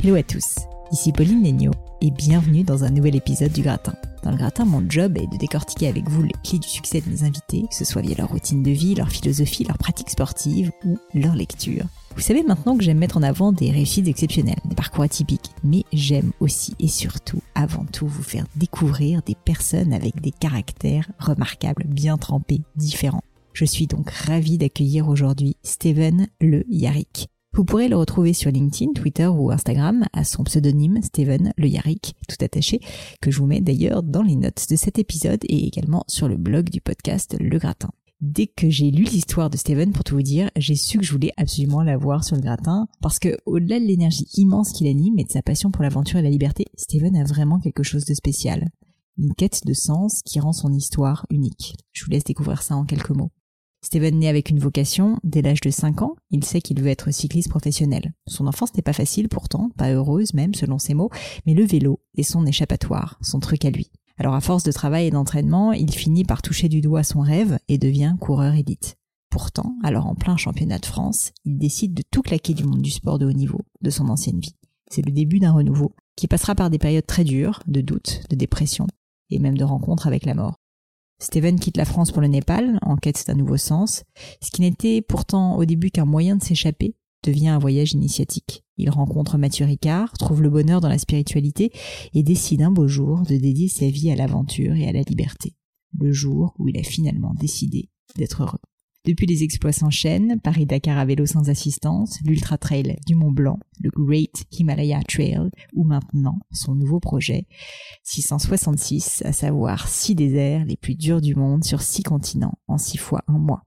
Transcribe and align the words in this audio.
Hello 0.00 0.14
à 0.14 0.22
tous, 0.22 0.54
ici 0.92 1.10
Pauline 1.10 1.42
Legno 1.42 1.72
et 2.00 2.12
bienvenue 2.12 2.62
dans 2.62 2.84
un 2.84 2.90
nouvel 2.90 3.16
épisode 3.16 3.50
du 3.50 3.62
Gratin. 3.62 3.94
Dans 4.22 4.30
le 4.30 4.36
Gratin, 4.36 4.64
mon 4.64 4.88
job 4.88 5.18
est 5.18 5.26
de 5.26 5.36
décortiquer 5.36 5.88
avec 5.88 6.08
vous 6.08 6.22
les 6.22 6.34
clés 6.44 6.60
du 6.60 6.68
succès 6.68 7.00
de 7.00 7.10
mes 7.10 7.24
invités, 7.24 7.64
que 7.68 7.74
ce 7.74 7.84
soit 7.84 8.00
via 8.00 8.14
leur 8.16 8.28
routine 8.28 8.62
de 8.62 8.70
vie, 8.70 8.94
leur 8.94 9.08
philosophie, 9.08 9.64
leur 9.64 9.76
pratique 9.76 10.10
sportive 10.10 10.70
ou 10.84 10.98
leur 11.14 11.34
lecture. 11.34 11.84
Vous 12.14 12.20
savez 12.20 12.44
maintenant 12.44 12.78
que 12.78 12.84
j'aime 12.84 12.98
mettre 12.98 13.16
en 13.16 13.24
avant 13.24 13.50
des 13.50 13.72
réussites 13.72 14.06
exceptionnelles, 14.06 14.60
des 14.66 14.76
parcours 14.76 15.02
atypiques, 15.02 15.50
mais 15.64 15.82
j'aime 15.92 16.30
aussi 16.38 16.76
et 16.78 16.88
surtout, 16.88 17.42
avant 17.56 17.84
tout, 17.84 18.06
vous 18.06 18.22
faire 18.22 18.46
découvrir 18.54 19.22
des 19.26 19.34
personnes 19.34 19.92
avec 19.92 20.20
des 20.20 20.32
caractères 20.32 21.10
remarquables, 21.18 21.84
bien 21.88 22.18
trempés, 22.18 22.62
différents. 22.76 23.24
Je 23.52 23.64
suis 23.64 23.88
donc 23.88 24.10
ravie 24.10 24.58
d'accueillir 24.58 25.08
aujourd'hui 25.08 25.56
Steven 25.64 26.28
Le 26.40 26.64
Yarrick. 26.68 27.28
Vous 27.54 27.64
pourrez 27.64 27.88
le 27.88 27.96
retrouver 27.96 28.32
sur 28.32 28.50
LinkedIn, 28.50 28.92
Twitter 28.92 29.26
ou 29.26 29.50
Instagram 29.50 30.04
à 30.12 30.24
son 30.24 30.44
pseudonyme 30.44 31.02
Steven 31.02 31.52
Le 31.56 31.66
Yarrick, 31.66 32.14
tout 32.28 32.44
attaché, 32.44 32.80
que 33.20 33.30
je 33.30 33.38
vous 33.38 33.46
mets 33.46 33.60
d'ailleurs 33.60 34.02
dans 34.02 34.22
les 34.22 34.36
notes 34.36 34.66
de 34.70 34.76
cet 34.76 34.98
épisode 34.98 35.44
et 35.44 35.66
également 35.66 36.04
sur 36.08 36.28
le 36.28 36.36
blog 36.36 36.70
du 36.70 36.80
podcast 36.80 37.36
Le 37.40 37.58
Gratin 37.58 37.90
dès 38.20 38.46
que 38.46 38.68
j'ai 38.68 38.90
lu 38.90 39.04
l'histoire 39.04 39.50
de 39.50 39.56
Steven, 39.56 39.92
pour 39.92 40.04
tout 40.04 40.16
vous 40.16 40.22
dire, 40.22 40.50
j'ai 40.56 40.74
su 40.74 40.98
que 40.98 41.04
je 41.04 41.12
voulais 41.12 41.32
absolument 41.36 41.82
la 41.82 41.96
voir 41.96 42.24
sur 42.24 42.36
le 42.36 42.42
gratin, 42.42 42.88
parce 43.00 43.18
que 43.18 43.36
au-delà 43.46 43.78
de 43.78 43.84
l'énergie 43.84 44.26
immense 44.34 44.72
qu'il 44.72 44.88
anime 44.88 45.18
et 45.18 45.24
de 45.24 45.30
sa 45.30 45.42
passion 45.42 45.70
pour 45.70 45.82
l'aventure 45.82 46.18
et 46.18 46.22
la 46.22 46.30
liberté, 46.30 46.66
Steven 46.76 47.16
a 47.16 47.24
vraiment 47.24 47.60
quelque 47.60 47.82
chose 47.82 48.04
de 48.04 48.14
spécial. 48.14 48.68
Une 49.18 49.34
quête 49.34 49.66
de 49.66 49.72
sens 49.72 50.22
qui 50.24 50.40
rend 50.40 50.52
son 50.52 50.72
histoire 50.72 51.26
unique. 51.30 51.76
Je 51.92 52.04
vous 52.04 52.10
laisse 52.10 52.24
découvrir 52.24 52.62
ça 52.62 52.76
en 52.76 52.84
quelques 52.84 53.10
mots. 53.10 53.30
Steven 53.80 54.18
naît 54.18 54.28
avec 54.28 54.50
une 54.50 54.58
vocation. 54.58 55.18
Dès 55.22 55.42
l'âge 55.42 55.60
de 55.60 55.70
5 55.70 56.02
ans, 56.02 56.16
il 56.30 56.44
sait 56.44 56.60
qu'il 56.60 56.80
veut 56.80 56.88
être 56.88 57.12
cycliste 57.12 57.48
professionnel. 57.48 58.12
Son 58.26 58.46
enfance 58.46 58.74
n'est 58.74 58.82
pas 58.82 58.92
facile 58.92 59.28
pourtant, 59.28 59.70
pas 59.76 59.92
heureuse 59.92 60.34
même 60.34 60.54
selon 60.54 60.78
ses 60.78 60.94
mots, 60.94 61.10
mais 61.46 61.54
le 61.54 61.64
vélo 61.64 62.00
est 62.16 62.22
son 62.24 62.44
échappatoire, 62.44 63.18
son 63.22 63.38
truc 63.38 63.64
à 63.64 63.70
lui. 63.70 63.90
Alors 64.18 64.34
à 64.34 64.40
force 64.40 64.64
de 64.64 64.72
travail 64.72 65.06
et 65.06 65.10
d'entraînement, 65.10 65.72
il 65.72 65.92
finit 65.92 66.24
par 66.24 66.42
toucher 66.42 66.68
du 66.68 66.80
doigt 66.80 67.04
son 67.04 67.20
rêve 67.20 67.58
et 67.68 67.78
devient 67.78 68.16
coureur 68.20 68.54
élite. 68.54 68.96
Pourtant, 69.30 69.76
alors 69.84 70.06
en 70.06 70.14
plein 70.14 70.36
championnat 70.36 70.78
de 70.78 70.86
France, 70.86 71.32
il 71.44 71.58
décide 71.58 71.94
de 71.94 72.02
tout 72.10 72.22
claquer 72.22 72.54
du 72.54 72.64
monde 72.64 72.82
du 72.82 72.90
sport 72.90 73.18
de 73.18 73.26
haut 73.26 73.32
niveau, 73.32 73.60
de 73.80 73.90
son 73.90 74.08
ancienne 74.08 74.40
vie. 74.40 74.56
C'est 74.90 75.04
le 75.04 75.12
début 75.12 75.38
d'un 75.38 75.52
renouveau, 75.52 75.94
qui 76.16 76.26
passera 76.26 76.54
par 76.54 76.70
des 76.70 76.78
périodes 76.78 77.06
très 77.06 77.24
dures, 77.24 77.62
de 77.68 77.80
doutes, 77.80 78.22
de 78.30 78.36
dépression, 78.36 78.86
et 79.30 79.38
même 79.38 79.56
de 79.56 79.64
rencontres 79.64 80.06
avec 80.06 80.24
la 80.24 80.34
mort. 80.34 80.56
Steven 81.20 81.58
quitte 81.58 81.76
la 81.76 81.84
France 81.84 82.12
pour 82.12 82.22
le 82.22 82.28
Népal, 82.28 82.78
en 82.82 82.96
quête 82.96 83.24
d'un 83.26 83.34
nouveau 83.34 83.56
sens, 83.56 84.04
ce 84.40 84.50
qui 84.50 84.60
n'était 84.60 85.02
pourtant 85.02 85.56
au 85.56 85.64
début 85.64 85.90
qu'un 85.90 86.04
moyen 86.04 86.36
de 86.36 86.42
s'échapper, 86.42 86.94
devient 87.24 87.48
un 87.48 87.58
voyage 87.58 87.92
initiatique. 87.92 88.64
Il 88.76 88.90
rencontre 88.90 89.38
Mathieu 89.38 89.66
Ricard, 89.66 90.12
trouve 90.12 90.42
le 90.42 90.50
bonheur 90.50 90.80
dans 90.80 90.88
la 90.88 90.98
spiritualité 90.98 91.72
et 92.14 92.22
décide 92.22 92.62
un 92.62 92.70
beau 92.70 92.86
jour 92.86 93.22
de 93.22 93.36
dédier 93.36 93.68
sa 93.68 93.88
vie 93.88 94.10
à 94.12 94.16
l'aventure 94.16 94.76
et 94.76 94.86
à 94.86 94.92
la 94.92 95.02
liberté. 95.02 95.56
Le 95.98 96.12
jour 96.12 96.54
où 96.58 96.68
il 96.68 96.78
a 96.78 96.84
finalement 96.84 97.34
décidé 97.34 97.90
d'être 98.16 98.42
heureux. 98.42 98.60
Depuis 99.08 99.24
les 99.24 99.42
exploits 99.42 99.72
s'enchaînent, 99.72 100.38
Paris-Dakar 100.38 100.98
à 100.98 101.06
vélo 101.06 101.24
sans 101.24 101.48
assistance, 101.48 102.18
l'Ultra 102.26 102.58
Trail 102.58 102.98
du 103.06 103.14
Mont 103.14 103.32
Blanc, 103.32 103.58
le 103.82 103.88
Great 103.88 104.44
Himalaya 104.52 105.00
Trail, 105.08 105.48
ou 105.72 105.84
maintenant 105.84 106.38
son 106.52 106.74
nouveau 106.74 107.00
projet, 107.00 107.46
666, 108.02 109.22
à 109.24 109.32
savoir 109.32 109.88
six 109.88 110.14
déserts 110.14 110.66
les 110.66 110.76
plus 110.76 110.94
durs 110.94 111.22
du 111.22 111.34
monde 111.34 111.64
sur 111.64 111.80
six 111.80 112.02
continents 112.02 112.58
en 112.66 112.76
six 112.76 112.98
fois 112.98 113.24
un 113.28 113.38
mois. 113.38 113.62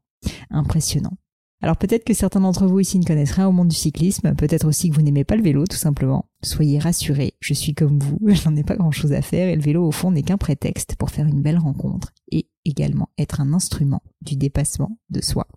Impressionnant. 0.52 1.18
Alors 1.64 1.78
peut-être 1.78 2.04
que 2.04 2.16
certains 2.16 2.40
d'entre 2.40 2.66
vous 2.66 2.80
ici 2.80 2.98
ne 2.98 3.06
connaissent 3.06 3.34
rien 3.34 3.48
au 3.48 3.52
monde 3.52 3.68
du 3.68 3.76
cyclisme, 3.76 4.34
peut-être 4.36 4.68
aussi 4.68 4.90
que 4.90 4.96
vous 4.96 5.04
n'aimez 5.04 5.24
pas 5.24 5.36
le 5.36 5.44
vélo 5.44 5.66
tout 5.66 5.78
simplement. 5.78 6.26
Soyez 6.44 6.80
rassurés, 6.80 7.36
je 7.40 7.54
suis 7.54 7.76
comme 7.76 8.00
vous, 8.00 8.18
j'en 8.30 8.56
ai 8.56 8.64
pas 8.64 8.76
grand-chose 8.76 9.14
à 9.14 9.22
faire 9.22 9.48
et 9.48 9.56
le 9.56 9.62
vélo 9.62 9.86
au 9.86 9.92
fond 9.92 10.12
n'est 10.12 10.24
qu'un 10.24 10.38
prétexte 10.38 10.96
pour 10.96 11.12
faire 11.12 11.28
une 11.28 11.42
belle 11.42 11.60
rencontre 11.60 12.14
et 12.32 12.48
également 12.66 13.10
être 13.18 13.42
un 13.42 13.54
instrument 13.54 14.02
du 14.22 14.36
dépassement 14.36 14.98
de 15.10 15.22
soi. 15.22 15.48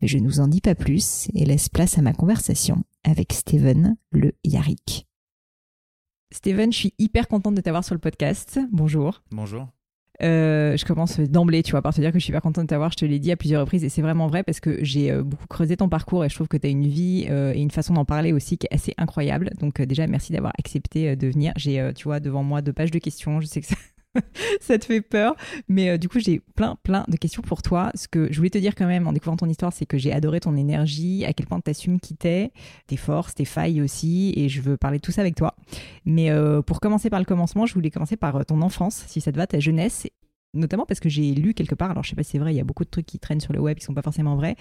Mais 0.00 0.08
je 0.08 0.16
ne 0.16 0.26
vous 0.26 0.40
en 0.40 0.48
dis 0.48 0.62
pas 0.62 0.74
plus 0.74 1.28
et 1.34 1.44
laisse 1.44 1.68
place 1.68 1.98
à 1.98 2.02
ma 2.02 2.14
conversation 2.14 2.84
avec 3.04 3.34
Steven 3.34 3.96
Le 4.10 4.32
Yarrick. 4.44 5.06
Steven, 6.32 6.72
je 6.72 6.78
suis 6.78 6.94
hyper 6.98 7.28
contente 7.28 7.56
de 7.56 7.60
t'avoir 7.60 7.84
sur 7.84 7.94
le 7.94 8.00
podcast. 8.00 8.58
Bonjour. 8.70 9.22
Bonjour. 9.30 9.68
Euh, 10.22 10.76
je 10.76 10.84
commence 10.84 11.18
d'emblée, 11.18 11.62
tu 11.62 11.70
vois, 11.70 11.82
par 11.82 11.94
te 11.94 12.00
dire 12.00 12.12
que 12.12 12.18
je 12.18 12.24
suis 12.24 12.32
pas 12.32 12.40
contente 12.40 12.64
de 12.64 12.68
t'avoir. 12.68 12.90
Je 12.92 12.96
te 12.96 13.04
l'ai 13.04 13.18
dit 13.18 13.32
à 13.32 13.36
plusieurs 13.36 13.62
reprises 13.62 13.84
et 13.84 13.88
c'est 13.88 14.02
vraiment 14.02 14.26
vrai 14.26 14.42
parce 14.42 14.60
que 14.60 14.78
j'ai 14.82 15.10
euh, 15.10 15.22
beaucoup 15.22 15.46
creusé 15.46 15.76
ton 15.76 15.88
parcours 15.88 16.24
et 16.24 16.28
je 16.28 16.34
trouve 16.34 16.48
que 16.48 16.56
tu 16.56 16.66
as 16.66 16.70
une 16.70 16.86
vie 16.86 17.26
euh, 17.30 17.52
et 17.54 17.60
une 17.60 17.70
façon 17.70 17.94
d'en 17.94 18.04
parler 18.04 18.32
aussi 18.32 18.58
qui 18.58 18.66
est 18.70 18.74
assez 18.74 18.94
incroyable. 18.98 19.50
Donc 19.60 19.80
déjà, 19.80 20.06
merci 20.06 20.32
d'avoir 20.32 20.52
accepté 20.58 21.16
de 21.16 21.28
venir. 21.28 21.52
J'ai, 21.56 21.90
tu 21.94 22.04
vois, 22.04 22.20
devant 22.20 22.42
moi 22.42 22.62
deux 22.62 22.72
pages 22.72 22.90
de 22.90 22.98
questions. 22.98 23.40
Je 23.40 23.46
sais 23.46 23.60
que 23.60 23.66
ça, 23.66 23.76
ça 24.60 24.78
te 24.78 24.84
fait 24.84 25.00
peur. 25.00 25.36
Mais 25.68 25.98
du 25.98 26.08
coup, 26.08 26.18
j'ai 26.18 26.40
plein, 26.56 26.76
plein 26.82 27.04
de 27.08 27.16
questions 27.16 27.42
pour 27.42 27.62
toi. 27.62 27.90
Ce 27.94 28.08
que 28.08 28.32
je 28.32 28.36
voulais 28.36 28.50
te 28.50 28.58
dire 28.58 28.74
quand 28.74 28.86
même 28.86 29.06
en 29.06 29.12
découvrant 29.12 29.36
ton 29.36 29.48
histoire, 29.48 29.72
c'est 29.72 29.86
que 29.86 29.98
j'ai 29.98 30.12
adoré 30.12 30.40
ton 30.40 30.56
énergie, 30.56 31.24
à 31.24 31.32
quel 31.32 31.46
point 31.46 31.60
tu 31.60 31.70
assumes 31.70 32.00
qui 32.00 32.16
t'es, 32.16 32.52
tes 32.86 32.96
forces, 32.96 33.34
tes 33.34 33.44
failles 33.44 33.80
aussi. 33.80 34.32
Et 34.36 34.48
je 34.48 34.60
veux 34.60 34.76
parler 34.76 34.98
de 34.98 35.02
tout 35.02 35.12
ça 35.12 35.20
avec 35.20 35.34
toi. 35.34 35.54
Mais 36.04 36.30
pour 36.66 36.80
commencer 36.80 37.10
par 37.10 37.18
le 37.18 37.24
commencement, 37.24 37.66
je 37.66 37.74
voulais 37.74 37.90
commencer 37.90 38.16
par 38.16 38.44
ton 38.46 38.62
enfance, 38.62 39.04
si 39.06 39.20
ça 39.20 39.32
te 39.32 39.36
va, 39.36 39.46
ta 39.46 39.60
jeunesse. 39.60 40.06
Notamment 40.52 40.84
parce 40.84 40.98
que 40.98 41.08
j'ai 41.08 41.32
lu 41.32 41.54
quelque 41.54 41.76
part, 41.76 41.92
alors 41.92 42.02
je 42.02 42.10
sais 42.10 42.16
pas 42.16 42.24
si 42.24 42.32
c'est 42.32 42.38
vrai, 42.38 42.52
il 42.52 42.56
y 42.56 42.60
a 42.60 42.64
beaucoup 42.64 42.84
de 42.84 42.90
trucs 42.90 43.06
qui 43.06 43.20
traînent 43.20 43.40
sur 43.40 43.52
le 43.52 43.60
web 43.60 43.78
qui 43.78 43.84
sont 43.84 43.94
pas 43.94 44.02
forcément 44.02 44.34
vrais. 44.34 44.56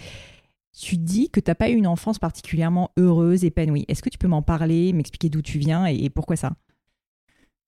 Tu 0.77 0.97
dis 0.97 1.31
que 1.31 1.39
tu 1.39 1.49
n'as 1.49 1.55
pas 1.55 1.69
eu 1.69 1.73
une 1.73 1.87
enfance 1.87 2.19
particulièrement 2.19 2.91
heureuse, 2.97 3.43
épanouie. 3.43 3.85
Est-ce 3.87 4.03
que 4.03 4.09
tu 4.09 4.19
peux 4.19 4.27
m'en 4.27 4.43
parler, 4.43 4.93
m'expliquer 4.93 5.29
d'où 5.29 5.41
tu 5.41 5.57
viens 5.57 5.87
et 5.87 6.09
pourquoi 6.11 6.35
ça? 6.35 6.53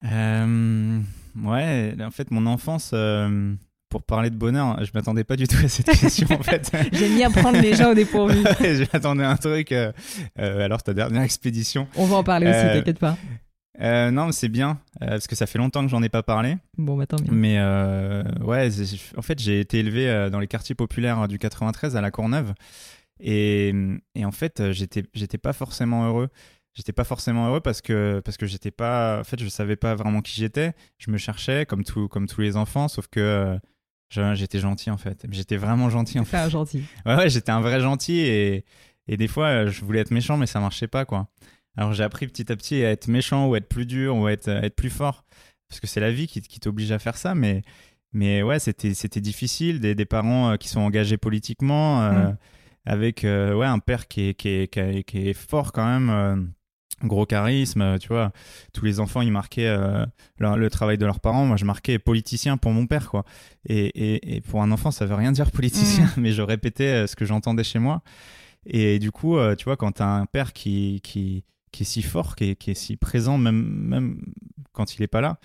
Euh, 0.04 1.00
ouais, 1.36 1.94
en 2.00 2.10
fait, 2.10 2.30
mon 2.30 2.46
enfance, 2.46 2.90
euh, 2.94 3.54
pour 3.88 4.02
parler 4.02 4.30
de 4.30 4.36
bonheur, 4.36 4.82
je 4.84 4.90
m'attendais 4.94 5.24
pas 5.24 5.36
du 5.36 5.46
tout 5.46 5.58
à 5.64 5.68
cette 5.68 5.86
question 6.00 6.26
en 6.30 6.42
fait. 6.42 6.70
J'aime 6.92 7.14
bien 7.14 7.30
prendre 7.30 7.60
les 7.60 7.74
gens 7.74 7.90
au 7.90 7.94
dépourvu. 7.94 8.36
je 8.60 8.84
m'attendais 8.92 9.24
à 9.24 9.30
un 9.30 9.36
truc. 9.36 9.72
Euh, 9.72 9.92
alors, 10.36 10.82
ta 10.82 10.94
dernière 10.94 11.22
expédition. 11.22 11.86
On 11.96 12.06
va 12.06 12.16
en 12.16 12.24
parler 12.24 12.48
aussi, 12.48 12.60
t'inquiète 12.60 12.98
pas. 12.98 13.16
non, 13.80 14.26
mais 14.26 14.32
c'est 14.32 14.48
bien 14.48 14.78
parce 14.98 15.26
que 15.26 15.36
ça 15.36 15.46
fait 15.46 15.58
longtemps 15.58 15.82
que 15.84 15.90
j'en 15.90 16.02
ai 16.02 16.08
pas 16.08 16.22
parlé. 16.22 16.56
Bon, 16.78 16.96
bah 16.96 17.06
tant 17.06 17.18
mieux. 17.20 17.32
Mais 17.32 17.58
ouais, 18.40 18.68
en 19.16 19.22
fait, 19.22 19.38
j'ai 19.38 19.60
été 19.60 19.78
élevé 19.80 20.28
dans 20.30 20.38
les 20.40 20.48
quartiers 20.48 20.74
populaires 20.74 21.28
du 21.28 21.38
93 21.38 21.96
à 21.96 22.00
La 22.00 22.10
Courneuve. 22.10 22.54
Et, 23.20 23.72
et 24.16 24.24
en 24.24 24.32
fait, 24.32 24.72
j'étais, 24.72 25.04
j'étais 25.14 25.38
pas 25.38 25.52
forcément 25.52 26.06
heureux 26.06 26.28
j'étais 26.74 26.92
pas 26.92 27.04
forcément 27.04 27.48
heureux 27.48 27.60
parce 27.60 27.80
que 27.80 28.20
parce 28.24 28.36
que 28.36 28.46
j'étais 28.46 28.70
pas 28.70 29.20
en 29.20 29.24
fait 29.24 29.40
je 29.42 29.48
savais 29.48 29.76
pas 29.76 29.94
vraiment 29.94 30.20
qui 30.22 30.34
j'étais. 30.40 30.72
Je 30.98 31.10
me 31.10 31.18
cherchais 31.18 31.66
comme 31.66 31.84
tout 31.84 32.08
comme 32.08 32.26
tous 32.26 32.40
les 32.40 32.56
enfants 32.56 32.88
sauf 32.88 33.06
que 33.08 33.20
euh, 33.20 34.34
j'étais 34.34 34.58
gentil 34.58 34.90
en 34.90 34.96
fait. 34.96 35.24
J'étais 35.30 35.56
vraiment 35.56 35.90
gentil 35.90 36.18
en 36.18 36.24
fait 36.24 36.36
un 36.38 36.48
gentil. 36.48 36.82
Ouais, 37.06 37.16
ouais 37.16 37.28
j'étais 37.30 37.50
un 37.52 37.60
vrai 37.60 37.80
gentil 37.80 38.20
et 38.20 38.64
et 39.08 39.16
des 39.16 39.28
fois 39.28 39.46
euh, 39.46 39.70
je 39.70 39.84
voulais 39.84 40.00
être 40.00 40.10
méchant 40.12 40.36
mais 40.36 40.46
ça 40.46 40.60
marchait 40.60 40.88
pas 40.88 41.04
quoi. 41.04 41.28
Alors 41.76 41.92
j'ai 41.92 42.04
appris 42.04 42.26
petit 42.26 42.50
à 42.52 42.56
petit 42.56 42.84
à 42.84 42.90
être 42.90 43.08
méchant 43.08 43.48
ou 43.48 43.56
être 43.56 43.68
plus 43.68 43.86
dur 43.86 44.16
ou 44.16 44.28
être 44.28 44.48
être 44.48 44.76
plus 44.76 44.90
fort 44.90 45.24
parce 45.68 45.80
que 45.80 45.86
c'est 45.86 46.00
la 46.00 46.10
vie 46.10 46.26
qui, 46.26 46.40
qui 46.42 46.60
t'oblige 46.60 46.92
à 46.92 46.98
faire 46.98 47.16
ça 47.16 47.34
mais 47.34 47.62
mais 48.14 48.42
ouais, 48.42 48.58
c'était 48.58 48.92
c'était 48.92 49.22
difficile. 49.22 49.80
Des, 49.80 49.94
des 49.94 50.04
parents 50.04 50.58
qui 50.58 50.68
sont 50.68 50.80
engagés 50.80 51.16
politiquement, 51.16 52.10
Mm. 52.12 52.36
avec 52.84 53.22
ouais 53.24 53.64
un 53.66 53.78
père 53.78 54.06
qui 54.06 54.28
est 54.28 54.34
qui 54.34 54.48
est, 54.48 54.68
qui 54.68 54.80
est, 54.80 55.02
qui 55.04 55.28
est 55.30 55.32
fort 55.32 55.72
quand 55.72 55.86
même 55.86 56.52
gros 57.04 57.26
charisme, 57.26 57.98
tu 57.98 58.08
vois. 58.08 58.32
Tous 58.72 58.84
les 58.84 59.00
enfants, 59.00 59.22
ils 59.22 59.32
marquaient 59.32 59.66
euh, 59.66 60.04
le, 60.38 60.56
le, 60.56 60.70
travail 60.70 60.98
de 60.98 61.06
leurs 61.06 61.20
parents. 61.20 61.46
Moi, 61.46 61.56
je 61.56 61.64
marquais 61.64 61.98
politicien 61.98 62.56
pour 62.56 62.72
mon 62.72 62.86
père, 62.86 63.08
quoi. 63.08 63.24
Et, 63.66 63.86
et, 63.86 64.36
et 64.36 64.40
pour 64.40 64.62
un 64.62 64.70
enfant, 64.70 64.90
ça 64.90 65.06
veut 65.06 65.14
rien 65.14 65.32
dire 65.32 65.50
politicien, 65.50 66.04
mmh. 66.04 66.12
mais 66.20 66.32
je 66.32 66.42
répétais 66.42 67.02
euh, 67.02 67.06
ce 67.06 67.16
que 67.16 67.24
j'entendais 67.24 67.64
chez 67.64 67.78
moi. 67.78 68.02
Et 68.66 68.98
du 68.98 69.10
coup, 69.10 69.36
euh, 69.36 69.54
tu 69.56 69.64
vois, 69.64 69.76
quand 69.76 69.92
t'as 69.92 70.06
un 70.06 70.26
père 70.26 70.52
qui, 70.52 71.00
qui, 71.02 71.44
qui 71.72 71.82
est 71.82 71.86
si 71.86 72.02
fort, 72.02 72.36
qui 72.36 72.50
est, 72.50 72.56
qui 72.56 72.70
est 72.70 72.74
si 72.74 72.96
présent, 72.96 73.38
même, 73.38 73.62
même 73.62 74.20
quand 74.72 74.96
il 74.96 75.02
est 75.02 75.08
pas 75.08 75.20
là, 75.20 75.38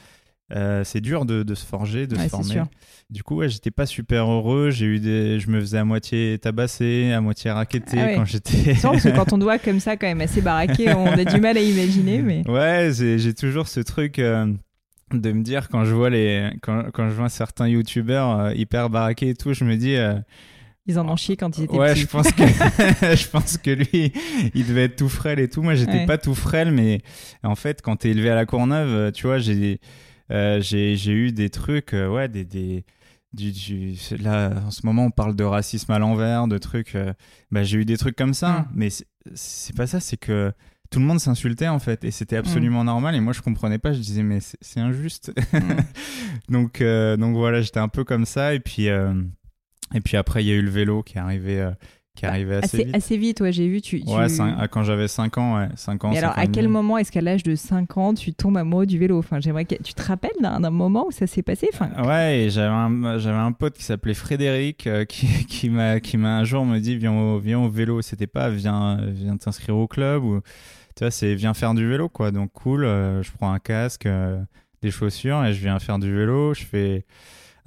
euh, 0.56 0.84
c'est 0.86 1.02
dur 1.02 1.26
de, 1.26 1.44
de, 1.44 1.56
se 1.56 1.66
forger, 1.66 2.08
de 2.08 2.16
ouais, 2.16 2.24
se 2.24 2.30
former. 2.30 2.64
Du 3.10 3.24
coup, 3.24 3.36
ouais, 3.38 3.50
j'étais 3.50 3.72
pas 3.72 3.86
super 3.86 4.30
heureux. 4.30 4.70
J'ai 4.70 4.86
eu 4.86 5.00
des, 5.00 5.40
je 5.40 5.50
me 5.50 5.60
faisais 5.60 5.78
à 5.78 5.84
moitié 5.84 6.38
tabasser, 6.40 7.12
à 7.12 7.20
moitié 7.22 7.52
raqueter 7.52 7.98
ah 8.00 8.06
ouais. 8.06 8.16
quand 8.16 8.26
j'étais. 8.26 8.76
C'est 8.76 8.82
parce 8.82 9.04
que 9.04 9.10
quand 9.10 9.34
on 9.34 9.38
doit 9.40 9.60
comme 9.60 9.80
ça, 9.80 9.98
quand 9.98 10.08
même 10.08 10.22
assez 10.22 10.42
baraqué, 10.42 10.94
on 10.94 11.06
a 11.08 11.26
du 11.26 11.42
mal 11.42 11.58
à 11.58 11.62
imaginer. 11.62 12.22
Mais 12.22 12.48
ouais, 12.50 12.92
j'ai 12.94 13.34
toujours 13.34 13.68
ce 13.68 13.82
truc. 13.82 14.20
Euh, 14.20 14.54
de 15.14 15.32
me 15.32 15.42
dire 15.42 15.70
quand 15.70 15.86
je 15.86 15.94
vois 15.96 16.10
les 16.10 16.50
quand, 16.62 16.92
quand 16.94 17.10
je 17.10 17.14
vois 17.16 17.30
certains 17.30 17.70
youtubeurs 17.70 18.40
euh, 18.42 18.54
hyper 18.54 18.90
baraqués 18.90 19.30
et 19.30 19.36
tout 19.36 19.54
je 19.54 19.64
me 19.64 19.78
dis 19.78 19.96
ils 20.86 21.00
en 21.00 21.08
ont 21.08 21.16
chié 21.16 21.38
quand 21.38 21.58
ils 21.58 21.64
étaient 21.64 21.78
ouais 21.78 21.94
petits. 21.94 22.02
je 22.02 22.08
pense 22.08 22.30
que 22.34 22.44
je 23.16 23.28
pense 23.30 23.58
que 23.58 23.72
lui 23.72 24.12
il 24.54 24.68
devait 24.68 24.84
être 24.84 24.98
tout 24.98 25.08
frêle 25.08 25.40
et 25.40 25.48
tout 25.48 25.62
moi 25.62 25.76
j'étais 25.76 26.00
Ouais. 26.00 26.06
pas 26.06 26.18
tout 26.18 26.36
frêle 26.36 26.72
mais 26.74 27.00
en 27.42 27.56
fait 27.56 27.82
quand 27.82 27.96
t'es 27.96 28.10
élevé 28.10 28.30
à 28.32 28.36
la 28.36 28.46
Courneuve 28.46 29.14
tu 29.14 29.28
vois 29.28 29.38
j'ai 29.40 29.80
euh, 30.32 30.60
j'ai 30.62 31.12
eu 31.12 31.32
des 31.32 31.50
trucs 31.50 31.94
euh, 31.94 32.08
ouais 32.10 32.28
des 32.28 32.46
des 32.46 32.86
du, 33.34 33.52
du- 33.52 33.96
là 34.20 34.52
en 34.66 34.72
ce 34.72 34.86
moment 34.86 35.06
on 35.06 35.12
parle 35.12 35.36
de 35.36 35.44
racisme 35.44 35.92
à 35.92 36.00
l'envers 36.00 36.48
de 36.48 36.58
trucs 36.58 36.96
euh, 36.96 37.14
bah 37.52 37.64
j'ai 37.64 37.78
eu 37.80 37.86
des 37.86 37.98
trucs 37.98 38.16
comme 38.16 38.34
ça 38.34 38.60
Mm. 38.60 38.66
mais 38.74 38.90
c'est- 38.90 39.76
pas 39.76 39.86
ça 39.88 40.00
c'est 40.00 40.18
que 40.18 40.52
tout 40.90 41.00
le 41.00 41.06
monde 41.06 41.20
s'insultait 41.20 41.68
en 41.68 41.80
fait 41.80 42.06
et 42.06 42.12
c'était 42.12 42.38
absolument 42.38 42.84
normal 42.86 43.14
et 43.16 43.20
moi 43.20 43.34
je 43.34 43.42
comprenais 43.42 43.78
pas 43.80 43.92
je 43.92 44.00
disais 44.00 44.24
mais 44.24 44.40
c'est 44.40 44.80
injuste 44.80 45.34
Mm. 45.54 45.60
donc 46.50 46.82
donc 47.20 47.36
voilà 47.36 47.62
j'étais 47.62 47.80
un 47.82 47.90
peu 47.90 48.04
comme 48.04 48.26
ça 48.26 48.54
et 48.54 48.60
puis 48.60 48.88
et 48.88 50.02
puis 50.04 50.18
après 50.18 50.44
il 50.44 50.48
y 50.48 50.52
a 50.52 50.56
eu 50.56 50.62
le 50.62 50.70
vélo 50.70 51.04
qui 51.04 51.18
est 51.18 51.22
arrivé 51.22 51.70
qui 52.18 52.26
est 52.26 52.28
arrivé 52.28 52.56
assez, 52.56 52.66
assez, 52.66 52.84
vite. 52.86 52.96
assez 52.96 53.18
vite, 53.18 53.42
ouais, 53.42 53.52
j'ai 53.52 53.68
vu. 53.68 53.82
Tu, 53.82 54.04
tu... 54.04 54.12
ouais 54.12 54.28
cinq- 54.28 54.56
ah, 54.58 54.68
quand 54.68 54.84
j'avais 54.84 55.08
5 55.08 55.38
ans 55.38 55.58
ouais 55.58 55.70
5 55.76 56.04
ans 56.04 56.10
Mais 56.10 56.18
alors, 56.18 56.38
à 56.38 56.48
quel 56.48 56.68
moment 56.68 56.98
est-ce 56.98 57.12
qu'à 57.12 57.22
l'âge 57.22 57.44
de 57.44 57.56
5 57.56 57.98
ans, 57.98 58.14
tu 58.14 58.34
tombes 58.34 58.58
amoureux 58.58 58.86
du 58.86 58.98
vélo? 58.98 59.18
Enfin, 59.20 59.40
j'aimerais 59.40 59.66
que 59.66 59.76
tu 59.82 59.94
te 59.94 60.02
rappelles 60.02 60.32
d'un 60.42 60.70
moment 60.70 61.06
où 61.08 61.12
ça 61.12 61.28
s'est 61.28 61.44
passé? 61.44 61.70
Enfin, 61.74 61.90
Ouais, 62.04 62.40
et 62.42 62.50
j'avais 62.50 62.74
un, 62.74 63.18
j'avais 63.20 63.38
un 63.38 63.52
pote 63.52 63.76
qui 63.78 63.84
s'appelait 63.84 64.14
Frédéric 64.14 64.88
euh, 64.88 65.06
qui, 65.06 65.28
qui 65.48 65.70
m'a 65.70 66.00
qui 66.00 66.18
m'a 66.18 66.38
un 66.38 66.44
jour 66.44 66.66
me 66.66 66.80
dit 66.80 66.98
viens 66.98 67.14
au, 67.14 67.40
viens 67.40 67.60
au 67.60 67.70
vélo, 67.70 68.02
c'était 68.02 68.28
pas 68.28 68.50
viens 68.50 69.00
viens 69.08 69.38
t'inscrire 69.38 69.78
au 69.78 69.88
club 69.88 70.24
ou 70.24 70.42
tu 70.96 71.04
vois, 71.04 71.12
c'est 71.12 71.36
viens 71.36 71.54
faire 71.54 71.74
du 71.76 71.88
vélo 71.88 72.10
quoi. 72.10 72.32
Donc 72.32 72.52
cool, 72.54 72.84
euh, 72.84 73.22
je 73.22 73.32
prends 73.32 73.52
un 73.52 73.60
casque, 73.60 74.08
euh, 74.08 74.40
des 74.82 74.92
chaussures 74.92 75.44
et 75.46 75.54
je 75.54 75.60
viens 75.62 75.78
faire 75.80 76.00
du 76.00 76.12
vélo, 76.14 76.54
je 76.54 76.64
fais 76.64 77.06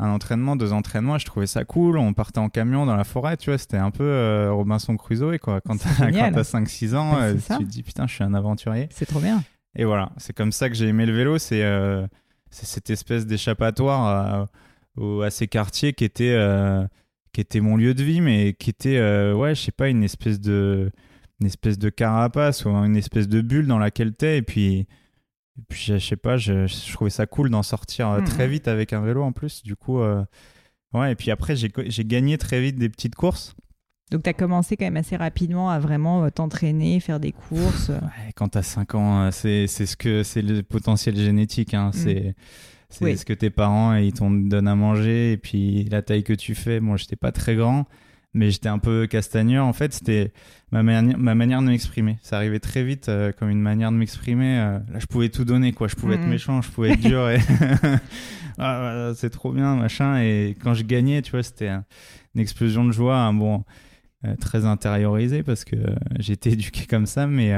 un 0.00 0.08
entraînement, 0.10 0.56
deux 0.56 0.72
entraînements, 0.72 1.16
et 1.16 1.18
je 1.18 1.26
trouvais 1.26 1.46
ça 1.46 1.64
cool. 1.64 1.98
On 1.98 2.14
partait 2.14 2.38
en 2.38 2.48
camion 2.48 2.86
dans 2.86 2.96
la 2.96 3.04
forêt, 3.04 3.36
tu 3.36 3.50
vois, 3.50 3.58
c'était 3.58 3.76
un 3.76 3.90
peu 3.90 4.02
euh, 4.04 4.50
Robinson 4.52 4.96
Crusoe 4.96 5.38
quoi. 5.38 5.60
Quand 5.60 5.76
t'as 5.76 6.06
génial. 6.06 6.32
quand 6.32 6.42
t'as 6.42 6.58
5-6 6.60 6.94
ans, 6.96 7.12
Bah, 7.12 7.22
euh, 7.24 7.34
tu 7.34 7.64
te 7.64 7.70
dis 7.70 7.82
putain, 7.82 8.06
je 8.06 8.14
suis 8.14 8.24
un 8.24 8.34
aventurier. 8.34 8.88
C'est 8.90 9.06
trop 9.06 9.20
bien. 9.20 9.42
Et 9.76 9.84
voilà, 9.84 10.10
c'est 10.16 10.34
comme 10.34 10.52
ça 10.52 10.68
que 10.68 10.74
j'ai 10.74 10.88
aimé 10.88 11.06
le 11.06 11.12
vélo. 11.12 11.38
C'est 11.38 11.62
euh, 11.62 12.06
cette 12.50 12.90
espèce 12.90 13.26
d'échappatoire 13.26 14.06
à, 14.06 14.46
à 15.24 15.30
ces 15.30 15.46
quartiers 15.46 15.92
qui 15.92 16.04
était, 16.04 16.36
qui 17.32 17.40
était 17.40 17.60
mon 17.60 17.76
lieu 17.76 17.94
de 17.94 18.02
vie, 18.02 18.20
mais 18.20 18.54
qui 18.54 18.70
était, 18.70 18.98
ouais, 19.32 19.54
je 19.54 19.60
sais 19.60 19.72
pas, 19.72 19.88
une 19.88 20.02
espèce 20.02 20.40
de 20.40 20.90
une 21.40 21.46
espèce 21.46 21.78
de 21.78 21.88
carapace 21.88 22.64
ou 22.66 22.70
une 22.70 22.96
espèce 22.96 23.28
de 23.28 23.40
bulle 23.40 23.66
dans 23.66 23.78
laquelle 23.78 24.12
t'es. 24.12 24.38
Et 24.38 24.42
puis, 24.42 24.86
et 25.60 25.64
puis 25.68 25.82
je 25.86 25.98
sais 25.98 26.16
pas, 26.16 26.36
je, 26.36 26.66
je 26.66 26.92
trouvais 26.92 27.10
ça 27.10 27.26
cool 27.26 27.50
d'en 27.50 27.62
sortir 27.62 28.08
euh, 28.08 28.18
Mhm. 28.20 28.24
très 28.26 28.48
vite 28.48 28.68
avec 28.68 28.92
un 28.92 29.00
vélo 29.00 29.22
en 29.22 29.32
plus. 29.32 29.62
Du 29.62 29.76
coup, 29.76 30.00
euh, 30.00 30.24
ouais. 30.94 31.12
Et 31.12 31.14
puis 31.14 31.30
après, 31.30 31.54
j'ai 31.56 32.04
gagné 32.04 32.38
très 32.38 32.60
vite 32.60 32.76
des 32.76 32.88
petites 32.88 33.14
courses. 33.14 33.54
Donc, 34.10 34.24
tu 34.24 34.28
as 34.30 34.32
commencé 34.34 34.76
quand 34.76 34.86
même 34.86 34.96
assez 34.96 35.16
rapidement 35.16 35.70
à 35.70 35.78
vraiment 35.78 36.24
euh, 36.24 36.30
t'entraîner, 36.30 36.98
faire 36.98 37.20
des 37.20 37.30
courses. 37.30 37.90
Ouais, 37.90 38.32
quand 38.34 38.48
t'as 38.48 38.62
5 38.62 38.94
ans, 38.96 39.30
c'est 39.30 39.68
ce 39.68 39.96
que 39.96 40.24
c'est 40.24 40.42
le 40.42 40.62
potentiel 40.64 41.16
génétique. 41.16 41.74
Hein. 41.74 41.90
C'est 41.92 42.34
c'est 42.88 43.04
Oui. 43.04 43.16
ce 43.16 43.24
que 43.24 43.32
tes 43.32 43.50
parents 43.50 43.94
ils 43.94 44.12
t'ont 44.12 44.32
donné 44.32 44.68
à 44.68 44.74
manger 44.74 45.30
et 45.32 45.36
puis 45.36 45.84
la 45.84 46.02
taille 46.02 46.24
que 46.24 46.32
tu 46.32 46.56
fais. 46.56 46.80
Moi, 46.80 46.96
j'étais 46.96 47.14
pas 47.14 47.30
très 47.30 47.54
grand, 47.54 47.84
mais 48.32 48.50
j'étais 48.50 48.68
un 48.68 48.78
peu 48.78 49.06
castagneur. 49.06 49.66
En 49.66 49.72
fait, 49.72 49.92
c'était 49.92 50.32
ma 50.70 50.82
manière 50.82 51.18
ma 51.18 51.34
manière 51.34 51.60
de 51.62 51.66
m'exprimer. 51.66 52.18
Ça 52.22 52.36
arrivait 52.36 52.60
très 52.60 52.84
vite 52.84 53.08
euh, 53.08 53.32
comme 53.32 53.50
une 53.50 53.60
manière 53.60 53.90
de 53.92 53.96
m'exprimer. 53.96 54.58
euh, 54.58 54.78
là, 54.92 54.98
je 54.98 55.06
pouvais 55.06 55.28
tout 55.30 55.44
donner 55.44 55.72
quoi. 55.72 55.88
Je 55.88 55.96
pouvais 55.96 56.14
être 56.14 56.22
Mhm. 56.22 56.30
méchant, 56.30 56.62
je 56.62 56.70
pouvais 56.70 56.90
être 56.92 57.00
dur. 57.00 57.28
Et 57.30 57.38
Ah, 58.58 59.12
c'est 59.16 59.30
trop 59.30 59.52
bien 59.52 59.74
machin. 59.76 60.20
Et 60.20 60.56
quand 60.62 60.74
je 60.74 60.82
gagnais, 60.84 61.22
tu 61.22 61.30
vois, 61.32 61.42
c'était 61.42 61.68
un- 61.68 61.84
une 62.34 62.40
explosion 62.40 62.84
de 62.84 62.92
joie. 62.92 63.16
Un 63.18 63.32
bon 63.34 63.64
euh, 64.26 64.36
très 64.36 64.66
intériorisé 64.66 65.42
parce 65.42 65.64
que 65.64 65.76
j'ai 66.18 66.34
été 66.34 66.50
éduqué 66.52 66.86
comme 66.86 67.06
ça, 67.06 67.26
mais 67.26 67.54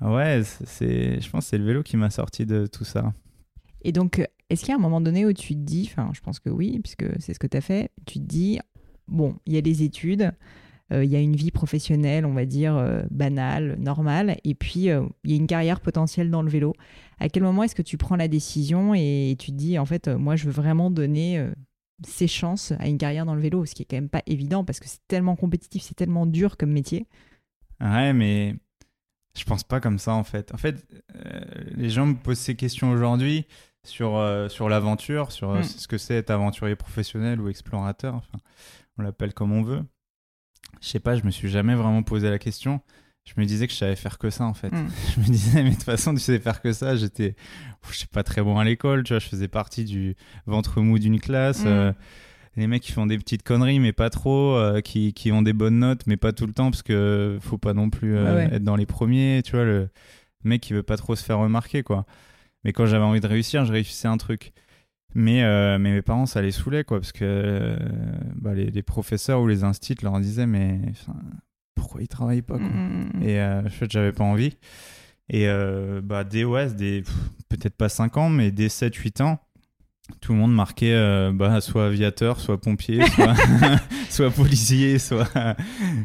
ouais, 0.00 0.42
c'est- 0.64 1.20
je 1.20 1.30
pense 1.30 1.44
que 1.44 1.50
c'est 1.50 1.58
le 1.58 1.64
vélo 1.64 1.82
qui 1.82 1.96
m'a 1.96 2.10
sorti 2.10 2.46
de 2.46 2.66
tout 2.66 2.84
ça. 2.84 3.12
Et 3.82 3.92
donc, 3.92 4.22
est-ce 4.50 4.60
qu'il 4.60 4.70
y 4.70 4.72
a 4.72 4.76
un 4.76 4.80
moment 4.80 5.00
donné 5.00 5.24
où 5.24 5.32
tu 5.32 5.54
te 5.54 5.58
dis, 5.60 5.88
enfin, 5.90 6.10
je 6.12 6.20
pense 6.20 6.38
que 6.40 6.50
oui, 6.50 6.78
puisque 6.82 7.06
c'est 7.20 7.32
ce 7.32 7.38
que 7.38 7.46
tu 7.46 7.56
as 7.56 7.60
fait, 7.62 7.90
tu 8.06 8.18
te 8.18 8.24
dis, 8.24 8.58
bon, 9.10 9.36
il 9.46 9.54
y 9.54 9.58
a 9.58 9.60
les 9.60 9.82
études, 9.82 10.32
euh, 10.92 11.04
il 11.04 11.10
y 11.10 11.16
a 11.16 11.20
une 11.20 11.36
vie 11.36 11.50
professionnelle, 11.50 12.24
on 12.24 12.32
va 12.32 12.46
dire, 12.46 12.76
euh, 12.76 13.02
banale, 13.10 13.76
normale, 13.78 14.36
et 14.44 14.54
puis 14.54 14.90
euh, 14.90 15.02
il 15.24 15.30
y 15.30 15.34
a 15.34 15.36
une 15.36 15.46
carrière 15.46 15.80
potentielle 15.80 16.30
dans 16.30 16.42
le 16.42 16.50
vélo. 16.50 16.74
À 17.18 17.28
quel 17.28 17.42
moment 17.42 17.62
est-ce 17.62 17.74
que 17.74 17.82
tu 17.82 17.98
prends 17.98 18.16
la 18.16 18.28
décision 18.28 18.94
et 18.94 19.36
tu 19.38 19.50
te 19.50 19.56
dis, 19.56 19.78
en 19.78 19.86
fait, 19.86 20.08
moi, 20.08 20.36
je 20.36 20.46
veux 20.46 20.52
vraiment 20.52 20.90
donner 20.90 21.46
ces 22.06 22.26
chances 22.26 22.72
à 22.78 22.88
une 22.88 22.98
carrière 22.98 23.26
dans 23.26 23.34
le 23.34 23.42
vélo, 23.42 23.66
ce 23.66 23.74
qui 23.74 23.82
est 23.82 23.84
quand 23.84 23.96
même 23.96 24.08
pas 24.08 24.22
évident 24.26 24.64
parce 24.64 24.80
que 24.80 24.88
c'est 24.88 25.06
tellement 25.06 25.36
compétitif, 25.36 25.82
c'est 25.82 25.94
tellement 25.94 26.26
dur 26.26 26.56
comme 26.56 26.70
métier? 26.70 27.06
Ouais, 27.80 28.12
mais 28.12 28.56
je 29.36 29.44
pense 29.44 29.64
pas 29.64 29.80
comme 29.80 29.98
ça 29.98 30.14
en 30.14 30.24
fait. 30.24 30.52
En 30.54 30.56
fait, 30.56 30.86
euh, 31.14 31.40
les 31.76 31.90
gens 31.90 32.06
me 32.06 32.14
posent 32.14 32.38
ces 32.38 32.56
questions 32.56 32.90
aujourd'hui 32.90 33.46
sur, 33.84 34.16
euh, 34.16 34.48
sur 34.48 34.68
l'aventure, 34.68 35.32
sur 35.32 35.50
euh, 35.50 35.60
Mm. 35.60 35.64
ce 35.64 35.88
que 35.88 35.98
c'est 35.98 36.14
être 36.14 36.30
aventurier 36.30 36.76
professionnel 36.76 37.40
ou 37.40 37.48
explorateur, 37.48 38.14
enfin, 38.14 38.38
on 39.00 39.02
l'appelle 39.02 39.34
comme 39.34 39.52
on 39.52 39.62
veut. 39.62 39.82
Je 40.80 40.88
sais 40.88 41.00
pas, 41.00 41.16
je 41.16 41.24
me 41.24 41.30
suis 41.30 41.48
jamais 41.48 41.74
vraiment 41.74 42.02
posé 42.02 42.30
la 42.30 42.38
question. 42.38 42.80
Je 43.24 43.34
me 43.36 43.44
disais 43.44 43.66
que 43.66 43.72
je 43.72 43.78
savais 43.78 43.96
faire 43.96 44.18
que 44.18 44.30
ça 44.30 44.44
en 44.44 44.54
fait. 44.54 44.70
Mm. 44.72 44.88
Je 45.14 45.20
me 45.20 45.26
disais, 45.26 45.62
mais 45.62 45.70
de 45.70 45.74
toute 45.74 45.84
façon, 45.84 46.14
tu 46.14 46.20
sais 46.20 46.38
faire 46.38 46.62
que 46.62 46.72
ça. 46.72 46.96
J'étais, 46.96 47.34
je 47.90 47.98
sais 47.98 48.06
pas 48.06 48.22
très 48.22 48.42
bon 48.42 48.58
à 48.58 48.64
l'école, 48.64 49.04
tu 49.04 49.12
vois, 49.12 49.18
je 49.20 49.28
faisais 49.28 49.48
partie 49.48 49.84
du 49.84 50.16
ventre 50.46 50.80
mou 50.80 50.98
d'une 50.98 51.20
classe. 51.20 51.64
Mm. 51.64 51.68
euh, 51.68 51.92
les 52.56 52.66
mecs 52.66 52.82
qui 52.82 52.92
font 52.92 53.06
des 53.06 53.18
petites 53.18 53.42
conneries, 53.42 53.78
mais 53.78 53.92
pas 53.92 54.10
trop, 54.10 54.56
euh, 54.56 54.80
qui, 54.80 55.12
qui 55.12 55.30
ont 55.32 55.42
des 55.42 55.52
bonnes 55.52 55.78
notes, 55.78 56.06
mais 56.06 56.16
pas 56.16 56.32
tout 56.32 56.46
le 56.46 56.52
temps, 56.52 56.70
parce 56.70 56.82
que 56.82 57.38
faut 57.40 57.58
pas 57.58 57.74
non 57.74 57.90
plus 57.90 58.16
euh, 58.16 58.24
Ouais, 58.24 58.48
ouais. 58.48 58.54
être 58.56 58.64
dans 58.64 58.76
les 58.76 58.86
premiers, 58.86 59.42
tu 59.44 59.52
vois, 59.52 59.64
le 59.64 59.88
mec 60.42 60.60
qui 60.62 60.72
veut 60.72 60.82
pas 60.82 60.96
trop 60.96 61.14
se 61.14 61.24
faire 61.24 61.38
remarquer, 61.38 61.82
quoi. 61.82 62.06
Mais 62.64 62.72
quand 62.72 62.86
j'avais 62.86 63.04
envie 63.04 63.20
de 63.20 63.26
réussir, 63.26 63.64
je 63.64 63.72
réussissais 63.72 64.08
un 64.08 64.16
truc. 64.16 64.52
Mais, 65.14 65.42
euh, 65.42 65.78
mais 65.78 65.92
mes 65.92 66.02
parents, 66.02 66.26
ça 66.26 66.40
les 66.40 66.52
saoulait, 66.52 66.84
quoi, 66.84 67.00
parce 67.00 67.12
que 67.12 67.24
euh, 67.24 67.76
bah, 68.36 68.54
les, 68.54 68.66
les 68.70 68.82
professeurs 68.82 69.40
ou 69.40 69.48
les 69.48 69.64
instits 69.64 69.96
leur 70.02 70.18
disaient, 70.20 70.46
mais 70.46 70.80
pourquoi 71.74 72.02
ils 72.02 72.08
travaillent 72.08 72.42
pas, 72.42 72.58
quoi 72.58 72.66
Mm. 72.68 73.22
et 73.22 73.40
euh, 73.40 73.62
en 73.66 73.70
fait, 73.70 73.90
j'avais 73.90 74.12
pas 74.12 74.24
envie. 74.24 74.56
Et 75.32 75.46
bah, 76.02 76.24
dès, 76.24 76.42
ouais, 76.44 76.72
dès 76.72 77.02
peut-être 77.48 77.76
pas 77.76 77.88
5 77.88 78.16
ans, 78.16 78.30
mais 78.30 78.50
dès 78.50 78.66
7-8 78.68 79.22
ans, 79.22 79.38
tout 80.20 80.32
le 80.32 80.38
monde 80.38 80.52
marquait 80.52 80.92
euh, 80.92 81.30
bah, 81.32 81.60
soit 81.60 81.86
aviateur, 81.86 82.40
soit 82.40 82.60
pompier, 82.60 83.00
soit, 83.14 83.34
soit 84.10 84.30
policier, 84.30 84.98
soit, 84.98 85.28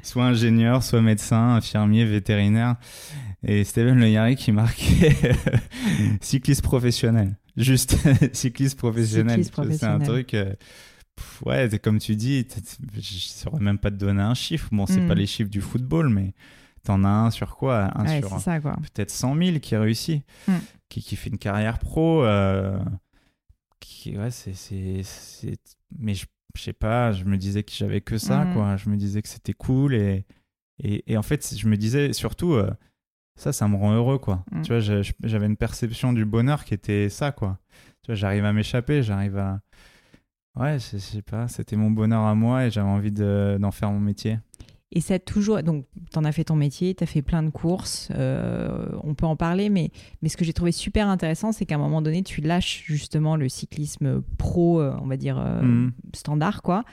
soit 0.03 0.25
ingénieur, 0.25 0.83
soit 0.83 1.01
médecin, 1.01 1.55
infirmier, 1.55 2.05
vétérinaire. 2.05 2.75
Et 3.47 3.63
Steven 3.63 3.99
Le 3.99 4.09
Yarrick 4.09 4.39
qui 4.39 4.51
marquait 4.51 5.15
cycliste 6.21 6.61
professionnel. 6.63 7.37
Juste 7.57 7.95
cycliste 8.33 8.77
professionnel. 8.77 9.43
C'est 9.45 9.83
un 9.85 9.99
truc. 9.99 10.33
euh, 10.33 10.53
pff, 11.15 11.41
ouais, 11.45 11.69
c'est 11.69 11.79
comme 11.79 11.99
tu 11.99 12.15
dis, 12.15 12.45
je 12.95 13.01
saurais 13.19 13.61
même 13.61 13.77
pas 13.77 13.91
te 13.91 13.95
donner 13.97 14.21
un 14.23 14.33
chiffre. 14.33 14.69
Bon, 14.71 14.85
c'est 14.85 14.99
Mm. 15.01 15.07
pas 15.07 15.13
les 15.15 15.27
chiffres 15.27 15.49
du 15.51 15.61
football, 15.61 16.09
mais 16.09 16.33
t'en 16.83 17.03
as 17.03 17.09
un 17.09 17.31
sur 17.31 17.55
quoi? 17.55 17.91
Un 17.97 18.05
Ouais, 18.05 18.19
sur 18.19 18.29
peut-être 18.93 19.11
100 19.11 19.35
000 19.37 19.59
qui 19.59 19.75
réussit, 19.75 20.23
Mm. 20.47 20.53
qui, 20.89 21.01
qui 21.03 21.15
fait 21.15 21.29
une 21.29 21.37
carrière 21.37 21.77
pro. 21.79 22.23
euh, 22.23 22.79
qui, 23.79 24.17
ouais, 24.17 24.31
c'est, 24.31 24.53
c'est, 24.55 25.01
c'est- 25.03 25.59
Mais 25.99 26.15
je, 26.15 26.25
je 26.57 26.61
sais 26.63 26.73
pas, 26.73 27.11
je 27.11 27.23
me 27.25 27.37
disais 27.37 27.61
que 27.63 27.71
j'avais 27.71 28.01
que 28.01 28.17
ça, 28.17 28.43
Mhm. 28.45 28.53
quoi. 28.53 28.75
Je 28.77 28.89
me 28.89 28.97
disais 28.97 29.21
que 29.21 29.29
c'était 29.29 29.53
cool 29.53 29.93
et, 29.93 30.25
et, 30.83 31.03
et 31.13 31.17
en 31.17 31.21
fait, 31.23 31.53
je 31.55 31.67
me 31.67 31.77
disais 31.77 32.11
surtout, 32.13 32.53
euh, 32.53 32.71
ça, 33.35 33.51
ça 33.53 33.67
me 33.67 33.75
rend 33.75 33.93
heureux, 33.93 34.17
quoi. 34.17 34.43
Mm. 34.51 34.61
Tu 34.61 34.71
vois, 34.73 35.01
j'avais 35.23 35.45
une 35.45 35.57
perception 35.57 36.13
du 36.13 36.25
bonheur 36.25 36.63
qui 36.65 36.73
était 36.73 37.09
ça, 37.09 37.31
quoi. 37.31 37.57
Tu 38.01 38.07
vois, 38.07 38.15
j'arrive 38.15 38.45
à 38.45 38.53
m'échapper, 38.53 39.03
j'arrive 39.03 39.37
à. 39.37 39.59
ouais, 40.55 40.79
je, 40.79 40.97
je 40.97 40.97
sais 40.97 41.21
pas, 41.21 41.47
c'était 41.47 41.75
mon 41.75 41.91
bonheur 41.91 42.21
à 42.21 42.35
moi 42.35 42.65
et 42.65 42.71
j'avais 42.71 42.87
envie 42.87 43.11
de- 43.11 43.57
d'en 43.59 43.71
faire 43.71 43.91
mon 43.91 43.99
métier. 43.99 44.39
Et 44.91 45.01
ça 45.01 45.15
a 45.15 45.19
toujours. 45.19 45.61
Donc, 45.63 45.85
tu 46.13 46.17
en 46.17 46.23
as 46.23 46.31
fait 46.31 46.45
ton 46.45 46.55
métier, 46.55 46.95
tu 46.95 47.03
as 47.03 47.07
fait 47.07 47.21
plein 47.23 47.43
de 47.43 47.49
courses, 47.49 48.09
euh, 48.15 48.87
on 49.03 49.13
peut 49.15 49.25
en 49.25 49.35
parler, 49.35 49.69
mais, 49.69 49.89
mais 50.21 50.29
ce 50.29 50.37
que 50.37 50.45
j'ai 50.45 50.53
trouvé 50.53 50.71
super 50.71 51.09
intéressant, 51.09 51.51
c'est 51.51 51.65
qu'à 51.65 51.75
un 51.75 51.79
moment 51.79 52.01
donné, 52.01 52.23
tu 52.23 52.39
lâches 52.39 52.83
justement 52.85 53.35
le 53.35 53.49
cyclisme 53.49 54.21
pro, 54.37 54.79
euh, 54.79 54.95
on 55.01 55.07
va 55.07 55.17
dire, 55.17 55.37
euh, 55.39 55.61
Mhm. 55.63 55.91
standard, 56.13 56.61
quoi. 56.61 56.85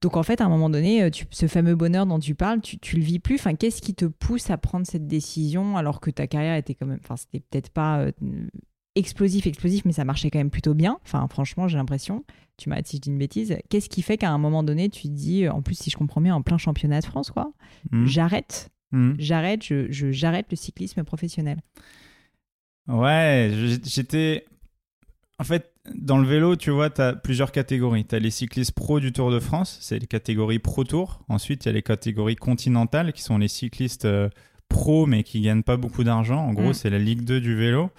Donc, 0.00 0.16
en 0.18 0.22
fait, 0.22 0.40
à 0.40 0.44
un 0.44 0.48
moment 0.50 0.68
donné, 0.68 1.02
euh, 1.02 1.10
tu- 1.10 1.24
ce 1.30 1.46
fameux 1.46 1.74
bonheur 1.74 2.04
dont 2.06 2.18
tu 2.18 2.34
parles, 2.34 2.60
tu, 2.60 2.78
tu 2.78 2.96
le 2.96 3.02
vis 3.02 3.18
plus. 3.20 3.36
Enfin, 3.36 3.54
qu'est-ce 3.54 3.80
qui 3.80 3.94
te 3.94 4.04
pousse 4.04 4.50
à 4.50 4.58
prendre 4.58 4.86
cette 4.86 5.06
décision 5.06 5.76
alors 5.78 6.00
que 6.00 6.10
ta 6.10 6.26
carrière 6.26 6.56
était 6.56 6.74
quand 6.74 6.86
même. 6.86 6.98
Enfin, 7.02 7.16
c'était 7.16 7.40
peut-être 7.40 7.70
pas 7.70 8.00
euh, 8.00 8.12
explosif, 8.96 9.46
explosif, 9.46 9.84
mais 9.86 9.92
ça 9.92 10.04
marchait 10.04 10.30
quand 10.30 10.38
même 10.38 10.50
plutôt 10.50 10.74
bien. 10.74 10.98
Enfin, 11.04 11.26
franchement, 11.28 11.68
j'ai 11.68 11.78
l'impression. 11.78 12.22
Tu 12.58 12.68
m'arrêtes 12.68 12.86
si 12.86 12.96
je 12.96 13.00
dis 13.00 13.08
une 13.10 13.18
bêtise. 13.18 13.56
Qu'est-ce 13.70 13.88
qui 13.88 14.02
fait 14.02 14.18
qu'à 14.18 14.30
un 14.30 14.38
moment 14.38 14.62
donné, 14.62 14.90
tu 14.90 15.02
te 15.08 15.12
dis, 15.12 15.46
euh, 15.46 15.52
en 15.52 15.62
plus, 15.62 15.74
si 15.78 15.88
je 15.90 15.96
comprends 15.96 16.20
bien, 16.20 16.34
en 16.34 16.42
plein 16.42 16.58
championnat 16.58 17.00
de 17.00 17.06
France, 17.06 17.30
quoi, 17.30 17.52
Mhm. 17.90 18.06
j'arrête, 18.06 18.70
Mhm. 18.92 19.16
j'arrête, 19.18 19.64
je, 19.64 19.90
je- 19.90 20.12
j'arrête 20.12 20.46
le 20.50 20.56
cyclisme 20.56 21.02
professionnel. 21.02 21.58
Ouais, 22.86 23.50
j'étais. 23.84 24.44
En 25.38 25.44
fait, 25.44 25.72
dans 25.94 26.18
le 26.18 26.26
vélo, 26.26 26.56
tu 26.56 26.70
vois, 26.70 26.88
tu 26.90 27.02
as 27.02 27.12
plusieurs 27.14 27.52
catégories. 27.52 28.04
Tu 28.06 28.14
as 28.14 28.18
les 28.18 28.30
cyclistes 28.30 28.72
pro 28.72 29.00
du 29.00 29.12
Tour 29.12 29.30
de 29.30 29.38
France, 29.40 29.78
c'est 29.80 29.98
les 29.98 30.06
catégories 30.06 30.58
Pro 30.58 30.84
Tour. 30.84 31.20
Ensuite, 31.28 31.64
il 31.64 31.68
y 31.68 31.70
a 31.70 31.72
les 31.72 31.82
catégories 31.82 32.36
continentales, 32.36 33.12
qui 33.12 33.22
sont 33.22 33.36
les 33.38 33.48
cyclistes 33.48 34.04
euh, 34.06 34.28
pro, 34.68 35.06
mais 35.06 35.22
qui 35.22 35.40
gagnent 35.42 35.62
pas 35.62 35.76
beaucoup 35.76 36.04
d'argent. 36.04 36.38
En 36.38 36.52
gros, 36.54 36.70
Mm. 36.70 36.74
c'est 36.74 36.90
la 36.90 36.98
Ligue 36.98 37.22
2 37.22 37.40
du 37.40 37.54
vélo. 37.54 37.90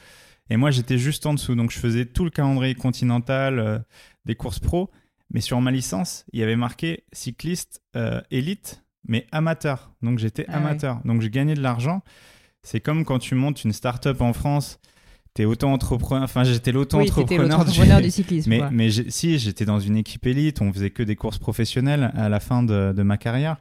Et 0.50 0.58
moi, 0.58 0.72
j'étais 0.72 0.98
juste 0.98 1.26
en 1.26 1.34
dessous. 1.34 1.56
Donc, 1.56 1.72
je 1.72 1.80
faisais 1.80 2.06
tout 2.06 2.24
le 2.24 2.30
calendrier 2.32 2.76
continental 2.76 3.60
euh, 3.60 3.80
des 4.26 4.36
courses 4.36 4.60
pro. 4.60 4.90
Mais 5.32 5.42
sur 5.42 5.60
ma 5.62 5.72
licence, 5.72 6.26
il 6.34 6.40
y 6.40 6.44
avait 6.44 6.56
marqué 6.56 7.04
cycliste 7.12 7.82
euh, 7.96 8.22
élite, 8.32 8.84
mais 9.08 9.26
amateur. 9.32 9.92
Donc, 10.02 10.20
j'étais 10.20 10.46
Ah 10.48 10.52
ouais. 10.54 10.58
amateur. 10.58 11.02
Donc, 11.06 11.22
je 11.22 11.28
gagnais 11.28 11.56
de 11.56 11.62
l'argent. 11.62 12.02
C'est 12.64 12.80
comme 12.80 13.06
quand 13.06 13.20
tu 13.20 13.36
montes 13.36 13.64
une 13.64 13.74
start-up 13.74 14.22
en 14.22 14.34
France. 14.34 14.80
T'es 15.36 15.44
auto-entrepreneur. 15.46 16.24
Enfin, 16.24 16.44
j'étais 16.46 16.72
Oui, 16.72 16.76
l'auto-entrepreneur. 16.76 17.60
l'entrepreneur 17.60 17.98
du- 17.98 18.04
du 18.06 18.12
cyclisme. 18.12 18.50
mais, 18.72 18.90
si, 19.10 19.38
j'étais 19.38 19.66
dans 19.66 19.80
une 19.82 19.98
équipe 19.98 20.26
élite, 20.26 20.62
on 20.62 20.72
faisait 20.72 20.90
que 20.92 21.04
des 21.04 21.16
courses 21.18 21.38
professionnelles 21.40 22.12
à 22.16 22.30
la 22.30 22.40
fin 22.40 22.64
de, 22.64 22.94
de 22.96 23.04
ma 23.04 23.18
carrière. 23.18 23.58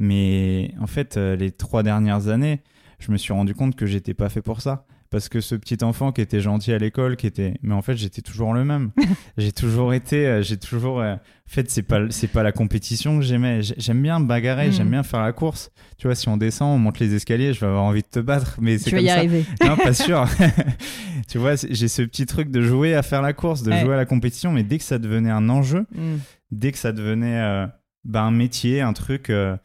Mais 0.00 0.74
en 0.80 0.88
fait, 0.88 1.16
euh, 1.16 1.36
les 1.36 1.52
trois 1.52 1.84
dernières 1.84 2.26
années, 2.28 2.62
je 2.98 3.12
me 3.12 3.16
suis 3.16 3.32
rendu 3.32 3.54
compte 3.54 3.76
que 3.76 3.86
j'étais 3.86 4.12
pas 4.12 4.28
fait 4.28 4.42
pour 4.42 4.60
ça. 4.60 4.86
Parce 5.14 5.28
que 5.28 5.40
ce 5.40 5.54
petit 5.54 5.84
enfant 5.84 6.10
qui 6.10 6.20
était 6.22 6.40
gentil 6.40 6.72
à 6.72 6.78
l'école, 6.78 7.14
qui 7.14 7.28
était, 7.28 7.54
mais 7.62 7.72
en 7.74 7.82
fait, 7.82 7.94
j'étais 7.96 8.20
toujours 8.20 8.52
le 8.52 8.64
même. 8.64 8.90
j'ai 9.38 9.52
toujours 9.52 9.94
été, 9.94 10.26
euh, 10.26 10.42
j'ai 10.42 10.56
toujours. 10.56 10.98
euh, 11.00 11.14
En 11.14 11.18
fait, 11.46 11.70
c'est 11.70 11.82
pas, 11.84 12.00
c'est 12.10 12.26
pas 12.26 12.42
la 12.42 12.50
compétition 12.50 13.18
que 13.20 13.24
j'aimais. 13.24 13.62
J'ai- 13.62 13.76
J'aime 13.78 14.02
bien 14.02 14.18
bagarrer, 14.18 14.70
Mm. 14.70 14.72
j'aime 14.72 14.90
bien 14.90 15.04
faire 15.04 15.22
la 15.22 15.32
course. 15.32 15.70
Tu 15.98 16.08
vois, 16.08 16.16
si 16.16 16.28
on 16.28 16.36
descend, 16.36 16.74
on 16.74 16.78
monte 16.78 16.98
les 16.98 17.14
escaliers, 17.14 17.52
je 17.52 17.60
vais 17.60 17.66
avoir 17.66 17.84
envie 17.84 18.02
de 18.02 18.08
te 18.08 18.18
battre. 18.18 18.56
Mais 18.60 18.76
c'est 18.78 18.90
tu 18.90 18.96
vas 18.96 18.96
comme 18.96 19.06
y 19.06 19.08
ça. 19.10 19.14
arriver. 19.18 19.44
Non, 19.64 19.76
pas 19.76 19.92
sûr. 19.94 20.26
tu 21.28 21.38
vois, 21.38 21.54
j'ai 21.56 21.86
ce 21.88 22.02
petit 22.02 22.26
truc 22.26 22.50
de 22.50 22.60
jouer 22.60 22.94
à 22.96 23.02
faire 23.04 23.22
la 23.22 23.32
course, 23.34 23.62
de 23.62 23.70
Ouais. 23.70 23.80
jouer 23.82 23.94
à 23.94 23.98
la 23.98 24.06
compétition, 24.06 24.50
mais 24.52 24.64
dès 24.64 24.78
que 24.78 24.84
ça 24.84 24.98
devenait 24.98 25.30
un 25.30 25.48
enjeu, 25.48 25.86
Mm. 25.94 26.16
dès 26.50 26.72
que 26.72 26.78
ça 26.78 26.90
devenait 26.92 27.38
euh, 27.40 27.66
bah, 28.04 28.22
un 28.22 28.30
métier, 28.32 28.80
un 28.80 28.92
truc, 28.94 29.30
euh, 29.30 29.56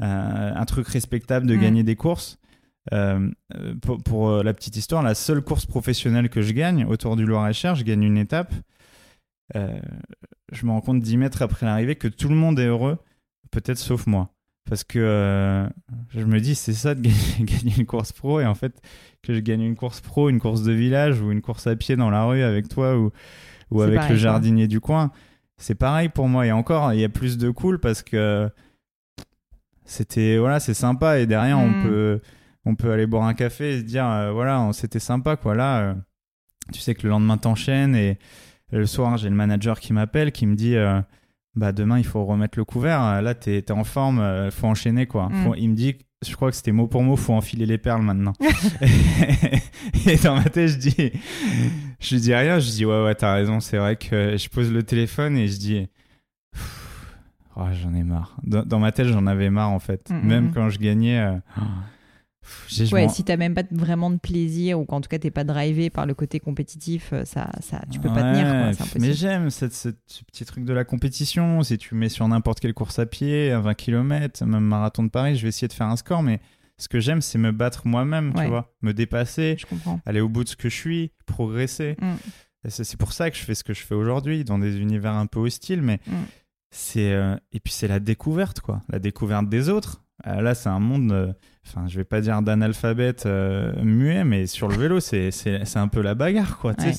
euh, 0.00 0.52
un 0.54 0.64
truc 0.64 0.88
respectable 0.88 1.46
de 1.46 1.56
Mm. 1.56 1.60
gagner 1.60 1.82
des 1.82 1.96
courses. 1.96 2.38
Euh, 2.92 3.30
euh, 3.54 3.74
pour 3.80 4.02
pour, 4.02 4.28
euh, 4.28 4.42
la 4.42 4.52
petite 4.54 4.76
histoire, 4.76 5.02
la 5.02 5.14
seule 5.14 5.40
course 5.42 5.66
professionnelle 5.66 6.28
que 6.28 6.42
je 6.42 6.52
gagne 6.52 6.84
autour 6.84 7.16
du 7.16 7.24
Loir-et-Cher, 7.24 7.74
je 7.74 7.84
gagne 7.84 8.02
une 8.02 8.18
étape. 8.18 8.52
euh, 9.56 9.78
je 10.52 10.66
me 10.66 10.70
rends 10.70 10.80
compte 10.80 11.00
10 11.00 11.16
mètres 11.16 11.42
après 11.42 11.66
l'arrivée 11.66 11.96
que 11.96 12.08
tout 12.08 12.28
le 12.28 12.34
monde 12.34 12.58
est 12.58 12.66
heureux, 12.66 12.98
peut-être 13.50 13.78
sauf 13.78 14.06
moi. 14.06 14.30
Parce 14.68 14.84
que 14.84 14.98
euh, 14.98 15.66
je 16.10 16.24
me 16.24 16.40
dis, 16.40 16.54
c'est 16.54 16.72
ça 16.72 16.94
de 16.94 17.00
gagner, 17.02 17.16
gagner 17.40 17.74
une 17.78 17.86
course 17.86 18.12
pro, 18.12 18.40
et 18.40 18.46
en 18.46 18.54
fait, 18.54 18.80
que 19.22 19.34
je 19.34 19.40
gagne 19.40 19.62
une 19.62 19.76
course 19.76 20.00
pro, 20.00 20.28
une 20.30 20.40
course 20.40 20.62
de 20.62 20.72
village 20.72 21.20
ou 21.20 21.30
une 21.32 21.42
course 21.42 21.66
à 21.66 21.76
pied 21.76 21.96
dans 21.96 22.08
la 22.10 22.24
rue 22.24 22.42
avec 22.42 22.68
toi 22.68 22.96
ou, 22.98 23.10
ou 23.70 23.82
avec 23.82 23.96
pareil, 23.96 24.12
le 24.12 24.16
jardinier 24.16 24.66
du 24.68 24.80
coin, 24.80 25.10
c'est 25.58 25.74
pareil 25.74 26.08
pour 26.08 26.28
moi. 26.28 26.46
Et 26.46 26.52
encore, 26.52 26.92
il 26.94 27.00
y 27.00 27.04
a 27.04 27.08
plus 27.10 27.36
de 27.36 27.50
cool 27.50 27.78
parce 27.78 28.02
que 28.02 28.48
c'était 29.84 30.38
voilà, 30.38 30.60
c'est 30.60 30.74
sympa 30.74 31.18
et 31.18 31.26
derrière 31.26 31.58
on 31.58 31.68
Mm. 31.68 31.82
peut 31.82 32.20
on 32.64 32.74
peut 32.74 32.92
aller 32.92 33.06
boire 33.06 33.24
un 33.24 33.34
café 33.34 33.74
et 33.74 33.78
se 33.78 33.84
dire 33.84 34.06
euh, 34.06 34.32
voilà, 34.32 34.68
c'était 34.72 34.98
sympa 34.98 35.36
quoi. 35.36 35.54
Là, 35.54 35.80
euh, 35.80 35.94
tu 36.72 36.80
sais 36.80 36.94
que 36.94 37.02
le 37.02 37.10
lendemain 37.10 37.36
t'enchaînes 37.36 37.94
et 37.94 38.18
le 38.72 38.86
soir 38.86 39.16
j'ai 39.16 39.28
le 39.28 39.34
manager 39.34 39.80
qui 39.80 39.92
m'appelle 39.92 40.32
qui 40.32 40.46
me 40.46 40.54
dit 40.54 40.76
euh, 40.76 41.00
bah 41.54 41.72
demain 41.72 41.98
il 41.98 42.04
faut 42.04 42.24
remettre 42.24 42.58
le 42.58 42.64
couvert. 42.64 43.22
Là 43.22 43.34
t'es 43.34 43.58
es 43.58 43.70
en 43.70 43.84
forme, 43.84 44.50
faut 44.50 44.66
enchaîner 44.66 45.06
quoi. 45.06 45.28
Mm. 45.28 45.44
Faut- 45.44 45.54
il 45.54 45.68
me 45.68 45.74
dit 45.74 45.96
je 46.26 46.34
crois 46.34 46.50
que 46.50 46.56
c'était 46.56 46.72
mot 46.72 46.86
pour 46.86 47.02
mot, 47.02 47.16
faut 47.16 47.34
enfiler 47.34 47.66
les 47.66 47.78
perles 47.78 48.02
maintenant. 48.02 48.32
et 50.06 50.16
dans 50.16 50.36
ma 50.36 50.44
tête, 50.44 50.70
je 50.70 50.78
dis, 50.78 51.12
je 52.00 52.16
dis 52.16 52.34
rien, 52.34 52.58
je 52.58 52.70
dis 52.70 52.86
ouais 52.86 53.04
ouais 53.04 53.14
t'as 53.14 53.34
raison, 53.34 53.60
c'est 53.60 53.76
vrai 53.76 53.96
que 53.96 54.36
je 54.36 54.48
pose 54.48 54.72
le 54.72 54.82
téléphone 54.82 55.36
et 55.36 55.48
je 55.48 55.58
dis, 55.58 55.86
oh, 57.56 57.66
j'en 57.72 57.94
ai 57.94 58.02
marre. 58.02 58.36
Dans, 58.42 58.64
dans 58.64 58.78
ma 58.78 58.92
tête, 58.92 59.08
j'en 59.08 59.26
avais 59.26 59.50
marre 59.50 59.70
en 59.70 59.78
fait. 59.80 60.10
Mm, 60.10 60.26
Même 60.26 60.44
mm. 60.46 60.52
quand 60.54 60.70
je 60.70 60.78
gagnais, 60.78 61.28
pff, 62.68 62.92
Ouais, 62.92 63.08
si 63.08 63.24
t'as 63.24 63.36
même 63.36 63.54
pas 63.54 63.62
vraiment 63.70 64.10
de 64.10 64.16
plaisir 64.18 64.78
ou 64.78 64.84
qu'en 64.84 65.00
tout 65.00 65.08
cas 65.08 65.18
t'es 65.18 65.30
pas 65.30 65.44
drivé 65.44 65.90
par 65.90 66.06
le 66.06 66.14
côté 66.14 66.40
compétitif, 66.40 67.10
euh, 67.12 67.24
ça, 67.24 67.50
ça, 67.60 67.82
tu 67.90 67.98
peux 68.00 68.08
pas 68.08 68.22
tenir. 68.22 68.44
quoi, 68.46 68.56
impossible. 68.68 69.00
Mais 69.00 69.12
j'aime 69.14 69.50
ce 69.50 69.66
petit 69.66 70.44
truc 70.44 70.64
de 70.64 70.72
la 70.72 70.84
compétition. 70.84 71.62
Si 71.62 71.78
tu 71.78 71.94
mets 71.94 72.08
sur 72.08 72.26
n'importe 72.28 72.60
quelle 72.60 72.74
course 72.74 72.98
à 72.98 73.06
pied, 73.06 73.50
à 73.50 73.60
20 73.60 73.74
km, 73.74 74.44
même 74.44 74.64
marathon 74.64 75.02
de 75.02 75.08
Paris, 75.10 75.36
je 75.36 75.42
vais 75.42 75.48
essayer 75.48 75.68
de 75.68 75.72
faire 75.72 75.88
un 75.88 75.96
score. 75.96 76.22
Mais 76.22 76.40
ce 76.78 76.88
que 76.88 77.00
j'aime, 77.00 77.20
c'est 77.22 77.38
me 77.38 77.52
battre 77.52 77.86
moi-même, 77.86 78.32
Ouais. 78.36 78.44
tu 78.44 78.48
vois, 78.50 78.74
me 78.82 78.92
dépasser, 78.92 79.56
Je 79.58 79.66
aller 80.06 80.20
au 80.20 80.28
bout 80.28 80.44
de 80.44 80.48
ce 80.48 80.56
que 80.56 80.68
je 80.68 80.74
suis, 80.76 81.12
progresser. 81.26 81.96
Mm. 82.00 82.14
C'est 82.68 82.96
pour 82.98 83.12
ça 83.12 83.30
que 83.30 83.36
je 83.36 83.42
fais 83.42 83.54
ce 83.54 83.62
que 83.62 83.74
je 83.74 83.82
fais 83.82 83.94
aujourd'hui, 83.94 84.42
dans 84.44 84.58
des 84.58 84.78
univers 84.78 85.12
un 85.12 85.26
peu 85.26 85.38
hostiles, 85.40 85.82
mais 85.82 86.00
Mm. 86.06 86.12
c'est 86.70 87.12
euh, 87.12 87.36
et 87.52 87.60
puis 87.60 87.72
c'est 87.72 87.88
la 87.88 88.00
découverte, 88.00 88.60
quoi, 88.60 88.80
la 88.88 88.98
découverte 88.98 89.48
des 89.48 89.68
autres. 89.68 90.02
Euh, 90.26 90.40
là, 90.40 90.54
c'est 90.54 90.68
un 90.70 90.78
monde, 90.80 91.12
euh, 91.12 91.32
enfin, 91.66 91.86
je 91.86 91.96
vais 91.96 92.04
pas 92.04 92.20
dire 92.20 92.40
d'analphabète 92.40 93.26
euh, 93.26 93.72
muet, 93.82 94.24
mais 94.24 94.46
sur 94.46 94.68
le 94.68 94.74
vélo, 94.76 95.00
c'est 95.00 95.30
un 95.76 95.88
peu 95.88 96.00
la 96.00 96.14
bagarre, 96.14 96.58
quoi. 96.58 96.74
tu 96.74 96.86
Ouais. 96.86 96.92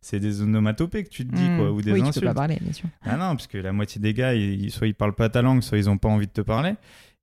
c'est- 0.00 0.18
des 0.20 0.42
onomatopées 0.42 1.04
que 1.04 1.08
tu 1.08 1.26
te 1.26 1.34
dis, 1.34 1.48
Mm. 1.48 1.56
quoi, 1.58 1.70
ou 1.72 1.80
des 1.82 1.92
oui, 1.92 2.00
tu 2.02 2.08
insultes. 2.08 2.20
peux 2.24 2.30
pas 2.30 2.34
parler, 2.34 2.58
bien 2.60 2.72
sûr. 2.72 2.88
Ah 3.04 3.12
non, 3.12 3.36
parce 3.36 3.46
que 3.46 3.58
la 3.58 3.72
moitié 3.72 4.00
des 4.00 4.12
gars, 4.14 4.34
ils, 4.34 4.70
soit 4.70 4.86
ils 4.88 4.94
parlent 4.94 5.14
pas 5.14 5.28
ta 5.28 5.40
langue, 5.42 5.62
soit 5.62 5.78
ils 5.78 5.88
ont 5.88 5.98
pas 5.98 6.08
envie 6.08 6.26
de 6.26 6.32
te 6.32 6.40
parler. 6.40 6.74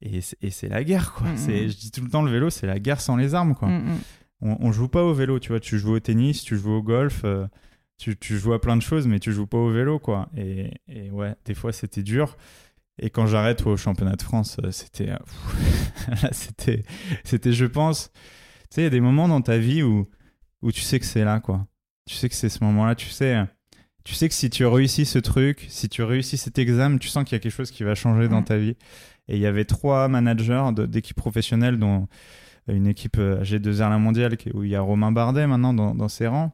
Et 0.02 0.22
c'est 0.22 0.68
la 0.70 0.84
guerre, 0.84 1.14
quoi. 1.14 1.28
Mm, 1.28 1.38
C'est- 1.38 1.66
mm. 1.66 1.70
Je 1.70 1.78
dis 1.78 1.92
tout 1.92 2.02
le 2.04 2.10
temps, 2.10 2.24
le 2.24 2.32
vélo, 2.32 2.50
c'est 2.50 2.66
la 2.68 2.80
guerre 2.80 3.00
sans 3.02 3.18
les 3.18 3.36
armes, 3.36 3.54
quoi 3.56 3.68
Mm, 3.68 3.78
mm. 3.84 3.98
on, 4.42 4.58
on 4.62 4.72
joue 4.72 4.88
pas 4.88 5.04
au 5.04 5.14
vélo, 5.14 5.40
tu 5.40 5.50
vois. 5.50 5.60
Tu 5.60 5.78
joues 5.78 5.94
au 5.96 6.00
tennis, 6.00 6.44
tu 6.44 6.58
joues 6.58 6.72
au 6.72 6.82
golf, 6.82 7.22
euh, 7.24 7.46
tu, 8.00 8.18
tu 8.18 8.38
joues 8.38 8.54
à 8.54 8.60
plein 8.62 8.76
de 8.78 8.82
choses, 8.82 9.06
mais 9.06 9.20
tu 9.20 9.32
joues 9.32 9.46
pas 9.46 9.60
au 9.60 9.70
vélo, 9.70 10.00
quoi. 10.00 10.28
Et, 10.36 10.72
et 10.88 11.12
ouais, 11.12 11.36
des 11.46 11.54
fois 11.54 11.72
c'était 11.72 12.02
dur. 12.02 12.36
Et 13.02 13.10
quand 13.10 13.28
j'arrête 13.28 13.66
au 13.66 13.76
championnat 13.78 14.16
de 14.16 14.22
France, 14.22 14.58
euh, 14.64 14.72
c'était, 14.72 15.10
euh, 15.10 15.18
c'était, 16.32 16.84
c'était, 17.24 17.52
je 17.52 17.66
pense, 17.66 18.12
tu 18.14 18.76
sais, 18.76 18.82
il 18.82 18.84
y 18.86 18.88
a 18.88 18.92
des 18.92 19.02
moments 19.02 19.28
dans 19.28 19.42
ta 19.42 19.58
vie 19.58 19.84
où, 19.84 20.08
où 20.62 20.72
tu 20.72 20.82
sais 20.82 21.00
que 21.00 21.06
c'est 21.06 21.26
là, 21.26 21.40
quoi. 21.40 21.66
Tu 22.08 22.16
sais 22.16 22.30
que 22.30 22.36
c'est 22.36 22.50
ce 22.50 22.64
moment-là, 22.64 22.96
tu 22.96 23.10
sais, 23.10 23.44
tu 24.04 24.14
sais 24.14 24.30
que 24.30 24.36
si 24.36 24.50
tu 24.50 24.66
réussis 24.66 25.06
ce 25.06 25.20
truc, 25.20 25.66
si 25.70 25.90
tu 25.90 26.04
réussis 26.04 26.38
cet 26.38 26.58
examen, 26.58 26.98
tu 26.98 27.08
sens 27.08 27.24
qu'il 27.24 27.36
y 27.36 27.38
a 27.38 27.40
quelque 27.40 27.52
chose 27.52 27.72
qui 27.72 27.84
va 27.84 27.96
changer 27.96 28.28
dans 28.28 28.42
ta 28.42 28.58
vie. 28.58 28.76
Et 29.28 29.36
il 29.36 29.40
y 29.40 29.46
avait 29.46 29.66
trois 29.66 30.08
managers 30.08 30.70
d'équipes 30.88 31.18
professionnelles, 31.18 31.78
dont 31.78 32.08
une 32.68 32.88
équipe 32.88 33.18
euh, 33.18 33.44
G2R 33.44 33.90
La 33.90 33.98
Mondiale 33.98 34.38
où 34.54 34.64
il 34.64 34.70
y 34.70 34.76
a 34.76 34.82
Romain 34.82 35.12
Bardet 35.12 35.48
maintenant 35.48 35.74
dans, 35.74 35.96
dans 35.96 36.08
ses 36.08 36.28
rangs 36.28 36.52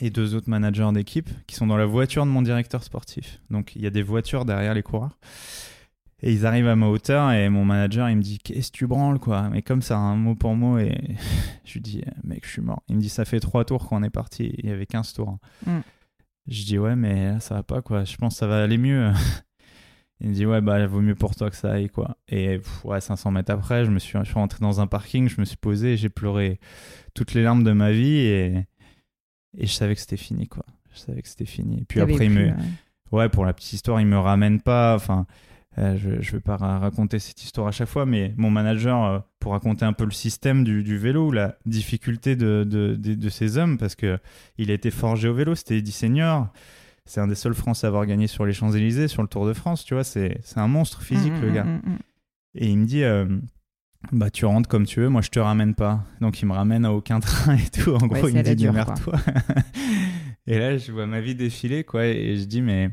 et 0.00 0.10
deux 0.10 0.34
autres 0.34 0.48
managers 0.48 0.90
d'équipe 0.92 1.28
qui 1.46 1.54
sont 1.54 1.66
dans 1.66 1.76
la 1.76 1.86
voiture 1.86 2.24
de 2.24 2.30
mon 2.30 2.42
directeur 2.42 2.82
sportif. 2.82 3.40
Donc 3.50 3.76
il 3.76 3.82
y 3.82 3.86
a 3.86 3.90
des 3.90 4.02
voitures 4.02 4.44
derrière 4.44 4.74
les 4.74 4.82
coureurs. 4.82 5.18
Et 6.26 6.32
ils 6.32 6.46
arrivent 6.46 6.68
à 6.68 6.74
ma 6.74 6.86
hauteur 6.86 7.32
et 7.32 7.50
mon 7.50 7.66
manager 7.66 8.08
il 8.08 8.16
me 8.16 8.22
dit 8.22 8.38
qu'est-ce 8.38 8.72
que 8.72 8.78
tu 8.78 8.86
branles 8.86 9.18
quoi? 9.18 9.50
Mais 9.50 9.60
comme 9.60 9.82
ça 9.82 9.98
un 9.98 10.16
mot 10.16 10.34
pour 10.34 10.56
mot 10.56 10.78
et 10.78 10.96
je 11.66 11.74
lui 11.74 11.80
dis 11.82 12.02
mec 12.22 12.46
je 12.46 12.50
suis 12.50 12.62
mort. 12.62 12.82
Il 12.88 12.96
me 12.96 13.00
dit 13.02 13.10
ça 13.10 13.26
fait 13.26 13.40
trois 13.40 13.66
tours 13.66 13.86
qu'on 13.86 14.02
est 14.02 14.08
parti, 14.08 14.54
il 14.56 14.64
y 14.64 14.72
avait 14.72 14.86
15 14.86 15.12
tours. 15.12 15.36
Mm. 15.66 15.80
Je 16.46 16.64
dis 16.64 16.78
ouais 16.78 16.96
mais 16.96 17.32
là, 17.32 17.40
ça 17.40 17.56
va 17.56 17.62
pas 17.62 17.82
quoi, 17.82 18.04
je 18.04 18.16
pense 18.16 18.34
que 18.34 18.38
ça 18.38 18.46
va 18.46 18.62
aller 18.62 18.78
mieux. 18.78 19.12
Il 20.20 20.30
me 20.30 20.34
dit 20.34 20.46
ouais 20.46 20.62
bah 20.62 20.86
vaut 20.86 21.02
mieux 21.02 21.14
pour 21.14 21.34
toi 21.36 21.50
que 21.50 21.56
ça 21.56 21.72
aille 21.72 21.90
quoi. 21.90 22.16
Et 22.28 22.56
pff, 22.56 22.84
ouais 22.86 23.02
500 23.02 23.30
mètres 23.30 23.52
après 23.52 23.84
je 23.84 23.90
me 23.90 23.98
suis, 23.98 24.18
je 24.20 24.24
suis 24.24 24.34
rentré 24.34 24.60
dans 24.62 24.80
un 24.80 24.86
parking, 24.86 25.28
je 25.28 25.38
me 25.38 25.44
suis 25.44 25.58
posé 25.58 25.98
j'ai 25.98 26.08
pleuré 26.08 26.58
toutes 27.12 27.34
les 27.34 27.42
larmes 27.42 27.64
de 27.64 27.72
ma 27.72 27.92
vie 27.92 28.16
et, 28.16 28.66
et 29.58 29.66
je 29.66 29.72
savais 29.72 29.94
que 29.94 30.00
c'était 30.00 30.16
fini 30.16 30.48
quoi. 30.48 30.64
Je 30.94 31.00
savais 31.00 31.20
que 31.20 31.28
c'était 31.28 31.44
fini. 31.44 31.80
Et 31.80 31.84
puis 31.84 32.00
après 32.00 32.28
il 32.28 32.32
plus, 32.32 32.46
me, 32.46 32.46
ouais. 32.46 32.56
ouais 33.12 33.28
pour 33.28 33.44
la 33.44 33.52
petite 33.52 33.74
histoire 33.74 34.00
il 34.00 34.06
me 34.06 34.18
ramène 34.18 34.62
pas, 34.62 34.94
enfin 34.94 35.26
euh, 35.78 35.96
je, 35.98 36.20
je 36.22 36.32
vais 36.32 36.40
pas 36.40 36.56
ra- 36.56 36.78
raconter 36.78 37.18
cette 37.18 37.42
histoire 37.42 37.66
à 37.66 37.72
chaque 37.72 37.88
fois, 37.88 38.06
mais 38.06 38.32
mon 38.36 38.50
manager 38.50 39.04
euh, 39.04 39.18
pour 39.40 39.52
raconter 39.52 39.84
un 39.84 39.92
peu 39.92 40.04
le 40.04 40.10
système 40.12 40.62
du, 40.64 40.82
du 40.82 40.96
vélo, 40.98 41.30
la 41.32 41.56
difficulté 41.66 42.36
de, 42.36 42.64
de, 42.68 42.94
de, 42.94 43.14
de 43.14 43.28
ces 43.28 43.58
hommes 43.58 43.76
parce 43.78 43.94
que 43.94 44.18
il 44.58 44.70
a 44.70 44.74
été 44.74 44.90
forgé 44.90 45.28
au 45.28 45.34
vélo, 45.34 45.54
c'était 45.54 45.78
Eddie 45.78 45.92
Senior. 45.92 46.48
c'est 47.06 47.20
un 47.20 47.26
des 47.26 47.34
seuls 47.34 47.54
Français 47.54 47.86
à 47.86 47.88
avoir 47.88 48.06
gagné 48.06 48.26
sur 48.28 48.46
les 48.46 48.52
Champs-Élysées, 48.52 49.08
sur 49.08 49.22
le 49.22 49.28
Tour 49.28 49.46
de 49.46 49.52
France, 49.52 49.84
tu 49.84 49.94
vois. 49.94 50.04
C'est 50.04 50.38
un 50.56 50.68
monstre 50.68 51.02
physique, 51.02 51.32
Mm, 51.34 51.40
le 51.42 51.50
mm, 51.50 51.54
gars. 51.54 51.64
mm, 51.64 51.80
mm. 51.84 51.98
Et 52.56 52.68
il 52.70 52.78
me 52.78 52.86
dit, 52.86 53.02
euh, 53.02 53.26
bah 54.12 54.30
tu 54.30 54.44
rentres 54.44 54.68
comme 54.68 54.86
tu 54.86 55.00
veux, 55.00 55.08
moi 55.08 55.22
je 55.22 55.30
te 55.30 55.40
ramène 55.40 55.74
pas. 55.74 56.04
Donc 56.20 56.40
il 56.40 56.46
me 56.46 56.52
ramène 56.52 56.84
à 56.84 56.92
aucun 56.92 57.18
train 57.20 57.56
et 57.56 57.68
tout. 57.70 57.90
En 57.94 58.06
Ouais, 58.08 58.20
gros, 58.20 58.28
il 58.28 58.36
me 58.36 58.42
dit, 58.42 58.54
démerde-toi. 58.54 59.14
et 60.46 60.58
là, 60.58 60.78
je 60.78 60.92
vois 60.92 61.06
ma 61.06 61.20
vie 61.20 61.34
défiler, 61.34 61.82
quoi. 61.84 62.06
Et 62.06 62.36
je 62.36 62.44
dis, 62.44 62.62
mais, 62.62 62.90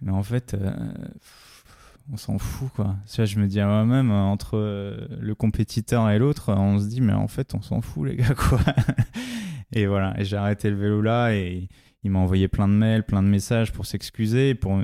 mais 0.00 0.12
en 0.12 0.22
fait, 0.22 0.54
on 2.12 2.16
s'en 2.16 2.38
fout, 2.38 2.70
quoi. 2.74 2.96
Vois, 3.16 3.24
je 3.24 3.38
me 3.38 3.46
dis 3.46 3.60
à 3.60 3.66
moi-même, 3.66 4.10
euh, 4.10 4.14
entre 4.22 4.56
euh, 4.56 5.06
le 5.20 5.34
compétiteur 5.34 6.08
et 6.10 6.18
l'autre, 6.18 6.52
on 6.54 6.78
se 6.78 6.86
dit, 6.88 7.00
mais 7.00 7.12
en 7.12 7.28
fait, 7.28 7.54
on 7.54 7.60
s'en 7.62 7.80
fout, 7.80 8.08
les 8.08 8.16
gars, 8.16 8.34
quoi. 8.34 8.60
et 9.72 9.86
voilà, 9.86 10.18
et 10.20 10.24
j'ai 10.24 10.36
arrêté 10.36 10.70
le 10.70 10.76
vélo 10.76 11.02
là 11.02 11.34
et 11.34 11.68
il 12.04 12.10
m'a 12.10 12.20
envoyé 12.20 12.48
plein 12.48 12.68
de 12.68 12.72
mails, 12.72 13.04
plein 13.04 13.22
de 13.22 13.28
messages 13.28 13.72
pour 13.72 13.84
s'excuser, 13.86 14.54
pour 14.54 14.80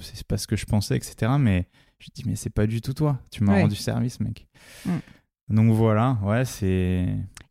c'est 0.00 0.26
pas 0.26 0.36
ce 0.36 0.46
que 0.46 0.56
je 0.56 0.66
pensais, 0.66 0.96
etc. 0.96 1.32
Mais 1.38 1.66
je 1.98 2.06
lui 2.06 2.12
dis 2.14 2.22
mais 2.26 2.36
c'est 2.36 2.50
pas 2.50 2.66
du 2.66 2.80
tout 2.80 2.94
toi, 2.94 3.18
tu 3.30 3.42
m'as 3.42 3.54
Ouais. 3.54 3.62
rendu 3.62 3.74
service, 3.76 4.20
mec. 4.20 4.46
Mm. 4.86 4.90
Donc 5.48 5.72
voilà, 5.72 6.18
ouais, 6.22 6.44
c'est 6.44 7.06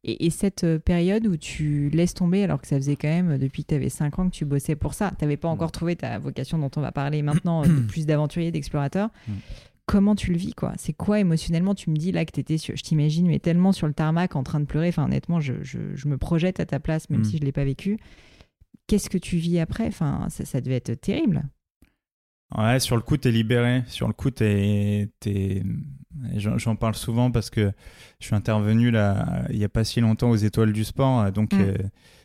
Et, 0.06 0.26
et 0.26 0.30
cette 0.30 0.64
euh, 0.64 0.80
période 0.80 1.28
où 1.28 1.36
tu 1.36 1.90
laisses 1.90 2.14
tomber, 2.14 2.44
alors 2.44 2.62
que 2.62 2.68
ça 2.68 2.78
faisait 2.78 2.96
quand 2.96 3.10
même 3.10 3.38
depuis 3.38 3.64
que 3.64 3.70
tu 3.70 3.76
avais 3.76 3.90
5 3.90 4.18
ans 4.20 4.30
que 4.30 4.34
tu 4.36 4.46
bossais 4.46 4.76
pour 4.76 4.94
ça, 4.94 5.12
tu 5.18 5.24
n'avais 5.26 5.36
pas 5.38 5.50
encore 5.50 5.72
trouvé 5.74 5.96
ta 5.98 6.18
vocation 6.20 6.58
dont 6.58 6.72
on 6.78 6.82
va 6.82 6.92
parler 6.94 7.22
maintenant, 7.22 7.64
euh, 7.64 7.68
de 7.68 7.80
plus 7.88 8.06
d'aventurier, 8.06 8.52
d'explorateur. 8.52 9.10
Mm. 9.28 9.32
Comment 9.86 10.16
tu 10.16 10.32
le 10.32 10.38
vis, 10.38 10.54
quoi? 10.54 10.74
C'est 10.78 10.94
quoi 10.94 11.20
émotionnellement 11.20 11.74
Tu 11.76 11.90
me 11.90 11.96
dis 11.98 12.12
là 12.12 12.24
que 12.24 12.32
tu 12.32 12.40
étais, 12.40 12.58
sur, 12.58 12.76
je 12.78 12.84
t'imagine, 12.84 13.28
mais 13.28 13.40
tellement 13.40 13.72
sur 13.72 13.88
le 13.88 13.94
tarmac 13.94 14.36
en 14.36 14.44
train 14.44 14.60
de 14.60 14.66
pleurer. 14.66 14.90
Enfin, 14.90 15.06
honnêtement, 15.06 15.40
je, 15.42 15.54
je, 15.64 15.80
je 15.96 16.08
me 16.08 16.18
projette 16.18 16.60
à 16.60 16.66
ta 16.66 16.80
place, 16.80 17.10
même 17.10 17.22
Mm. 17.22 17.26
si 17.26 17.38
je 17.38 17.42
ne 17.42 17.46
l'ai 17.46 17.52
pas 17.52 17.66
vécu. 17.66 17.98
Qu'est-ce 18.88 19.10
que 19.10 19.18
tu 19.18 19.38
vis 19.38 19.60
après? 19.60 19.88
Enfin, 19.88 20.28
ça, 20.30 20.46
ça 20.46 20.62
devait 20.62 20.76
être 20.76 20.94
terrible. 21.02 21.44
Ouais, 22.58 22.80
sur 22.80 22.96
le 22.96 23.02
coup, 23.02 23.18
t'es 23.18 23.32
libéré. 23.32 23.84
Sur 23.88 24.08
le 24.08 24.14
coup, 24.14 24.32
t'es. 24.32 25.10
J'en 26.36 26.76
parle 26.76 26.96
souvent 26.96 27.32
parce 27.32 27.50
que 27.50 27.72
je 28.20 28.26
suis 28.26 28.36
intervenu 28.36 28.92
là, 28.92 29.44
il 29.50 29.58
y 29.58 29.64
a 29.64 29.70
pas 29.70 29.84
si 29.84 30.02
longtemps 30.02 30.30
aux 30.30 30.36
Étoiles 30.36 30.74
du 30.74 30.84
Sport. 30.84 31.22
euh, 31.22 31.32
Donc, 31.32 31.54
Mm. 31.54 31.62
euh, 31.62 31.74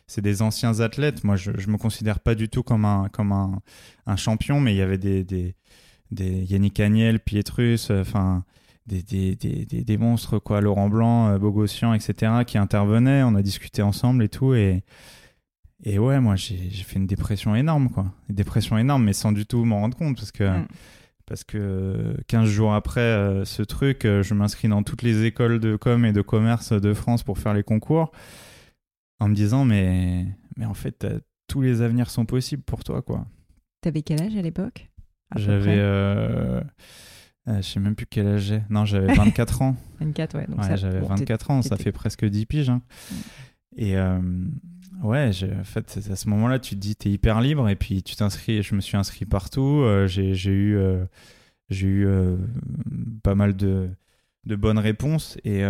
c'est 0.07 0.21
des 0.21 0.41
anciens 0.41 0.79
athlètes. 0.81 1.23
Moi, 1.23 1.35
je, 1.35 1.51
je 1.57 1.67
me 1.69 1.77
considère 1.77 2.19
pas 2.19 2.35
du 2.35 2.47
tout 2.49 2.61
comme 2.63 2.85
un, 2.85 3.09
comme 3.09 3.31
un, 3.31 3.61
un 4.05 4.15
champion, 4.15 4.59
mais 4.59 4.73
il 4.73 4.77
y 4.77 4.81
avait 4.81 4.97
des, 4.99 5.23
des, 5.23 5.55
des 6.11 6.43
Yannick 6.45 6.79
Agnel, 6.79 7.19
Pietrus, 7.19 7.89
euh, 7.91 8.01
enfin. 8.01 8.43
Des, 8.87 9.01
des, 9.01 9.35
des, 9.35 9.97
monstres, 9.97 10.37
quoi. 10.37 10.61
Laurent 10.61 10.89
Blanc, 10.89 11.39
Bogossian, 11.39 11.95
etc., 11.95 12.43
qui 12.45 12.59
intervenaient. 12.59 13.23
On 13.23 13.33
a 13.33 13.41
discuté 13.41 13.81
ensemble 13.81 14.23
et 14.23 14.29
tout. 14.29 14.53
Et, 14.53 14.83
et 15.83 15.97
ouais, 15.97 16.19
moi, 16.19 16.35
j'ai 16.35 16.69
j'ai 16.69 16.83
fait 16.83 16.97
une 16.99 17.07
dépression 17.07 17.55
énorme, 17.55 17.89
quoi. 17.89 18.13
Une 18.29 18.35
dépression 18.35 18.77
énorme, 18.77 19.03
mais 19.03 19.13
sans 19.13 19.31
du 19.31 19.47
tout 19.47 19.65
m'en 19.65 19.79
rendre 19.79 19.97
compte, 19.97 20.15
parce 20.17 20.31
que, 20.31 20.43
Mm. 20.59 20.67
Parce 21.27 21.43
que 21.43 22.15
15 22.27 22.47
jours 22.47 22.73
après 22.73 23.01
euh, 23.01 23.45
ce 23.45 23.61
truc, 23.63 24.05
euh, 24.05 24.21
je 24.23 24.33
m'inscris 24.33 24.67
dans 24.67 24.83
toutes 24.83 25.01
les 25.01 25.23
écoles 25.25 25.59
de 25.59 25.75
com 25.75 26.05
et 26.05 26.13
de 26.13 26.21
commerce 26.21 26.71
de 26.73 26.93
France 26.93 27.23
pour 27.23 27.37
faire 27.37 27.53
les 27.53 27.63
concours, 27.63 28.11
en 29.19 29.27
me 29.29 29.35
disant, 29.35 29.65
mais, 29.65 30.25
mais 30.57 30.65
en 30.65 30.73
fait, 30.73 31.03
euh, 31.03 31.19
tous 31.47 31.61
les 31.61 31.81
avenirs 31.81 32.09
sont 32.09 32.25
possibles 32.25 32.63
pour 32.63 32.83
toi, 32.83 33.01
quoi. 33.01 33.25
T'avais 33.81 34.01
quel 34.01 34.21
âge 34.21 34.35
à 34.35 34.41
l'époque 34.41 34.89
J'avais... 35.35 35.77
Euh, 35.77 36.61
euh, 37.47 37.57
je 37.57 37.61
sais 37.61 37.79
même 37.79 37.95
plus 37.95 38.07
quel 38.07 38.27
âge 38.27 38.41
j'ai. 38.41 38.61
Non, 38.69 38.85
j'avais 38.85 39.13
24 39.15 39.61
ans. 39.61 39.75
24, 39.99 40.35
ouais. 40.37 40.47
Donc 40.47 40.59
Ouais, 40.61 40.77
j'avais 40.77 40.99
bon, 40.99 41.07
24 41.07 41.51
ans, 41.51 41.61
ça 41.61 41.77
fait 41.77 41.91
presque 41.91 42.25
10 42.25 42.45
piges. 42.47 42.69
hein. 42.69 42.81
Et 43.77 43.97
euh, 43.97 44.19
ouais, 45.03 45.29
en 45.59 45.63
fait, 45.63 45.99
à 46.11 46.15
ce 46.15 46.29
moment-là, 46.29 46.59
tu 46.59 46.75
te 46.75 46.79
dis, 46.79 46.95
t'es 46.95 47.09
hyper 47.09 47.41
libre 47.41 47.67
et 47.69 47.75
puis 47.75 48.03
tu 48.03 48.15
t'inscris. 48.15 48.63
Je 48.63 48.75
me 48.75 48.81
suis 48.81 48.97
inscrit 48.97 49.25
partout. 49.25 49.81
euh, 49.83 50.07
j'ai 50.07 50.31
eu, 50.51 50.75
euh, 50.77 51.05
j'ai 51.69 51.87
eu 51.87 52.07
pas 53.23 53.35
mal 53.35 53.55
de, 53.55 53.89
de 54.45 54.55
bonnes 54.55 54.77
réponses 54.77 55.37
et, 55.43 55.63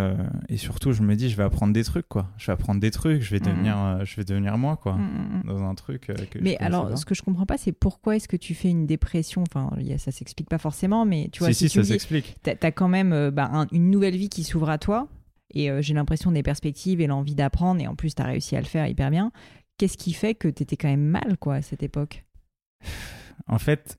et 0.50 0.58
surtout, 0.58 0.91
je 0.91 1.02
me 1.02 1.15
dis, 1.15 1.30
je 1.30 1.38
vais 1.38 1.44
apprendre 1.44 1.74
des 1.74 1.84
trucs, 1.84 2.08
quoi. 2.10 2.30
Je 2.38 2.48
vais 2.48 2.54
apprendre 2.54 2.80
des 2.82 2.91
trucs, 2.91 3.22
je 3.22 3.32
vais 3.32 3.39
Mhm. 3.39 3.46
devenir, 3.54 4.06
je 4.06 4.15
vais 4.18 4.24
devenir 4.26 4.58
moi, 4.58 4.76
quoi. 4.78 4.94
Mm, 4.98 5.02
mm, 5.02 5.38
mm. 5.38 5.48
Dans 5.48 5.63
un 5.63 5.74
truc 5.76 6.02
que 6.30 6.39
Mais 6.41 6.58
alors, 6.58 6.89
pas. 6.89 6.96
ce 6.98 7.06
que 7.06 7.15
je 7.15 7.22
comprends 7.24 7.46
pas, 7.46 7.58
c'est 7.58 7.72
pourquoi 7.72 8.18
est-ce 8.18 8.28
que 8.28 8.38
tu 8.38 8.54
fais 8.54 8.70
une 8.70 8.86
dépression? 8.86 9.44
Enfin, 9.50 9.72
ça 9.98 10.12
s'explique 10.12 10.50
pas 10.50 10.58
forcément, 10.60 11.06
mais 11.06 11.30
tu 11.32 11.39
vois, 11.39 11.54
si, 11.54 11.70
si, 11.70 11.78
ça 11.78 11.84
s'explique. 11.84 12.36
t'as 12.44 12.54
as 12.62 12.72
quand 12.72 12.89
même 12.89 13.30
bah, 13.32 13.50
un- 13.52 13.68
une 13.72 13.89
nouvelle 13.89 14.15
vie 14.18 14.30
qui 14.30 14.44
s'ouvre 14.44 14.70
à 14.70 14.78
toi, 14.78 15.08
et 15.53 15.69
euh, 15.69 15.81
j'ai 15.81 15.93
l'impression 15.93 16.31
des 16.31 16.43
perspectives 16.43 17.01
et 17.01 17.08
l'envie 17.08 17.36
d'apprendre, 17.36 17.81
et 17.81 17.88
en 17.88 17.95
plus, 17.95 18.15
tu 18.15 18.21
as 18.21 18.25
réussi 18.25 18.55
à 18.55 18.62
le 18.62 18.65
faire 18.65 18.88
hyper 18.88 19.12
bien. 19.12 19.31
Qu'est-ce 19.77 19.97
qui 19.97 20.13
fait 20.13 20.36
que 20.36 20.47
tu 20.47 20.63
étais 20.63 20.77
quand 20.77 20.88
même 20.88 21.05
mal, 21.05 21.38
quoi, 21.38 21.55
à 21.55 21.62
cette 21.62 21.84
époque? 21.84 22.25
En 23.47 23.60
fait, 23.60 23.97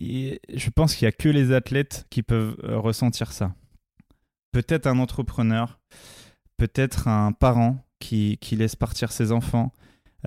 je 0.00 0.70
pense 0.70 0.94
qu'il 0.94 1.04
y 1.06 1.08
a 1.08 1.12
que 1.12 1.28
les 1.28 1.52
athlètes 1.52 2.06
qui 2.10 2.22
peuvent 2.22 2.56
euh, 2.64 2.78
ressentir 2.78 3.32
ça. 3.32 3.54
Peut-être 4.52 4.86
un 4.86 4.98
entrepreneur, 4.98 5.78
peut-être 6.56 7.08
un 7.08 7.32
parent 7.32 7.84
qui, 7.98 8.38
qui 8.40 8.56
laisse 8.56 8.76
partir 8.76 9.12
ses 9.12 9.32
enfants, 9.32 9.72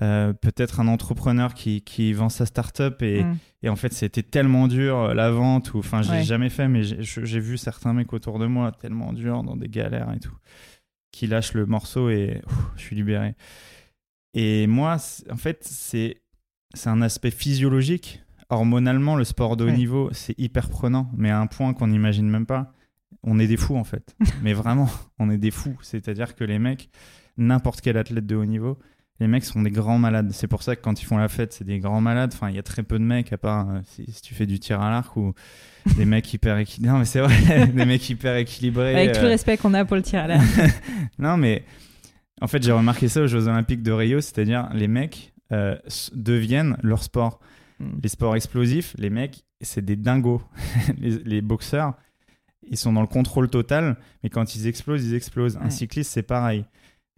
euh, 0.02 0.32
peut-être 0.32 0.80
un 0.80 0.88
entrepreneur 0.88 1.52
qui, 1.54 1.82
qui 1.82 2.12
vend 2.12 2.28
sa 2.30 2.46
start-up 2.46 3.02
et, 3.02 3.22
Mm. 3.24 3.36
et 3.64 3.68
en 3.68 3.76
fait 3.76 3.92
c'était 3.92 4.22
tellement 4.22 4.66
dur 4.68 4.96
euh, 4.98 5.14
la 5.14 5.30
vente 5.30 5.74
ou 5.74 5.78
enfin 5.80 6.00
je 6.02 6.10
l'ai 6.10 6.18
Ouais. 6.18 6.24
jamais 6.24 6.48
fait 6.48 6.68
mais 6.68 6.82
j'ai 6.82 7.02
j'ai 7.02 7.40
vu 7.40 7.58
certains 7.58 7.92
mecs 7.92 8.12
autour 8.14 8.38
de 8.38 8.46
moi 8.46 8.72
tellement 8.72 9.12
dur 9.12 9.42
dans 9.42 9.56
des 9.56 9.68
galères 9.68 10.10
et 10.12 10.20
tout 10.20 10.34
qui 11.12 11.26
lâchent 11.26 11.52
le 11.54 11.66
morceau 11.66 12.08
et 12.08 12.40
ouf, 12.46 12.70
je 12.76 12.82
suis 12.82 12.96
libéré. 12.96 13.34
Et 14.34 14.66
moi 14.66 14.98
c'est- 14.98 15.30
en 15.30 15.36
fait 15.36 15.58
c'est 15.64 16.22
c'est 16.74 16.88
un 16.88 17.02
aspect 17.02 17.32
physiologique. 17.32 18.22
Hormonalement, 18.48 19.16
le 19.16 19.24
sport 19.24 19.56
de 19.56 19.64
haut 19.64 19.68
Ouais. 19.68 19.76
niveau, 19.76 20.08
c'est 20.12 20.36
hyper 20.38 20.68
prenant, 20.70 21.10
mais 21.16 21.30
à 21.30 21.38
un 21.40 21.46
point 21.46 21.72
qu'on 21.74 21.88
n'imagine 21.88 22.28
même 22.28 22.46
pas. 22.46 22.72
On 23.24 23.38
est 23.40 23.46
des 23.48 23.56
fous 23.56 23.76
en 23.76 23.84
fait. 23.84 24.14
mais 24.42 24.52
vraiment, 24.54 24.88
on 25.18 25.30
est 25.30 25.38
des 25.38 25.50
fous. 25.50 25.76
C'est-à-dire 25.82 26.34
que 26.36 26.44
les 26.44 26.58
mecs, 26.60 26.90
n'importe 27.36 27.80
quel 27.80 27.96
athlète 27.96 28.26
de 28.26 28.36
haut 28.36 28.44
niveau, 28.44 28.78
les 29.20 29.28
mecs 29.28 29.44
sont 29.44 29.60
des 29.60 29.70
grands 29.70 29.98
malades. 29.98 30.30
C'est 30.32 30.46
pour 30.46 30.62
ça 30.62 30.74
que 30.74 30.80
quand 30.80 31.00
ils 31.00 31.04
font 31.04 31.18
la 31.18 31.28
fête, 31.28 31.52
c'est 31.52 31.64
des 31.64 31.78
grands 31.78 32.00
malades. 32.00 32.32
Enfin, 32.32 32.48
il 32.48 32.56
y 32.56 32.58
a 32.58 32.62
très 32.62 32.82
peu 32.82 32.98
de 32.98 33.04
mecs, 33.04 33.32
à 33.32 33.38
part 33.38 33.68
euh, 33.68 33.80
si, 33.84 34.10
si 34.10 34.22
tu 34.22 34.34
fais 34.34 34.46
du 34.46 34.58
tir 34.58 34.80
à 34.80 34.90
l'arc 34.90 35.14
ou 35.16 35.34
des 35.96 36.06
mecs 36.06 36.32
hyper 36.32 36.56
équilibrés. 36.58 36.92
Non, 36.92 36.98
mais 36.98 37.04
c'est 37.04 37.20
vrai, 37.20 37.66
des 37.74 37.84
mecs 37.84 38.08
hyper 38.08 38.36
équilibrés. 38.36 38.96
Avec 38.96 39.12
tout 39.12 39.20
le 39.20 39.26
euh, 39.26 39.30
respect 39.30 39.58
qu'on 39.58 39.74
a 39.74 39.84
pour 39.84 39.96
le 39.96 40.02
tir 40.02 40.20
à 40.20 40.26
l'air. 40.26 40.42
non, 41.18 41.36
mais 41.36 41.64
en 42.40 42.46
fait, 42.46 42.62
j'ai 42.62 42.72
remarqué 42.72 43.08
ça 43.08 43.20
aux 43.20 43.26
Jeux 43.26 43.46
Olympiques 43.46 43.82
de 43.82 43.92
Rio, 43.92 44.22
c'est-à-dire 44.22 44.70
les 44.72 44.88
mecs 44.88 45.34
euh, 45.52 45.76
deviennent 46.14 46.78
leur 46.82 47.02
sport. 47.02 47.40
Mm. 47.78 47.98
Les 48.02 48.08
sports 48.08 48.36
explosifs, 48.36 48.94
les 48.96 49.10
mecs, 49.10 49.44
c'est 49.60 49.84
des 49.84 49.96
dingos. 49.96 50.42
les, 50.98 51.18
les 51.18 51.42
boxeurs, 51.42 51.92
ils 52.70 52.78
sont 52.78 52.94
dans 52.94 53.02
le 53.02 53.06
contrôle 53.06 53.50
total, 53.50 53.96
mais 54.22 54.30
quand 54.30 54.54
ils 54.54 54.66
explosent, 54.66 55.04
ils 55.04 55.14
explosent. 55.14 55.58
Un 55.60 55.68
cycliste, 55.68 56.12
c'est 56.12 56.22
pareil. 56.22 56.64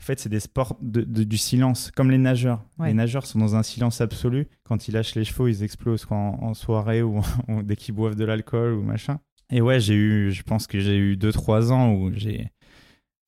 En 0.00 0.04
fait, 0.04 0.18
c'est 0.18 0.28
des 0.28 0.40
sports 0.40 0.76
de, 0.82 1.02
de- 1.02 1.22
du 1.24 1.38
silence, 1.38 1.90
comme 1.92 2.10
les 2.10 2.18
nageurs. 2.18 2.64
Ouais. 2.78 2.88
Les 2.88 2.94
nageurs 2.94 3.24
sont 3.24 3.38
dans 3.38 3.54
un 3.54 3.62
silence 3.62 4.00
absolu. 4.00 4.48
Quand 4.64 4.88
ils 4.88 4.92
lâchent 4.94 5.14
les 5.14 5.24
chevaux, 5.24 5.46
ils 5.46 5.62
explosent 5.62 6.04
quoi, 6.04 6.16
en, 6.16 6.38
en 6.42 6.54
soirée 6.54 7.02
ou, 7.02 7.20
ou 7.48 7.62
dès 7.62 7.76
qu'ils 7.76 7.94
boivent 7.94 8.16
de 8.16 8.24
l'alcool 8.24 8.72
ou 8.74 8.82
machin. 8.82 9.20
Et 9.50 9.60
ouais, 9.60 9.78
j'ai 9.80 9.94
eu, 9.94 10.32
je 10.32 10.42
pense 10.42 10.66
que 10.66 10.80
j'ai 10.80 10.96
eu 10.96 11.14
2-3 11.16 11.70
ans 11.70 11.92
où 11.92 12.10
j'ai 12.14 12.48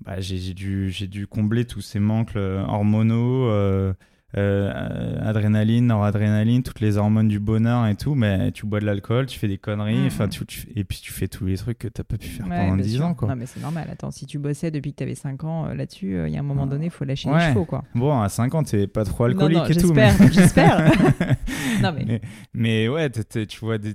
bah, 0.01 0.17
dû, 0.21 0.91
j'ai 0.91 1.07
dû 1.07 1.27
combler 1.27 1.65
tous 1.65 1.81
ces 1.81 2.01
manques 2.01 2.35
euh, 2.37 2.63
hormonaux, 2.65 3.49
euh, 3.49 3.95
euh, 4.37 5.17
adrénaline, 5.23 5.87
noradrénaline, 5.87 6.63
toutes 6.63 6.81
les 6.81 6.97
hormones 6.97 7.29
du 7.29 7.39
bonheur 7.39 7.87
et 7.87 7.95
tout. 7.95 8.15
Mais 8.15 8.51
tu 8.53 8.67
bois 8.67 8.81
de 8.81 8.85
l'alcool, 8.87 9.27
tu 9.27 9.39
fais 9.39 9.49
des 9.49 9.59
conneries, 9.59 9.97
Mhm. 10.01 10.07
enfin, 10.07 10.29
tu- 10.29 10.45
tu- 10.47 10.67
et 10.75 10.85
puis 10.85 10.99
tu 11.03 11.13
fais 11.13 11.29
tous 11.29 11.47
les 11.47 11.57
trucs 11.57 11.79
que 11.79 11.89
t'as 11.89 12.05
pas 12.05 12.17
pu 12.17 12.27
faire 12.29 12.47
Ouais, 12.49 12.57
pendant 12.59 12.75
bien 12.77 12.85
10 12.85 12.97
sûr. 12.97 13.05
ans. 13.07 13.15
Quoi. 13.15 13.29
Non, 13.29 13.37
mais 13.37 13.47
c'est 13.47 13.61
normal. 13.61 13.89
Attends, 13.93 14.11
si 14.11 14.27
tu 14.27 14.39
bossais 14.39 14.71
depuis 14.71 14.93
que 14.93 14.97
tu 14.99 15.03
avais 15.05 15.15
5 15.15 15.45
ans 15.45 15.67
euh, 15.67 15.75
là-dessus, 15.75 16.17
euh, 16.17 16.29
il 16.29 16.35
y 16.35 16.37
a 16.37 16.41
un 16.41 16.45
moment 16.45 16.65
Ah. 16.65 16.71
donné, 16.71 16.87
il 16.87 16.91
faut 16.91 17.05
lâcher 17.05 17.29
Ouais. 17.31 17.39
les 17.39 17.49
chevaux, 17.53 17.65
quoi. 17.65 17.85
Bon, 17.95 18.21
à 18.21 18.29
50, 18.29 18.67
c'est 18.67 18.87
pas 18.87 19.05
trop 19.05 19.25
alcoolique 19.25 19.59
non, 19.59 19.65
et 19.67 19.75
tout. 19.75 19.81
j'espère, 19.81 20.15
mais- 20.21 20.33
j'espère. 20.33 20.77
Non, 21.83 21.93
mais- 21.93 22.05
mais... 22.07 22.21
mais 22.55 22.89
ouais, 22.89 23.11
t'es- 23.11 23.25
t'es- 23.25 23.47
tu 23.47 23.61
vois 23.61 23.79
des... 23.79 23.95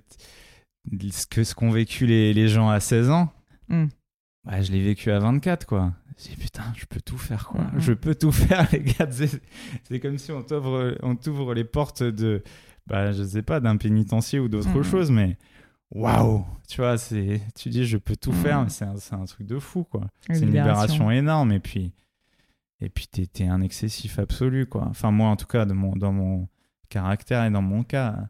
ce 1.11 1.25
que 1.27 1.43
ce 1.43 1.53
qu'ont 1.55 1.69
vécu 1.71 2.05
les, 2.05 2.33
les 2.33 2.47
gens 2.47 2.69
à 2.69 2.79
16 2.79 3.09
ans. 3.09 3.29
Mm. 3.69 3.85
Bah, 4.45 4.61
je 4.61 4.71
l'ai 4.71 4.81
vécu 4.83 5.11
à 5.11 5.19
24, 5.19 5.65
quoi. 5.65 5.91
Je 6.21 6.29
dis, 6.29 6.35
putain, 6.35 6.63
je 6.75 6.85
peux 6.85 6.99
tout 7.01 7.17
faire, 7.17 7.47
quoi. 7.47 7.61
Mm. 7.61 7.79
Je 7.79 7.93
peux 7.93 8.13
tout 8.15 8.31
faire, 8.33 8.67
les 8.73 8.81
gars. 8.81 9.07
C'est 9.11 9.99
comme 9.99 10.17
si 10.17 10.31
on 10.31 10.41
t'ouvre 10.43 10.97
on 11.01 11.15
t'ouvre 11.15 11.53
les 11.53 11.63
portes 11.63 12.03
de, 12.03 12.43
bah, 12.87 13.11
je 13.13 13.23
sais 13.23 13.41
pas, 13.41 13.59
d'un 13.59 13.77
pénitencier 13.77 14.39
ou 14.39 14.49
d'autre 14.49 14.79
Mm, 14.79 14.83
chose, 14.83 15.11
mais 15.11 15.37
waouh, 15.91 16.45
tu 16.67 16.81
vois, 16.81 16.97
c'est, 16.97 17.41
tu 17.55 17.69
dis, 17.69 17.85
je 17.85 17.97
peux 17.97 18.15
tout 18.17 18.31
Mm. 18.31 18.35
faire, 18.35 18.63
mais 18.63 18.69
c'est 18.69 18.85
un, 18.85 18.95
un 19.21 19.25
truc 19.25 19.47
de 19.47 19.59
fou, 19.59 19.83
quoi. 19.85 20.09
C'est 20.29 20.39
une 20.41 20.47
libération. 20.47 21.09
énorme, 21.09 21.51
et 21.53 21.59
puis, 21.59 21.93
et 22.81 22.89
puis 22.89 23.07
t'es, 23.07 23.25
t'es 23.25 23.47
un 23.47 23.61
excessif 23.61 24.19
absolu, 24.19 24.65
quoi. 24.65 24.85
Enfin, 24.89 25.11
moi, 25.11 25.29
en 25.29 25.35
tout 25.37 25.47
cas, 25.47 25.65
de 25.65 25.73
mon, 25.73 25.95
dans 25.95 26.11
mon 26.13 26.47
caractère 26.89 27.45
et 27.45 27.49
dans 27.51 27.61
mon 27.61 27.83
cas, 27.83 28.27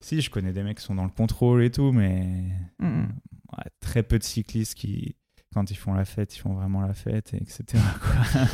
si, 0.00 0.20
je 0.20 0.30
connais 0.30 0.52
des 0.52 0.62
mecs 0.62 0.78
qui 0.78 0.84
sont 0.84 0.94
dans 0.94 1.04
le 1.04 1.10
contrôle 1.10 1.62
et 1.64 1.70
tout, 1.70 1.92
mais 1.92 2.44
ouais, 2.80 3.64
très 3.80 4.02
peu 4.02 4.18
de 4.18 4.24
cyclistes 4.24 4.74
qui, 4.74 5.16
quand 5.54 5.70
ils 5.70 5.76
font 5.76 5.94
la 5.94 6.04
fête, 6.04 6.36
ils 6.36 6.40
font 6.40 6.52
vraiment 6.54 6.80
la 6.82 6.92
fête, 6.92 7.32
et 7.32 7.38
etc. 7.38 7.64
quoi. 8.00 8.42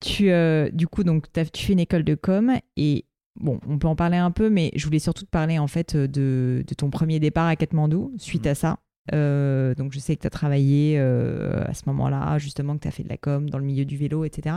Tu, 0.00 0.30
euh, 0.30 0.68
du 0.72 0.86
coup, 0.86 1.04
donc, 1.04 1.32
t'as- 1.32 1.46
tu 1.46 1.64
fais 1.64 1.72
une 1.72 1.80
école 1.80 2.04
de 2.04 2.14
com 2.14 2.52
et 2.76 3.06
bon, 3.40 3.58
on 3.66 3.78
peut 3.78 3.88
en 3.88 3.96
parler 3.96 4.18
un 4.18 4.30
peu, 4.30 4.50
mais 4.50 4.70
je 4.76 4.84
voulais 4.84 4.98
surtout 4.98 5.24
te 5.24 5.30
parler 5.30 5.58
en 5.58 5.66
fait 5.68 5.96
de, 5.96 6.62
de 6.66 6.74
ton 6.74 6.90
premier 6.90 7.18
départ 7.18 7.46
à 7.46 7.56
Katmandou 7.56 8.12
suite 8.18 8.44
Mm. 8.44 8.48
à 8.48 8.54
ça. 8.54 8.78
Euh, 9.14 9.74
donc 9.74 9.92
je 9.92 9.98
sais 9.98 10.14
que 10.16 10.20
tu 10.20 10.26
as 10.26 10.30
travaillé 10.30 10.96
euh, 10.98 11.64
à 11.64 11.72
ce 11.72 11.84
moment-là, 11.86 12.36
justement 12.38 12.74
que 12.76 12.80
tu 12.82 12.88
as 12.88 12.90
fait 12.90 13.04
de 13.04 13.08
la 13.08 13.16
com 13.16 13.48
dans 13.48 13.58
le 13.58 13.64
milieu 13.64 13.84
du 13.86 13.96
vélo, 13.96 14.24
etc. 14.24 14.56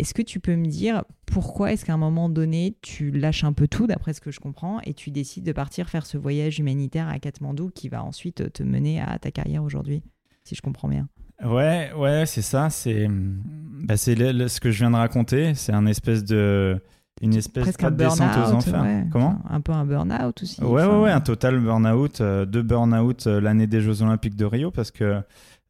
Est-ce 0.00 0.14
que 0.14 0.22
tu 0.22 0.40
peux 0.40 0.56
me 0.56 0.66
dire 0.66 1.04
pourquoi 1.26 1.72
est-ce 1.72 1.84
qu'à 1.84 1.92
un 1.94 1.98
moment 1.98 2.28
donné, 2.28 2.76
tu 2.82 3.12
lâches 3.12 3.44
un 3.44 3.52
peu 3.52 3.68
tout, 3.68 3.86
d'après 3.86 4.14
ce 4.14 4.20
que 4.20 4.32
je 4.32 4.40
comprends, 4.40 4.80
et 4.80 4.94
tu 4.94 5.10
décides 5.12 5.44
de 5.44 5.52
partir 5.52 5.88
faire 5.88 6.06
ce 6.06 6.16
voyage 6.18 6.58
humanitaire 6.58 7.06
à 7.08 7.20
Katmandou 7.20 7.70
qui 7.70 7.88
va 7.88 8.02
ensuite 8.02 8.52
te 8.52 8.62
mener 8.64 9.00
à 9.00 9.18
ta 9.20 9.30
carrière 9.30 9.62
aujourd'hui, 9.62 10.02
si 10.44 10.54
je 10.54 10.62
comprends 10.62 10.88
bien 10.88 11.08
Ouais, 11.44 11.90
ouais, 11.96 12.24
c'est 12.26 12.42
ça. 12.42 12.70
C'est 12.70 13.08
bah, 13.08 13.96
ce 13.96 14.60
que 14.60 14.70
je 14.70 14.78
viens 14.78 14.90
de 14.90 14.96
raconter. 14.96 15.54
C'est 15.54 15.72
un 15.72 15.86
espèce 15.86 16.24
de 16.24 16.80
une 17.20 17.34
espèce 17.34 17.64
Presque 17.64 17.80
pas 17.80 17.86
un 17.88 17.90
de 17.90 17.96
descente 17.96 18.36
aux 18.36 18.52
enfers. 18.52 18.82
ouais. 18.82 19.04
Comment 19.10 19.40
Un 19.48 19.60
peu 19.60 19.72
un 19.72 19.84
burn-out 19.84 20.42
aussi. 20.42 20.60
Ouais, 20.62 20.68
ouais, 20.68 20.82
enfin, 20.82 21.00
ouais, 21.00 21.10
un 21.10 21.20
total 21.20 21.60
burn-out, 21.60 22.20
euh, 22.20 22.44
deux 22.46 22.62
burn-out 22.62 23.26
euh, 23.26 23.40
l'année 23.40 23.66
des 23.66 23.80
Jeux 23.80 24.02
Olympiques 24.02 24.34
de 24.34 24.44
Rio 24.44 24.70
parce 24.70 24.90
que 24.90 25.20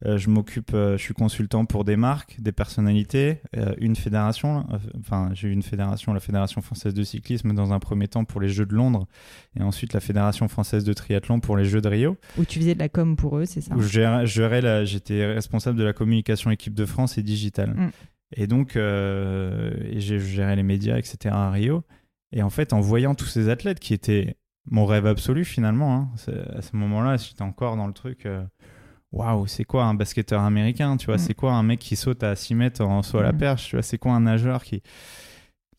je 0.05 0.29
m'occupe, 0.29 0.73
euh, 0.73 0.97
je 0.97 1.01
suis 1.03 1.13
consultant 1.13 1.65
pour 1.65 1.83
des 1.85 1.95
marques, 1.95 2.35
des 2.41 2.51
personnalités, 2.51 3.39
euh, 3.55 3.73
une 3.77 3.95
fédération. 3.95 4.65
euh, 4.71 4.77
Enfin, 4.99 5.29
j'ai 5.33 5.47
eu 5.47 5.51
une 5.51 5.63
fédération, 5.63 6.13
la 6.13 6.19
Fédération 6.19 6.61
française 6.61 6.93
de 6.93 7.03
cyclisme, 7.03 7.53
dans 7.53 7.71
un 7.71 7.79
premier 7.79 8.07
temps 8.07 8.25
pour 8.25 8.41
les 8.41 8.49
Jeux 8.49 8.65
de 8.65 8.73
Londres 8.75 9.07
et 9.57 9.63
ensuite 9.63 9.93
la 9.93 9.99
Fédération 10.01 10.47
française 10.47 10.83
de 10.83 10.93
triathlon 10.93 11.39
pour 11.39 11.55
les 11.57 11.65
Jeux 11.65 11.81
de 11.81 11.87
Rio. 11.87 12.17
Où 12.37 12.43
tu 12.45 12.59
faisais 12.59 12.73
de 12.73 12.79
la 12.79 12.89
com 12.89 13.15
pour 13.15 13.37
eux, 13.37 13.45
c'est 13.45 13.61
ça? 13.61 13.75
Où 13.75 13.81
j'étais 13.81 15.25
responsable 15.33 15.77
de 15.77 15.83
la 15.83 15.93
communication 15.93 16.51
équipe 16.51 16.73
de 16.73 16.85
France 16.85 17.17
et 17.17 17.23
digital. 17.23 17.69
Mm. 17.73 17.91
Et 18.35 18.47
donc, 18.47 18.75
euh, 18.75 19.71
j'ai 19.95 20.19
gérais 20.19 20.55
les 20.55 20.63
médias, 20.63 20.97
etc. 20.97 21.17
à 21.33 21.51
Rio. 21.51 21.83
Et 22.31 22.41
en 22.41 22.49
fait, 22.49 22.73
en 22.73 22.81
voyant 22.81 23.15
tous 23.15 23.27
ces 23.27 23.47
athlètes 23.49 23.79
qui 23.79 23.93
étaient 23.93 24.35
mon 24.65 24.85
rêve 24.85 25.05
absolu 25.05 25.45
finalement, 25.45 25.93
hein, 25.95 26.09
à 26.55 26.61
ce 26.61 26.75
moment-là, 26.75 27.17
j'étais 27.17 27.41
encore 27.43 27.75
dans 27.77 27.85
le 27.87 27.93
truc. 27.93 28.25
euh, 28.25 28.43
Waouh, 29.13 29.47
c'est 29.47 29.63
quoi 29.63 29.85
un 29.85 29.93
basketteur 29.93 30.41
américain 30.41 30.97
Tu 30.97 31.05
vois, 31.05 31.15
Mm. 31.15 31.19
c'est 31.19 31.33
quoi 31.35 31.53
un 31.53 31.63
mec 31.63 31.79
qui 31.79 31.95
saute 31.95 32.23
à 32.23 32.35
6 32.35 32.55
mètres 32.55 32.81
en 32.83 33.01
saut 33.03 33.19
à 33.19 33.23
la 33.23 33.31
Mm. 33.31 33.37
perche 33.37 33.69
Tu 33.69 33.75
vois, 33.75 33.83
c'est 33.83 33.97
quoi 33.97 34.13
un 34.13 34.21
nageur 34.21 34.63
qui. 34.63 34.81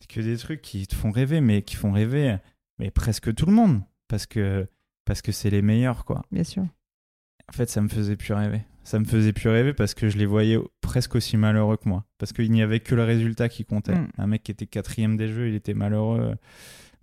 Que 0.07 0.21
des 0.21 0.37
trucs 0.37 0.61
qui 0.61 0.85
te 0.87 0.93
font 0.95 1.09
rêver, 1.11 1.41
mais 1.41 1.61
qui 1.63 1.75
font 1.75 1.91
rêver 1.91 2.37
mais 2.79 2.91
presque 2.91 3.33
tout 3.33 3.45
le 3.45 3.51
monde. 3.53 3.81
Parce 4.07 4.25
que 4.25 4.67
parce 5.05 5.21
que 5.21 5.31
c'est 5.31 5.49
les 5.49 5.61
meilleurs, 5.61 6.05
quoi 6.05 6.21
Bien 6.31 6.43
sûr. 6.43 6.63
en 6.63 7.51
fait, 7.53 7.69
ça 7.69 7.81
me 7.81 7.87
faisait 7.89 8.15
plus 8.15 8.33
rêver. 8.33 8.61
Ça 8.83 8.99
me 8.99 9.05
faisait 9.05 9.33
plus 9.33 9.49
rêver 9.49 9.73
parce 9.73 9.93
que 9.95 10.07
je 10.09 10.17
les 10.17 10.25
voyais 10.27 10.57
presque 10.81 11.15
aussi 11.15 11.37
malheureux 11.37 11.77
que 11.77 11.89
moi. 11.89 12.05
Parce 12.19 12.33
qu'il 12.33 12.51
n'y 12.51 12.61
avait 12.61 12.79
que 12.81 12.93
le 12.95 13.03
résultat 13.03 13.49
qui 13.49 13.65
comptait. 13.65 13.95
Mm. 13.95 14.07
Un 14.19 14.27
mec 14.27 14.43
qui 14.43 14.51
était 14.51 14.67
quatrième 14.67 15.17
des 15.17 15.27
jeux, 15.27 15.49
il 15.49 15.55
était 15.55 15.73
malheureux. 15.73 16.35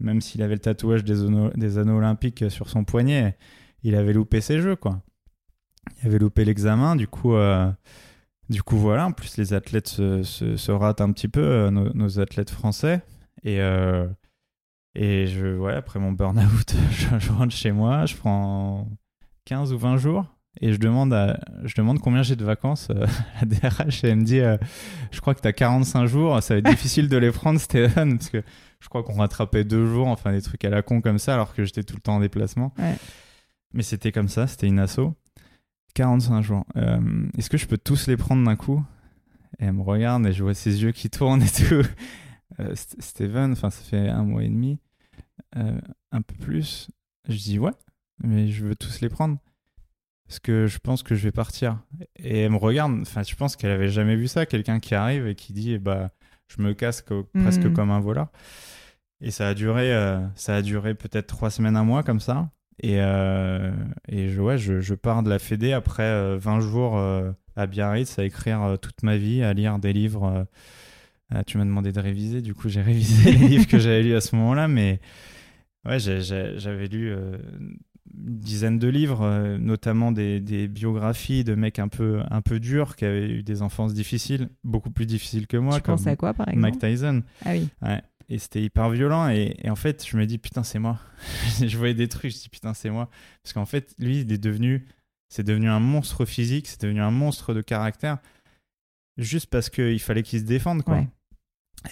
Même 0.00 0.20
s'il 0.20 0.42
avait 0.42 0.54
le 0.54 0.60
tatouage 0.60 1.04
des, 1.04 1.16
des 1.56 1.78
anneaux 1.78 1.96
olympiques 1.98 2.44
sur 2.50 2.68
son 2.70 2.84
poignet, 2.84 3.36
il 3.82 3.94
avait 3.96 4.12
loupé 4.12 4.40
ses 4.40 4.60
jeux, 4.60 4.76
quoi. 4.76 5.02
Il 6.02 6.08
avait 6.08 6.18
loupé 6.18 6.44
l'examen, 6.44 6.96
du 6.96 7.06
coup, 7.08 7.34
euh, 7.34 7.70
du 8.48 8.62
coup, 8.62 8.76
voilà. 8.76 9.06
En 9.06 9.12
plus, 9.12 9.36
les 9.36 9.52
athlètes 9.54 9.88
se, 9.88 10.22
se- 10.22 10.56
se 10.56 10.72
ratent 10.72 11.00
un 11.00 11.12
petit 11.12 11.28
peu, 11.28 11.40
euh, 11.42 11.70
nos, 11.70 11.92
nos 11.94 12.20
athlètes 12.20 12.50
français. 12.50 13.02
Et, 13.44 13.60
euh, 13.60 14.06
et 14.94 15.26
je, 15.26 15.56
ouais, 15.56 15.72
après 15.74 15.98
mon 15.98 16.12
burn-out, 16.12 16.74
je, 16.92 17.18
je 17.18 17.32
rentre 17.32 17.54
chez 17.54 17.72
moi, 17.72 18.06
je 18.06 18.16
prends 18.16 18.88
15 19.46 19.72
ou 19.72 19.78
20 19.78 19.96
jours 19.96 20.26
et 20.60 20.72
je 20.72 20.78
demande, 20.78 21.14
à, 21.14 21.40
je 21.64 21.74
demande 21.74 21.98
combien 21.98 22.22
j'ai 22.22 22.36
de 22.36 22.44
vacances 22.44 22.90
à 22.90 22.94
la 23.40 23.46
DRH 23.46 24.04
et 24.04 24.08
elle 24.08 24.16
me 24.16 24.24
dit 24.24 24.40
je 25.10 25.20
crois 25.20 25.34
que 25.34 25.40
tu 25.40 25.48
as 25.48 25.52
45 25.54 26.06
jours, 26.06 26.42
ça 26.42 26.54
va 26.54 26.58
être 26.58 26.68
difficile 26.70 27.08
de 27.08 27.16
les 27.16 27.30
prendre 27.32 27.58
Stéphane 27.58 28.18
parce 28.18 28.28
que 28.28 28.42
je 28.80 28.88
crois 28.88 29.02
qu'on 29.02 29.14
rattrapait 29.14 29.64
deux 29.64 29.86
jours, 29.86 30.08
enfin 30.08 30.30
des 30.30 30.42
trucs 30.42 30.64
à 30.66 30.70
la 30.70 30.82
con 30.82 31.00
comme 31.00 31.18
ça 31.18 31.32
alors 31.34 31.54
que 31.54 31.64
j'étais 31.64 31.82
tout 31.84 31.94
le 31.96 32.02
temps 32.02 32.16
en 32.16 32.20
déplacement. 32.20 32.74
Ouais. 32.78 32.94
Mais 33.72 33.82
c'était 33.82 34.12
comme 34.12 34.28
ça, 34.28 34.46
c'était 34.46 34.66
une 34.66 34.78
asso. 34.78 35.00
45 35.94 36.42
jours. 36.42 36.64
Euh, 36.76 37.00
Est-ce 37.36 37.50
que 37.50 37.56
je 37.58 37.66
peux 37.66 37.78
tous 37.78 38.06
les 38.06 38.16
prendre 38.16 38.44
d'un 38.44 38.56
coup? 38.56 38.84
Et 39.58 39.64
elle 39.66 39.74
me 39.74 39.82
regarde 39.82 40.26
et 40.26 40.32
je 40.32 40.42
vois 40.42 40.54
ses 40.54 40.82
yeux 40.82 40.92
qui 40.92 41.10
tournent 41.10 41.42
et 41.42 41.50
tout. 41.50 41.82
Euh, 42.60 42.74
St- 42.74 43.00
Steven, 43.00 43.52
enfin 43.52 43.70
ça 43.70 43.82
fait 43.82 44.10
un 44.10 44.24
mois 44.24 44.44
et 44.44 44.48
demi, 44.50 44.78
euh, 45.56 45.80
un 46.10 46.20
peu 46.20 46.34
plus. 46.34 46.90
Je 47.26 47.38
dis 47.38 47.58
ouais, 47.58 47.72
mais 48.22 48.48
je 48.48 48.66
veux 48.66 48.76
tous 48.76 49.00
les 49.00 49.08
prendre 49.08 49.38
parce 50.28 50.38
que 50.38 50.66
je 50.66 50.78
pense 50.78 51.02
que 51.02 51.14
je 51.14 51.22
vais 51.22 51.32
partir. 51.32 51.78
Et 52.16 52.40
elle 52.40 52.52
me 52.52 52.58
regarde, 52.58 52.92
enfin 53.00 53.22
je 53.22 53.34
pense 53.36 53.56
qu'elle 53.56 53.70
avait 53.70 53.88
jamais 53.88 54.16
vu 54.16 54.28
ça, 54.28 54.44
quelqu'un 54.44 54.80
qui 54.80 54.94
arrive 54.94 55.26
et 55.26 55.34
qui 55.34 55.54
dit 55.54 55.72
eh 55.72 55.78
bah 55.78 56.10
je 56.46 56.60
me 56.60 56.74
casse 56.74 57.00
co- 57.00 57.24
presque 57.40 57.64
Mhm. 57.64 57.72
comme 57.72 57.90
un 57.90 58.00
voleur. 58.00 58.30
Et 59.22 59.30
ça 59.30 59.48
a 59.48 59.54
duré, 59.54 59.90
ça 60.34 60.56
a 60.56 60.60
duré 60.60 60.94
peut-être 60.94 61.28
trois 61.28 61.48
semaines, 61.50 61.76
un 61.76 61.84
mois 61.84 62.02
comme 62.02 62.20
ça. 62.20 62.50
Et, 62.80 62.96
euh, 63.00 63.70
et 64.08 64.28
je, 64.28 64.40
ouais, 64.40 64.58
je, 64.58 64.80
je 64.80 64.94
pars 64.94 65.22
de 65.22 65.30
la 65.30 65.38
Fédé 65.38 65.72
après 65.72 66.02
euh, 66.04 66.38
20 66.38 66.60
jours 66.60 66.96
euh, 66.98 67.30
à 67.56 67.66
Biarritz 67.66 68.18
à 68.18 68.24
écrire 68.24 68.62
euh, 68.62 68.76
toute 68.76 69.02
ma 69.02 69.16
vie, 69.16 69.42
à 69.42 69.52
lire 69.52 69.78
des 69.78 69.92
livres. 69.92 70.24
euh, 70.24 70.44
euh, 71.34 71.42
tu 71.46 71.58
m'as 71.58 71.64
demandé 71.64 71.92
de 71.92 72.00
réviser, 72.00 72.42
du 72.42 72.54
coup 72.54 72.68
j'ai 72.68 72.82
révisé 72.82 73.32
les 73.32 73.48
livres 73.48 73.66
que 73.66 73.78
j'avais 73.78 74.02
lus 74.02 74.14
à 74.14 74.20
ce 74.20 74.34
moment-là, 74.36 74.68
mais 74.68 75.00
ouais, 75.86 75.98
j'avais 75.98 76.88
lu 76.88 77.10
euh, 77.10 77.36
une 78.14 78.38
dizaine 78.38 78.78
de 78.78 78.88
livres, 78.88 79.22
euh, 79.22 79.56
notamment 79.58 80.12
des, 80.12 80.40
des 80.40 80.68
biographies 80.68 81.44
de 81.44 81.54
mecs 81.54 81.78
un 81.78 81.88
peu, 81.88 82.20
un 82.30 82.42
peu 82.42 82.60
durs 82.60 82.96
qui 82.96 83.06
avaient 83.06 83.28
eu 83.30 83.42
des 83.42 83.62
enfances 83.62 83.94
difficiles, 83.94 84.48
beaucoup 84.64 84.90
plus 84.90 85.06
difficiles 85.06 85.46
que 85.46 85.56
moi, 85.56 85.76
tu 85.76 85.82
comme 85.82 85.96
penses 85.96 86.06
à 86.06 86.16
quoi, 86.16 86.34
par 86.34 86.48
exemple? 86.48 86.60
Mike 86.60 86.78
Tyson. 86.80 87.22
Ah 87.46 87.50
oui. 87.52 87.68
Ouais. 87.80 88.02
Et 88.28 88.38
c'était 88.38 88.62
hyper 88.62 88.90
violent. 88.90 89.28
Et, 89.28 89.56
et 89.62 89.70
en 89.70 89.76
fait, 89.76 90.06
je 90.06 90.16
me 90.16 90.26
dis, 90.26 90.38
putain, 90.38 90.62
c'est 90.62 90.78
moi. 90.78 90.98
je 91.62 91.76
voyais 91.76 91.94
des 91.94 92.08
trucs, 92.08 92.30
je 92.32 92.38
dis, 92.38 92.48
putain, 92.48 92.74
c'est 92.74 92.90
moi. 92.90 93.08
Parce 93.42 93.52
qu'en 93.52 93.66
fait, 93.66 93.94
lui, 93.98 94.20
il 94.20 94.32
est 94.32 94.38
devenu, 94.38 94.86
c'est 95.28 95.42
devenu 95.44 95.68
un 95.68 95.80
monstre 95.80 96.24
physique, 96.24 96.66
c'est 96.68 96.80
devenu 96.82 97.00
un 97.00 97.10
monstre 97.10 97.54
de 97.54 97.60
caractère, 97.62 98.18
juste 99.18 99.46
parce 99.46 99.70
qu'il 99.70 100.00
fallait 100.00 100.22
qu'il 100.22 100.40
se 100.40 100.44
défende, 100.44 100.82
quoi. 100.82 100.96
Ouais. 100.98 101.08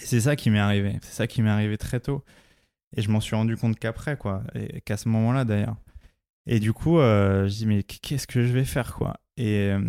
Et 0.01 0.05
c'est 0.05 0.21
ça 0.21 0.35
qui 0.35 0.49
m'est 0.49 0.59
arrivé. 0.59 0.97
C'est 1.01 1.13
ça 1.13 1.27
qui 1.27 1.41
m'est 1.41 1.49
arrivé 1.49 1.77
très 1.77 1.99
tôt. 1.99 2.23
Et 2.95 3.01
je 3.01 3.09
m'en 3.11 3.19
suis 3.21 3.35
rendu 3.35 3.57
compte 3.57 3.77
qu'après, 3.79 4.17
quoi. 4.17 4.43
Et 4.55 4.81
qu'à 4.81 4.97
ce 4.97 5.09
moment-là, 5.09 5.45
d'ailleurs. 5.45 5.77
Et 6.47 6.59
du 6.59 6.73
coup, 6.73 6.99
euh, 6.99 7.47
je 7.47 7.53
dis, 7.55 7.65
mais 7.65 7.83
qu'est-ce 7.83 8.27
que 8.27 8.45
je 8.45 8.51
vais 8.53 8.65
faire, 8.65 8.95
quoi 8.95 9.19
Et. 9.37 9.69
euh, 9.71 9.79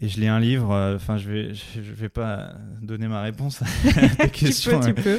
et 0.00 0.08
je 0.08 0.20
lis 0.20 0.28
un 0.28 0.40
livre, 0.40 0.70
euh, 0.72 0.96
enfin 0.96 1.16
je 1.16 1.30
vais 1.30 1.54
je 1.54 1.82
je 1.82 1.92
vais 1.92 2.08
pas 2.08 2.54
donner 2.82 3.08
ma 3.08 3.22
réponse 3.22 3.62
à 3.62 3.66
tes 4.16 4.30
questions. 4.30 4.80
tu 4.80 4.94
peux, 4.94 5.18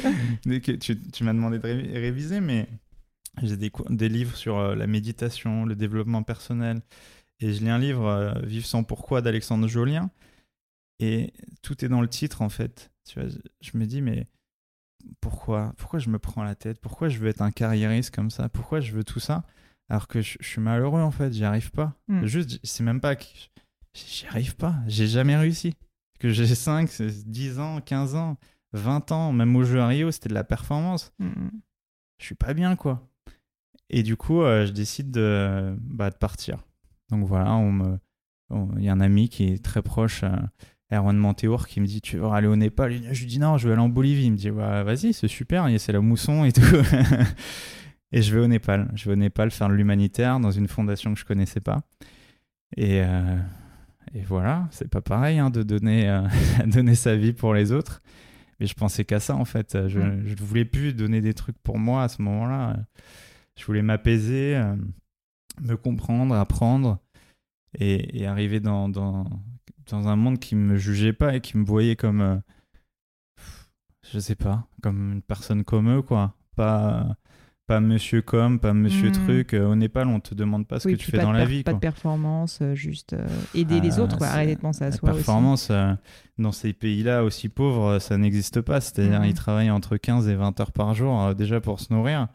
peux. 0.50 0.60
Que 0.60 0.72
tu, 0.72 0.98
tu 1.00 1.24
m'as 1.24 1.32
demandé 1.32 1.58
de 1.58 1.62
ré- 1.62 1.98
réviser, 2.00 2.40
mais 2.40 2.66
j'ai 3.42 3.56
des, 3.56 3.70
des 3.90 4.08
livres 4.08 4.36
sur 4.36 4.58
euh, 4.58 4.74
la 4.74 4.86
méditation, 4.86 5.64
le 5.64 5.74
développement 5.76 6.22
personnel. 6.22 6.80
Et 7.40 7.52
je 7.52 7.60
lis 7.60 7.70
un 7.70 7.78
livre, 7.78 8.06
euh, 8.06 8.34
Vivre 8.42 8.66
sans 8.66 8.82
pourquoi, 8.84 9.22
d'Alexandre 9.22 9.66
Jolien. 9.66 10.10
Et 10.98 11.32
tout 11.62 11.82
est 11.84 11.88
dans 11.88 12.02
le 12.02 12.08
titre, 12.08 12.42
en 12.42 12.50
fait. 12.50 12.90
Tu 13.08 13.18
vois, 13.18 13.28
je, 13.30 13.38
je 13.62 13.78
me 13.78 13.86
dis, 13.86 14.02
mais 14.02 14.26
pourquoi 15.20 15.72
Pourquoi 15.78 15.98
je 15.98 16.10
me 16.10 16.18
prends 16.18 16.42
la 16.42 16.54
tête? 16.54 16.80
Pourquoi 16.80 17.08
je 17.08 17.18
veux 17.18 17.28
être 17.28 17.40
un 17.42 17.50
carriériste 17.50 18.14
comme 18.14 18.30
ça? 18.30 18.48
Pourquoi 18.48 18.80
je 18.80 18.92
veux 18.92 19.04
tout 19.04 19.20
ça? 19.20 19.44
Alors 19.88 20.06
que 20.08 20.20
je, 20.20 20.36
je 20.40 20.46
suis 20.46 20.60
malheureux, 20.60 21.00
en 21.00 21.10
fait, 21.10 21.32
j'y 21.32 21.44
arrive 21.44 21.70
pas. 21.70 21.94
Mm. 22.08 22.26
Juste, 22.26 22.60
c'est 22.62 22.82
même 22.82 23.00
pas 23.00 23.16
que 23.16 23.24
j'y 23.94 24.26
arrive 24.26 24.56
pas. 24.56 24.76
J'ai 24.86 25.06
jamais 25.06 25.36
réussi. 25.36 25.74
Que 26.18 26.30
j'ai 26.30 26.46
5, 26.46 26.90
10 27.00 27.58
ans, 27.60 27.80
15 27.80 28.14
ans, 28.14 28.36
20 28.72 29.10
ans, 29.12 29.32
même 29.32 29.56
au 29.56 29.64
jeu 29.64 29.80
à 29.80 29.86
Rio, 29.86 30.10
c'était 30.10 30.28
de 30.28 30.34
la 30.34 30.44
performance. 30.44 31.12
Mhm. 31.18 31.50
Je 32.18 32.24
suis 32.26 32.34
pas 32.34 32.52
bien, 32.52 32.76
quoi. 32.76 33.08
Et 33.88 34.02
du 34.02 34.16
coup, 34.16 34.42
euh, 34.42 34.66
je 34.66 34.72
décide 34.72 35.10
de, 35.10 35.74
bah, 35.80 36.10
de 36.10 36.16
partir. 36.16 36.58
Donc 37.10 37.26
voilà, 37.26 37.54
on 37.54 37.72
me, 37.72 37.98
on- 38.50 38.76
il 38.76 38.84
y 38.84 38.88
a 38.88 38.92
un 38.92 39.00
ami 39.00 39.28
qui 39.30 39.44
est 39.48 39.64
très 39.64 39.80
proche, 39.82 40.22
euh, 40.24 40.36
Erwan 40.92 41.16
Manteour, 41.16 41.66
qui 41.66 41.80
me 41.80 41.86
dit 41.86 42.00
Tu 42.02 42.18
veux 42.18 42.26
aller 42.28 42.46
au 42.48 42.56
Népal? 42.56 42.92
Je 43.12 43.20
lui 43.20 43.26
dis 43.26 43.38
Non, 43.38 43.56
je 43.56 43.66
veux 43.66 43.72
aller 43.72 43.82
en 43.82 43.88
Bolivie. 43.88 44.26
Il 44.26 44.32
me 44.32 44.36
dit 44.36 44.50
bah, 44.50 44.82
Vas-y, 44.84 45.12
c'est 45.14 45.28
super, 45.28 45.66
c'est 45.78 45.92
la 45.92 46.00
mousson 46.00 46.44
et 46.44 46.52
tout. 46.52 46.60
et 48.12 48.22
je 48.22 48.34
vais 48.34 48.40
au 48.40 48.46
Népal. 48.48 48.90
Je 48.94 49.06
vais 49.06 49.12
au 49.12 49.16
Népal 49.16 49.50
faire 49.50 49.68
de 49.68 49.74
l'humanitaire 49.74 50.38
dans 50.40 50.50
une 50.50 50.68
fondation 50.68 51.14
que 51.14 51.18
je 51.20 51.24
connaissais 51.24 51.60
pas. 51.60 51.82
Et, 52.76 53.02
euh, 53.02 53.38
et 54.14 54.22
voilà, 54.22 54.68
c'est 54.70 54.88
pas 54.88 55.00
pareil 55.00 55.38
hein, 55.38 55.50
de 55.50 55.62
donner, 55.62 56.08
euh, 56.08 56.26
donner 56.66 56.94
sa 56.94 57.16
vie 57.16 57.32
pour 57.32 57.54
les 57.54 57.72
autres. 57.72 58.02
Mais 58.58 58.66
je 58.66 58.74
pensais 58.74 59.04
qu'à 59.04 59.20
ça 59.20 59.36
en 59.36 59.44
fait. 59.44 59.88
Je 59.88 60.00
ne 60.00 60.34
voulais 60.36 60.64
plus 60.64 60.92
donner 60.92 61.20
des 61.20 61.34
trucs 61.34 61.58
pour 61.58 61.78
moi 61.78 62.02
à 62.02 62.08
ce 62.08 62.20
moment-là. 62.22 62.76
Je 63.58 63.64
voulais 63.64 63.82
m'apaiser, 63.82 64.56
euh, 64.56 64.76
me 65.62 65.76
comprendre, 65.76 66.34
apprendre 66.34 66.98
et, 67.78 68.20
et 68.20 68.26
arriver 68.26 68.60
dans, 68.60 68.88
dans, 68.88 69.24
dans 69.90 70.08
un 70.08 70.16
monde 70.16 70.38
qui 70.38 70.56
me 70.56 70.76
jugeait 70.76 71.12
pas 71.12 71.34
et 71.36 71.40
qui 71.40 71.56
me 71.56 71.64
voyait 71.64 71.96
comme, 71.96 72.20
euh, 72.20 72.36
je 74.12 74.18
sais 74.18 74.34
pas, 74.34 74.68
comme 74.82 75.12
une 75.12 75.22
personne 75.22 75.64
comme 75.64 75.90
eux, 75.90 76.02
quoi. 76.02 76.34
Pas, 76.56 77.16
pas 77.70 77.80
monsieur 77.80 78.20
comme, 78.20 78.58
pas 78.58 78.74
monsieur 78.74 79.10
Mhm. 79.10 79.12
truc. 79.14 79.54
Euh, 79.54 79.66
Au 79.68 79.76
Népal, 79.76 80.08
on 80.08 80.18
te 80.18 80.34
demande 80.34 80.66
pas 80.66 80.80
ce 80.80 80.88
Oui, 80.88 80.94
que 80.94 80.98
tu 80.98 81.10
fais 81.10 81.18
pas 81.18 81.22
dans 81.22 81.30
la 81.30 81.44
vie. 81.44 81.62
Pas 81.62 81.70
quoi. 81.70 81.76
de 81.78 81.80
performance, 81.80 82.58
euh, 82.62 82.74
juste 82.74 83.12
euh, 83.12 83.24
aider 83.54 83.80
les 83.80 84.00
Ah, 84.00 84.02
autres, 84.02 84.18
quoi. 84.18 84.26
arrêter 84.26 84.56
de 84.56 84.60
penser 84.60 84.82
à 84.84 84.90
La 84.90 84.96
soi 84.96 85.12
performance, 85.12 85.68
euh, 85.70 85.94
dans 86.38 86.50
ces 86.50 86.72
pays-là 86.72 87.22
aussi 87.22 87.48
pauvres, 87.48 88.00
ça 88.00 88.18
n'existe 88.18 88.60
pas. 88.60 88.80
C'est-à-dire, 88.80 89.20
Mhm. 89.20 89.26
ils 89.26 89.34
travaillent 89.34 89.70
entre 89.70 89.96
15 89.98 90.26
et 90.28 90.34
20 90.34 90.58
heures 90.58 90.72
par 90.72 90.94
jour 90.94 91.22
euh, 91.22 91.34
déjà 91.34 91.60
pour 91.60 91.78
se 91.78 91.92
nourrir. 91.94 92.26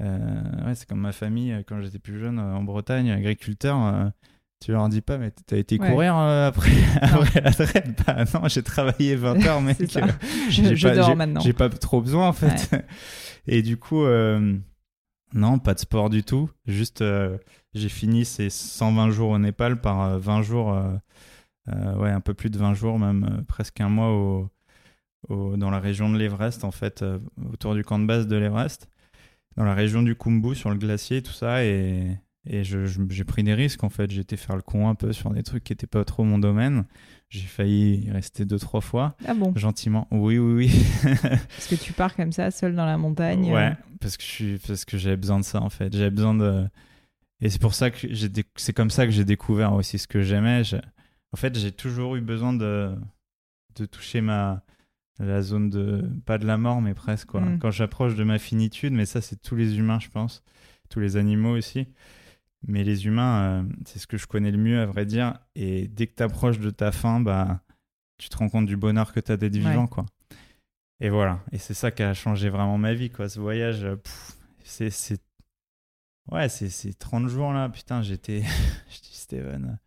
Euh, 0.00 0.66
ouais, 0.66 0.74
c'est 0.74 0.88
comme 0.88 1.00
ma 1.00 1.12
famille, 1.12 1.56
quand 1.68 1.80
j'étais 1.80 2.00
plus 2.00 2.18
jeune, 2.18 2.38
en 2.40 2.62
Bretagne, 2.64 3.10
agriculteur. 3.12 4.10
Tu 4.64 4.72
leur 4.72 4.88
dis 4.88 5.00
pas, 5.02 5.18
mais 5.18 5.30
t'as 5.46 5.56
été 5.58 5.78
Ouais. 5.78 5.90
courir 5.90 6.16
euh, 6.16 6.48
après, 6.48 6.70
après 7.02 7.40
la 7.40 7.52
traite 7.52 8.02
Bah 8.06 8.24
non, 8.34 8.48
j'ai 8.48 8.62
travaillé 8.62 9.14
20 9.14 9.44
heures, 9.46 9.60
mec. 9.62 9.78
Euh, 9.96 10.06
Je, 10.48 10.62
j'ai 10.62 10.76
je 10.76 10.88
pas- 10.88 10.94
dors 10.94 11.14
maintenant. 11.16 11.40
J'ai 11.40 11.52
pas 11.52 11.68
trop 11.68 12.00
besoin 12.00 12.28
en 12.28 12.32
fait. 12.32 12.70
Et 13.46 13.62
du 13.62 13.76
coup, 13.76 14.02
euh, 14.04 14.56
non, 15.34 15.58
pas 15.58 15.74
de 15.74 15.78
sport 15.80 16.08
du 16.10 16.22
tout. 16.24 16.50
Juste, 16.66 17.02
euh, 17.02 17.36
j'ai 17.74 17.88
fini 17.90 18.24
ces 18.24 18.48
120 18.50 19.10
jours 19.10 19.30
au 19.30 19.38
Népal 19.38 19.80
par 19.80 20.00
euh, 20.02 20.18
20 20.18 20.42
jours, 20.42 20.74
ouais, 21.68 22.10
un 22.10 22.20
peu 22.20 22.32
plus 22.34 22.50
de 22.50 22.58
20 22.58 22.74
jours, 22.74 22.98
même 22.98 23.44
presque 23.48 23.80
un 23.80 23.88
mois 23.88 24.10
au, 24.12 24.48
au- 25.28 25.56
dans 25.56 25.70
la 25.70 25.80
région 25.80 26.08
de 26.10 26.16
l'Everest, 26.16 26.64
en 26.64 26.70
fait, 26.70 27.04
autour 27.52 27.74
du 27.74 27.84
camp 27.84 27.98
de 27.98 28.06
base 28.06 28.26
de 28.26 28.36
l'Everest, 28.36 28.88
dans 29.56 29.64
la 29.64 29.74
région 29.74 30.02
du 30.02 30.14
Khumbu, 30.16 30.54
sur 30.54 30.70
le 30.70 30.76
glacier, 30.76 31.22
tout 31.22 31.32
ça. 31.32 31.64
Et, 31.64 32.16
et 32.46 32.62
j'ai 32.64 33.24
pris 33.24 33.42
des 33.42 33.54
risques 33.54 33.84
en 33.84 33.88
fait. 33.88 34.10
Été 34.12 34.36
faire 34.36 34.56
le 34.56 34.62
con 34.62 34.88
un 34.88 34.94
peu 34.94 35.12
sur 35.12 35.30
des 35.30 35.42
trucs 35.42 35.64
qui 35.64 35.72
n'étaient 35.72 35.86
pas 35.86 36.04
trop 36.04 36.24
mon 36.24 36.38
domaine. 36.38 36.84
J'ai 37.28 37.46
failli 37.46 38.04
y 38.06 38.10
rester 38.10 38.44
deux, 38.44 38.58
trois 38.58 38.80
fois. 38.80 39.16
Ah 39.26 39.34
bon? 39.34 39.52
Gentiment. 39.56 40.06
Oui, 40.10 40.38
oui, 40.38 40.54
oui. 40.66 40.84
Parce 41.10 41.66
que 41.68 41.74
tu 41.74 41.92
pars 41.92 42.14
comme 42.14 42.32
ça, 42.32 42.50
seul 42.50 42.74
dans 42.76 42.86
la 42.86 42.96
montagne. 42.98 43.52
Ouais, 43.52 43.70
euh, 43.70 43.74
parce 44.00 44.16
que 44.16 44.22
je 44.22 44.28
suis, 44.28 44.58
parce 44.58 44.84
que 44.84 44.96
j'avais 44.96 45.16
besoin 45.16 45.38
de 45.40 45.44
ça 45.44 45.60
en 45.60 45.70
fait. 45.70 45.92
J'avais 45.96 46.10
besoin 46.10 46.34
de, 46.34 46.66
et 47.40 47.50
c'est 47.50 47.60
pour 47.60 47.74
ça 47.74 47.90
que 47.90 47.98
j'ai, 48.12 48.28
déc- 48.28 48.46
c'est 48.56 48.72
comme 48.72 48.90
ça 48.90 49.06
que 49.06 49.12
j'ai 49.12 49.24
découvert 49.24 49.72
aussi 49.72 49.98
ce 49.98 50.06
que 50.06 50.22
j'aimais. 50.22 50.62
En 51.32 51.36
fait, 51.36 51.58
j'ai 51.58 51.72
toujours 51.72 52.16
eu 52.16 52.20
besoin 52.20 52.52
de, 52.52 52.94
de 53.74 53.86
toucher 53.86 54.20
ma, 54.20 54.62
la 55.18 55.42
zone 55.42 55.68
de, 55.70 56.08
pas 56.24 56.38
de 56.38 56.46
la 56.46 56.56
mort, 56.58 56.80
mais 56.80 56.94
presque 56.94 57.28
quoi. 57.28 57.40
Mm. 57.40 57.58
Quand 57.58 57.70
j'approche 57.72 58.14
de 58.14 58.22
ma 58.24 58.38
finitude, 58.38 58.92
mais 58.92 59.04
ça 59.06 59.20
c'est 59.20 59.40
tous 59.42 59.56
les 59.56 59.78
humains, 59.78 59.98
je 59.98 60.08
pense, 60.08 60.42
tous 60.90 61.00
les 61.00 61.16
animaux 61.16 61.56
aussi. 61.56 61.88
Mais 62.68 62.82
les 62.84 63.06
humains, 63.06 63.42
euh, 63.42 63.62
c'est 63.84 63.98
ce 64.00 64.06
que 64.06 64.16
je 64.16 64.26
connais 64.26 64.50
le 64.50 64.58
mieux 64.58 64.80
à 64.80 64.86
vrai 64.86 65.06
dire. 65.06 65.38
Et 65.54 65.86
dès 65.88 66.06
que 66.08 66.14
tu 66.16 66.22
approches 66.22 66.58
de 66.58 66.70
ta 66.70 66.90
fin, 66.92 67.20
bah, 67.20 67.62
tu 68.18 68.28
te 68.28 68.36
rends 68.36 68.48
compte 68.48 68.66
du 68.66 68.76
bonheur 68.76 69.12
que 69.12 69.20
tu 69.20 69.30
as 69.32 69.36
d'être 69.36 69.54
Ouais. 69.54 69.60
vivant 69.60 69.86
quoi. 69.86 70.04
Et 71.00 71.10
voilà. 71.10 71.40
Et 71.52 71.58
c'est 71.58 71.74
ça 71.74 71.90
qui 71.90 72.02
a 72.02 72.12
changé 72.14 72.48
vraiment 72.48 72.78
ma 72.78 72.92
vie, 72.94 73.10
quoi. 73.10 73.28
Ce 73.28 73.38
voyage, 73.38 73.84
euh, 73.84 73.96
c'est, 74.64 74.90
ouais, 76.32 76.48
c'est, 76.48 76.68
c'est 76.70 76.94
30 76.98 77.28
jours 77.28 77.52
là. 77.52 77.68
Putain, 77.68 78.02
j'étais, 78.02 78.42
je 78.90 79.00
dis 79.00 79.14
Steven, 79.16 79.78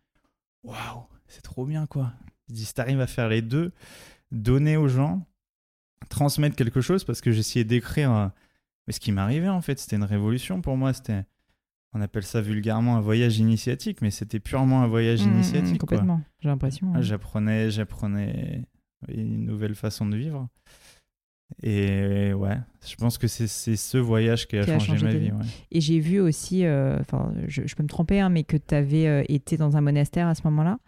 waouh, 0.62 1.04
c'est 1.26 1.42
trop 1.42 1.66
bien, 1.66 1.86
quoi. 1.86 2.12
Je 2.48 2.54
dis, 2.54 2.64
si 2.64 2.72
t'arrives 2.74 3.00
à 3.00 3.06
faire 3.06 3.28
les 3.28 3.42
deux, 3.42 3.72
donner 4.30 4.76
aux 4.76 4.88
gens, 4.88 5.26
transmettre 6.08 6.56
quelque 6.56 6.80
chose, 6.80 7.04
parce 7.04 7.20
que 7.20 7.30
j'essayais 7.32 7.64
d'écrire, 7.64 8.10
euh, 8.12 8.28
mais 8.86 8.92
ce 8.92 9.00
qui 9.00 9.12
m'arrivait 9.12 9.48
en 9.48 9.60
fait, 9.60 9.78
c'était 9.78 9.96
une 9.96 10.04
révolution 10.04 10.62
pour 10.62 10.76
moi. 10.76 10.92
C'était, 10.92 11.24
on 11.92 12.00
appelle 12.00 12.22
ça 12.22 12.40
vulgairement 12.40 12.96
un 12.96 13.00
voyage 13.00 13.38
initiatique, 13.38 14.00
mais 14.02 14.10
c'était 14.10 14.40
purement 14.40 14.82
un 14.82 14.86
voyage 14.86 15.24
mm, 15.24 15.30
mm, 15.30 15.34
initiatique, 15.34 15.78
quoi. 15.78 15.88
complètement, 15.88 16.20
j'ai 16.40 16.48
l'impression. 16.48 16.90
Ah, 16.94 16.98
ouais. 16.98 17.02
J'apprenais, 17.02 17.70
j'apprenais 17.70 18.64
une 19.08 19.44
nouvelle 19.46 19.74
façon 19.74 20.06
de 20.06 20.16
vivre. 20.16 20.48
Et 21.64 22.32
ouais, 22.32 22.56
je 22.86 22.94
pense 22.94 23.18
que 23.18 23.26
c'est 23.26 23.48
ce 23.48 23.98
voyage 23.98 24.46
qui 24.46 24.56
a, 24.56 24.64
Qui 24.64 24.70
a 24.70 24.78
changé, 24.78 25.04
ma 25.04 25.12
vie. 25.12 25.18
vie. 25.18 25.32
ouais. 25.32 25.44
Et 25.72 25.80
j'ai 25.80 25.98
vu 25.98 26.20
aussi, 26.20 26.64
euh, 26.64 26.96
enfin, 27.00 27.34
je, 27.48 27.62
je 27.66 27.74
peux 27.74 27.82
me 27.82 27.88
tromper, 27.88 28.20
hein, 28.20 28.28
mais 28.28 28.44
que 28.44 28.56
tu 28.56 28.72
avais 28.72 29.24
été 29.28 29.56
dans 29.56 29.76
un 29.76 29.80
monastère 29.80 30.28
à 30.28 30.36
ce 30.36 30.42
moment-là. 30.44 30.78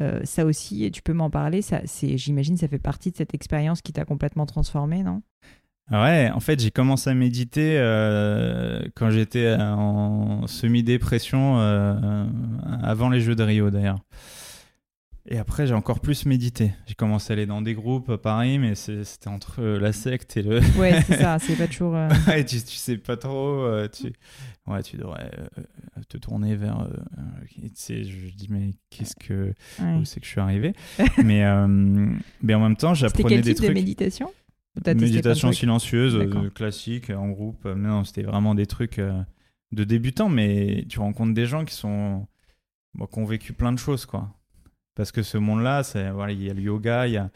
Euh, 0.00 0.20
ça 0.24 0.46
aussi, 0.46 0.90
tu 0.92 1.02
peux 1.02 1.12
m'en 1.12 1.28
parler. 1.28 1.60
Ça, 1.60 1.82
c'est, 1.84 2.16
j'imagine, 2.16 2.56
ça 2.56 2.68
fait 2.68 2.78
partie 2.78 3.10
de 3.10 3.16
cette 3.16 3.34
expérience 3.34 3.82
qui 3.82 3.92
t'a 3.92 4.06
complètement 4.06 4.46
transformé, 4.46 5.02
non? 5.02 5.22
Ouais, 5.90 6.30
en 6.34 6.40
fait, 6.40 6.60
j'ai 6.60 6.70
commencé 6.70 7.08
à 7.08 7.14
méditer 7.14 7.76
euh, 7.78 8.82
quand 8.94 9.10
j'étais 9.10 9.54
en 9.58 10.46
semi-dépression, 10.46 11.58
euh, 11.60 12.24
avant 12.82 13.08
les 13.08 13.20
Jeux 13.20 13.34
de 13.34 13.42
Rio 13.42 13.70
d'ailleurs. 13.70 14.00
Et 15.30 15.36
après, 15.38 15.66
j'ai 15.66 15.74
encore 15.74 16.00
plus 16.00 16.24
médité. 16.24 16.72
J'ai 16.86 16.94
commencé 16.94 17.32
à 17.32 17.36
aller 17.36 17.44
dans 17.44 17.60
des 17.60 17.74
groupes 17.74 18.08
à 18.08 18.16
Paris, 18.16 18.58
mais 18.58 18.74
c'était 18.74 19.28
entre 19.28 19.60
euh, 19.60 19.78
la 19.78 19.92
secte 19.92 20.38
et 20.38 20.42
le. 20.42 20.60
Ouais, 20.78 21.02
c'est 21.06 21.16
ça. 21.20 21.38
C'est 21.38 21.54
pas 21.56 21.66
toujours. 21.66 21.94
euh, 21.96 22.08
Ouais, 22.26 22.44
tu, 22.46 22.56
tu 22.62 22.76
sais 22.76 22.96
pas 22.96 23.18
trop. 23.18 23.60
euh, 23.62 23.88
tu... 23.88 24.10
Ouais, 24.66 24.82
tu 24.82 24.96
devrais 24.96 25.30
euh, 25.58 25.62
te 26.08 26.16
tourner 26.16 26.56
vers. 26.56 26.80
euh, 26.80 26.86
euh, 27.18 27.22
tu 27.62 27.70
sais, 27.74 28.04
je 28.04 28.34
dis, 28.34 28.46
mais 28.50 28.70
qu'est-ce 28.88 29.16
que. 29.16 29.52
ouais. 29.80 29.94
Où 30.00 30.04
c'est 30.06 30.20
que 30.20 30.24
je 30.26 30.30
suis 30.30 30.40
arrivé? 30.40 30.72
Mais, 31.22 31.44
euh, 31.44 31.66
mais 32.42 32.54
en 32.54 32.60
même 32.60 32.76
temps, 32.76 32.94
j'apprenais 32.94 33.28
quel 33.28 33.40
des 33.42 33.54
type 33.54 33.62
de 33.62 33.66
trucs. 33.66 33.66
testé 33.66 33.72
plein 33.72 33.74
de 33.74 33.86
Méditation? 33.86 34.32
Trucs 35.50 35.54
silencieuse, 35.54 36.14
euh, 36.16 36.50
classique, 36.50 37.10
en 37.10 37.28
groupe. 37.28 37.64
Euh, 37.66 37.74
non, 37.74 38.04
c'était 38.04 38.22
vraiment 38.22 38.54
des 38.54 38.66
trucs 38.66 38.98
euh, 38.98 39.20
de 39.72 39.84
débutants, 39.84 40.28
mais 40.28 40.84
tu 40.88 40.98
rencontres 41.00 41.34
des 41.34 41.46
gens 41.46 41.64
qui 41.64 41.74
sont. 41.74 42.26
bon, 42.94 43.06
qui 43.06 43.18
ont 43.18 43.24
vécu 43.24 43.52
plein 43.52 43.72
de 43.72 43.78
choses, 43.78 44.06
quoi. 44.06 44.34
Parce 44.94 45.12
que 45.12 45.22
ce 45.22 45.38
monde-là, 45.38 45.82
voilà, 46.12 46.32
il 46.32 46.42
y 46.42 46.50
a 46.50 46.54
le 46.54 46.60
yoga, 46.62 47.06
il 47.06 47.12
y 47.14 47.16
a, 47.16 47.30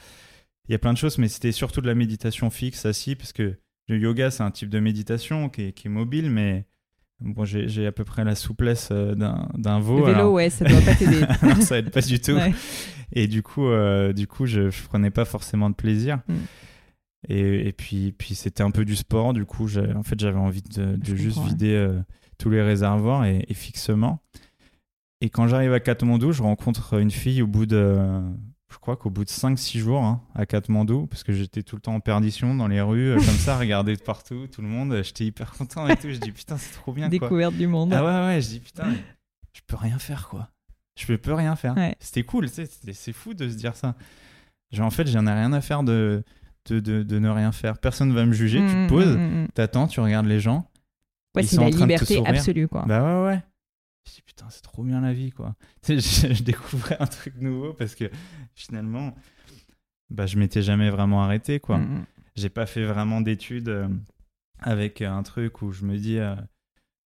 il 0.68 0.72
y 0.72 0.74
a 0.74 0.78
plein 0.78 0.92
de 0.92 0.98
choses, 0.98 1.18
mais 1.18 1.28
c'était 1.28 1.52
surtout 1.52 1.80
de 1.80 1.86
la 1.86 1.94
méditation 1.94 2.50
fixe, 2.50 2.86
assis, 2.86 3.14
parce 3.14 3.32
que 3.32 3.56
le 3.88 3.98
yoga, 3.98 4.30
c'est 4.30 4.42
un 4.42 4.50
type 4.50 4.68
de 4.68 4.80
méditation 4.80 5.48
qui 5.48 5.62
est, 5.62 5.72
qui 5.72 5.86
est 5.86 5.90
mobile, 5.90 6.28
mais 6.30 6.66
bon, 7.20 7.44
j'ai 7.44 7.86
à 7.86 7.92
peu 7.92 8.04
près 8.04 8.24
la 8.24 8.34
souplesse 8.34 8.90
d'un 8.90 9.48
d'un 9.54 9.78
veau. 9.80 9.98
Le 9.98 10.04
vélo, 10.06 10.14
alors- 10.18 10.32
ouais, 10.32 10.50
ça 10.50 10.64
doit 10.64 10.80
pas 10.80 10.94
t'aider. 10.94 11.24
ça 11.62 11.78
aide 11.78 11.90
pas 11.90 12.00
du 12.00 12.20
tout. 12.20 12.32
Ouais. 12.32 12.52
Et 13.12 13.28
du 13.28 13.42
coup, 13.42 13.66
euh, 13.68 14.12
du 14.12 14.26
coup, 14.26 14.46
je, 14.46 14.70
je 14.70 14.82
prenais 14.84 15.10
pas 15.10 15.24
forcément 15.24 15.70
de 15.70 15.74
plaisir. 15.76 16.18
Mm. 16.28 16.34
Et, 17.28 17.68
et 17.68 17.72
puis, 17.72 18.12
puis 18.12 18.34
c'était 18.34 18.62
un 18.62 18.70
peu 18.70 18.84
du 18.84 18.96
sport. 18.96 19.32
Du 19.32 19.44
coup, 19.44 19.68
en 19.96 20.02
fait, 20.02 20.18
j'avais 20.18 20.38
envie 20.38 20.62
de, 20.62 20.98
juste 21.04 21.36
comprends, 21.36 21.48
vider 21.50 21.74
euh, 21.74 22.00
tous 22.38 22.50
les 22.50 22.62
réservoirs 22.62 23.24
et, 23.24 23.44
et 23.48 23.54
fixement. 23.54 24.22
Et 25.20 25.30
quand 25.30 25.46
j'arrive 25.46 25.72
à 25.72 25.80
Katmandou, 25.80 26.32
je 26.32 26.42
rencontre 26.42 26.94
une 26.94 27.12
fille 27.12 27.42
au 27.42 27.46
bout 27.46 27.66
de, 27.66 28.20
je 28.72 28.78
crois 28.78 28.96
qu'au 28.96 29.10
bout 29.10 29.24
de 29.24 29.30
5-6 29.30 29.78
jours 29.78 30.02
hein, 30.02 30.22
à 30.34 30.46
Katmandou, 30.46 31.06
parce 31.06 31.22
que 31.22 31.32
j'étais 31.32 31.62
tout 31.62 31.76
le 31.76 31.82
temps 31.82 31.94
en 31.94 32.00
perdition 32.00 32.54
dans 32.54 32.66
les 32.66 32.80
rues, 32.80 33.10
euh, 33.10 33.16
comme 33.16 33.24
ça, 33.24 33.58
regarder 33.58 33.94
de 33.94 34.02
partout, 34.02 34.48
tout 34.50 34.62
le 34.62 34.68
monde. 34.68 35.00
J'étais 35.04 35.26
hyper 35.26 35.52
content 35.52 35.86
et 35.86 35.96
tout. 35.96 36.10
Je 36.10 36.18
dis 36.18 36.32
putain, 36.32 36.56
c'est 36.56 36.72
trop 36.72 36.92
bien. 36.92 37.08
quoi. 37.08 37.10
Découverte 37.10 37.54
du 37.54 37.66
monde. 37.66 37.92
Ah 37.92 38.04
ouais, 38.04 38.34
ouais, 38.34 38.40
je 38.40 38.48
dis 38.48 38.60
putain, 38.60 38.92
je 39.52 39.60
peux 39.66 39.76
rien 39.76 39.98
faire 39.98 40.28
quoi. 40.28 40.48
Je 40.98 41.06
peux, 41.06 41.18
peux 41.18 41.34
rien 41.34 41.54
faire. 41.54 41.76
Ouais. 41.76 41.94
C'était 42.00 42.24
cool, 42.24 42.48
c'est 42.48 43.12
fou 43.12 43.34
de 43.34 43.48
se 43.48 43.54
dire 43.56 43.76
ça. 43.76 43.94
Genre 44.72 44.86
en 44.86 44.90
fait, 44.90 45.06
j'en 45.06 45.26
ai 45.26 45.32
rien 45.32 45.52
à 45.52 45.60
faire 45.60 45.82
de, 45.82 46.24
de, 46.68 46.80
de, 46.80 47.02
de 47.02 47.18
ne 47.18 47.28
rien 47.28 47.52
faire. 47.52 47.78
Personne 47.78 48.12
va 48.12 48.24
me 48.24 48.32
juger, 48.32 48.58
tu 48.60 48.66
te 48.72 48.88
poses, 48.88 49.16
mm, 49.16 49.20
mm, 49.20 49.42
mm. 49.44 49.48
t'attends, 49.54 49.86
tu 49.86 50.00
regardes 50.00 50.26
les 50.26 50.40
gens. 50.40 50.68
Ouais, 51.34 51.42
c'est 51.42 51.58
la 51.60 51.70
liberté 51.70 52.22
absolue, 52.26 52.68
quoi. 52.68 52.84
Bah 52.86 53.02
ouais, 53.22 53.26
ouais. 53.28 53.42
Je 54.06 54.14
dis 54.14 54.22
putain, 54.22 54.46
c'est 54.50 54.62
trop 54.62 54.82
bien 54.82 55.00
la 55.00 55.12
vie 55.12 55.30
quoi. 55.30 55.54
Tu 55.82 56.00
sais, 56.00 56.28
je, 56.28 56.34
je 56.34 56.42
découvrais 56.42 56.96
un 57.00 57.06
truc 57.06 57.34
nouveau 57.40 57.72
parce 57.72 57.94
que 57.94 58.10
finalement, 58.54 59.14
bah 60.10 60.26
je 60.26 60.36
m'étais 60.38 60.60
jamais 60.62 60.90
vraiment 60.90 61.22
arrêté 61.22 61.60
quoi 61.60 61.78
Mm, 61.78 61.82
mm. 61.98 62.06
j'ai 62.36 62.48
pas 62.48 62.66
fait 62.66 62.84
vraiment 62.84 63.20
d'études 63.20 63.68
euh, 63.68 63.88
avec 64.58 65.00
euh, 65.02 65.10
un 65.10 65.22
truc 65.22 65.62
où 65.62 65.70
je 65.72 65.84
me 65.84 65.96
dis 65.96 66.18
euh, 66.18 66.34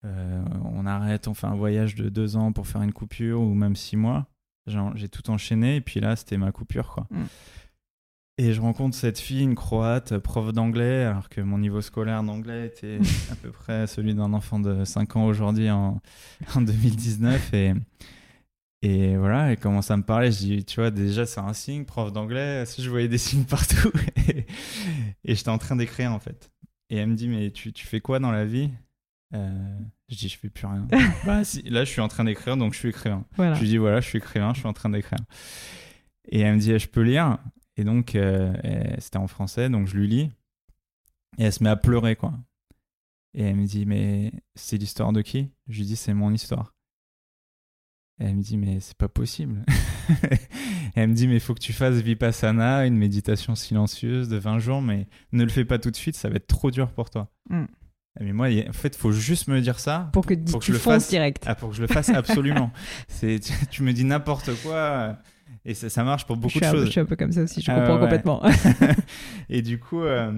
euh, 0.05 0.43
on 0.65 0.85
arrête, 0.85 1.27
on 1.27 1.33
fait 1.33 1.47
un 1.47 1.55
voyage 1.55 1.95
de 1.95 2.09
deux 2.09 2.35
ans 2.37 2.51
pour 2.51 2.67
faire 2.67 2.81
une 2.81 2.93
coupure 2.93 3.41
ou 3.41 3.53
même 3.53 3.75
six 3.75 3.97
mois. 3.97 4.27
J'ai 4.95 5.09
tout 5.09 5.29
enchaîné 5.29 5.77
et 5.77 5.81
puis 5.81 5.99
là 5.99 6.15
c'était 6.15 6.37
ma 6.37 6.51
coupure 6.53 6.89
quoi. 6.89 7.07
Et 8.39 8.52
je 8.54 8.62
rencontre 8.62 8.96
cette 8.96 9.19
fille, 9.19 9.43
une 9.43 9.54
croate, 9.54 10.17
prof 10.17 10.52
d'anglais, 10.54 11.04
alors 11.04 11.30
que 11.30 11.39
mon 11.39 11.60
niveau 11.60 11.82
scolaire 11.82 12.24
d'anglais 12.24 12.65
était 12.65 12.98
à 13.32 13.36
peu 13.36 13.52
près 13.52 13.86
celui 13.86 14.15
d'un 14.15 14.34
enfant 14.34 14.60
de 14.60 14.84
5 14.86 15.15
ans 15.17 15.26
aujourd'hui 15.26 15.69
en, 15.69 16.02
en 16.56 16.62
2019. 16.62 17.54
Et, 17.54 17.74
et 18.82 19.17
voilà, 19.17 19.52
elle 19.52 19.60
commence 19.60 19.91
à 19.91 19.98
me 19.98 20.04
parler. 20.04 20.32
Je 20.32 20.38
dis, 20.39 20.65
tu 20.65 20.80
vois, 20.80 20.89
déjà, 20.89 21.28
c'est 21.28 21.41
un 21.41 21.54
signe, 21.54 21.86
prof 21.86 22.12
d'anglais. 22.12 22.63
Je 22.78 22.89
voyais 22.89 23.08
des 23.08 23.19
signes 23.19 23.46
partout. 23.46 23.91
et 24.28 24.46
et 25.26 25.36
j'étais 25.36 25.50
en 25.50 25.60
train 25.60 25.76
d'écrire, 25.76 26.12
en 26.12 26.19
fait. 26.19 26.52
Et 26.89 26.98
elle 26.98 27.10
me 27.10 27.15
dit, 27.15 27.28
mais 27.28 27.52
tu, 27.52 27.72
tu 27.72 27.86
fais 27.86 28.02
quoi 28.02 28.17
dans 28.19 28.32
la 28.32 28.46
vie? 28.46 28.72
Euh, 29.36 29.78
Je 30.10 30.15
dis, 30.15 30.28
je 30.28 30.39
fais 30.39 30.50
plus 30.50 30.65
rien. 30.65 30.88
bah, 31.26 31.43
si, 31.43 31.62
là, 31.69 31.86
je 31.86 31.89
suis 31.91 32.02
en 32.02 32.08
train 32.08 32.24
d'écrire, 32.24 32.58
donc 32.58 32.74
je 32.74 32.80
suis 32.80 32.89
écrivain. 32.89 33.26
Voilà. 33.36 33.54
Je 33.54 33.62
lui 33.62 33.67
dis, 33.67 33.78
voilà, 33.78 34.02
je 34.02 34.08
suis 34.08 34.17
écrivain, 34.17 34.54
je 34.56 34.60
suis 34.60 34.67
en 34.67 34.74
train 34.74 34.89
d'écrire. 34.89 35.19
Et 36.30 36.39
elle 36.39 36.56
me 36.56 36.60
dit, 36.60 36.78
je 36.80 36.88
peux 36.88 37.02
lire? 37.04 37.38
Et 37.77 37.83
donc, 37.83 38.15
euh, 38.15 38.53
c'était 38.99 39.17
en 39.17 39.27
français, 39.27 39.69
donc 39.69 39.88
je 39.88 39.95
lui 39.97 40.07
lis. 40.07 40.29
Et 41.38 41.43
elle 41.45 41.53
se 41.53 41.63
met 41.63 41.69
à 41.69 41.75
pleurer, 41.75 42.15
quoi. 42.15 42.33
Et 43.33 43.43
elle 43.43 43.55
me 43.55 43.65
dit, 43.65 43.86
mais 43.86 44.31
c'est 44.55 44.77
l'histoire 44.77 45.12
de 45.12 45.21
qui? 45.21 45.49
Je 45.67 45.79
lui 45.79 45.86
dis, 45.86 45.95
c'est 45.95 46.13
mon 46.13 46.31
histoire. 46.31 46.73
Et 48.19 48.25
elle 48.25 48.36
me 48.36 48.43
dit, 48.43 48.57
mais 48.57 48.79
c'est 48.79 48.95
pas 48.97 49.07
possible. 49.07 49.65
Elle 50.95 51.09
me 51.09 51.13
dit, 51.15 51.27
mais 51.27 51.33
il 51.36 51.39
faut 51.39 51.55
que 51.55 51.59
tu 51.59 51.73
fasses 51.73 51.95
Vipassana, 51.95 52.86
une 52.86 52.95
méditation 52.95 53.55
silencieuse 53.55 54.29
de 54.29 54.38
20 54.38 54.59
jours, 54.59 54.81
mais 54.83 55.07
ne 55.31 55.43
le 55.43 55.49
fais 55.49 55.65
pas 55.65 55.79
tout 55.79 55.89
de 55.89 55.95
suite, 55.95 56.15
ça 56.15 56.29
va 56.29 56.36
être 56.36 56.45
trop 56.45 56.69
dur 56.69 56.91
pour 56.91 57.09
toi. 57.09 57.31
Mm. 57.49 57.63
Mais 58.19 58.33
moi, 58.33 58.51
il 58.51 58.69
en 58.69 58.73
fait, 58.73 58.95
faut 58.95 59.12
juste 59.12 59.47
me 59.47 59.59
dire 59.59 59.79
ça 59.79 60.12
Pour 60.13 60.27
que 60.27 60.36
Pour 60.36 60.59
que 60.59 60.65
tu 60.65 60.71
je 60.71 60.77
le 60.77 60.79
fasse. 60.79 61.09
direct. 61.09 61.43
ah, 61.47 61.55
pour 61.55 61.69
que 61.71 61.75
je 61.75 61.81
le 61.81 61.88
fasse 61.88 62.09
absolument. 62.09 62.71
Tu, 63.19 63.39
tu 63.71 63.81
me 63.81 63.91
dis 63.93 64.03
n'importe 64.03 64.51
quoi 64.62 65.17
et 65.65 65.73
ça, 65.73 65.89
ça 65.89 66.04
marche 66.04 66.26
pour 66.26 66.38
beaucoup 66.38 66.60
de 66.60 66.65
un, 66.65 66.71
choses. 66.71 66.86
je 66.86 66.91
suis 66.91 66.99
un 66.99 67.06
peu 67.06 67.15
comme 67.15 67.32
ça 67.32 67.43
aussi, 67.43 67.62
je 67.62 67.71
Ah, 67.71 67.76
comprends 67.80 67.95
ouais. 67.95 68.02
complètement. 68.02 68.41
et 69.49 69.62
du 69.62 69.80
coup, 69.80 70.02
euh, 70.02 70.32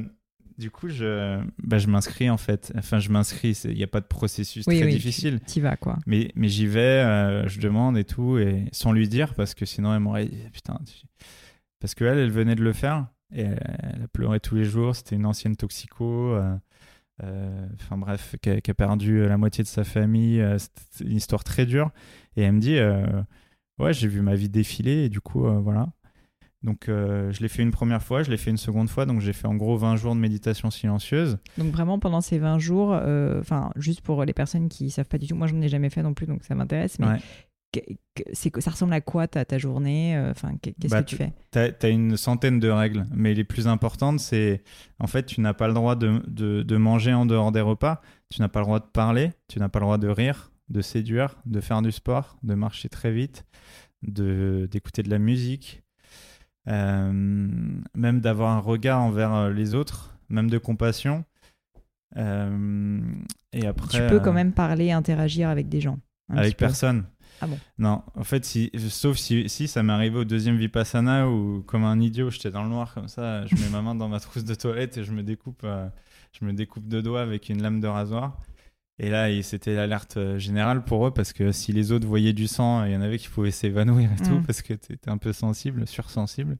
du 0.57 0.71
coup, 0.71 0.87
je, 0.87 1.39
bah, 1.63 1.77
je 1.79 1.87
m'inscris 1.87 2.29
en 2.29 2.37
fait. 2.37 2.71
Enfin, 2.77 2.99
je 2.99 3.09
m'inscris. 3.09 3.55
c'est- 3.55 3.69
Il 3.71 3.75
n'y 3.77 3.83
a 3.83 3.87
pas 3.87 3.99
de 4.01 4.05
processus 4.05 4.65
oui, 4.67 4.77
très 4.77 4.85
oui, 4.85 4.93
difficile. 4.93 5.39
Tu 5.47 5.59
vas 5.61 5.75
quoi. 5.77 5.97
Mais, 6.07 6.31
mais 6.35 6.47
j'y 6.47 6.67
vais, 6.67 6.79
euh, 6.79 7.47
je 7.47 7.59
demande 7.59 7.97
et 7.97 8.03
tout, 8.05 8.37
et 8.37 8.65
sans 8.71 8.91
lui 8.93 9.07
dire, 9.09 9.33
parce 9.33 9.53
que 9.53 9.65
sinon 9.65 9.93
elle 9.93 9.99
m'aurait 9.99 10.25
dit, 10.27 10.37
putain, 10.53 10.79
tu- 10.85 11.05
parce 11.81 11.93
qu'elle, 11.95 12.17
elle 12.17 12.31
venait 12.31 12.55
de 12.55 12.63
le 12.63 12.71
faire, 12.73 13.07
et 13.33 13.41
elle, 13.41 13.59
elle 13.95 14.03
a 14.03 14.07
pleuré 14.07 14.39
tous 14.39 14.55
les 14.55 14.63
jours, 14.65 14.95
c'était 14.95 15.15
une 15.17 15.25
ancienne 15.25 15.55
toxico, 15.57 16.33
euh, 16.33 16.55
euh, 17.23 17.67
enfin 17.81 17.97
bref, 17.97 18.35
qui 18.41 18.49
a, 18.49 18.61
qui 18.61 18.71
a 18.71 18.73
perdu 18.73 19.25
la 19.27 19.37
moitié 19.37 19.63
de 19.63 19.67
sa 19.67 19.83
famille, 19.83 20.39
euh, 20.41 20.57
c'était 20.57 21.09
une 21.09 21.17
histoire 21.17 21.43
très 21.43 21.65
dure, 21.65 21.91
et 22.37 22.43
elle 22.43 22.53
me 22.53 22.59
dit, 22.61 22.77
euh, 22.77 23.05
ouais, 23.79 23.93
j'ai 23.93 24.07
vu 24.07 24.21
ma 24.21 24.35
vie 24.35 24.49
défiler, 24.49 25.05
et 25.05 25.09
du 25.09 25.21
coup, 25.21 25.45
euh, 25.45 25.59
voilà. 25.59 25.87
Donc 26.63 26.89
euh, 26.89 27.31
je 27.31 27.41
l'ai 27.41 27.47
fait 27.47 27.61
une 27.61 27.69
première 27.71 28.01
fois, 28.01 28.23
je 28.23 28.31
l'ai 28.31 28.37
fait 28.37 28.49
une 28.49 28.57
seconde 28.57 28.89
fois, 28.89 29.05
donc 29.05 29.21
j'ai 29.21 29.33
fait 29.33 29.47
en 29.47 29.53
gros 29.55 29.77
20 29.77 29.97
jours 29.97 30.15
de 30.15 30.19
méditation 30.19 30.71
silencieuse. 30.71 31.37
Donc 31.59 31.71
vraiment 31.71 31.99
pendant 31.99 32.21
ces 32.21 32.39
20 32.39 32.57
jours, 32.57 32.91
euh, 32.93 33.39
enfin 33.39 33.69
juste 33.75 34.01
pour 34.01 34.25
les 34.25 34.33
personnes 34.33 34.67
qui 34.67 34.89
savent 34.89 35.05
pas 35.07 35.19
du 35.19 35.27
tout, 35.27 35.35
moi 35.35 35.45
je 35.45 35.53
n'en 35.53 35.61
ai 35.61 35.69
jamais 35.69 35.91
fait 35.91 36.01
non 36.01 36.15
plus 36.15 36.25
donc 36.25 36.43
ça 36.43 36.55
m'intéresse, 36.55 36.97
mais 36.97 37.05
Ouais. 37.05 37.17
que- 37.71 37.81
que- 38.15 38.23
c'est 38.33 38.49
que 38.49 38.61
ça 38.61 38.71
ressemble 38.71 38.93
à 38.93 39.01
quoi 39.01 39.27
ta, 39.27 39.45
ta 39.45 39.59
journée 39.59 40.17
Enfin 40.31 40.53
qu'est- 40.59 40.73
qu'est-ce 40.81 40.91
Bah, 40.93 41.03
que 41.03 41.09
tu 41.09 41.17
fais? 41.17 41.33
T'as 41.51 41.69
as 41.83 41.89
une 41.89 42.17
centaine 42.17 42.59
de 42.59 42.69
règles, 42.69 43.05
mais 43.13 43.35
les 43.35 43.43
plus 43.43 43.67
importantes, 43.67 44.19
c'est 44.19 44.63
en 44.99 45.05
fait, 45.05 45.27
tu 45.27 45.41
n'as 45.41 45.53
pas 45.53 45.67
le 45.67 45.75
droit 45.75 45.95
de, 45.95 46.19
de, 46.25 46.63
de 46.63 46.77
manger 46.77 47.13
en 47.13 47.27
dehors 47.27 47.51
des 47.51 47.61
repas, 47.61 48.01
tu 48.31 48.41
n'as 48.41 48.47
pas 48.47 48.61
le 48.61 48.65
droit 48.65 48.79
de 48.79 48.85
parler, 48.91 49.33
tu 49.49 49.59
n'as 49.59 49.69
pas 49.69 49.77
le 49.77 49.85
droit 49.85 49.97
de 49.99 50.07
rire, 50.07 50.51
de 50.69 50.81
séduire, 50.81 51.35
de 51.45 51.61
faire 51.61 51.81
du 51.81 51.91
sport, 51.91 52.37
de 52.43 52.53
marcher 52.55 52.89
très 52.89 53.11
vite, 53.11 53.45
de 54.01 54.67
d'écouter 54.71 55.03
de 55.03 55.09
la 55.09 55.19
musique, 55.19 55.83
euh, 56.67 57.11
même 57.95 58.21
d'avoir 58.21 58.51
un 58.51 58.59
regard 58.59 59.01
envers 59.01 59.33
euh, 59.33 59.51
les 59.51 59.75
autres, 59.75 60.17
même 60.29 60.49
de 60.49 60.57
compassion. 60.57 61.25
Euh, 62.17 62.99
et 63.53 63.67
après, 63.67 63.87
Tu 63.89 64.07
peux 64.09 64.19
quand 64.19 64.33
même 64.33 64.53
parler, 64.53 64.91
interagir 64.91 65.49
avec 65.49 65.69
des 65.69 65.81
gens. 65.81 65.99
avec 66.29 66.57
peu. 66.57 66.65
personne. 66.65 67.05
Ah 67.41 67.47
bon 67.47 67.59
Non, 67.77 68.03
en 68.15 68.23
fait, 68.23 68.45
si, 68.45 68.71
sauf 68.89 69.17
si, 69.17 69.49
si 69.49 69.67
ça 69.67 69.83
m'est 69.83 69.93
arrivé 69.93 70.17
au 70.19 70.23
deuxième 70.23 70.57
Vipassana 70.57 71.29
où, 71.29 71.61
comme 71.63 71.83
un 71.83 71.99
idiot, 71.99 72.29
j'étais 72.29 72.51
dans 72.51 72.63
le 72.63 72.69
noir 72.69 72.93
comme 72.93 73.09
ça, 73.09 73.45
je 73.45 73.55
mets 73.55 73.69
ma 73.69 73.81
main 73.81 73.95
dans 73.95 74.07
ma 74.07 74.19
trousse 74.19 74.45
de 74.45 74.55
toilette 74.55 74.97
et 74.97 75.03
je 75.03 75.11
me 75.11 75.21
découpe, 75.21 75.61
euh, 75.65 75.87
je 76.31 76.45
me 76.45 76.53
découpe 76.53 76.87
deux 76.87 77.01
doigts 77.01 77.21
avec 77.21 77.49
une 77.49 77.61
lame 77.61 77.81
de 77.81 77.87
rasoir. 77.87 78.39
Et 78.97 79.09
là, 79.09 79.27
c'était 79.43 79.75
l'alerte 79.75 80.15
euh, 80.17 80.39
générale 80.39 80.83
pour 80.83 81.05
eux 81.07 81.11
parce 81.11 81.33
que 81.33 81.51
si 81.51 81.73
les 81.73 81.91
autres 81.91 82.07
voyaient 82.07 82.31
du 82.33 82.47
sang, 82.47 82.85
il 82.85 82.93
y 82.93 82.95
en 82.95 83.01
avait 83.01 83.17
qui 83.17 83.27
pouvaient 83.27 83.51
s'évanouir 83.51 84.09
et 84.13 84.23
tout 84.23 84.35
Mm. 84.39 84.43
parce 84.43 84.61
que 84.61 84.73
tu 84.73 84.93
étais 84.93 85.09
un 85.09 85.17
peu 85.17 85.33
sensible, 85.33 85.85
sursensible. 85.87 86.57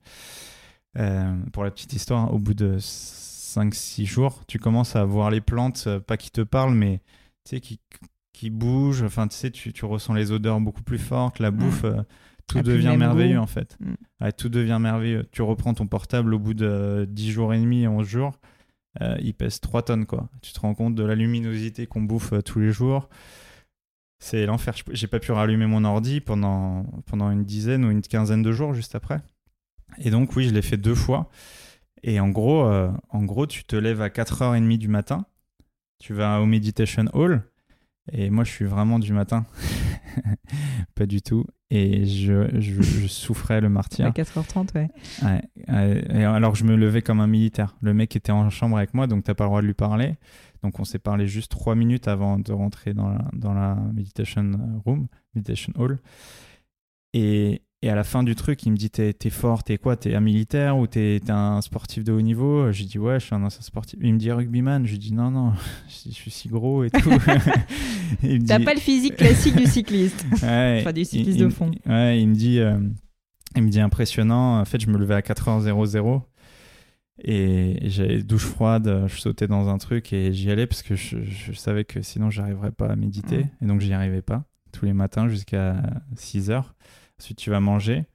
Euh, 0.98 1.34
pour 1.54 1.63
la 1.63 1.71
petite 1.71 1.93
histoire, 1.93 2.34
au 2.34 2.39
bout 2.39 2.54
de 2.54 2.78
5-6 2.80 4.06
jours, 4.06 4.43
tu 4.48 4.60
commences 4.60 4.95
à 4.95 5.06
voir 5.06 5.30
les 5.30 5.41
plantes, 5.41 5.86
euh, 5.88 6.00
pas 6.00 6.17
qui 6.17 6.32
te 6.32 6.41
parlent, 6.41 6.74
mais 6.76 7.00
tu 7.45 7.56
sais, 7.56 7.60
qui, 7.62 7.80
qui 8.34 8.50
bougent. 8.50 9.04
Enfin, 9.04 9.28
tu 9.28 9.36
sais, 9.36 9.52
tu, 9.52 9.71
tu 9.74 9.86
ressens 9.86 10.13
les 10.13 10.32
odeurs 10.32 10.60
beaucoup 10.60 10.84
plus 10.84 10.98
fortes, 11.00 11.39
la 11.39 11.52
bouffe, 11.52 11.84
euh, 11.86 12.02
tout 12.48 12.62
devient 12.62 12.95
merveilleux 12.98 13.38
goût. 13.38 13.43
en 13.43 13.48
fait. 13.48 13.78
Mm. 13.80 13.93
Ouais, 14.21 14.32
tout 14.34 14.50
devient 14.50 14.78
merveilleux. 14.80 15.26
Tu 15.32 15.41
reprends 15.41 15.74
ton 15.74 15.88
portable 15.88 16.34
au 16.34 16.39
bout 16.39 16.54
de 16.54 17.08
10 17.10 17.32
jours 17.32 17.54
et 17.54 17.60
demi, 17.60 17.88
11 17.88 18.06
jours. 18.06 18.39
Euh, 19.01 19.17
il 19.19 19.34
pèse 19.34 19.60
3 19.60 19.84
tonnes, 19.84 20.05
quoi. 20.05 20.29
Tu 20.41 20.53
te 20.53 20.60
rends 20.60 20.73
compte 20.73 20.95
de 20.95 21.03
la 21.03 21.15
luminosité 21.15 21.86
qu'on 21.86 22.01
bouffe 22.01 22.34
euh, 22.34 22.41
tous 22.41 22.60
les 22.60 22.71
jours. 22.71 23.10
C'est 24.19 24.45
l'enfer. 24.45 24.75
J'ai 24.91 25.08
pas 25.08 25.19
pu 25.19 25.31
rallumer 25.31 25.65
mon 25.65 25.84
ordi 25.84 26.21
pendant, 26.21 26.84
pendant 27.05 27.29
une 27.31 27.43
dizaine 27.43 27.84
ou 27.86 27.91
une 27.91 28.01
quinzaine 28.01 28.41
de 28.41 28.51
jours 28.51 28.73
juste 28.73 28.95
après. 28.95 29.21
Et 29.97 30.10
donc, 30.10 30.36
oui, 30.36 30.47
je 30.47 30.53
l'ai 30.53 30.62
fait 30.62 30.77
deux 30.77 30.95
fois. 30.95 31.29
Et 32.03 32.19
en 32.19 32.29
gros, 32.29 32.65
euh, 32.65 32.91
en 33.10 33.23
gros, 33.23 33.47
tu 33.47 33.63
te 33.63 33.75
lèves 33.75 34.01
à 34.01 34.10
4h30 34.10 34.77
du 34.77 34.88
matin. 34.88 35.25
Tu 35.99 36.13
vas 36.13 36.39
au 36.39 36.45
Meditation 36.45 37.05
Hall. 37.13 37.43
Et 38.12 38.29
moi, 38.29 38.43
je 38.43 38.51
suis 38.51 38.65
vraiment 38.65 38.99
du 38.99 39.12
matin. 39.12 39.45
pas 40.95 41.05
du 41.05 41.21
tout. 41.21 41.45
Et 41.71 42.06
je, 42.06 42.47
je, 42.60 42.82
je 42.82 43.08
souffrais 43.08 43.60
le 43.60 43.69
martyr. 43.69 44.06
À 44.06 44.12
4h30, 44.12 44.75
ouais. 44.75 44.89
Ouais, 45.23 45.41
ouais, 45.67 46.06
et 46.13 46.23
alors 46.23 46.54
je 46.54 46.63
me 46.63 46.75
levais 46.75 47.01
comme 47.01 47.19
un 47.19 47.28
militaire. 47.28 47.75
Le 47.82 47.93
mec 47.93 48.15
était 48.15 48.32
en 48.32 48.49
chambre 48.51 48.78
avec 48.78 48.93
moi, 48.93 49.08
donc 49.08 49.23
t'as 49.23 49.34
pas 49.34 49.45
le 49.45 49.49
droit 49.49 49.62
de 49.62 49.67
lui 49.67 49.73
parler. 49.73 50.15
Donc 50.62 50.80
on 50.80 50.84
s'est 50.84 50.99
parlé 50.99 51.28
juste 51.28 51.51
trois 51.51 51.75
minutes 51.75 52.08
avant 52.08 52.38
de 52.38 52.51
rentrer 52.54 52.93
dans 52.93 53.10
la, 53.10 53.25
dans 53.34 53.54
la 53.54 53.75
meditation 53.93 54.51
room, 54.86 55.08
meditation 55.34 55.73
hall. 55.75 55.99
Et, 57.13 57.62
et 57.81 57.89
à 57.89 57.95
la 57.95 58.03
fin 58.03 58.23
du 58.23 58.35
truc, 58.35 58.63
il 58.65 58.71
me 58.71 58.77
dit 58.77 58.89
T'es 58.89 59.13
fort, 59.29 59.63
t'es 59.63 59.77
quoi? 59.77 59.95
T'es 59.95 60.15
un 60.15 60.19
militaire 60.21 60.77
ou 60.77 60.88
t'es 60.88 61.21
un 61.29 61.61
sportif 61.61 62.03
de 62.03 62.11
haut 62.11 62.21
niveau? 62.21 62.71
J'ai 62.71 62.85
dit 62.85 62.97
Ouais, 62.97 63.19
je 63.19 63.25
suis 63.25 63.35
un 63.35 63.43
ancien 63.43 63.61
sportif. 63.61 63.99
Il 64.01 64.13
me 64.13 64.17
dit 64.19 64.31
rugbyman. 64.31 64.85
Je 64.85 64.91
lui 64.93 64.99
dis 64.99 65.13
Non, 65.13 65.29
non, 65.29 65.53
je, 65.88 66.09
suis 66.11 66.31
si 66.31 66.47
gros 66.47 66.83
et 66.83 66.89
tout. 66.89 67.09
Il 68.23 68.43
T'as 68.45 68.59
dit- 68.59 68.65
pas 68.65 68.73
le 68.73 68.79
physique 68.79 69.17
classique 69.17 69.55
du 69.55 69.65
cycliste. 69.65 70.25
Ouais, 70.43 70.77
Enfin, 70.81 70.93
du 70.93 71.01
il- 71.01 71.05
cycliste 71.05 71.38
il- 71.39 71.43
de 71.45 71.49
fond. 71.49 71.71
Ouais, 71.85 72.19
il 72.21 72.27
me 72.29 72.33
dit, 72.35 72.59
euh, 72.59 72.79
il 73.55 73.63
me 73.63 73.69
dit 73.69 73.79
impressionnant. 73.81 74.59
En 74.59 74.65
fait, 74.65 74.79
je 74.81 74.89
me 74.89 74.97
levais 74.97 75.15
à 75.15 75.21
4h00 75.21 76.21
et 77.23 77.77
j'avais 77.83 78.23
douche 78.23 78.45
froide. 78.45 79.05
Je 79.07 79.19
sautais 79.19 79.47
dans 79.47 79.69
un 79.69 79.77
truc 79.77 80.11
et 80.13 80.33
j'y 80.33 80.51
allais 80.51 80.67
parce 80.67 80.81
que 80.83 80.95
je, 80.95 81.17
je 81.23 81.53
savais 81.53 81.85
que 81.85 82.01
sinon 82.01 82.29
j'arriverais 82.29 82.71
pas 82.71 82.88
à 82.88 82.95
méditer 82.95 83.45
et 83.61 83.65
donc 83.65 83.79
j'y 83.81 83.93
arrivais 83.93 84.21
pas 84.21 84.43
tous 84.71 84.85
les 84.85 84.93
matins 84.93 85.27
jusqu'à 85.29 85.81
6h. 86.17 86.63
Ensuite, 87.19 87.38
tu 87.38 87.49
vas 87.49 87.60
manger. 87.60 88.06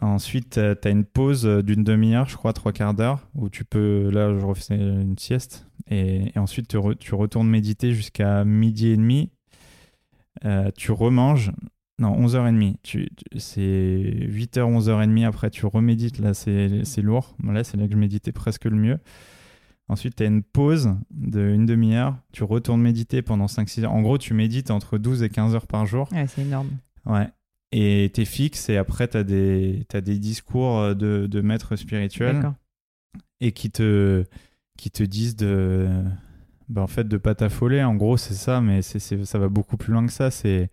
Ensuite, 0.00 0.60
tu 0.82 0.88
as 0.88 0.90
une 0.90 1.04
pause 1.04 1.44
d'une 1.46 1.82
demi-heure, 1.82 2.28
je 2.28 2.36
crois, 2.36 2.52
trois 2.52 2.72
quarts 2.72 2.94
d'heure, 2.94 3.26
où 3.34 3.48
tu 3.48 3.64
peux, 3.64 4.10
là, 4.10 4.38
je 4.38 4.44
refais 4.44 4.76
une 4.76 5.16
sieste. 5.18 5.66
Et, 5.88 6.32
et 6.34 6.38
ensuite, 6.38 6.68
tu, 6.68 6.76
re- 6.76 6.96
tu 6.96 7.14
retournes 7.14 7.48
méditer 7.48 7.92
jusqu'à 7.94 8.44
midi 8.44 8.88
et 8.88 8.96
demi. 8.96 9.30
Euh, 10.44 10.70
tu 10.76 10.92
remanges. 10.92 11.50
Non, 11.98 12.14
11h30. 12.26 12.74
Tu, 12.82 13.08
tu- 13.16 13.38
c'est 13.40 13.60
8h, 14.28 14.58
11h30. 14.60 15.24
Après, 15.24 15.48
tu 15.48 15.64
remédites. 15.64 16.18
Là, 16.18 16.34
c'est 16.34 16.84
c'est 16.84 17.00
lourd. 17.00 17.34
Là, 17.42 17.64
c'est 17.64 17.78
là 17.78 17.86
que 17.86 17.92
je 17.94 17.98
méditais 17.98 18.32
presque 18.32 18.66
le 18.66 18.76
mieux. 18.76 18.98
Ensuite, 19.88 20.16
tu 20.16 20.24
as 20.24 20.26
une 20.26 20.42
pause 20.42 20.94
d'une 21.10 21.64
demi-heure. 21.64 22.16
Tu 22.32 22.44
retournes 22.44 22.82
méditer 22.82 23.22
pendant 23.22 23.46
5-6 23.46 23.84
heures. 23.84 23.92
En 23.92 24.02
gros, 24.02 24.18
tu 24.18 24.34
médites 24.34 24.70
entre 24.70 24.98
12 24.98 25.22
et 25.22 25.30
15 25.30 25.54
heures 25.54 25.66
par 25.68 25.86
jour. 25.86 26.08
Ouais, 26.12 26.26
c'est 26.26 26.42
énorme. 26.42 26.68
Ouais. 27.06 27.28
Et 27.72 28.10
t'es 28.14 28.24
fixe 28.24 28.68
et 28.68 28.76
après 28.76 29.08
t'as 29.08 29.24
des, 29.24 29.84
des 29.92 30.18
discours 30.18 30.78
euh, 30.78 30.94
de, 30.94 31.26
de 31.26 31.40
maîtres 31.40 31.74
spirituels 31.76 32.36
et 33.40 33.52
qui 33.52 33.70
te, 33.70 34.24
qui 34.78 34.90
te 34.90 35.02
disent 35.02 35.36
de, 35.36 35.88
bah, 36.68 36.82
en 36.82 36.86
fait, 36.86 37.06
de 37.08 37.16
pas 37.16 37.34
t'affoler. 37.34 37.82
En 37.82 37.94
gros, 37.96 38.16
c'est 38.16 38.34
ça, 38.34 38.60
mais 38.60 38.82
c'est, 38.82 39.00
ça 39.00 39.38
va 39.38 39.48
beaucoup 39.48 39.76
plus 39.76 39.92
loin 39.92 40.06
que 40.06 40.12
ça. 40.12 40.30
C'est, 40.30 40.70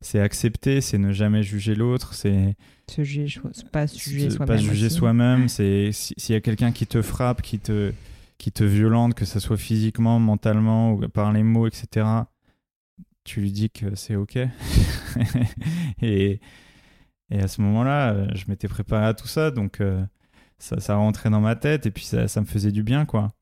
c'est 0.00 0.20
accepter, 0.20 0.80
c'est 0.80 0.98
ne 0.98 1.12
jamais 1.12 1.42
juger 1.42 1.74
l'autre, 1.74 2.14
c'est 2.14 2.56
Se 2.88 3.02
juger, 3.02 3.26
pas 3.72 3.86
juger 3.86 4.30
soi-même. 4.30 4.46
pas 4.46 4.56
juger 4.56 4.86
aussi. 4.86 4.94
soi-même. 4.96 5.48
C'est 5.48 5.90
si- 5.92 6.14
s'il 6.16 6.32
y 6.34 6.36
a 6.36 6.40
quelqu'un 6.40 6.72
qui 6.72 6.86
te 6.86 7.02
frappe, 7.02 7.42
qui 7.42 7.58
te, 7.58 7.92
qui 8.38 8.50
te 8.52 8.64
violente, 8.64 9.14
que 9.14 9.24
ce 9.26 9.40
soit 9.40 9.58
physiquement, 9.58 10.18
mentalement 10.20 10.92
ou 10.92 11.06
par 11.08 11.32
les 11.32 11.42
mots, 11.42 11.66
etc. 11.66 12.06
Tu 13.24 13.40
lui 13.40 13.52
dis 13.52 13.70
que 13.70 13.94
c'est 13.94 14.16
ok. 14.16 14.36
et, 16.02 16.40
et 17.30 17.38
à 17.40 17.48
ce 17.48 17.60
moment-là, 17.62 18.12
euh, 18.12 18.26
je 18.34 18.44
m'étais 18.48 18.68
préparé 18.68 19.04
à 19.06 19.14
tout 19.14 19.26
ça, 19.28 19.50
donc 19.50 19.80
euh, 19.80 20.02
ça, 20.58 20.80
ça 20.80 20.96
rentrait 20.96 21.30
dans 21.30 21.40
ma 21.40 21.56
tête 21.56 21.86
et 21.86 21.90
puis 21.90 22.04
ça, 22.04 22.28
ça 22.28 22.40
me 22.40 22.46
faisait 22.46 22.72
du 22.72 22.82
bien, 22.82 23.04
quoi. 23.04 23.32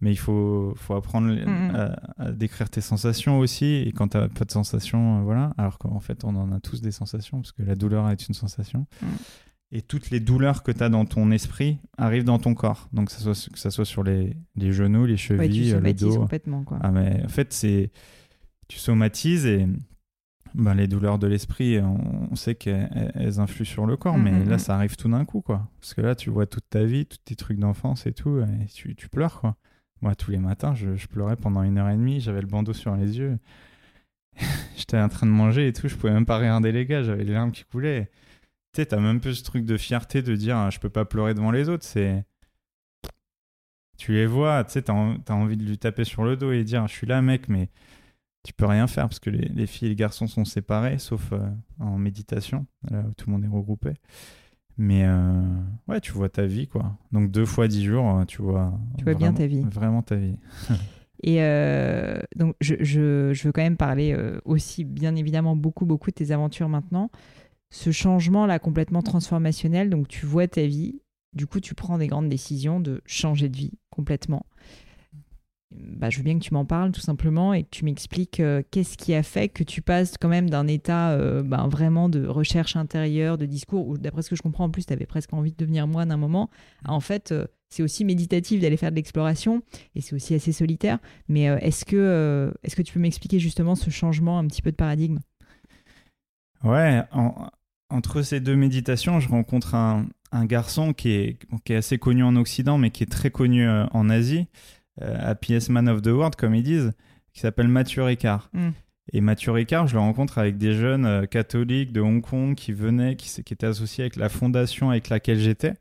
Mais 0.00 0.10
il 0.10 0.16
faut, 0.18 0.74
faut 0.76 0.94
apprendre 0.94 1.28
les- 1.28 1.44
Mhm. 1.46 1.74
à, 1.76 1.96
à 2.18 2.32
décrire 2.32 2.68
tes 2.68 2.80
sensations 2.80 3.38
aussi. 3.38 3.66
Et 3.86 3.92
quand 3.92 4.08
tu 4.08 4.16
n'as 4.16 4.28
pas 4.28 4.44
de 4.44 4.50
sensations, 4.50 5.20
euh, 5.20 5.22
voilà. 5.22 5.54
Alors 5.56 5.78
qu'en 5.78 6.00
fait, 6.00 6.24
on 6.24 6.34
en 6.34 6.50
a 6.50 6.58
tous 6.58 6.80
des 6.82 6.90
sensations, 6.90 7.38
parce 7.40 7.52
que 7.52 7.62
la 7.62 7.76
douleur 7.76 8.10
est 8.10 8.26
une 8.26 8.34
sensation. 8.34 8.86
Mhm. 9.00 9.08
Et 9.74 9.80
toutes 9.80 10.10
les 10.10 10.20
douleurs 10.20 10.64
que 10.64 10.72
tu 10.72 10.82
as 10.82 10.88
dans 10.90 11.06
ton 11.06 11.30
esprit 11.30 11.78
arrivent 11.96 12.24
dans 12.24 12.38
ton 12.40 12.52
corps. 12.54 12.88
Donc, 12.92 13.06
que 13.06 13.12
ça 13.12 13.20
soit, 13.20 13.48
que 13.52 13.58
ça 13.58 13.70
soit 13.70 13.84
sur 13.86 14.02
les, 14.02 14.36
les 14.56 14.72
genoux, 14.72 15.06
les 15.06 15.12
Ouais, 15.12 15.16
chevilles, 15.16 15.70
le 15.70 15.76
somatises 15.76 16.08
dos. 16.08 16.18
complètement, 16.18 16.62
quoi. 16.64 16.78
Ah, 16.82 16.90
mais 16.90 17.22
en 17.24 17.28
fait, 17.28 17.52
c'est. 17.52 17.90
Tu 18.72 18.78
somatises 18.78 19.44
et. 19.44 19.66
Ben, 20.54 20.74
les 20.74 20.86
douleurs 20.86 21.18
de 21.18 21.26
l'esprit, 21.26 21.80
on, 21.80 22.34
sait 22.36 22.54
qu'elles 22.54 23.10
elles 23.14 23.40
influent 23.40 23.64
sur 23.64 23.86
le 23.86 23.96
corps, 23.96 24.18
Mm, 24.18 24.22
mais 24.22 24.32
mm, 24.32 24.48
là, 24.48 24.56
mm. 24.56 24.58
ça 24.58 24.74
arrive 24.74 24.96
tout 24.96 25.08
d'un 25.08 25.24
coup, 25.24 25.40
quoi. 25.40 25.68
Parce 25.80 25.94
que 25.94 26.00
là, 26.02 26.14
tu 26.14 26.28
vois 26.28 26.46
toute 26.46 26.68
ta 26.68 26.84
vie, 26.84 27.06
tous 27.06 27.18
tes 27.24 27.36
trucs 27.36 27.58
d'enfance 27.58 28.06
et 28.06 28.12
tout, 28.12 28.40
et 28.40 28.66
tu, 28.66 28.94
tu 28.94 29.08
pleures, 29.08 29.40
quoi. 29.40 29.56
Moi, 30.02 30.14
tous 30.14 30.30
les 30.30 30.38
matins, 30.38 30.74
je, 30.74 30.96
je 30.96 31.06
pleurais 31.06 31.36
pendant 31.36 31.62
une 31.62 31.78
heure 31.78 31.88
et 31.88 31.96
demie, 31.96 32.20
j'avais 32.20 32.40
le 32.40 32.46
bandeau 32.46 32.72
sur 32.74 32.94
les 32.96 33.18
yeux. 33.18 33.38
J'étais 34.76 34.98
en 34.98 35.08
train 35.08 35.26
de 35.26 35.32
manger 35.32 35.68
et 35.68 35.72
tout, 35.72 35.88
je 35.88 35.96
pouvais 35.96 36.12
même 36.12 36.26
pas 36.26 36.38
regarder 36.38 36.72
les 36.72 36.84
gars, 36.86 37.02
j'avais 37.02 37.24
les 37.24 37.32
larmes 37.32 37.52
qui 37.52 37.64
coulaient. 37.64 38.10
Tu 38.72 38.80
sais, 38.80 38.86
t'as 38.86 39.00
même 39.00 39.20
peu 39.20 39.32
ce 39.32 39.44
truc 39.44 39.64
de 39.64 39.76
fierté 39.78 40.22
de 40.22 40.34
dire, 40.34 40.56
ah, 40.56 40.70
je 40.70 40.78
peux 40.80 40.90
pas 40.90 41.04
pleurer 41.04 41.34
devant 41.34 41.50
les 41.50 41.68
autres, 41.68 41.84
c'est. 41.84 42.24
Tu 43.98 44.12
les 44.12 44.26
vois, 44.26 44.64
tu 44.64 44.72
sais, 44.72 44.82
t'as, 44.82 44.94
as 44.94 45.34
envie 45.34 45.56
de 45.56 45.64
lui 45.64 45.78
taper 45.78 46.04
sur 46.04 46.24
le 46.24 46.36
dos 46.36 46.52
et 46.52 46.64
dire 46.64 46.86
Je 46.88 46.92
suis 46.92 47.06
là, 47.06 47.22
mec, 47.22 47.48
mais 47.48 47.68
tu 48.42 48.52
peux 48.52 48.66
rien 48.66 48.86
faire 48.86 49.04
parce 49.04 49.20
que 49.20 49.30
les, 49.30 49.66
filles 49.66 49.86
et 49.86 49.90
les 49.90 49.96
garçons 49.96 50.26
sont 50.26 50.44
séparés, 50.44 50.98
sauf 50.98 51.32
euh, 51.32 51.38
en 51.78 51.98
méditation, 51.98 52.66
là 52.90 53.04
où 53.08 53.14
tout 53.14 53.28
le 53.28 53.32
monde 53.32 53.44
est 53.44 53.48
regroupé. 53.48 53.94
Mais 54.78 55.04
euh, 55.04 55.42
ouais, 55.86 56.00
tu 56.00 56.12
vois 56.12 56.28
ta 56.28 56.46
vie, 56.46 56.66
quoi. 56.66 56.96
Donc 57.12 57.30
deux 57.30 57.44
fois 57.44 57.68
dix 57.68 57.84
jours, 57.84 58.24
tu 58.26 58.42
vois. 58.42 58.72
Tu 58.98 59.04
vois 59.04 59.14
bien 59.14 59.32
ta 59.32 59.46
vie. 59.46 59.62
Vraiment 59.62 60.02
ta 60.02 60.16
vie. 60.16 60.38
Et 61.24 61.38
donc, 62.34 62.56
je, 62.60 62.74
je, 62.80 63.32
je, 63.32 63.44
veux 63.44 63.52
quand 63.52 63.62
même 63.62 63.76
parler 63.76 64.16
aussi, 64.44 64.82
bien 64.82 65.14
évidemment, 65.14 65.54
beaucoup, 65.54 65.86
beaucoup 65.86 66.10
de 66.10 66.16
tes 66.16 66.32
aventures 66.32 66.68
maintenant. 66.68 67.12
Ce 67.70 67.92
changement-là, 67.92 68.58
complètement 68.58 69.02
transformationnel, 69.02 69.88
donc 69.88 70.08
tu 70.08 70.26
vois 70.26 70.48
ta 70.48 70.66
vie, 70.66 71.00
du 71.32 71.46
coup, 71.46 71.60
tu 71.60 71.74
prends 71.74 71.96
des 71.96 72.06
grandes 72.06 72.28
décisions 72.28 72.80
de 72.80 73.00
changer 73.06 73.48
de 73.48 73.56
vie 73.56 73.72
complètement. 73.90 74.44
Bah, 75.74 76.10
je 76.10 76.18
veux 76.18 76.24
bien 76.24 76.38
que 76.38 76.44
tu 76.44 76.52
m'en 76.52 76.64
parles 76.64 76.92
tout 76.92 77.00
simplement 77.00 77.54
et 77.54 77.62
que 77.62 77.68
tu 77.70 77.84
m'expliques 77.84 78.40
euh, 78.40 78.62
qu'est-ce 78.70 78.96
qui 78.96 79.14
a 79.14 79.22
fait 79.22 79.48
que 79.48 79.62
tu 79.62 79.82
passes 79.82 80.16
quand 80.20 80.28
même 80.28 80.50
d'un 80.50 80.66
état 80.66 81.10
euh, 81.10 81.42
bah, 81.42 81.66
vraiment 81.70 82.08
de 82.08 82.26
recherche 82.26 82.76
intérieure, 82.76 83.38
de 83.38 83.46
discours, 83.46 83.86
où 83.86 83.96
d'après 83.98 84.22
ce 84.22 84.30
que 84.30 84.36
je 84.36 84.42
comprends 84.42 84.64
en 84.64 84.70
plus, 84.70 84.86
tu 84.86 84.92
avais 84.92 85.06
presque 85.06 85.32
envie 85.32 85.52
de 85.52 85.56
devenir 85.56 85.86
moine 85.86 86.10
un 86.10 86.16
moment. 86.16 86.50
en 86.86 87.00
fait, 87.00 87.32
euh, 87.32 87.46
c'est 87.68 87.82
aussi 87.82 88.04
méditatif 88.04 88.60
d'aller 88.60 88.76
faire 88.76 88.90
de 88.90 88.96
l'exploration 88.96 89.62
et 89.94 90.00
c'est 90.02 90.14
aussi 90.14 90.34
assez 90.34 90.52
solitaire. 90.52 90.98
Mais 91.28 91.44
est-ce 91.44 91.86
que, 91.86 92.52
est-ce 92.62 92.76
que 92.76 92.82
tu 92.82 92.92
peux 92.92 93.00
m'expliquer 93.00 93.38
justement 93.38 93.76
ce 93.76 93.88
changement 93.88 94.38
un 94.38 94.46
petit 94.46 94.60
peu 94.60 94.70
de 94.70 94.76
paradigme? 94.76 95.20
Ouais, 96.64 97.02
entre 97.88 98.20
ces 98.20 98.40
deux 98.40 98.56
méditations, 98.56 99.20
je 99.20 99.28
rencontre 99.30 99.74
un, 99.74 100.06
un 100.32 100.44
garçon 100.44 100.92
qui 100.92 101.12
est, 101.12 101.38
qui 101.64 101.72
est, 101.72 101.76
assez 101.76 101.96
connu 101.96 102.22
en 102.22 102.36
Occident, 102.36 102.76
mais 102.76 102.90
qui 102.90 103.04
est 103.04 103.10
très 103.10 103.30
connu 103.30 103.66
en 103.66 104.10
Asie, 104.10 104.48
happiest 105.00 105.68
man 105.68 105.88
of 105.88 106.02
the 106.02 106.08
world, 106.08 106.36
comme 106.36 106.54
ils 106.54 106.62
disent, 106.62 106.92
qui 107.32 107.40
s'appelle 107.40 107.68
Mathieu 107.68 108.02
Ricard. 108.02 108.50
Mm. 108.52 108.70
Et 109.12 109.20
Mathieu 109.20 109.52
Ricard, 109.52 109.88
je 109.88 109.94
le 109.94 110.00
rencontre 110.00 110.38
avec 110.38 110.58
des 110.58 110.74
jeunes 110.74 111.06
euh, 111.06 111.26
catholiques 111.26 111.92
de 111.92 112.00
Hong 112.00 112.22
Kong 112.22 112.54
qui 112.54 112.72
venaient, 112.72 113.16
qui, 113.16 113.42
qui, 113.42 113.52
étaient 113.52 113.66
associés 113.66 114.04
avec 114.04 114.16
la 114.16 114.28
fondation 114.28 114.90
avec 114.90 115.08
laquelle 115.08 115.38
j'étais, 115.38 115.74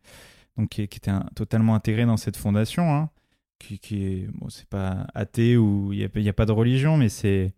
donc 0.57 0.69
qui, 0.69 0.87
qui 0.87 0.97
étaient 0.97 1.11
totalement 1.35 1.75
intégrés 1.75 2.05
dans 2.05 2.17
cette 2.17 2.35
fondation, 2.35 2.93
hein, 2.93 3.09
qui, 3.59 3.77
qui 3.77 4.03
est, 4.03 4.27
bon, 4.33 4.49
c'est 4.49 4.67
pas 4.67 5.07
athée 5.13 5.55
ou 5.55 5.93
il 5.93 5.99
n'y 5.99 6.27
a, 6.27 6.29
a, 6.29 6.33
pas 6.33 6.45
de 6.45 6.51
religion, 6.51 6.97
mais 6.97 7.09
c'est. 7.09 7.53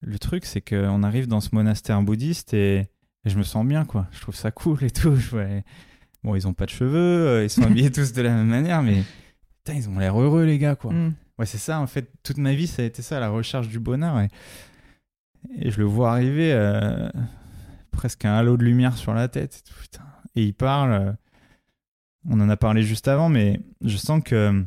Le 0.00 0.18
truc, 0.18 0.44
c'est 0.44 0.60
qu'on 0.60 1.02
arrive 1.02 1.28
dans 1.28 1.40
ce 1.40 1.48
monastère 1.52 2.02
bouddhiste 2.02 2.52
et, 2.52 2.86
je 3.24 3.38
me 3.38 3.42
sens 3.42 3.64
bien, 3.64 3.86
quoi. 3.86 4.06
Je 4.12 4.20
trouve 4.20 4.34
ça 4.34 4.50
cool 4.50 4.82
et 4.84 4.90
tout. 4.90 5.16
Bon, 6.22 6.34
ils 6.34 6.48
ont 6.48 6.54
pas 6.54 6.64
de 6.64 6.70
cheveux, 6.70 7.26
euh, 7.26 7.44
ils 7.44 7.50
sont 7.50 7.62
habillés 7.64 7.92
tous 7.92 8.14
de 8.14 8.22
la 8.22 8.30
même 8.30 8.46
manière, 8.46 8.80
mais 8.80 9.02
putain, 9.64 9.78
ils 9.78 9.88
ont 9.88 9.98
l'air 9.98 10.20
heureux, 10.20 10.44
les 10.44 10.58
gars, 10.58 10.76
quoi. 10.76 10.92
Mm. 10.92 11.14
Ouais, 11.38 11.46
c'est 11.46 11.58
ça, 11.58 11.80
en 11.80 11.86
fait. 11.86 12.10
Toute 12.22 12.38
ma 12.38 12.54
vie, 12.54 12.66
ça 12.66 12.82
a 12.82 12.84
été 12.84 13.02
ça, 13.02 13.18
la 13.18 13.30
recherche 13.30 13.68
du 13.68 13.80
bonheur. 13.80 14.20
Et, 14.20 14.28
et 15.58 15.70
je 15.70 15.78
le 15.78 15.84
vois 15.84 16.12
arriver, 16.12 16.52
euh, 16.52 17.08
presque 17.90 18.24
un 18.24 18.34
halo 18.34 18.56
de 18.56 18.64
lumière 18.64 18.96
sur 18.96 19.14
la 19.14 19.28
tête. 19.28 19.64
Et, 20.36 20.44
il 20.44 20.54
parle. 20.54 20.92
Euh, 20.92 21.12
on 22.28 22.40
en 22.40 22.48
a 22.48 22.56
parlé 22.56 22.82
juste 22.82 23.08
avant, 23.08 23.28
mais 23.28 23.60
je 23.82 23.96
sens 23.98 24.22
que 24.24 24.64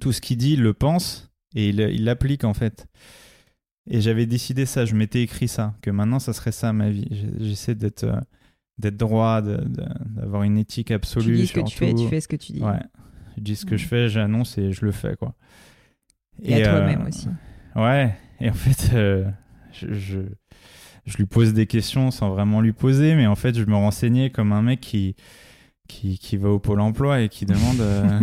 tout 0.00 0.12
ce 0.12 0.20
qu'il 0.20 0.36
dit, 0.36 0.54
il 0.54 0.62
le 0.62 0.74
pense 0.74 1.30
et 1.54 1.70
il 1.70 2.04
l'applique, 2.04 2.44
en 2.44 2.52
fait. 2.52 2.86
Et 3.88 4.00
j'avais 4.00 4.26
décidé 4.26 4.66
ça, 4.66 4.84
je 4.84 4.94
m'étais 4.94 5.22
écrit 5.22 5.48
ça, 5.48 5.74
que 5.80 5.90
maintenant, 5.90 6.18
ça 6.18 6.32
serait 6.32 6.52
ça 6.52 6.72
ma 6.72 6.90
vie. 6.90 7.08
J'essaie 7.38 7.74
d'être 7.74 8.06
d'être 8.78 8.96
droit, 8.98 9.40
d'avoir 9.40 10.42
une 10.42 10.58
éthique 10.58 10.90
absolue. 10.90 11.36
Tu 11.36 11.40
dis 11.40 11.46
ce 11.46 11.52
que 11.54 11.60
tu 11.60 11.76
fais, 11.78 11.94
tu 11.94 12.08
fais 12.08 12.20
ce 12.20 12.28
que 12.28 12.36
tu 12.36 12.52
dis. 12.52 12.62
Ouais. 12.62 12.80
Je 13.36 13.42
dis 13.42 13.56
ce 13.56 13.66
que 13.66 13.76
je 13.76 13.86
fais, 13.86 14.08
j'annonce 14.08 14.58
et 14.58 14.72
je 14.72 14.84
le 14.84 14.92
fais, 14.92 15.16
quoi. 15.16 15.34
Et, 16.42 16.62
à 16.62 16.70
toi-même 16.70 17.02
euh, 17.02 17.08
aussi. 17.08 17.28
Ouais. 17.74 18.14
Et 18.40 18.50
en 18.50 18.54
fait, 18.54 18.94
euh, 18.94 19.24
je, 19.72 19.92
je, 19.94 20.20
je, 21.06 21.16
lui 21.16 21.26
pose 21.26 21.54
des 21.54 21.66
questions 21.66 22.10
sans 22.10 22.30
vraiment 22.30 22.60
lui 22.60 22.72
poser, 22.72 23.14
mais 23.14 23.26
en 23.26 23.34
fait, 23.34 23.56
je 23.56 23.64
me 23.64 23.74
renseignais 23.74 24.30
comme 24.30 24.52
un 24.52 24.62
mec 24.62 24.80
qui. 24.80 25.16
Qui, 25.88 26.18
qui 26.18 26.36
va 26.36 26.48
au 26.48 26.58
pôle 26.58 26.80
emploi 26.80 27.20
et 27.20 27.28
qui 27.28 27.46
demande 27.46 27.80
euh, 27.80 28.20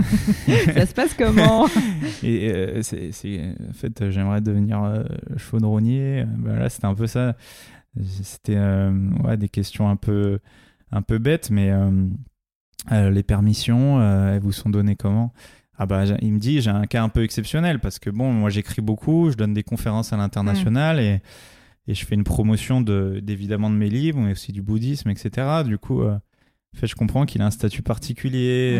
ça 0.75 0.85
se 0.85 0.93
passe 0.93 1.13
comment? 1.13 1.69
Et 2.21 2.81
c'est 2.81 3.55
en 3.69 3.71
fait 3.71 4.09
j'aimerais 4.09 4.41
devenir 4.41 5.05
chaudronnier 5.37 6.25
ben 6.39 6.59
là 6.59 6.67
c'était 6.67 6.87
un 6.87 6.93
peu 6.93 7.07
ça 7.07 7.37
c'était 8.01 8.59
ouais, 9.23 9.37
des 9.37 9.47
questions 9.47 9.89
un 9.89 9.95
peu, 9.95 10.39
un 10.91 11.01
peu 11.01 11.19
bêtes, 11.19 11.51
mais 11.51 11.71
euh, 12.91 12.95
euh, 12.95 13.09
les 13.09 13.23
permissions, 13.23 14.01
elles 14.01 14.41
vous 14.41 14.51
sont 14.51 14.69
données 14.69 14.95
comment? 14.95 15.33
Ah 15.77 15.85
bah, 15.85 16.03
il 16.21 16.33
me 16.33 16.39
dit 16.39 16.61
j'ai 16.61 16.69
un 16.69 16.85
cas 16.85 17.01
un 17.01 17.09
peu 17.09 17.23
exceptionnel 17.23 17.79
parce 17.79 17.97
que 17.97 18.11
bon 18.11 18.31
moi 18.31 18.51
j'écris 18.51 18.83
beaucoup 18.83 19.31
je 19.31 19.35
donne 19.35 19.55
des 19.55 19.63
conférences 19.63 20.13
à 20.13 20.17
l'international 20.17 20.99
et, 20.99 21.19
et, 21.87 21.95
je 21.95 22.05
fais 22.05 22.13
une 22.13 22.23
promotion 22.23 22.79
de 22.79 23.19
d'évidemment 23.23 23.71
de 23.71 23.75
mes 23.75 23.89
livres 23.89 24.19
mais 24.19 24.33
aussi 24.33 24.51
du 24.51 24.61
bouddhisme 24.61 25.09
etc 25.09 25.63
du 25.65 25.79
coup 25.79 26.03
fait 26.75 26.85
je 26.85 26.93
comprends 26.93 27.25
qu'il 27.25 27.41
a 27.41 27.47
un 27.47 27.51
statut 27.51 27.81
particulier 27.81 28.79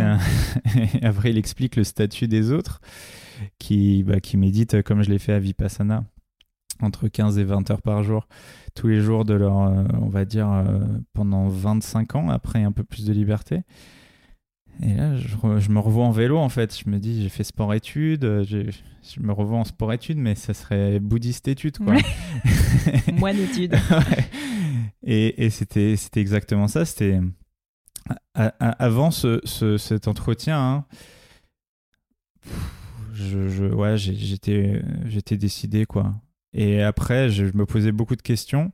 et 0.94 1.04
après 1.04 1.32
il 1.32 1.38
explique 1.40 1.78
le 1.78 1.84
statut 1.84 2.28
des 2.28 2.52
autres 2.52 2.80
qui 3.58 4.04
bah, 4.04 4.20
qui 4.20 4.38
méditent 4.38 4.84
comme 4.84 5.02
je 5.02 5.10
l'ai 5.10 5.20
fait 5.20 5.34
à 5.34 5.40
Vipassana 5.40 6.04
entre 6.84 7.08
15 7.08 7.38
et 7.40 7.44
20 7.44 7.72
heures 7.72 7.82
par 7.82 8.04
jour, 8.04 8.28
tous 8.76 8.88
les 8.88 9.02
jours 9.02 9.26
de 9.26 9.34
leur, 9.34 9.62
euh, 9.62 9.84
on 10.02 10.10
va 10.10 10.26
dire, 10.26 10.52
euh, 10.52 10.80
pendant 11.14 11.48
25 11.48 12.16
ans, 12.16 12.30
après 12.30 12.64
un 12.64 12.72
peu 12.72 12.84
plus 12.84 13.06
de 13.06 13.14
liberté. 13.14 13.62
Et 14.82 14.94
là, 14.96 15.16
je, 15.16 15.70
me 15.70 15.80
revois 15.80 16.06
en 16.06 16.12
vélo, 16.12 16.38
en 16.40 16.50
fait. 16.50 16.76
Je 16.78 16.90
me 16.90 16.98
dis, 16.98 17.22
j'ai 17.22 17.30
fait 17.30 17.44
sport-études, 17.44 18.26
euh, 18.26 18.44
je 18.44 19.20
me 19.20 19.32
revois 19.32 19.60
en 19.60 19.66
sport-études, 19.66 20.18
mais 20.18 20.34
ça 20.34 20.56
serait 20.56 21.00
bouddhiste-études, 21.00 21.78
quoi. 21.78 21.96
Moine 23.14 23.38
études. 23.38 23.76
Et, 25.06 25.46
et 25.46 25.50
c'était 25.50 25.98
exactement 26.16 26.70
ça. 26.70 26.86
C'était 26.86 27.20
avant 28.34 29.12
ce, 29.12 29.42
cet 29.78 30.08
entretien, 30.08 30.58
hein, 30.58 30.86
je, 33.14 33.48
je, 33.48 33.66
ouais, 33.66 33.98
j'étais 33.98 35.38
décidé, 35.38 35.86
quoi. 35.86 36.16
Et 36.54 36.82
après, 36.84 37.30
je, 37.30 37.46
me 37.46 37.66
posais 37.66 37.92
beaucoup 37.92 38.16
de 38.16 38.22
questions. 38.22 38.72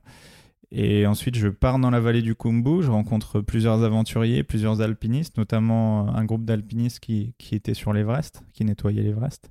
Et 0.72 1.06
ensuite, 1.06 1.36
je 1.36 1.48
pars 1.48 1.78
dans 1.78 1.90
la 1.90 2.00
vallée 2.00 2.22
du 2.22 2.34
Kumbu. 2.34 2.82
Je 2.82 2.90
rencontre 2.90 3.40
plusieurs 3.40 3.82
aventuriers, 3.82 4.44
plusieurs 4.44 4.80
alpinistes, 4.80 5.36
notamment 5.36 6.14
un 6.14 6.24
groupe 6.24 6.44
d'alpinistes 6.44 7.00
qui, 7.00 7.34
qui 7.38 7.54
était 7.54 7.74
sur 7.74 7.92
l'Everest, 7.92 8.44
qui 8.52 8.64
nettoyait 8.64 9.02
l'Everest. 9.02 9.50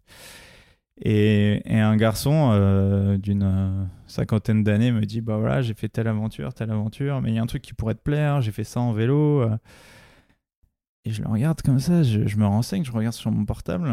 Et, 1.02 1.62
un 1.70 1.96
garçon 1.96 2.52
euh, 2.54 3.18
d'une 3.18 3.44
euh, 3.44 3.86
cinquantaine 4.08 4.64
d'années 4.64 4.92
me 4.92 5.06
dit 5.06 5.22
Bah 5.22 5.38
voilà, 5.38 5.62
j'ai 5.62 5.74
fait 5.74 5.88
telle 5.88 6.08
aventure, 6.08 6.54
telle 6.54 6.72
aventure, 6.72 7.22
mais 7.22 7.30
il 7.30 7.36
y 7.36 7.40
a 7.40 7.42
un 7.42 7.48
truc 7.48 7.62
qui 7.62 7.74
pourrait 7.74 7.96
te 7.96 8.02
plaire, 8.02 8.42
j'ai 8.42 8.52
fait 8.52 8.66
ça 8.66 8.82
en 8.82 8.92
vélo. 8.92 9.42
Euh. 9.42 9.58
Et 11.06 11.12
je 11.12 11.22
le 11.22 11.30
regarde 11.30 11.62
comme 11.62 11.80
ça, 11.80 12.04
je, 12.04 12.28
je 12.28 12.38
me 12.38 12.46
renseigne, 12.46 12.84
je 12.84 12.92
regarde 12.92 13.16
sur 13.16 13.32
mon 13.32 13.46
portable. 13.46 13.90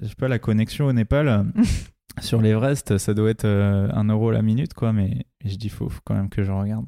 Je 0.00 0.06
sais 0.06 0.14
pas, 0.14 0.28
la 0.28 0.38
connexion 0.38 0.86
au 0.86 0.92
Népal. 0.92 1.46
sur 2.20 2.40
l'Everest, 2.40 2.98
ça 2.98 3.14
doit 3.14 3.30
être 3.30 3.44
euh, 3.44 3.88
un 3.92 4.04
euro 4.08 4.30
la 4.30 4.42
minute, 4.42 4.74
quoi, 4.74 4.92
mais 4.92 5.26
je 5.44 5.56
dis, 5.56 5.68
faut, 5.68 5.88
faut 5.88 6.00
quand 6.04 6.14
même 6.14 6.28
que 6.28 6.42
je 6.42 6.52
regarde. 6.52 6.86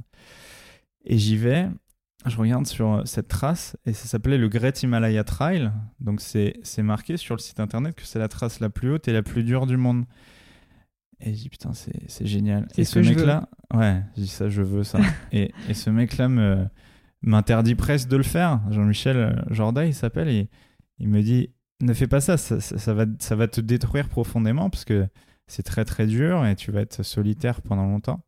Et 1.04 1.18
j'y 1.18 1.36
vais, 1.36 1.68
je 2.26 2.36
regarde 2.36 2.66
sur 2.66 2.94
euh, 2.94 3.02
cette 3.04 3.28
trace, 3.28 3.76
et 3.86 3.92
ça 3.92 4.06
s'appelait 4.06 4.38
le 4.38 4.48
Great 4.48 4.82
Himalaya 4.82 5.24
Trail. 5.24 5.70
Donc 6.00 6.20
c'est 6.20 6.82
marqué 6.82 7.16
sur 7.16 7.34
le 7.34 7.40
site 7.40 7.60
internet 7.60 7.94
que 7.94 8.04
c'est 8.04 8.18
la 8.18 8.28
trace 8.28 8.60
la 8.60 8.70
plus 8.70 8.92
haute 8.92 9.08
et 9.08 9.12
la 9.12 9.22
plus 9.22 9.44
dure 9.44 9.66
du 9.66 9.76
monde. 9.76 10.04
Et 11.20 11.34
je 11.34 11.42
dis, 11.42 11.48
putain, 11.48 11.72
c'est 11.72 12.26
génial. 12.26 12.68
Et 12.76 12.84
ce, 12.84 13.00
mec-là, 13.00 13.48
ouais, 13.74 14.02
je 14.16 14.22
dis 14.22 14.28
ça, 14.28 14.48
je 14.48 14.62
veux 14.62 14.84
ça. 14.84 15.00
et, 15.32 15.52
et, 15.68 15.74
ce 15.74 15.90
mec-là 15.90 16.28
me 16.28 16.68
m'interdit 17.22 17.74
presque 17.74 18.08
de 18.08 18.16
le 18.16 18.22
faire. 18.22 18.60
Jean-Michel 18.70 19.16
euh, 19.16 19.32
Jorda, 19.50 19.86
il 19.86 19.94
s'appelle, 19.94 20.28
et 20.28 20.48
il 20.98 21.08
me 21.08 21.22
dit, 21.22 21.50
ne 21.80 21.92
fais 21.94 22.08
pas 22.08 22.20
ça, 22.20 22.36
ça, 22.36 22.94
va, 22.94 23.06
ça 23.18 23.36
va 23.36 23.48
te 23.48 23.60
détruire 23.60 24.08
profondément 24.08 24.70
parce 24.70 24.84
que 24.84 25.06
c'est 25.46 25.62
très 25.62 25.84
très 25.84 26.06
dur 26.06 26.44
et 26.46 26.56
tu 26.56 26.70
vas 26.70 26.80
être 26.80 27.02
solitaire 27.02 27.62
pendant 27.62 27.86
longtemps. 27.86 28.20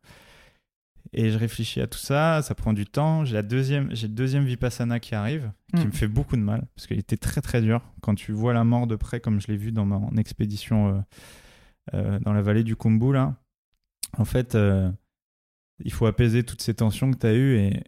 Et 1.13 1.31
je 1.31 1.39
réfléchis 1.39 1.81
à 1.81 1.87
tout 1.89 1.99
ça, 1.99 2.41
ça 2.43 2.55
prend 2.55 2.73
du 2.73 2.87
temps. 2.87 3.25
J'ai 3.25 3.35
la 3.35 3.43
deuxième, 3.43 3.95
j'ai 3.95 4.07
le 4.07 4.15
deuxième 4.15 4.45
vipassana 4.45 5.01
qui 5.01 5.15
arrive, 5.15 5.51
qui 5.75 5.83
mm. 5.83 5.87
me 5.87 5.93
fait 5.93 6.09
beaucoup 6.09 6.37
de 6.37 6.43
mal 6.43 6.67
parce 6.77 6.87
qu'il 6.87 6.99
était 6.99 7.17
très 7.17 7.41
très 7.41 7.61
dur. 7.61 7.83
Quand 8.01 8.15
tu 8.15 8.33
vois 8.33 8.53
la 8.55 8.65
mort 8.65 8.87
de 8.87 8.97
près, 8.97 9.21
comme 9.21 9.41
je 9.41 9.49
l'ai 9.49 9.57
vu 9.57 9.73
dans 9.73 9.85
mon 9.85 10.17
expédition 10.17 10.89
euh, 10.89 11.01
euh, 11.95 12.19
dans 12.21 12.33
la 12.33 12.43
vallée 12.43 12.63
du 12.63 12.77
Kumbu 12.77 13.13
là, 13.13 13.35
en 14.19 14.25
fait, 14.25 14.55
euh, 14.55 14.91
il 15.85 15.93
faut 15.93 16.07
apaiser 16.07 16.45
toutes 16.45 16.63
ces 16.63 16.75
tensions 16.75 17.11
que 17.11 17.19
tu 17.19 17.27
as 17.27 17.35
eues 17.35 17.59
et, 17.59 17.83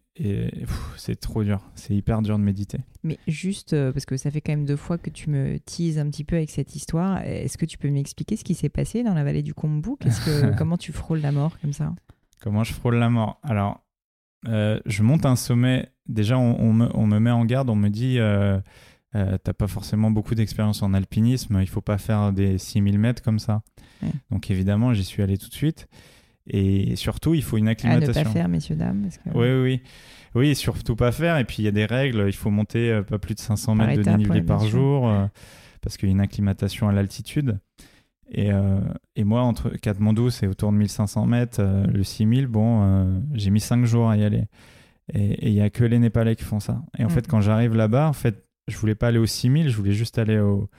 c'est 0.97 1.17
trop 1.17 1.43
dur. 1.43 1.61
C'est 1.75 1.95
hyper 1.95 2.23
dur 2.23 2.39
de 2.39 2.43
méditer. 2.43 2.79
Mais 3.03 3.19
juste, 3.27 3.73
euh, 3.73 3.93
parce 3.93 4.05
que 4.05 4.17
ça 4.17 4.31
fait 4.31 4.41
quand 4.41 4.53
même 4.53 4.67
deux 4.67 4.77
fois 4.77 4.99
que 4.99 5.11
tu 5.11 5.31
me 5.31 5.59
teases 5.59 5.99
un 5.99 6.09
petit 6.11 6.25
peu 6.25 6.37
avec 6.37 6.51
cette 6.51 6.77
histoire, 6.77 7.23
est-ce 7.23 7.59
que 7.59 7.67
tu 7.67 7.79
peux 7.79 7.89
m'expliquer 7.91 8.37
ce 8.37 8.45
qui 8.45 8.55
s'est 8.55 8.69
passé 8.69 9.03
dans 9.03 9.15
la 9.15 9.25
vallée 9.25 9.43
du 9.43 9.55
Kombu 9.55 9.97
que, 9.99 10.57
Comment 10.59 10.77
tu 10.77 10.93
frôles 10.93 11.21
la 11.21 11.33
mort 11.33 11.59
comme 11.61 11.73
ça? 11.73 11.95
Comment 12.41 12.65
je 12.65 12.73
frôle 12.73 12.97
la 12.97 13.09
mort? 13.09 13.41
Alors, 13.43 13.85
euh, 14.49 14.81
je 14.87 15.03
monte 15.03 15.27
un 15.27 15.37
sommet. 15.37 15.91
Déjà, 16.09 16.39
on, 16.39 16.73
me, 16.73 17.19
met 17.19 17.31
en 17.31 17.45
garde, 17.45 17.71
on 17.71 17.77
me 17.77 17.89
dit. 17.89 18.19
Euh, 18.19 18.61
euh, 19.15 19.37
t'as 19.43 19.53
pas 19.53 19.67
forcément 19.67 20.11
beaucoup 20.11 20.35
d'expérience 20.35 20.83
en 20.83 20.95
alpinisme, 20.95 21.61
il 21.61 21.69
faut 21.69 21.83
pas 21.83 21.99
faire 21.99 22.33
des 22.33 22.57
6000 22.57 22.99
mètres 22.99 23.23
comme 23.23 23.39
ça. 23.39 23.63
Ouais. 24.03 24.09
Donc 24.31 24.51
évidemment, 24.51 24.95
j'y 24.95 25.05
suis 25.05 25.23
allé 25.23 25.37
tout 25.37 25.49
de 25.49 25.55
suite. 25.55 25.87
Et 26.49 26.97
surtout, 26.97 27.35
il 27.35 27.43
faut 27.43 27.57
une 27.57 27.65
À 27.69 27.71
ne 27.71 27.73
acclimatation. 27.73 28.25
pas 28.25 28.31
faire, 28.31 28.49
messieurs, 28.49 28.77
dames. 28.77 29.03
Parce 29.03 29.19
que... 29.19 29.29
Oui, 29.35 29.49
oui, 29.49 29.63
oui. 29.63 29.83
Oui, 30.35 30.55
surtout 30.55 30.97
pas 30.97 31.13
faire. 31.13 31.37
Et 31.39 31.45
puis 31.45 31.57
il 31.61 31.65
y 31.65 31.69
a 31.69 31.73
des 31.73 31.85
règles. 31.85 32.25
Il 32.27 32.33
faut 32.33 32.51
monter 32.51 32.91
euh, 32.91 33.03
pas 33.03 33.19
plus 33.19 33.35
de 33.35 33.41
500 33.41 33.77
Par 33.77 33.87
mètres 33.87 33.99
de 33.99 34.03
dénivelé 34.05 34.41
ouais, 34.41 34.47
par 34.47 34.67
jour 34.67 35.09
euh, 35.09 35.27
parce 35.83 35.97
qu'il 35.97 36.09
y 36.09 36.13
a 36.13 36.15
une 36.15 36.21
acclimatation 36.21 36.89
à 36.89 36.93
l'altitude. 36.93 37.59
Et, 38.31 38.51
euh, 38.51 38.81
et 39.15 39.25
moi, 39.25 39.43
entre 39.43 39.69
Katmandou, 39.71 40.31
c'est 40.31 40.47
autour 40.47 40.73
de 40.73 40.79
1500 40.79 41.27
mètres. 41.27 41.59
euh, 41.61 41.87
le 41.87 42.03
6000, 42.03 42.47
bon, 42.47 43.23
j'ai 43.35 43.51
mis 43.51 43.61
5 43.61 43.85
jours 43.85 44.09
à 44.09 44.17
y 44.17 44.25
aller. 44.25 44.45
Et 45.13 45.49
il 45.49 45.55
y 45.55 45.61
a 45.61 45.69
que 45.69 45.85
les 45.85 45.99
Népalais 45.99 46.35
qui 46.37 46.45
font 46.45 46.61
ça. 46.61 46.81
Et 46.99 47.05
en 47.05 47.09
Mm. 47.09 47.11
fait, 47.11 47.27
quand 47.29 47.41
j'arrive 47.43 47.75
là-bas, 47.77 48.09
en 48.09 48.13
fait, 48.15 48.47
je 48.69 48.77
voulais 48.79 48.95
pas 48.95 49.09
aller 49.09 49.19
au 49.19 49.27
6000, 49.27 49.69
je 49.69 49.77
voulais 49.77 49.93
juste 49.93 50.17
aller 50.19 50.39
au, 50.39 50.71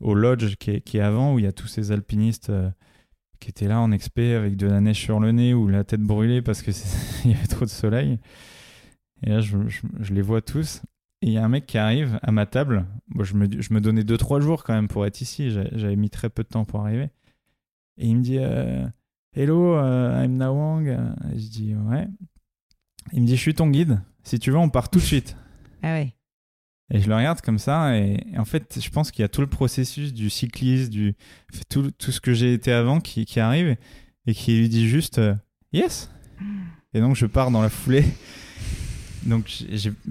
au 0.00 0.14
lodge 0.14 0.54
qui 0.56 0.70
est, 0.72 0.80
qui 0.82 0.98
est 0.98 1.00
avant, 1.00 1.34
où 1.34 1.38
il 1.40 1.44
y 1.46 1.48
a 1.48 1.52
tous 1.52 1.66
ces 1.66 1.90
alpinistes 1.90 2.52
qui 3.40 3.48
étaient 3.50 3.66
là 3.68 3.80
en 3.80 3.90
expé 3.92 4.34
avec 4.34 4.56
de 4.56 4.66
la 4.66 4.80
neige 4.80 4.98
sur 5.00 5.18
le 5.20 5.32
nez 5.32 5.54
ou 5.54 5.66
la 5.68 5.82
tête 5.84 6.02
brûlée 6.02 6.42
parce 6.42 6.62
que 6.62 6.72
c'est- 6.72 7.24
il 7.24 7.32
y 7.32 7.34
avait 7.34 7.46
trop 7.46 7.64
de 7.64 7.70
soleil. 7.70 8.18
Et 9.26 9.30
là, 9.30 9.40
je, 9.40 9.56
les 10.12 10.22
vois 10.22 10.40
tous. 10.42 10.82
Et 11.22 11.26
il 11.26 11.32
y 11.32 11.38
a 11.38 11.44
un 11.44 11.48
mec 11.48 11.66
qui 11.66 11.76
arrive 11.76 12.18
à 12.22 12.32
ma 12.32 12.46
table. 12.46 12.86
Je, 13.20 13.34
me, 13.34 13.46
je 13.60 13.74
me 13.74 13.80
donnais 13.80 14.02
2-3 14.02 14.40
jours 14.40 14.64
quand 14.64 14.72
même 14.72 14.88
pour 14.88 15.04
être 15.04 15.20
ici. 15.20 15.50
J'a- 15.50 15.68
J'avais 15.76 15.96
mis 15.96 16.08
très 16.10 16.30
peu 16.30 16.42
de 16.42 16.48
temps 16.48 16.64
pour 16.64 16.80
arriver. 16.80 17.10
Et 17.98 18.06
il 18.06 18.16
me 18.16 18.22
dit 18.22 18.38
euh, 18.38 18.86
Hello, 19.34 19.74
euh, 19.76 20.24
I'm 20.24 20.36
Nawang. 20.36 20.96
Je 21.34 21.48
dis 21.48 21.74
Ouais. 21.74 22.06
Il 23.12 23.22
me 23.22 23.26
dit 23.26 23.36
Je 23.36 23.40
suis 23.42 23.54
ton 23.54 23.68
guide. 23.68 24.00
Si 24.22 24.38
tu 24.38 24.50
veux, 24.50 24.56
on 24.58 24.70
part 24.70 24.88
tout 24.90 24.98
de 24.98 25.04
suite. 25.04 25.36
Ah 25.82 25.92
ouais. 25.94 26.14
Et 26.92 27.00
je 27.00 27.08
le 27.08 27.14
regarde 27.14 27.40
comme 27.40 27.58
ça, 27.58 27.96
et, 27.96 28.24
et 28.32 28.38
en 28.38 28.44
fait, 28.44 28.78
je 28.82 28.90
pense 28.90 29.10
qu'il 29.12 29.22
y 29.22 29.24
a 29.24 29.28
tout 29.28 29.40
le 29.40 29.46
processus 29.46 30.12
du 30.12 30.28
cycliste, 30.28 30.90
du 30.90 31.14
tout, 31.68 31.90
tout 31.92 32.10
ce 32.10 32.20
que 32.20 32.32
j'ai 32.34 32.52
été 32.52 32.72
avant 32.72 33.00
qui, 33.00 33.24
qui 33.26 33.38
arrive, 33.38 33.76
et 34.26 34.34
qui 34.34 34.58
lui 34.58 34.68
dit 34.68 34.88
juste 34.88 35.18
euh, 35.18 35.34
Yes 35.72 36.10
Et 36.92 37.00
donc, 37.00 37.14
je 37.14 37.26
pars 37.26 37.50
dans 37.52 37.62
la 37.62 37.68
foulée. 37.68 38.04
Donc, 39.24 39.52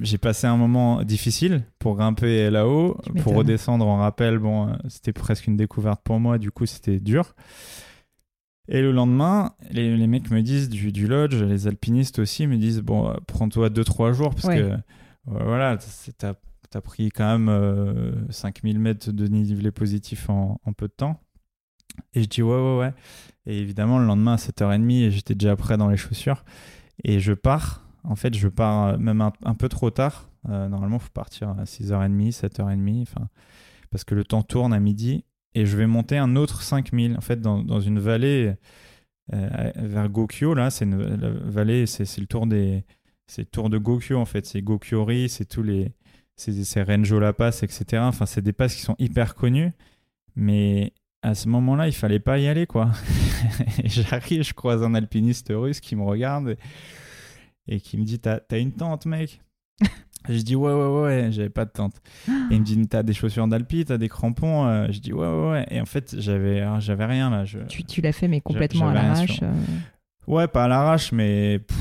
j'ai 0.01 0.17
passé 0.19 0.45
un 0.47 0.55
moment 0.55 1.03
difficile 1.03 1.63
pour 1.79 1.95
grimper 1.95 2.49
là-haut, 2.51 2.97
pour 3.23 3.33
redescendre 3.35 3.85
en 3.87 3.97
rappel. 3.97 4.37
Bon, 4.37 4.69
euh, 4.69 4.73
c'était 4.87 5.13
presque 5.13 5.47
une 5.47 5.57
découverte 5.57 6.01
pour 6.03 6.19
moi, 6.19 6.37
du 6.37 6.51
coup, 6.51 6.65
c'était 6.65 6.99
dur. 6.99 7.35
Et 8.67 8.81
le 8.81 8.91
lendemain, 8.91 9.53
les, 9.71 9.97
les 9.97 10.07
mecs 10.07 10.29
me 10.29 10.41
disent 10.43 10.69
du, 10.69 10.91
du 10.91 11.07
lodge, 11.07 11.35
les 11.41 11.65
alpinistes 11.67 12.19
aussi 12.19 12.45
me 12.45 12.55
disent 12.57 12.81
Bon, 12.81 13.09
euh, 13.09 13.15
prends-toi 13.25 13.69
2-3 13.69 14.13
jours, 14.13 14.29
parce 14.35 14.45
Ouais. 14.45 14.59
que 14.61 14.71
voilà, 15.25 15.77
c'est- 15.79 16.25
t'as 16.69 16.79
as 16.79 16.81
pris 16.81 17.09
quand 17.09 17.25
même 17.25 17.49
euh, 17.49 18.13
5000 18.29 18.79
mètres 18.79 19.11
de 19.11 19.27
dénivelé 19.27 19.71
positif 19.71 20.29
en, 20.29 20.59
en 20.65 20.73
peu 20.73 20.87
de 20.87 20.93
temps. 20.93 21.19
Et 22.13 22.23
je 22.23 22.29
dis 22.29 22.41
ouais, 22.41 22.55
ouais, 22.55 22.77
ouais. 22.77 22.93
Et 23.45 23.57
évidemment, 23.57 23.99
le 23.99 24.05
lendemain 24.05 24.33
à 24.33 24.37
7h30, 24.37 24.91
et 24.91 25.11
j'étais 25.11 25.35
déjà 25.35 25.55
prêt 25.55 25.77
dans 25.77 25.89
les 25.89 25.97
chaussures. 25.97 26.43
Et 27.03 27.19
je 27.19 27.33
pars. 27.33 27.85
En 28.03 28.15
fait, 28.15 28.35
je 28.35 28.47
pars 28.47 28.87
euh, 28.87 28.97
même 28.97 29.21
un, 29.21 29.55
peu 29.55 29.69
trop 29.69 29.89
tard. 29.89 30.29
Euh, 30.49 30.67
normalement, 30.69 30.97
il 30.97 31.01
faut 31.01 31.09
partir 31.13 31.49
à 31.49 31.63
6h30, 31.63 32.31
7h30. 32.31 33.01
Enfin, 33.01 33.27
parce 33.91 34.03
que 34.03 34.15
le 34.15 34.23
temps 34.23 34.43
tourne 34.43 34.73
à 34.73 34.79
midi. 34.79 35.25
Et 35.55 35.65
je 35.65 35.75
vais 35.77 35.87
monter 35.87 36.17
un 36.17 36.35
autre 36.35 36.61
5000. 36.61 37.17
En 37.17 37.21
fait, 37.21 37.41
dans, 37.41 37.63
dans 37.63 37.79
une 37.79 37.99
vallée 37.99 38.53
euh, 39.33 39.71
vers 39.75 40.09
Gokyo, 40.09 40.53
là, 40.53 40.69
c'est 40.69 40.87
vallée, 40.87 41.85
c'est 41.85 42.17
le 42.19 42.27
tour 42.27 42.47
des. 42.47 42.85
C'est 43.27 43.43
le 43.43 43.47
tour 43.47 43.69
de 43.69 43.77
Gokyo, 43.77 44.17
en 44.17 44.25
fait. 44.25 44.45
C'est 44.45 44.61
Gokyori, 44.61 45.29
c'est 45.29 45.45
tous 45.45 45.63
les. 45.63 45.91
C'est 46.39 46.83
Renjo 46.83 47.19
La 47.19 47.33
Pass, 47.33 47.63
etc. 47.63 48.01
Enfin, 48.05 48.25
c'est 48.25 48.41
des 48.41 48.53
passes 48.53 48.75
qui 48.75 48.81
sont 48.81 48.95
hyper 48.99 49.35
connues. 49.35 49.71
Mais 50.35 50.93
à 51.21 51.35
ce 51.35 51.49
moment-là, 51.49 51.87
il 51.87 51.93
fallait 51.93 52.19
pas 52.19 52.37
y 52.39 52.47
aller, 52.47 52.65
quoi. 52.65 52.91
Et 53.83 53.89
J'arrive, 53.89 54.43
je 54.43 54.53
croise 54.53 54.81
un 54.83 54.93
alpiniste 54.95 55.51
russe 55.53 55.79
qui 55.81 55.95
me 55.95 56.03
regarde 56.03 56.55
et, 57.67 57.75
et 57.75 57.79
qui 57.81 57.97
me 57.97 58.03
dit 58.05 58.19
T'as 58.19 58.39
t'as 58.39 58.59
une 58.59 58.71
tente, 58.71 59.05
mec? 59.05 59.41
Je 60.29 60.41
dis 60.41 60.55
Ouais, 60.55 60.71
ouais, 60.73 61.01
ouais, 61.01 61.27
j'avais 61.31 61.49
pas 61.49 61.65
de 61.65 61.71
tente. 61.71 61.95
Et 62.27 62.55
il 62.55 62.59
me 62.59 62.65
dit 62.65 62.87
T'as 62.87 63.03
des 63.03 63.13
chaussures 63.13 63.47
d'alpi, 63.47 63.85
t'as 63.85 63.97
des 63.97 64.09
crampons 64.09 64.65
Euh, 64.67 64.87
Je 64.91 64.99
dis 64.99 65.13
Ouais, 65.13 65.27
ouais, 65.27 65.51
ouais. 65.51 65.65
Et 65.71 65.79
en 65.81 65.85
fait, 65.85 66.15
j'avais 66.19 66.61
ah, 66.61 66.79
j'avais 66.79 67.05
rien 67.05 67.29
là. 67.29 67.45
Je... 67.45 67.59
Tu, 67.67 67.83
tu 67.83 68.01
l'as 68.01 68.11
fait, 68.11 68.27
mais 68.27 68.39
complètement 68.41 68.89
à 68.89 68.93
l'arrache. 68.93 69.31
sur- 69.37 69.43
euh. 69.47 69.53
Ouais, 70.27 70.47
pas 70.47 70.65
à 70.65 70.67
l'arrache, 70.67 71.11
mais 71.11 71.59
pff, 71.59 71.77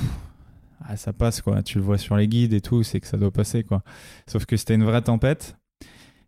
ah, 0.85 0.97
ça 0.97 1.12
passe 1.12 1.43
quoi. 1.43 1.62
Tu 1.62 1.79
le 1.79 1.85
vois 1.85 1.99
sur 1.99 2.16
les 2.16 2.29
guides 2.29 2.53
et 2.53 2.61
tout, 2.61 2.83
c'est 2.83 3.01
que 3.01 3.07
ça 3.07 3.16
doit 3.16 3.31
passer 3.31 3.64
quoi. 3.64 3.83
Sauf 4.26 4.47
que 4.47 4.57
c'était 4.57 4.74
une 4.74 4.85
vraie 4.85 5.03
tempête. 5.03 5.57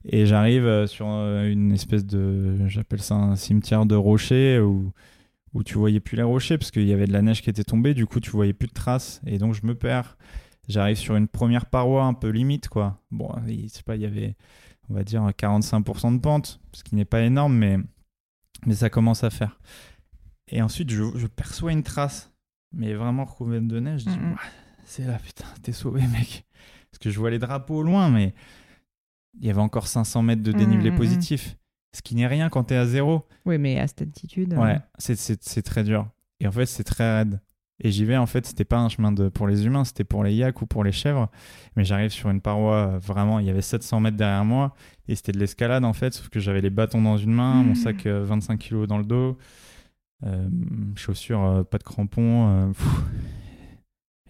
Et 0.04 0.26
j'arrive 0.26 0.64
euh, 0.64 0.86
sur 0.86 1.06
euh, 1.08 1.50
une 1.50 1.72
espèce 1.72 2.06
de, 2.06 2.66
j'appelle 2.68 3.02
ça 3.02 3.14
un 3.16 3.36
cimetière 3.36 3.84
de 3.84 3.94
rochers 3.94 4.58
où, 4.58 4.92
où 5.52 5.62
tu 5.62 5.74
voyais 5.74 6.00
plus 6.00 6.16
les 6.16 6.22
rochers 6.22 6.56
parce 6.56 6.70
qu'il 6.70 6.86
y 6.86 6.92
avait 6.92 7.06
de 7.06 7.12
la 7.12 7.22
neige 7.22 7.42
qui 7.42 7.50
était 7.50 7.64
tombée. 7.64 7.94
Du 7.94 8.06
coup, 8.06 8.20
tu 8.20 8.30
voyais 8.30 8.54
plus 8.54 8.68
de 8.68 8.72
traces. 8.72 9.20
Et 9.26 9.38
donc, 9.38 9.54
je 9.54 9.66
me 9.66 9.74
perds. 9.74 10.16
J'arrive 10.68 10.96
sur 10.96 11.16
une 11.16 11.28
première 11.28 11.66
paroi 11.66 12.04
un 12.04 12.14
peu 12.14 12.28
limite 12.28 12.68
quoi. 12.68 13.02
Bon, 13.10 13.28
je 13.46 13.66
sais 13.68 13.82
pas, 13.82 13.96
il 13.96 14.02
y 14.02 14.06
avait, 14.06 14.36
on 14.88 14.94
va 14.94 15.02
dire 15.02 15.22
45% 15.22 16.14
de 16.14 16.20
pente, 16.20 16.60
ce 16.72 16.84
qui 16.84 16.94
n'est 16.94 17.04
pas 17.04 17.22
énorme, 17.22 17.56
mais, 17.56 17.78
mais 18.66 18.74
ça 18.74 18.88
commence 18.88 19.24
à 19.24 19.30
faire. 19.30 19.58
Et 20.46 20.62
ensuite, 20.62 20.90
je, 20.90 21.02
je 21.16 21.26
perçois 21.26 21.72
une 21.72 21.82
trace, 21.82 22.29
mais 22.72 22.94
vraiment 22.94 23.24
recouverte 23.24 23.66
de 23.66 23.80
neige. 23.80 24.02
Je 24.02 24.10
dis, 24.10 24.18
c'est 24.84 25.04
là, 25.06 25.18
putain, 25.24 25.44
t'es 25.62 25.72
sauvé, 25.72 26.00
mec. 26.12 26.44
Parce 26.90 26.98
que 26.98 27.10
je 27.10 27.18
vois 27.18 27.30
les 27.30 27.38
drapeaux 27.38 27.76
au 27.78 27.82
loin, 27.82 28.08
mais 28.10 28.34
il 29.40 29.46
y 29.46 29.50
avait 29.50 29.60
encore 29.60 29.86
500 29.86 30.22
mètres 30.22 30.42
de 30.42 30.52
dénivelé 30.52 30.90
positif. 30.96 31.56
Ce 31.92 32.02
qui 32.02 32.14
n'est 32.14 32.26
rien 32.26 32.48
quand 32.50 32.64
t'es 32.64 32.76
à 32.76 32.86
zéro. 32.86 33.26
Oui, 33.46 33.58
mais 33.58 33.78
à 33.80 33.86
cette 33.88 34.02
altitude. 34.02 34.52
euh, 34.54 34.56
Ouais, 34.58 34.78
c'est- 34.98 35.16
c'est 35.42 35.62
très 35.62 35.82
dur. 35.82 36.08
Et 36.38 36.46
en 36.46 36.52
fait, 36.52 36.66
c'est 36.66 36.84
très 36.84 37.18
raide. 37.18 37.40
Et 37.82 37.90
j'y 37.90 38.04
vais, 38.04 38.16
en 38.16 38.26
fait, 38.26 38.44
c'était 38.46 38.64
pas 38.66 38.78
un 38.78 38.88
chemin 38.88 39.10
de, 39.10 39.28
pour 39.28 39.46
les 39.48 39.64
humains, 39.66 39.84
c'était 39.84 40.04
pour 40.04 40.22
les 40.22 40.34
yaks 40.34 40.60
ou 40.62 40.66
pour 40.66 40.84
les 40.84 40.92
chèvres. 40.92 41.30
Mais 41.76 41.84
j'arrive 41.84 42.10
sur 42.10 42.28
une 42.30 42.40
paroi, 42.42 42.74
euh, 42.94 42.98
vraiment, 42.98 43.38
il 43.38 43.46
y 43.46 43.50
avait 43.50 43.62
700 43.62 44.00
mètres 44.00 44.16
derrière 44.18 44.44
moi. 44.44 44.74
Et 45.08 45.16
c'était 45.16 45.32
de 45.32 45.38
l'escalade, 45.38 45.84
en 45.84 45.92
fait, 45.94 46.12
sauf 46.12 46.28
que 46.28 46.38
j'avais 46.40 46.60
les 46.60 46.70
bâtons 46.70 47.00
dans 47.02 47.16
une 47.16 47.32
main, 47.32 47.62
mon 47.62 47.70
Mhm. 47.70 47.74
sac 47.74 48.06
euh, 48.06 48.22
25 48.24 48.58
kilos 48.58 48.86
dans 48.86 48.98
le 48.98 49.04
dos, 49.04 49.16
euh, 49.16 49.34
chaussures, 50.96 51.42
euh, 51.44 51.62
pas 51.64 51.78
de 51.78 51.82
crampons. 51.82 52.48
euh, 52.48 52.72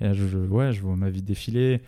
et 0.00 0.04
là, 0.04 0.14
je, 0.14 0.38
ouais, 0.38 0.72
je 0.72 0.80
vois 0.80 0.96
ma 0.96 1.10
vie 1.10 1.22
défiler. 1.22 1.82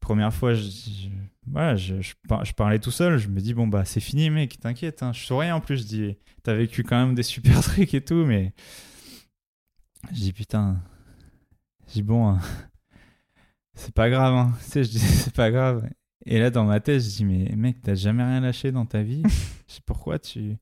Première 0.00 0.32
fois, 0.32 0.54
je, 0.54 0.62
je- 0.62 1.52
ouais, 1.52 1.76
je, 1.76 2.00
je 2.00 2.14
par- 2.28 2.44
je 2.44 2.54
parlais 2.54 2.78
tout 2.78 2.90
seul. 2.90 3.18
Je 3.18 3.28
me 3.28 3.40
dis, 3.40 3.52
bon, 3.54 3.66
bah, 3.68 3.84
c'est 3.84 4.00
fini, 4.00 4.30
mec, 4.30 4.58
t'inquiète. 4.58 5.02
Hein. 5.02 5.12
Je 5.12 5.20
souriais 5.24 5.52
en 5.52 5.60
plus. 5.60 5.78
Je 5.82 5.86
dis, 5.86 6.16
t'as 6.42 6.54
vécu 6.54 6.82
quand 6.82 6.98
même 7.04 7.14
des 7.14 7.22
super 7.22 7.60
trucs 7.62 7.92
et 7.94 8.00
tout, 8.02 8.24
mais. 8.24 8.54
Je 10.12 10.16
dis, 10.20 10.32
putain. 10.32 10.80
Je 11.88 11.94
dis, 11.94 12.02
bon, 12.02 12.28
hein, 12.28 12.40
c'est 13.74 13.94
pas 13.94 14.08
grave. 14.10 14.34
Hein. 14.34 14.52
Tu 14.64 14.70
sais, 14.70 14.84
je 14.84 14.90
dis, 14.90 14.98
c'est 15.00 15.34
pas 15.34 15.50
grave. 15.50 15.88
Et 16.26 16.38
là, 16.38 16.50
dans 16.50 16.64
ma 16.64 16.80
tête, 16.80 17.02
je 17.02 17.08
dis, 17.08 17.24
mais 17.24 17.54
mec, 17.56 17.82
t'as 17.82 17.94
jamais 17.94 18.22
rien 18.24 18.40
lâché 18.40 18.72
dans 18.72 18.86
ta 18.86 19.02
vie? 19.02 19.22
je 19.68 19.74
dis, 19.74 19.80
pourquoi 19.84 20.18
tu. 20.18 20.56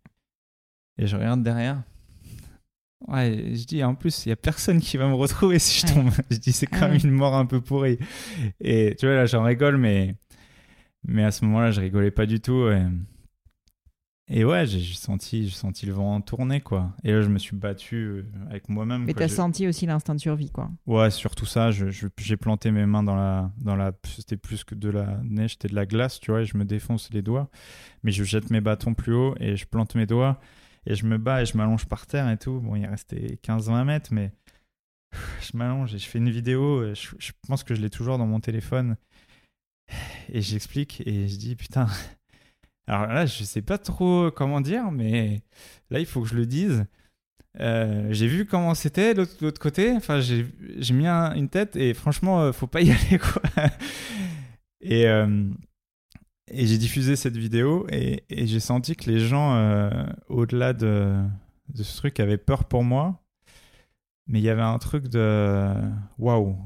Et 0.98 1.06
je 1.06 1.16
regarde 1.16 1.42
derrière. 1.44 1.82
Ouais, 3.06 3.52
je 3.54 3.64
dis, 3.64 3.82
en 3.84 3.94
plus, 3.94 4.26
il 4.26 4.30
y 4.30 4.32
a 4.32 4.36
personne 4.36 4.80
qui 4.80 4.96
va 4.96 5.06
me 5.08 5.14
retrouver 5.14 5.58
si 5.60 5.86
je 5.86 5.92
tombe. 5.92 6.10
Je 6.30 6.36
dis, 6.38 6.52
c'est 6.52 6.66
quand 6.66 6.88
même 6.88 6.98
une 7.02 7.12
mort 7.12 7.36
un 7.36 7.46
peu 7.46 7.60
pourrie. 7.60 7.98
Et 8.60 8.96
tu 8.98 9.06
vois, 9.06 9.14
là, 9.14 9.26
j'en 9.26 9.44
rigole, 9.44 9.76
mais. 9.78 10.14
Mais 11.06 11.22
à 11.24 11.30
ce 11.30 11.44
moment-là, 11.44 11.70
je 11.70 11.80
rigolais 11.80 12.10
pas 12.10 12.26
du 12.26 12.40
tout. 12.40 12.68
Et, 12.68 12.82
et 14.30 14.44
ouais, 14.44 14.66
j'ai 14.66 14.82
senti, 14.94 15.48
senti 15.48 15.86
le 15.86 15.92
vent 15.92 16.20
tourner, 16.20 16.60
quoi. 16.60 16.92
Et 17.04 17.12
là, 17.12 17.22
je 17.22 17.28
me 17.28 17.38
suis 17.38 17.56
battu 17.56 17.96
euh, 17.96 18.24
avec 18.50 18.68
moi-même. 18.68 19.04
Mais 19.04 19.14
t'as 19.14 19.28
Je- 19.28 19.32
senti 19.34 19.66
aussi 19.68 19.86
l'instinct 19.86 20.16
de 20.16 20.20
survie, 20.20 20.50
quoi. 20.50 20.68
Ouais, 20.86 21.10
surtout 21.10 21.46
ça, 21.46 21.70
je- 21.70 21.88
je- 21.90 22.08
j'ai 22.18 22.36
planté 22.36 22.70
mes 22.72 22.84
mains 22.84 23.04
dans 23.04 23.14
la, 23.16 23.50
dans 23.58 23.76
la, 23.76 23.92
c'était 24.04 24.36
plus 24.36 24.64
que 24.64 24.74
de 24.74 24.90
la 24.90 25.18
neige, 25.24 25.52
c'était 25.52 25.68
de 25.68 25.74
la 25.76 25.86
glace, 25.86 26.20
tu 26.20 26.30
vois, 26.32 26.42
et 26.42 26.44
je 26.44 26.58
me 26.58 26.64
défonce 26.66 27.10
les 27.12 27.22
doigts, 27.22 27.48
mais 28.02 28.10
je 28.10 28.22
jette 28.24 28.50
mes 28.50 28.60
bâtons 28.60 28.92
plus 28.92 29.14
haut 29.14 29.34
et 29.40 29.56
je 29.56 29.64
plante 29.66 29.94
mes 29.94 30.04
doigts 30.04 30.38
et 30.88 30.94
je 30.96 31.06
me 31.06 31.18
bats 31.18 31.42
et 31.42 31.46
je 31.46 31.56
m'allonge 31.56 31.86
par 31.86 32.06
terre 32.06 32.28
et 32.30 32.38
tout. 32.38 32.58
Bon, 32.60 32.74
il 32.74 32.86
restait 32.86 33.38
15-20 33.44 33.84
mètres, 33.84 34.12
mais 34.12 34.32
je 35.42 35.56
m'allonge 35.56 35.94
et 35.94 35.98
je 35.98 36.06
fais 36.08 36.18
une 36.18 36.30
vidéo. 36.30 36.92
Je, 36.94 37.10
je 37.18 37.32
pense 37.46 37.62
que 37.62 37.74
je 37.76 37.80
l'ai 37.80 37.90
toujours 37.90 38.18
dans 38.18 38.26
mon 38.26 38.40
téléphone 38.40 38.96
et 40.30 40.40
j'explique 40.42 41.02
et 41.06 41.28
je 41.28 41.36
dis 41.36 41.54
putain. 41.54 41.86
Alors 42.86 43.06
là, 43.06 43.26
je 43.26 43.44
sais 43.44 43.60
pas 43.62 43.76
trop 43.76 44.30
comment 44.30 44.62
dire, 44.62 44.90
mais 44.90 45.42
là, 45.90 46.00
il 46.00 46.06
faut 46.06 46.22
que 46.22 46.28
je 46.28 46.34
le 46.36 46.46
dise. 46.46 46.86
Euh, 47.60 48.08
j'ai 48.12 48.28
vu 48.28 48.46
comment 48.46 48.74
c'était 48.74 49.12
de 49.14 49.26
l'autre 49.42 49.60
côté. 49.60 49.92
Enfin, 49.92 50.20
j'ai 50.20 50.46
mis 50.94 51.06
un- 51.06 51.34
une 51.34 51.48
tête 51.50 51.76
et 51.76 51.92
franchement, 51.92 52.40
euh, 52.40 52.52
faut 52.52 52.66
pas 52.66 52.80
y 52.80 52.90
aller 52.92 53.18
quoi. 53.18 53.42
et 54.80 55.06
euh, 55.06 55.44
et 56.50 56.66
j'ai 56.66 56.78
diffusé 56.78 57.16
cette 57.16 57.36
vidéo 57.36 57.86
et, 57.90 58.24
et 58.28 58.46
j'ai 58.46 58.60
senti 58.60 58.96
que 58.96 59.10
les 59.10 59.20
gens, 59.20 59.54
euh, 59.54 59.90
au-delà 60.28 60.72
de, 60.72 61.22
de 61.68 61.82
ce 61.82 61.96
truc, 61.96 62.20
avaient 62.20 62.38
peur 62.38 62.64
pour 62.64 62.84
moi. 62.84 63.22
Mais 64.26 64.40
il 64.40 64.44
y 64.44 64.50
avait 64.50 64.62
un 64.62 64.78
truc 64.78 65.08
de 65.08 65.72
waouh, 66.18 66.56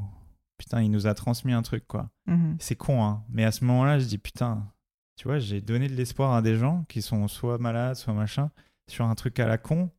putain, 0.59 0.83
il 0.83 0.91
nous 0.91 1.07
a 1.07 1.15
transmis 1.15 1.53
un 1.53 1.63
truc 1.63 1.87
quoi. 1.87 2.11
Mhm. 2.27 2.57
C'est 2.59 2.75
con, 2.75 3.05
hein. 3.05 3.25
Mais 3.29 3.45
à 3.45 3.53
ce 3.53 3.65
moment-là, 3.65 4.01
je 4.01 4.07
dis 4.07 4.19
putain, 4.19 4.73
tu 5.17 5.29
vois, 5.29 5.39
j'ai 5.39 5.61
donné 5.61 5.89
de 5.89 5.95
l'espoir 5.95 6.35
à 6.35 6.43
des 6.43 6.57
gens 6.57 6.85
qui 6.89 7.03
sont 7.03 7.29
soit 7.29 7.59
malades, 7.59 7.95
soit 7.97 8.15
machin, 8.15 8.51
sur 8.89 9.05
un 9.05 9.15
truc 9.15 9.39
à 9.39 9.47
la 9.47 9.59
con, 9.59 9.91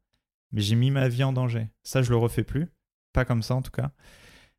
mais 0.51 0.61
j'ai 0.61 0.75
mis 0.75 0.91
ma 0.91 1.07
vie 1.07 1.23
en 1.23 1.31
danger. 1.31 1.69
Ça, 1.83 2.01
je 2.01 2.09
le 2.09 2.17
refais 2.17 2.43
plus. 2.43 2.67
Pas 3.13 3.23
comme 3.23 3.43
ça, 3.43 3.55
en 3.55 3.61
tout 3.61 3.71
cas. 3.71 3.91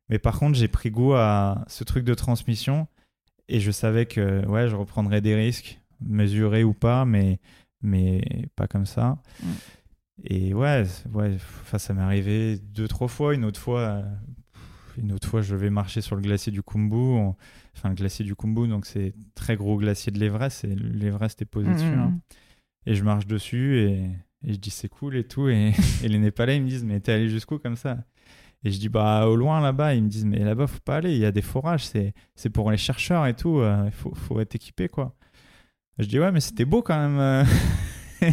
Mais 0.09 0.17
par 0.17 0.39
contre, 0.39 0.57
j'ai 0.57 0.67
pris 0.67 0.91
goût 0.91 1.13
à 1.13 1.63
ce 1.67 1.83
truc 1.83 2.05
de 2.05 2.13
transmission 2.13 2.87
et 3.47 3.59
je 3.59 3.71
savais 3.71 4.05
que 4.05 4.45
ouais, 4.47 4.67
je 4.69 4.75
reprendrais 4.75 5.21
des 5.21 5.35
risques, 5.35 5.79
mesurés 6.01 6.63
ou 6.63 6.73
pas, 6.73 7.05
mais, 7.05 7.39
mais 7.81 8.21
pas 8.55 8.67
comme 8.67 8.85
ça. 8.85 9.21
Mm. 9.43 9.47
Et 10.23 10.53
ouais, 10.53 10.83
ouais 11.13 11.37
ça 11.77 11.93
m'est 11.93 12.01
arrivé 12.01 12.57
deux, 12.57 12.87
trois 12.87 13.07
fois. 13.07 13.33
Une 13.35 13.43
autre 13.45 13.59
fois, 13.59 13.79
euh, 13.81 14.03
une 14.97 15.11
autre 15.11 15.27
fois, 15.27 15.41
je 15.41 15.55
vais 15.55 15.69
marcher 15.69 16.01
sur 16.01 16.15
le 16.15 16.21
glacier 16.21 16.51
du 16.51 16.63
Kumbu. 16.63 16.95
On- 16.95 17.35
Enfin, 17.77 17.89
le 17.89 17.95
glacier 17.95 18.23
du 18.23 18.35
Kumbu, 18.35 18.69
donc 18.69 18.85
c'est 18.85 19.13
très 19.35 19.57
gros 19.57 19.77
glacier 19.77 20.09
de 20.09 20.17
l'Everest. 20.19 20.63
Et 20.63 20.73
l'Everest 20.75 21.41
est 21.41 21.45
posé 21.45 21.69
Mm, 21.69 21.73
dessus. 21.73 21.85
mm, 21.87 21.99
hein. 21.99 22.19
Et 22.85 22.95
je 22.95 23.03
marche 23.03 23.27
dessus 23.27 23.79
et, 23.79 23.95
et 24.45 24.53
je 24.53 24.57
dis 24.57 24.69
c'est 24.69 24.87
cool 24.87 25.17
et 25.17 25.25
tout. 25.25 25.49
Et, 25.49 25.73
et 26.03 26.07
les 26.07 26.17
Népalais, 26.19 26.55
ils 26.55 26.63
me 26.63 26.69
disent, 26.69 26.85
mais 26.85 27.01
t'es 27.01 27.11
allé 27.11 27.27
jusqu'où 27.27 27.59
comme 27.59 27.75
ça? 27.75 27.97
Et 28.65 28.71
je 28.71 28.79
dis, 28.79 28.89
bah 28.89 29.27
au 29.27 29.35
loin 29.35 29.61
là-bas. 29.61 29.93
Ils 29.93 30.03
me 30.03 30.09
disent, 30.09 30.25
mais 30.25 30.39
là-bas, 30.39 30.65
faut 30.65 30.79
pas 30.83 30.95
aller. 30.97 31.13
Il 31.13 31.19
y 31.19 31.25
a 31.25 31.31
des 31.31 31.43
forages. 31.43 31.85
C'est, 31.85 32.49
pour 32.49 32.71
les 32.71 32.77
chercheurs 32.77 33.25
et 33.27 33.35
tout. 33.35 33.59
euh, 33.59 33.83
Il 33.85 33.91
faut, 33.91 34.13
faut 34.15 34.39
être 34.39 34.55
équipé, 34.55 34.89
quoi. 34.89 35.15
Je 35.99 36.05
dis, 36.07 36.19
ouais, 36.19 36.31
mais 36.31 36.39
c'était 36.41 36.65
beau 36.65 36.81
quand 36.81 36.97
même. 36.97 37.19
euh. 37.19 37.43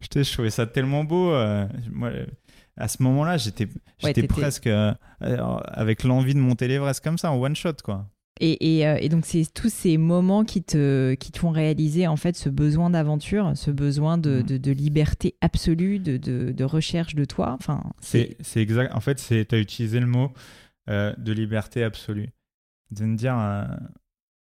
je, 0.00 0.32
trouvais 0.32 0.50
ça 0.50 0.66
tellement 0.66 1.04
beau. 1.04 1.30
euh, 1.30 1.68
Moi, 1.92 2.10
à 2.76 2.88
ce 2.88 3.02
moment-là, 3.02 3.36
j'étais, 3.36 3.68
t'étais- 4.14 4.26
presque 4.28 4.66
euh, 4.66 4.94
avec 5.20 6.04
l'envie 6.04 6.34
de 6.34 6.38
monter 6.40 6.66
l'Everest 6.66 7.04
comme 7.04 7.18
ça, 7.18 7.30
en 7.30 7.36
one 7.40 7.54
shot, 7.54 7.74
quoi. 7.84 8.08
Et, 8.40 8.78
et, 8.78 8.86
euh, 8.86 8.96
et 9.00 9.08
donc, 9.08 9.26
c'est 9.26 9.44
tous 9.52 9.68
ces 9.72 9.96
moments 9.98 10.44
qui 10.44 10.62
te, 10.62 11.14
qui 11.14 11.32
te 11.32 11.38
font 11.38 11.50
réaliser 11.50 12.06
en 12.06 12.16
fait 12.16 12.36
ce 12.36 12.48
besoin 12.48 12.90
d'aventure, 12.90 13.52
ce 13.56 13.70
besoin 13.70 14.16
de, 14.18 14.38
Mhm. 14.38 14.42
de, 14.42 14.56
de 14.58 14.72
liberté 14.72 15.34
absolue, 15.40 15.98
de, 15.98 16.16
de, 16.16 16.64
recherche 16.64 17.14
de 17.14 17.24
toi. 17.24 17.56
Enfin, 17.58 17.82
C'est, 18.00 18.36
exact. 18.56 18.94
En 18.94 19.00
fait, 19.00 19.18
c'est, 19.18 19.44
t'as 19.46 19.58
utilisé 19.58 20.00
le 20.00 20.06
mot 20.06 20.32
euh, 20.88 21.14
de 21.18 21.32
liberté 21.32 21.82
absolue. 21.82 22.30
De 22.90 23.04
me 23.04 23.16
dire, 23.16 23.38
euh, 23.38 23.64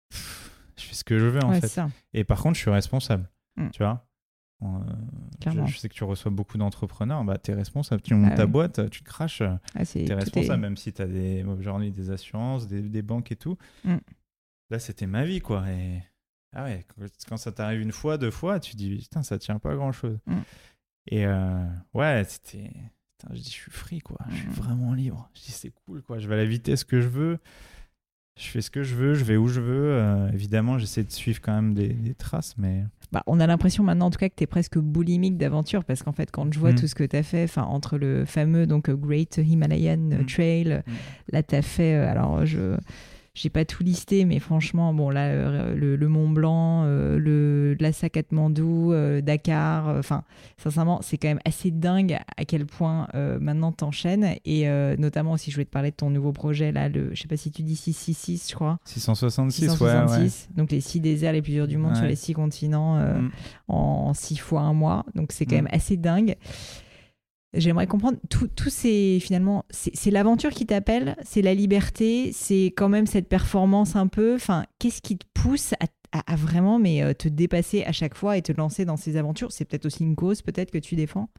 pff, 0.09 0.51
je 0.77 0.83
fais 0.83 0.95
ce 0.95 1.03
que 1.03 1.17
je 1.17 1.25
veux 1.25 1.43
en 1.43 1.49
ouais, 1.51 1.61
fait. 1.61 1.67
ça. 1.67 1.89
Et 2.13 2.23
par 2.23 2.41
contre, 2.41 2.55
je 2.55 2.61
suis 2.61 2.71
responsable. 2.71 3.29
Mm. 3.57 3.69
Tu 3.71 3.81
vois. 3.83 4.05
Je, 4.61 5.65
je 5.67 5.77
sais 5.77 5.89
que 5.89 5.93
tu 5.93 6.03
reçois 6.03 6.31
beaucoup 6.31 6.57
d'entrepreneurs. 6.57 7.23
Bah, 7.23 7.37
tu 7.37 7.51
es 7.51 7.53
responsable. 7.53 8.01
Tu 8.01 8.13
montes 8.13 8.31
Ah 8.33 8.37
ta 8.37 8.45
oui. 8.45 8.51
boîte, 8.51 8.89
tu 8.89 9.03
craches. 9.03 9.41
Ah, 9.41 9.85
Tu 9.85 9.99
es 9.99 10.13
responsable, 10.13 10.53
est- 10.53 10.57
même 10.67 10.77
si 10.77 10.93
tu 10.93 11.01
as 11.01 11.07
des, 11.07 11.43
aujourd'hui 11.43 11.91
des 11.91 12.09
assurances, 12.11 12.67
des, 12.67 12.81
des 12.81 13.01
banques 13.01 13.31
et 13.31 13.35
tout. 13.35 13.57
Mm. 13.83 13.97
Là, 14.71 14.79
c'était 14.79 15.07
ma 15.07 15.25
vie, 15.25 15.41
quoi. 15.41 15.69
Et 15.69 16.01
ah 16.55 16.63
ouais, 16.63 16.85
quand, 17.27 17.37
ça 17.37 17.51
t'arrive 17.51 17.81
une 17.81 17.91
fois, 17.91 18.17
deux 18.17 18.31
fois, 18.31 18.59
tu 18.59 18.71
te 18.71 18.77
dis, 18.77 18.95
putain, 18.97 19.23
ça 19.23 19.37
tient 19.37 19.59
pas 19.59 19.73
à 19.73 19.75
grand 19.75 19.91
chose. 19.91 20.17
Mm. 20.25 20.35
Et 21.07 21.25
euh, 21.25 21.65
ouais, 21.93 22.23
c'était. 22.27 22.71
Je 23.31 23.35
dis, 23.39 23.43
je 23.49 23.49
suis 23.49 23.71
free, 23.71 23.99
quoi. 23.99 24.17
Je 24.29 24.35
suis 24.37 24.47
Mm. 24.47 24.51
vraiment 24.51 24.93
libre. 24.93 25.29
Je 25.35 25.41
dis, 25.41 25.51
c'est 25.51 25.71
cool, 25.85 26.01
quoi. 26.01 26.17
Je 26.19 26.27
vais 26.27 26.35
à 26.35 26.37
la 26.37 26.45
vitesse 26.45 26.83
que 26.83 27.01
je 27.01 27.07
veux. 27.07 27.39
Je 28.37 28.47
fais 28.49 28.61
ce 28.61 28.69
que 28.69 28.83
je 28.83 28.95
veux, 28.95 29.13
je 29.13 29.23
vais 29.23 29.37
où 29.37 29.47
je 29.47 29.61
veux. 29.61 29.91
Euh, 29.93 30.29
évidemment, 30.33 30.77
j'essaie 30.77 31.03
de 31.03 31.11
suivre 31.11 31.39
quand 31.41 31.53
même 31.53 31.73
des, 31.73 31.87
des 31.89 32.13
traces, 32.13 32.55
mais. 32.57 32.83
Bah, 33.13 33.23
on 33.27 33.39
a 33.39 33.47
l'impression 33.47 33.81
maintenant, 33.83 34.07
en 34.07 34.09
tout 34.11 34.17
cas, 34.19 34.27
que 34.27 34.33
tu 34.35 34.43
es 34.43 34.47
presque 34.47 34.77
boulimique 34.77 35.37
d'aventure 35.37 35.85
parce 35.85 36.03
qu'en 36.03 36.11
fait, 36.11 36.31
quand 36.31 36.53
je 36.53 36.59
vois 36.59 36.73
Mm. 36.73 36.75
tout 36.75 36.87
ce 36.87 36.95
que 36.95 37.05
tu 37.05 37.15
as 37.15 37.23
fait, 37.23 37.45
enfin, 37.45 37.63
entre 37.63 37.97
le 37.97 38.25
fameux 38.25 38.67
donc, 38.67 38.89
Great 38.89 39.37
Himalayan 39.37 39.97
Mm. 39.97 40.25
Trail, 40.25 40.83
Mm. 40.85 40.91
là, 41.31 41.43
tu 41.43 41.55
as 41.55 41.61
fait. 41.61 41.95
euh, 41.95 42.11
alors, 42.11 42.45
je. 42.45 42.75
J'ai 43.35 43.49
pas 43.49 43.65
tout 43.65 43.83
listé, 43.83 44.23
mais 44.23 44.39
franchement, 44.39 44.93
bon, 44.93 45.09
là, 45.09 45.25
euh, 45.25 45.75
le, 45.75 45.97
le 45.97 46.07
Mont 46.07 46.29
Blanc, 46.29 46.83
euh, 46.85 47.19
le 47.19 47.75
Lhasa 47.81 48.07
Katmandou, 48.09 48.93
euh, 48.93 49.19
Dakar, 49.19 49.89
enfin, 49.89 50.23
sincèrement, 50.57 51.01
c'est 51.01 51.17
quand 51.17 51.27
même 51.27 51.41
assez 51.43 51.69
dingue 51.69 52.17
à 52.37 52.45
quel 52.45 52.65
point 52.65 53.07
maintenant 53.41 53.73
t'enchaînes. 53.73 54.35
Et 54.45 54.67
notamment 54.97 55.33
aussi, 55.33 55.51
je 55.51 55.55
voulais 55.57 55.65
te 55.65 55.69
parler 55.71 55.91
de 55.91 55.95
ton 55.97 56.09
nouveau 56.09 56.31
projet, 56.31 56.71
là, 56.71 56.87
le, 56.89 57.13
je 57.13 57.21
sais 57.21 57.27
pas 57.27 57.35
si 57.37 57.51
tu 57.51 57.61
dis 57.61 57.75
666, 57.75 58.49
je 58.49 58.55
crois. 58.55 58.79
666, 58.85 59.61
ouais, 59.63 59.69
ouais. 59.69 59.77
666, 59.77 60.49
donc 60.55 60.71
les 60.71 60.79
six 60.81 61.01
déserts 61.01 61.33
les 61.33 61.41
plus 61.41 61.51
durs 61.51 61.67
du 61.67 61.77
monde 61.77 61.91
Ouais. 61.91 61.97
sur 61.97 62.05
les 62.07 62.15
six 62.15 62.33
continents 62.33 62.95
Mm. 62.95 63.31
en 63.67 64.13
six 64.13 64.37
fois 64.37 64.61
un 64.61 64.73
mois. 64.73 65.05
Donc 65.13 65.31
c'est 65.33 65.45
quand 65.45 65.55
Mm. 65.55 65.63
même 65.63 65.69
assez 65.73 65.97
dingue. 65.97 66.35
J'aimerais 67.55 67.87
comprendre, 67.87 68.17
tout, 68.29 68.47
tout 68.47 68.69
c'est 68.69 69.19
finalement, 69.19 69.65
c'est 69.69 70.11
l'aventure 70.11 70.51
qui 70.51 70.65
t'appelle, 70.65 71.15
c'est 71.23 71.41
la 71.41 71.53
liberté, 71.53 72.31
c'est 72.33 72.73
quand 72.75 72.89
même 72.89 73.07
cette 73.07 73.29
performance 73.29 73.95
un 73.95 74.07
peu. 74.07 74.35
Enfin, 74.35 74.65
qu'est-ce 74.79 75.01
qui 75.01 75.17
te 75.17 75.25
pousse 75.33 75.73
à, 76.11 76.35
vraiment 76.35 76.79
mais, 76.79 77.03
euh, 77.03 77.13
te 77.13 77.27
dépasser 77.27 77.83
à 77.83 77.91
chaque 77.91 78.15
fois 78.15 78.37
et 78.37 78.41
te 78.41 78.51
lancer 78.51 78.85
dans 78.85 78.97
ces 78.97 79.17
aventures? 79.17 79.51
C'est 79.51 79.65
peut-être 79.65 79.85
aussi 79.85 80.03
une 80.03 80.15
cause, 80.15 80.41
peut-être 80.41 80.71
que 80.71 80.77
tu 80.77 80.95
défends? 80.95 81.29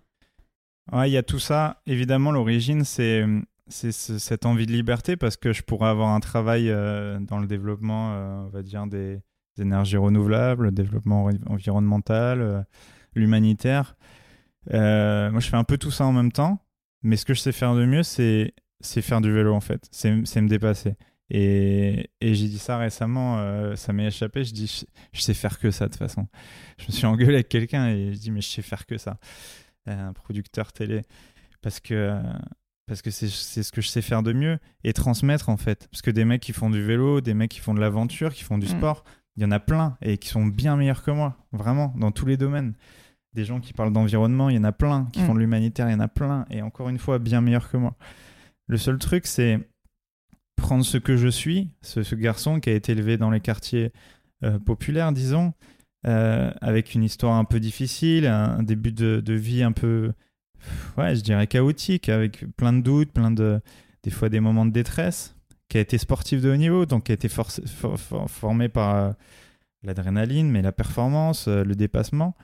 Il 0.92 1.08
y 1.10 1.16
a 1.16 1.22
tout 1.22 1.38
ça. 1.40 1.82
Évidemment, 1.86 2.30
l'origine, 2.30 2.84
c'est 2.84 3.24
c'est 3.68 3.90
ce- 3.90 4.18
cette 4.18 4.46
envie 4.46 4.66
de 4.66 4.72
liberté 4.72 5.16
parce 5.16 5.36
que 5.36 5.52
je 5.52 5.62
pourrais 5.62 5.88
avoir 5.88 6.10
un 6.10 6.20
travail 6.20 6.70
euh, 6.70 7.18
dans 7.18 7.38
le 7.40 7.48
développement, 7.48 8.12
euh, 8.12 8.44
on 8.46 8.48
va 8.48 8.62
dire, 8.62 8.86
des, 8.86 9.20
énergies 9.58 9.96
renouvelables, 9.96 10.64
le 10.64 10.70
développement 10.70 11.24
envi- 11.24 11.40
environnemental, 11.48 12.40
euh, 12.42 12.60
l'humanitaire. 13.14 13.96
Euh, 14.72 15.30
moi, 15.30 15.40
je 15.40 15.48
fais 15.48 15.56
un 15.56 15.64
peu 15.64 15.78
tout 15.78 15.90
ça 15.90 16.04
en 16.06 16.12
même 16.12 16.32
temps, 16.32 16.60
mais 17.02 17.16
ce 17.16 17.24
que 17.24 17.34
je 17.34 17.40
sais 17.40 17.52
faire 17.52 17.74
de 17.74 17.84
mieux, 17.84 18.02
c'est 18.02 18.54
c'est 18.80 19.02
faire 19.02 19.20
du 19.20 19.32
vélo, 19.32 19.54
en 19.54 19.60
fait. 19.60 19.86
C'est 19.90 20.10
me 20.12 20.48
dépasser. 20.48 20.96
Et, 21.30 22.10
et 22.20 22.34
j'ai 22.34 22.46
dit 22.46 22.58
ça 22.58 22.78
récemment, 22.78 23.38
euh, 23.38 23.74
ça 23.74 23.92
m'est 23.92 24.06
échappé. 24.06 24.44
Je 24.44 24.52
dis, 24.52 24.66
je, 24.66 24.84
je 25.12 25.20
sais 25.22 25.34
faire 25.34 25.58
que 25.58 25.70
ça, 25.72 25.86
de 25.86 25.90
toute 25.90 25.98
façon. 25.98 26.28
Je 26.78 26.86
me 26.86 26.92
suis 26.92 27.06
engueulé 27.06 27.34
avec 27.34 27.48
quelqu'un 27.48 27.88
et 27.88 28.12
je 28.14 28.18
dis, 28.18 28.30
mais 28.30 28.40
je 28.40 28.48
sais 28.48 28.62
faire 28.62 28.86
que 28.86 28.96
ça. 28.98 29.18
Euh, 29.88 30.08
Un 30.08 30.12
producteur 30.12 30.72
télé. 30.72 31.02
Parce 31.62 31.80
que 31.80 32.20
parce 32.86 33.02
que 33.02 33.10
c'est 33.10 33.28
c'est 33.28 33.64
ce 33.64 33.72
que 33.72 33.80
je 33.80 33.88
sais 33.88 34.02
faire 34.02 34.22
de 34.22 34.32
mieux 34.32 34.58
et 34.84 34.92
transmettre 34.92 35.48
en 35.48 35.56
fait 35.56 35.88
parce 35.90 36.02
que 36.02 36.12
des 36.12 36.24
mecs 36.24 36.40
qui 36.42 36.52
font 36.52 36.70
du 36.70 36.80
vélo 36.80 37.20
des 37.20 37.34
mecs 37.34 37.50
qui 37.50 37.58
font 37.58 37.74
de 37.74 37.80
l'aventure 37.80 38.32
qui 38.32 38.44
font 38.44 38.58
du 38.58 38.66
Mm. 38.66 38.76
sport 38.78 39.02
il 39.36 39.42
y 39.42 39.46
en 39.46 39.50
a 39.50 39.58
plein 39.58 39.96
et 40.02 40.18
qui 40.18 40.28
sont 40.28 40.46
bien 40.46 40.76
meilleurs 40.76 41.02
que 41.02 41.10
moi 41.10 41.36
vraiment 41.50 41.92
dans 41.96 42.12
tous 42.12 42.26
les 42.26 42.36
domaines 42.36 42.74
des 43.36 43.44
gens 43.44 43.60
qui 43.60 43.72
parlent 43.72 43.92
d'environnement 43.92 44.50
il 44.50 44.56
y 44.56 44.58
en 44.58 44.64
a 44.64 44.72
plein 44.72 45.06
qui 45.12 45.20
Mm. 45.22 45.26
font 45.26 45.34
de 45.34 45.38
l'humanitaire 45.40 45.88
il 45.88 45.92
y 45.92 45.94
en 45.94 46.00
a 46.00 46.08
plein 46.08 46.44
et 46.50 46.62
encore 46.62 46.88
une 46.88 46.98
fois 46.98 47.18
bien 47.20 47.40
meilleurs 47.40 47.70
que 47.70 47.76
moi 47.76 47.94
le 48.66 48.76
seul 48.78 48.98
truc 48.98 49.26
c'est 49.26 49.60
prendre 50.56 50.84
ce 50.84 50.98
que 50.98 51.16
je 51.16 51.28
suis 51.28 51.70
ce, 51.82 52.02
ce 52.02 52.14
garçon 52.16 52.58
qui 52.60 52.70
a 52.70 52.74
été 52.74 52.92
élevé 52.92 53.16
dans 53.18 53.30
les 53.30 53.40
quartiers 53.40 53.92
euh, 54.42 54.58
populaires 54.58 55.12
disons 55.12 55.52
euh, 56.06 56.50
avec 56.60 56.94
une 56.94 57.04
histoire 57.04 57.34
un 57.34 57.44
peu 57.44 57.60
difficile 57.60 58.26
un, 58.26 58.58
un 58.58 58.62
début 58.62 58.92
de, 58.92 59.20
de 59.24 59.34
vie 59.34 59.62
un 59.62 59.72
peu 59.72 60.12
ouais, 60.96 61.14
je 61.14 61.20
dirais 61.20 61.46
chaotique, 61.46 62.08
avec 62.08 62.44
plein 62.56 62.72
de 62.72 62.80
doutes, 62.80 63.12
plein 63.12 63.30
de, 63.30 63.60
des 64.02 64.10
fois 64.10 64.28
des 64.28 64.40
moments 64.40 64.64
de 64.66 64.70
détresse, 64.72 65.36
qui 65.68 65.76
a 65.78 65.80
été 65.80 65.98
sportif 65.98 66.40
de 66.40 66.50
haut 66.50 66.56
niveau, 66.56 66.86
donc 66.86 67.04
qui 67.04 67.12
a 67.12 67.14
été 67.14 67.28
forcé- 67.28 67.66
for- 67.68 68.00
for- 68.00 68.28
formé 68.30 68.68
par 68.68 68.94
euh, 68.96 69.12
l'adrénaline, 69.82 70.50
mais 70.50 70.62
la 70.62 70.72
performance, 70.72 71.46
le 71.46 71.74
dépassement. 71.74 72.34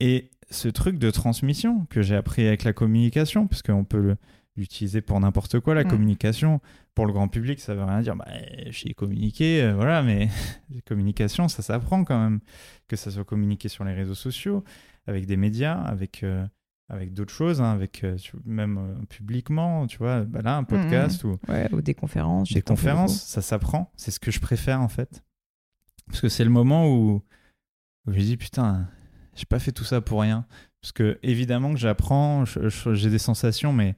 Et 0.00 0.30
ce 0.50 0.68
truc 0.68 0.98
de 0.98 1.10
transmission 1.10 1.86
que 1.90 2.02
j'ai 2.02 2.14
appris 2.16 2.46
avec 2.46 2.64
la 2.64 2.72
communication, 2.72 3.46
parce 3.46 3.62
qu'on 3.62 3.84
peut 3.84 4.16
l'utiliser 4.56 5.00
pour 5.00 5.20
n'importe 5.20 5.60
quoi, 5.60 5.74
la 5.74 5.84
Mm. 5.84 5.88
communication, 5.88 6.60
pour 6.94 7.06
le 7.06 7.12
grand 7.12 7.28
public, 7.28 7.60
ça 7.60 7.74
veut 7.74 7.84
rien 7.84 8.00
dire, 8.00 8.16
bah, 8.16 8.26
j'ai 8.70 8.92
communiqué, 8.94 9.62
euh, 9.62 9.74
voilà, 9.74 10.02
mais 10.02 10.28
la 10.74 10.80
communication, 10.82 11.48
ça 11.48 11.62
s'apprend 11.62 12.02
quand 12.04 12.18
même, 12.20 12.40
que 12.88 12.96
ça 12.96 13.10
soit 13.10 13.24
communiqué 13.24 13.68
sur 13.68 13.84
les 13.84 13.92
réseaux 13.94 14.14
sociaux, 14.16 14.64
avec 15.06 15.26
des 15.26 15.36
médias, 15.36 15.80
avec, 15.80 16.22
euh, 16.24 16.44
avec 16.88 17.12
d'autres 17.12 17.32
choses, 17.32 17.60
hein, 17.60 17.70
avec 17.72 18.02
euh, 18.02 18.16
même 18.44 18.78
euh, 18.78 19.04
publiquement, 19.08 19.86
tu 19.86 19.98
vois, 19.98 20.22
bah 20.24 20.40
là, 20.42 20.56
un 20.56 20.64
podcast 20.64 21.22
ou 21.24 21.38
Ouais, 21.48 21.68
ou 21.72 21.80
des 21.82 21.94
conférences. 21.94 22.52
des 22.52 22.62
conférences, 22.62 23.22
ça 23.22 23.42
s'apprend, 23.42 23.92
c'est 23.96 24.10
ce 24.10 24.18
que 24.18 24.30
je 24.32 24.40
préfère 24.40 24.80
en 24.80 24.88
fait. 24.88 25.22
Parce 26.08 26.20
que 26.20 26.28
c'est 26.28 26.44
le 26.44 26.50
moment 26.50 26.88
où, 26.92 27.22
où 28.06 28.12
je 28.12 28.18
dis 28.18 28.36
putain, 28.36 28.88
j'ai 29.38 29.46
pas 29.46 29.58
fait 29.58 29.72
tout 29.72 29.84
ça 29.84 30.00
pour 30.00 30.20
rien. 30.20 30.44
Parce 30.82 30.92
que 30.92 31.18
évidemment 31.22 31.72
que 31.72 31.78
j'apprends, 31.78 32.44
j'ai 32.44 33.10
des 33.10 33.18
sensations, 33.18 33.72
mais 33.72 33.94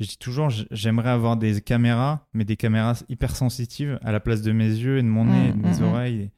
je 0.00 0.06
dis 0.06 0.18
toujours, 0.18 0.50
j'aimerais 0.70 1.10
avoir 1.10 1.36
des 1.36 1.60
caméras, 1.60 2.26
mais 2.32 2.44
des 2.44 2.56
caméras 2.56 3.02
hyper 3.08 3.36
sensitives 3.36 3.98
à 4.02 4.12
la 4.12 4.20
place 4.20 4.42
de 4.42 4.52
mes 4.52 4.68
yeux 4.68 4.98
et 4.98 5.02
de 5.02 5.08
mon 5.08 5.26
nez, 5.26 5.48
et 5.48 5.52
de 5.52 5.58
mes 5.58 5.68
mm, 5.68 5.80
mm. 5.80 5.84
oreilles. 5.84 6.30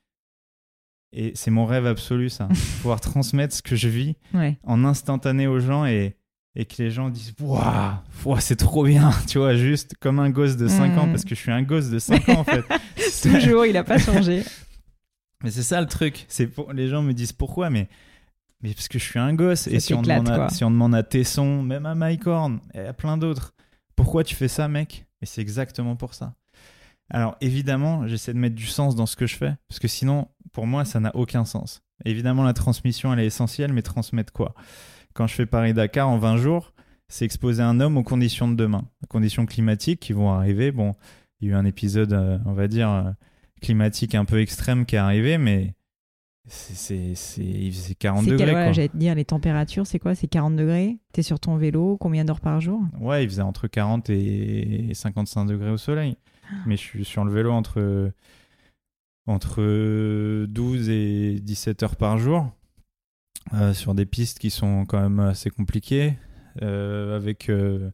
Et 1.12 1.32
c'est 1.34 1.50
mon 1.50 1.64
rêve 1.64 1.86
absolu, 1.86 2.28
ça. 2.28 2.48
pouvoir 2.82 3.00
transmettre 3.00 3.54
ce 3.54 3.62
que 3.62 3.76
je 3.76 3.88
vis. 3.88 4.16
Ouais. 4.34 4.58
en 4.64 4.84
instantané 4.84 5.46
aux 5.46 5.60
gens 5.60 5.86
et, 5.86 6.16
et 6.54 6.64
que 6.64 6.82
les 6.82 6.90
gens 6.90 7.08
disent 7.08 7.34
Waouh, 7.40 7.94
ouah, 8.24 8.40
c'est 8.40 8.56
trop 8.56 8.84
bien, 8.84 9.10
tu 9.26 9.38
vois, 9.38 9.54
juste 9.54 9.94
comme 10.00 10.18
un 10.18 10.30
gosse 10.30 10.56
de 10.56 10.68
5 10.68 10.98
ans, 10.98 11.08
parce 11.08 11.24
que 11.24 11.34
je 11.34 11.40
suis 11.40 11.52
un 11.52 11.62
gosse 11.62 11.90
de 11.90 11.98
5 11.98 12.28
ans 12.30 12.40
en 12.40 12.44
fait. 12.44 12.64
Toujours, 13.22 13.64
il 13.64 13.76
a 13.76 13.84
pas 13.84 13.98
changé. 13.98 14.42
Mais 15.42 15.50
c'est 15.50 15.62
ça 15.62 15.80
le 15.80 15.86
truc. 15.86 16.26
Pour... 16.54 16.72
Les 16.72 16.88
gens 16.88 17.02
me 17.02 17.12
disent 17.12 17.32
pourquoi, 17.32 17.70
mais, 17.70 17.88
mais 18.62 18.72
parce 18.74 18.88
que 18.88 18.98
je 18.98 19.04
suis 19.04 19.18
un 19.18 19.34
gosse. 19.34 19.62
Ça 19.62 19.70
et 19.70 19.80
si 19.80 19.94
on, 19.94 20.02
demande 20.02 20.28
à... 20.28 20.48
si 20.48 20.64
on 20.64 20.70
demande 20.70 20.94
à 20.94 21.02
Tesson, 21.02 21.62
même 21.62 21.86
à 21.86 21.94
Mike 21.94 22.26
Horn, 22.26 22.60
et 22.74 22.80
à 22.80 22.92
plein 22.92 23.16
d'autres, 23.16 23.54
pourquoi 23.94 24.24
tu 24.24 24.34
fais 24.34 24.48
ça, 24.48 24.68
mec? 24.68 25.06
Et 25.22 25.26
c'est 25.26 25.40
exactement 25.40 25.96
pour 25.96 26.14
ça. 26.14 26.34
Alors 27.10 27.36
évidemment, 27.40 28.06
j'essaie 28.06 28.32
de 28.32 28.38
mettre 28.38 28.56
du 28.56 28.66
sens 28.66 28.96
dans 28.96 29.06
ce 29.06 29.16
que 29.16 29.26
je 29.26 29.36
fais, 29.36 29.54
parce 29.68 29.78
que 29.78 29.88
sinon, 29.88 30.28
pour 30.52 30.66
moi, 30.66 30.84
ça 30.84 31.00
n'a 31.00 31.14
aucun 31.14 31.44
sens. 31.44 31.82
Évidemment, 32.04 32.42
la 32.42 32.52
transmission, 32.52 33.12
elle 33.12 33.20
est 33.20 33.26
essentielle, 33.26 33.72
mais 33.72 33.82
transmettre 33.82 34.32
quoi? 34.32 34.54
Quand 35.14 35.26
je 35.26 35.34
fais 35.34 35.46
Paris-Dakar 35.46 36.08
en 36.08 36.18
20 36.18 36.36
jours, 36.36 36.72
c'est 37.08 37.24
exposer 37.24 37.62
un 37.62 37.80
homme 37.80 37.96
aux 37.96 38.02
conditions 38.02 38.48
de 38.48 38.54
demain, 38.54 38.84
aux 39.02 39.06
conditions 39.06 39.46
climatiques 39.46 40.00
qui 40.00 40.12
vont 40.12 40.32
arriver. 40.32 40.72
Bon, 40.72 40.96
il 41.40 41.48
y 41.48 41.50
a 41.50 41.54
eu 41.54 41.56
un 41.56 41.64
épisode, 41.64 42.12
euh, 42.12 42.38
on 42.44 42.52
va 42.52 42.68
dire, 42.68 42.90
euh, 42.90 43.10
climatique 43.62 44.14
un 44.14 44.24
peu 44.24 44.40
extrême 44.40 44.84
qui 44.84 44.96
est 44.96 44.98
arrivé, 44.98 45.38
mais 45.38 45.74
c'est 46.48 47.14
il 47.38 47.72
faisait 47.72 47.94
40 47.94 48.24
C'est 48.24 48.30
degrés. 48.30 48.52
quoi. 48.52 48.72
j'allais 48.72 48.88
te 48.88 48.96
dire, 48.96 49.14
les 49.14 49.24
températures, 49.24 49.86
c'est 49.86 49.98
quoi? 49.98 50.14
C'est 50.14 50.28
40 50.28 50.56
degrés? 50.56 50.96
T'es 51.12 51.22
sur 51.22 51.40
ton 51.40 51.56
vélo, 51.56 51.96
combien 51.98 52.24
d'heures 52.24 52.40
par 52.40 52.60
jour? 52.60 52.80
Ouais, 53.00 53.24
il 53.24 53.28
faisait 53.28 53.42
entre 53.42 53.66
40 53.66 54.10
et 54.10 54.90
55 54.94 55.46
degrés 55.46 55.70
au 55.70 55.76
soleil. 55.76 56.16
Mais 56.66 56.76
je 56.76 56.82
suis 56.82 57.04
sur 57.04 57.24
le 57.24 57.32
vélo 57.32 57.50
entre, 57.52 58.12
entre 59.26 60.44
12 60.46 60.88
et 60.88 61.40
17 61.40 61.82
heures 61.82 61.96
par 61.96 62.18
jour, 62.18 62.48
euh, 63.54 63.74
sur 63.74 63.94
des 63.94 64.06
pistes 64.06 64.38
qui 64.38 64.50
sont 64.50 64.84
quand 64.86 65.00
même 65.00 65.20
assez 65.20 65.50
compliquées, 65.50 66.14
euh, 66.62 67.16
avec 67.16 67.48
euh, 67.50 67.90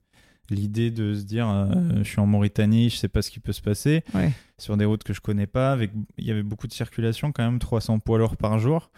l'idée 0.51 0.91
de 0.91 1.15
se 1.15 1.23
dire 1.25 1.49
euh, 1.49 1.67
je 1.99 2.03
suis 2.03 2.21
en 2.21 2.27
Mauritanie, 2.27 2.91
je 2.91 2.97
sais 2.97 3.09
pas 3.09 3.23
ce 3.23 3.31
qui 3.31 3.41
peut 3.41 3.53
se 3.53 3.63
passer, 3.63 4.03
Ouais. 4.15 4.33
sur 4.59 4.77
des 4.77 4.85
routes 4.85 5.03
que 5.05 5.13
je 5.15 5.21
connais 5.21 5.47
pas, 5.47 5.73
avec 5.73 5.93
il 6.19 6.25
y 6.27 6.31
avait 6.31 6.43
beaucoup 6.43 6.67
de 6.67 6.73
circulation 6.73 7.33
quand 7.33 7.45
même, 7.45 7.59
300 7.59 7.99
poids 8.01 8.19
lourds 8.19 8.37
par 8.37 8.59
jour, 8.59 8.91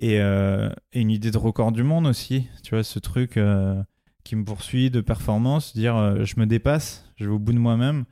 et, 0.00 0.20
euh, 0.20 0.70
et 0.92 1.00
une 1.00 1.10
idée 1.10 1.30
de 1.30 1.38
record 1.38 1.72
du 1.72 1.82
monde 1.82 2.06
aussi, 2.06 2.46
tu 2.62 2.74
vois, 2.74 2.84
ce 2.84 2.98
truc 2.98 3.36
euh, 3.36 3.82
qui 4.24 4.36
me 4.36 4.44
poursuit 4.44 4.90
de 4.90 5.00
performance, 5.00 5.74
dire 5.74 6.24
je 6.24 6.38
me 6.38 6.46
dépasse, 6.46 7.04
je 7.16 7.24
vais 7.26 7.30
au 7.32 7.38
bout 7.38 7.52
de 7.52 7.58
moi-même 7.58 8.04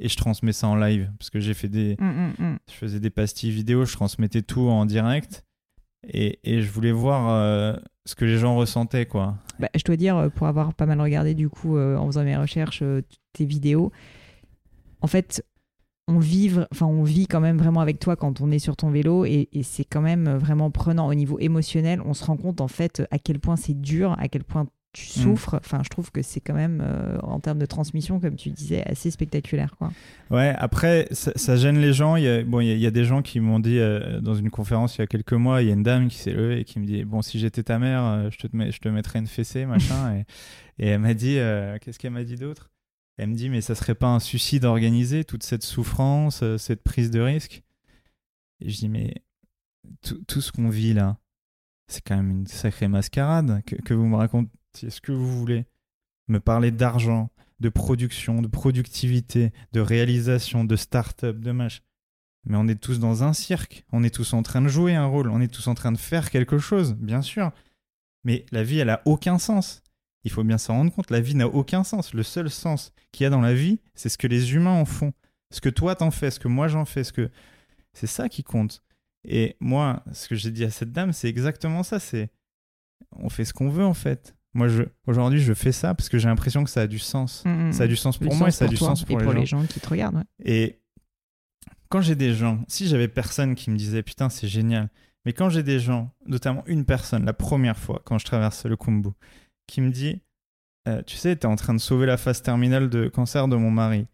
et 0.00 0.08
je 0.08 0.16
transmets 0.16 0.52
ça 0.52 0.68
en 0.68 0.76
live. 0.76 1.10
Parce 1.18 1.30
que 1.30 1.40
j'ai 1.40 1.54
fait 1.54 1.68
des 1.68 1.96
Hum, 2.00 2.08
hum, 2.08 2.34
hum. 2.38 2.58
je 2.68 2.74
faisais 2.74 3.00
des 3.00 3.10
pastilles 3.10 3.50
vidéo, 3.50 3.84
je 3.84 3.92
transmettais 3.92 4.42
tout 4.42 4.68
en 4.68 4.84
direct 4.86 5.44
et, 6.08 6.62
je 6.62 6.70
voulais 6.70 6.92
voir 6.92 7.30
euh, 7.30 7.76
ce 8.04 8.14
que 8.14 8.24
les 8.24 8.38
gens 8.38 8.56
ressentaient 8.56 9.06
quoi. 9.06 9.36
Bah, 9.58 9.68
je 9.74 9.82
dois 9.84 9.96
dire, 9.96 10.16
euh, 10.16 10.28
pour 10.28 10.46
avoir 10.46 10.74
pas 10.74 10.86
mal 10.86 11.00
regardé 11.00 11.34
du 11.34 11.48
coup 11.48 11.76
euh, 11.76 11.96
en 11.96 12.06
faisant 12.06 12.24
mes 12.24 12.36
recherches, 12.36 12.82
tes 13.32 13.44
vidéos, 13.44 13.92
en 15.00 15.06
fait, 15.06 15.44
on 16.08 16.18
vit, 16.18 16.52
on 16.80 17.02
vit 17.02 17.26
quand 17.26 17.40
même 17.40 17.58
vraiment 17.58 17.80
avec 17.80 17.98
toi 17.98 18.14
quand 18.14 18.40
on 18.40 18.50
est 18.50 18.60
sur 18.60 18.76
ton 18.76 18.90
vélo 18.90 19.24
et, 19.24 19.48
et 19.52 19.62
c'est 19.62 19.84
quand 19.84 20.00
même 20.00 20.36
vraiment 20.36 20.70
prenant 20.70 21.08
au 21.08 21.14
niveau 21.14 21.38
émotionnel. 21.40 22.00
On 22.04 22.14
se 22.14 22.24
rend 22.24 22.36
compte 22.36 22.60
en 22.60 22.68
fait 22.68 23.02
à 23.10 23.18
quel 23.18 23.40
point 23.40 23.56
c'est 23.56 23.74
dur, 23.74 24.14
à 24.18 24.28
quel 24.28 24.44
point 24.44 24.66
tu 24.96 25.20
souffres. 25.20 25.54
Enfin, 25.56 25.82
je 25.84 25.90
trouve 25.90 26.10
que 26.10 26.22
c'est 26.22 26.40
quand 26.40 26.54
même 26.54 26.82
euh, 26.82 27.18
en 27.22 27.38
termes 27.38 27.58
de 27.58 27.66
transmission, 27.66 28.18
comme 28.18 28.36
tu 28.36 28.50
disais, 28.50 28.82
assez 28.84 29.10
spectaculaire. 29.10 29.76
Quoi. 29.76 29.92
Ouais, 30.30 30.54
après, 30.56 31.06
ça, 31.10 31.56
gêne 31.56 31.78
les 31.78 31.92
gens. 31.92 32.16
Il 32.16 32.24
y 32.24 32.28
a, 32.28 32.42
bon, 32.42 32.60
il 32.60 32.78
y 32.78 32.86
a, 32.86 32.90
des 32.90 33.04
gens 33.04 33.20
qui 33.20 33.40
m'ont 33.40 33.60
dit 33.60 33.78
euh, 33.78 34.20
dans 34.20 34.34
une 34.34 34.50
conférence 34.50 34.96
il 34.96 35.00
y 35.00 35.04
a 35.04 35.06
quelques 35.06 35.34
mois, 35.34 35.60
il 35.60 35.68
y 35.68 35.70
a 35.70 35.74
une 35.74 35.82
dame 35.82 36.08
qui 36.08 36.16
s'est 36.16 36.32
levée 36.32 36.60
et 36.60 36.64
qui 36.64 36.78
me 36.78 36.86
dit 36.86 37.04
Bon, 37.04 37.20
si 37.20 37.38
j'étais 37.38 37.62
ta 37.62 37.78
mère, 37.78 38.02
euh, 38.04 38.30
je 38.30 38.38
te, 38.38 38.70
je 38.70 38.78
te 38.78 38.88
mettrais 38.88 39.18
une 39.18 39.26
fessée, 39.26 39.66
machin. 39.66 40.24
et, 40.78 40.86
elle 40.88 41.00
m'a 41.00 41.12
dit 41.12 41.36
Qu'est-ce 41.82 41.98
qu'elle 41.98 42.12
m'a 42.12 42.24
dit 42.24 42.36
d'autre? 42.36 42.70
Elle 43.18 43.28
me 43.28 43.34
dit 43.34 43.50
Mais 43.50 43.60
ça 43.60 43.74
serait 43.74 43.94
pas 43.94 44.08
un 44.08 44.20
suicide 44.20 44.64
organisé, 44.64 45.24
toute 45.24 45.42
cette 45.42 45.64
souffrance, 45.64 46.42
cette 46.56 46.82
prise 46.82 47.10
de 47.10 47.20
risque? 47.20 47.62
Et 48.60 48.70
je 48.70 48.78
dis 48.78 48.88
Mais 48.88 49.12
tout, 50.26 50.40
ce 50.40 50.52
qu'on 50.52 50.70
vit 50.70 50.94
là, 50.94 51.18
c'est 51.86 52.00
quand 52.00 52.16
même 52.16 52.30
une 52.30 52.46
sacrée 52.46 52.88
mascarade 52.88 53.62
que, 53.66 53.76
que 53.76 53.92
vous 53.92 54.06
me 54.06 54.16
racontiez 54.76 54.90
ce 54.90 55.00
que 55.00 55.12
vous 55.12 55.38
voulez. 55.38 55.64
Me 56.28 56.40
parler 56.40 56.70
d'argent, 56.70 57.30
de 57.60 57.68
production, 57.68 58.42
de 58.42 58.48
productivité, 58.48 59.52
de 59.72 59.80
réalisation, 59.80 60.64
de 60.64 60.76
start-up, 60.76 61.38
de 61.38 61.52
match. 61.52 61.82
Mais 62.44 62.56
on 62.56 62.68
est 62.68 62.80
tous 62.80 62.98
dans 62.98 63.22
un 63.22 63.32
cirque, 63.32 63.84
on 63.92 64.04
est 64.04 64.14
tous 64.14 64.32
en 64.32 64.42
train 64.42 64.62
de 64.62 64.68
jouer 64.68 64.94
un 64.94 65.06
rôle, 65.06 65.30
on 65.30 65.40
est 65.40 65.52
tous 65.52 65.66
en 65.68 65.74
train 65.74 65.92
de 65.92 65.98
faire 65.98 66.30
quelque 66.30 66.58
chose, 66.58 66.94
bien 66.94 67.22
sûr. 67.22 67.52
Mais 68.24 68.44
la 68.52 68.62
vie, 68.62 68.78
elle 68.78 68.90
a 68.90 69.02
aucun 69.04 69.38
sens. 69.38 69.82
Il 70.24 70.30
faut 70.30 70.44
bien 70.44 70.58
s'en 70.58 70.74
rendre 70.74 70.92
compte, 70.92 71.10
la 71.10 71.20
vie 71.20 71.34
n'a 71.34 71.48
aucun 71.48 71.84
sens. 71.84 72.12
Le 72.12 72.22
seul 72.22 72.50
sens 72.50 72.92
qu'il 73.12 73.24
y 73.24 73.26
a 73.26 73.30
dans 73.30 73.40
la 73.40 73.54
vie, 73.54 73.80
c'est 73.94 74.08
ce 74.08 74.18
que 74.18 74.26
les 74.26 74.54
humains 74.54 74.78
en 74.80 74.84
font. 74.84 75.12
Ce 75.50 75.60
que 75.60 75.68
toi 75.68 75.94
t'en 75.94 76.10
fais, 76.10 76.30
ce 76.30 76.40
que 76.40 76.48
moi 76.48 76.68
j'en 76.68 76.84
fais, 76.84 77.04
ce 77.04 77.12
que... 77.12 77.30
C'est 77.92 78.08
ça 78.08 78.28
qui 78.28 78.42
compte. 78.42 78.82
Et 79.24 79.56
moi, 79.58 80.04
ce 80.12 80.28
que 80.28 80.34
j'ai 80.34 80.50
dit 80.50 80.64
à 80.64 80.70
cette 80.70 80.92
dame, 80.92 81.12
c'est 81.12 81.28
exactement 81.28 81.82
ça, 81.82 81.98
c'est... 81.98 82.30
On 83.12 83.28
fait 83.28 83.44
ce 83.44 83.54
qu'on 83.54 83.70
veut 83.70 83.84
en 83.84 83.94
fait. 83.94 84.36
Moi, 84.56 84.68
aujourd'hui, 85.06 85.38
je 85.40 85.52
fais 85.54 85.72
ça 85.72 85.94
parce 85.94 86.08
que 86.08 86.18
j'ai 86.18 86.28
l'impression 86.28 86.64
que 86.64 86.70
ça 86.70 86.80
a 86.82 86.86
du 86.86 86.98
sens. 86.98 87.44
Ça 87.72 87.84
a 87.84 87.86
du 87.86 87.96
sens 87.96 88.18
pour 88.18 88.34
moi 88.34 88.48
et 88.48 88.50
ça 88.50 88.64
a 88.64 88.68
du 88.68 88.76
sens 88.76 89.04
pour, 89.04 89.20
et 89.20 89.22
pour 89.24 89.32
les, 89.32 89.40
les 89.40 89.46
gens. 89.46 89.64
qui 89.66 89.80
te 89.80 89.88
regardent. 89.88 90.16
ouais. 90.16 90.24
Et 90.44 90.80
quand 91.88 92.00
j'ai 92.00 92.14
des 92.16 92.34
gens, 92.34 92.64
si 92.68 92.88
j'avais 92.88 93.08
personne 93.08 93.54
qui 93.54 93.70
me 93.70 93.76
disait 93.76 94.02
putain 94.02 94.28
c'est 94.28 94.48
génial, 94.48 94.88
mais 95.24 95.32
quand 95.32 95.50
j'ai 95.50 95.62
des 95.62 95.78
gens, 95.78 96.10
notamment 96.26 96.64
une 96.66 96.84
personne, 96.84 97.24
la 97.24 97.32
première 97.32 97.76
fois 97.78 98.00
quand 98.04 98.18
je 98.18 98.24
traverse 98.24 98.64
le 98.66 98.76
Kumbu, 98.76 99.10
qui 99.66 99.80
me 99.80 99.90
dit 99.90 100.20
euh, 100.88 101.02
tu 101.06 101.16
sais 101.16 101.36
t'es 101.36 101.46
en 101.46 101.56
train 101.56 101.74
de 101.74 101.80
sauver 101.80 102.06
la 102.06 102.16
phase 102.16 102.42
terminale 102.42 102.88
de 102.90 103.08
cancer 103.08 103.46
de 103.48 103.56
mon 103.56 103.70
mari, 103.70 104.06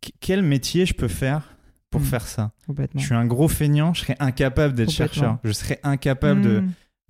Qu- 0.00 0.12
quel 0.20 0.42
métier 0.42 0.86
je 0.86 0.94
peux 0.94 1.08
faire 1.08 1.56
pour 1.90 2.00
Mm. 2.00 2.04
faire 2.04 2.26
ça? 2.26 2.52
Je 2.94 3.00
suis 3.04 3.14
un 3.14 3.26
gros 3.26 3.48
feignant, 3.48 3.92
je 3.94 4.02
serais 4.02 4.16
incapable 4.20 4.74
d'être 4.74 4.90
chercheur, 4.90 5.38
je 5.44 5.52
serais 5.52 5.80
incapable 5.82 6.40
Mmh. 6.40 6.44
de, 6.44 6.64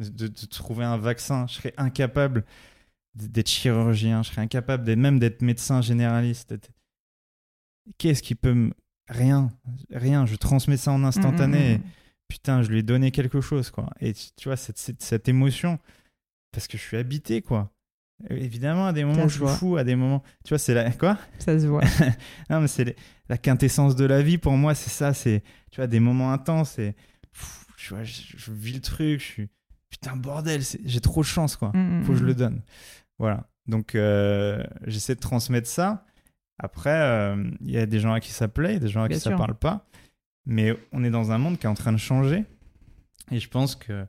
de 0.09 0.46
trouver 0.46 0.84
un 0.84 0.96
vaccin. 0.96 1.46
Je 1.46 1.55
serais 1.55 1.74
incapable 1.76 2.44
d'être 3.14 3.48
chirurgien. 3.48 4.22
Je 4.22 4.30
serais 4.30 4.42
incapable 4.42 4.84
d'être 4.84 4.98
même 4.98 5.18
d'être 5.18 5.42
médecin 5.42 5.82
généraliste. 5.82 6.55
Qu'est-ce 7.98 8.22
qui 8.22 8.34
peut 8.34 8.55
me... 8.55 8.72
Rien, 9.09 9.51
rien. 9.90 10.26
Je 10.26 10.36
transmets 10.36 10.76
ça 10.76 10.92
en 10.92 11.03
instantané. 11.03 11.59
Mmh, 11.59 11.72
et 11.72 11.78
mmh, 11.78 11.82
putain, 12.28 12.62
je 12.62 12.70
lui 12.70 12.78
ai 12.78 12.82
donné 12.82 13.11
quelque 13.11 13.40
chose, 13.40 13.70
quoi. 13.70 13.90
Et 14.01 14.12
tu 14.12 14.48
vois, 14.48 14.57
cette, 14.57 14.78
cette, 14.78 15.03
cette 15.03 15.28
émotion, 15.28 15.78
parce 16.53 16.68
que 16.68 16.78
je 16.78 16.82
suis 16.82 16.96
habité, 16.96 17.42
quoi. 17.42 17.72
Évidemment, 18.28 18.86
à 18.86 18.92
des 18.92 19.05
moments, 19.05 19.26
je 19.26 19.44
suis 19.44 19.57
fou, 19.59 19.76
à 19.76 19.82
des 19.84 19.96
moments... 19.96 20.22
Tu 20.44 20.51
vois, 20.51 20.59
c'est 20.59 20.74
la... 20.74 20.92
Quoi? 20.92 21.18
Ça 21.38 21.59
se 21.59 21.66
voit. 21.66 21.82
non, 22.51 22.61
mais 22.61 22.68
c'est 22.68 22.84
les- 22.84 22.96
la 23.28 23.38
quintessence 23.38 23.96
de 23.96 24.05
la 24.05 24.22
vie 24.22 24.38
pour 24.38 24.53
moi, 24.53 24.74
c'est 24.74 24.90
ça. 24.90 25.12
C'est, 25.14 25.42
tu 25.72 25.76
vois, 25.76 25.86
des 25.88 26.01
moments 26.01 26.32
intenses. 26.32 26.78
Et, 26.78 26.94
pff, 27.32 27.64
tu 27.76 27.94
vois, 27.94 28.05
je, 28.05 28.22
je 28.36 28.53
vis 28.53 28.74
le 28.74 28.80
truc. 28.80 29.20
Je 29.20 29.24
suis, 29.24 29.48
putain, 29.91 30.16
bordel, 30.16 30.62
j'ai 30.84 31.01
trop 31.01 31.20
de 31.20 31.26
chance, 31.26 31.57
quoi. 31.57 31.70
Mmh, 31.74 32.05
Faut 32.05 32.12
que 32.12 32.18
je 32.18 32.22
mmh, 32.24 32.26
le 32.26 32.32
mmh. 32.32 32.36
donne. 32.36 32.62
Voilà. 33.18 33.49
Donc, 33.66 33.95
euh, 33.95 34.62
j'essaie 34.86 35.14
de 35.14 35.20
transmettre 35.20 35.68
ça. 35.68 36.05
Après, 36.59 36.91
euh, 36.95 37.51
il 37.61 37.70
y 37.70 37.78
a 37.78 37.86
des 37.86 38.01
gens 38.01 38.12
à 38.12 38.20
qui 38.20 38.30
ça 38.32 38.49
plaît, 38.49 38.78
des 38.80 38.88
gens 38.88 39.03
à 39.03 39.09
Bien 39.09 39.16
qui 39.16 39.22
ça 39.22 39.30
sûr. 39.30 39.38
parle 39.38 39.55
pas. 39.55 39.86
Mais 40.47 40.76
on 40.93 41.05
est 41.05 41.11
dans 41.11 41.32
un 41.32 41.38
monde 41.38 41.59
qui 41.59 41.66
est 41.66 41.68
en 41.70 41.74
train 41.74 41.93
de 41.93 41.99
changer. 41.99 42.45
Et 43.30 43.38
je 43.41 43.49
pense 43.49 43.76
que 43.76 44.07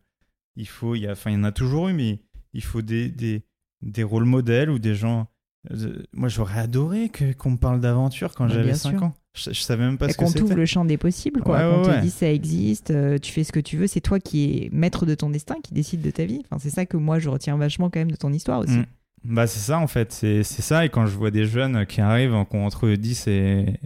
il 0.55 0.67
faut, 0.67 0.95
il 0.95 1.01
y 1.01 1.07
a, 1.07 1.11
enfin, 1.11 1.29
il 1.31 1.35
y 1.35 1.37
en 1.37 1.43
a 1.43 1.51
toujours 1.51 1.89
eu, 1.89 1.93
mais 1.93 2.19
il 2.53 2.63
faut 2.63 2.81
des, 2.81 3.09
des, 3.09 3.45
des 3.81 4.03
rôles 4.03 4.25
modèles 4.25 4.69
ou 4.69 4.79
des 4.79 4.95
gens. 4.95 5.27
euh, 5.71 6.03
moi, 6.13 6.27
j'aurais 6.29 6.59
adoré 6.59 7.09
qu'on 7.37 7.51
me 7.51 7.57
parle 7.57 7.79
d'aventure 7.79 8.33
quand 8.35 8.47
Bah, 8.47 8.53
j'avais 8.53 8.65
bien 8.65 8.73
5 8.75 8.89
sûr. 8.91 9.03
ans. 9.03 9.13
Je, 9.33 9.51
je 9.51 9.61
savais 9.61 9.83
même 9.83 9.97
pas 9.97 10.09
ce 10.09 10.17
qu'on 10.17 10.31
t'ouvre 10.31 10.55
le 10.55 10.65
champ 10.65 10.83
des 10.83 10.97
possibles, 10.97 11.41
quoi. 11.41 11.57
Ouais, 11.57 11.63
qu'on 11.63 11.77
ouais, 11.79 11.85
te 11.85 11.89
ouais. 11.91 12.01
dit 12.01 12.09
ça 12.09 12.31
existe, 12.31 12.91
euh, 12.91 13.17
tu 13.17 13.31
fais 13.31 13.43
ce 13.43 13.51
que 13.51 13.61
tu 13.61 13.77
veux, 13.77 13.87
c'est 13.87 14.01
toi 14.01 14.19
qui 14.19 14.45
es 14.45 14.69
maître 14.71 15.05
de 15.05 15.15
ton 15.15 15.29
destin, 15.29 15.55
qui 15.63 15.73
décide 15.73 16.01
de 16.01 16.11
ta 16.11 16.25
vie. 16.25 16.41
Enfin, 16.45 16.59
c'est 16.59 16.69
ça 16.69 16.85
que 16.85 16.97
moi 16.97 17.19
je 17.19 17.29
retiens 17.29 17.55
vachement 17.57 17.89
quand 17.89 17.99
même 17.99 18.11
de 18.11 18.17
ton 18.17 18.33
histoire 18.33 18.59
aussi. 18.59 18.79
Mm. 18.79 18.85
Bah, 19.23 19.47
c'est 19.47 19.59
ça, 19.59 19.79
en 19.79 19.87
fait. 19.87 20.11
C'est, 20.11 20.43
ça. 20.43 20.85
Et 20.85 20.89
quand 20.89 21.05
je 21.05 21.15
vois 21.15 21.31
des 21.31 21.45
jeunes 21.45 21.85
qui 21.85 22.01
arrivent, 22.01 22.35
qui 22.49 22.55
ont 22.55 22.65
entre 22.65 22.89
10 22.89 23.27
et, 23.27 23.79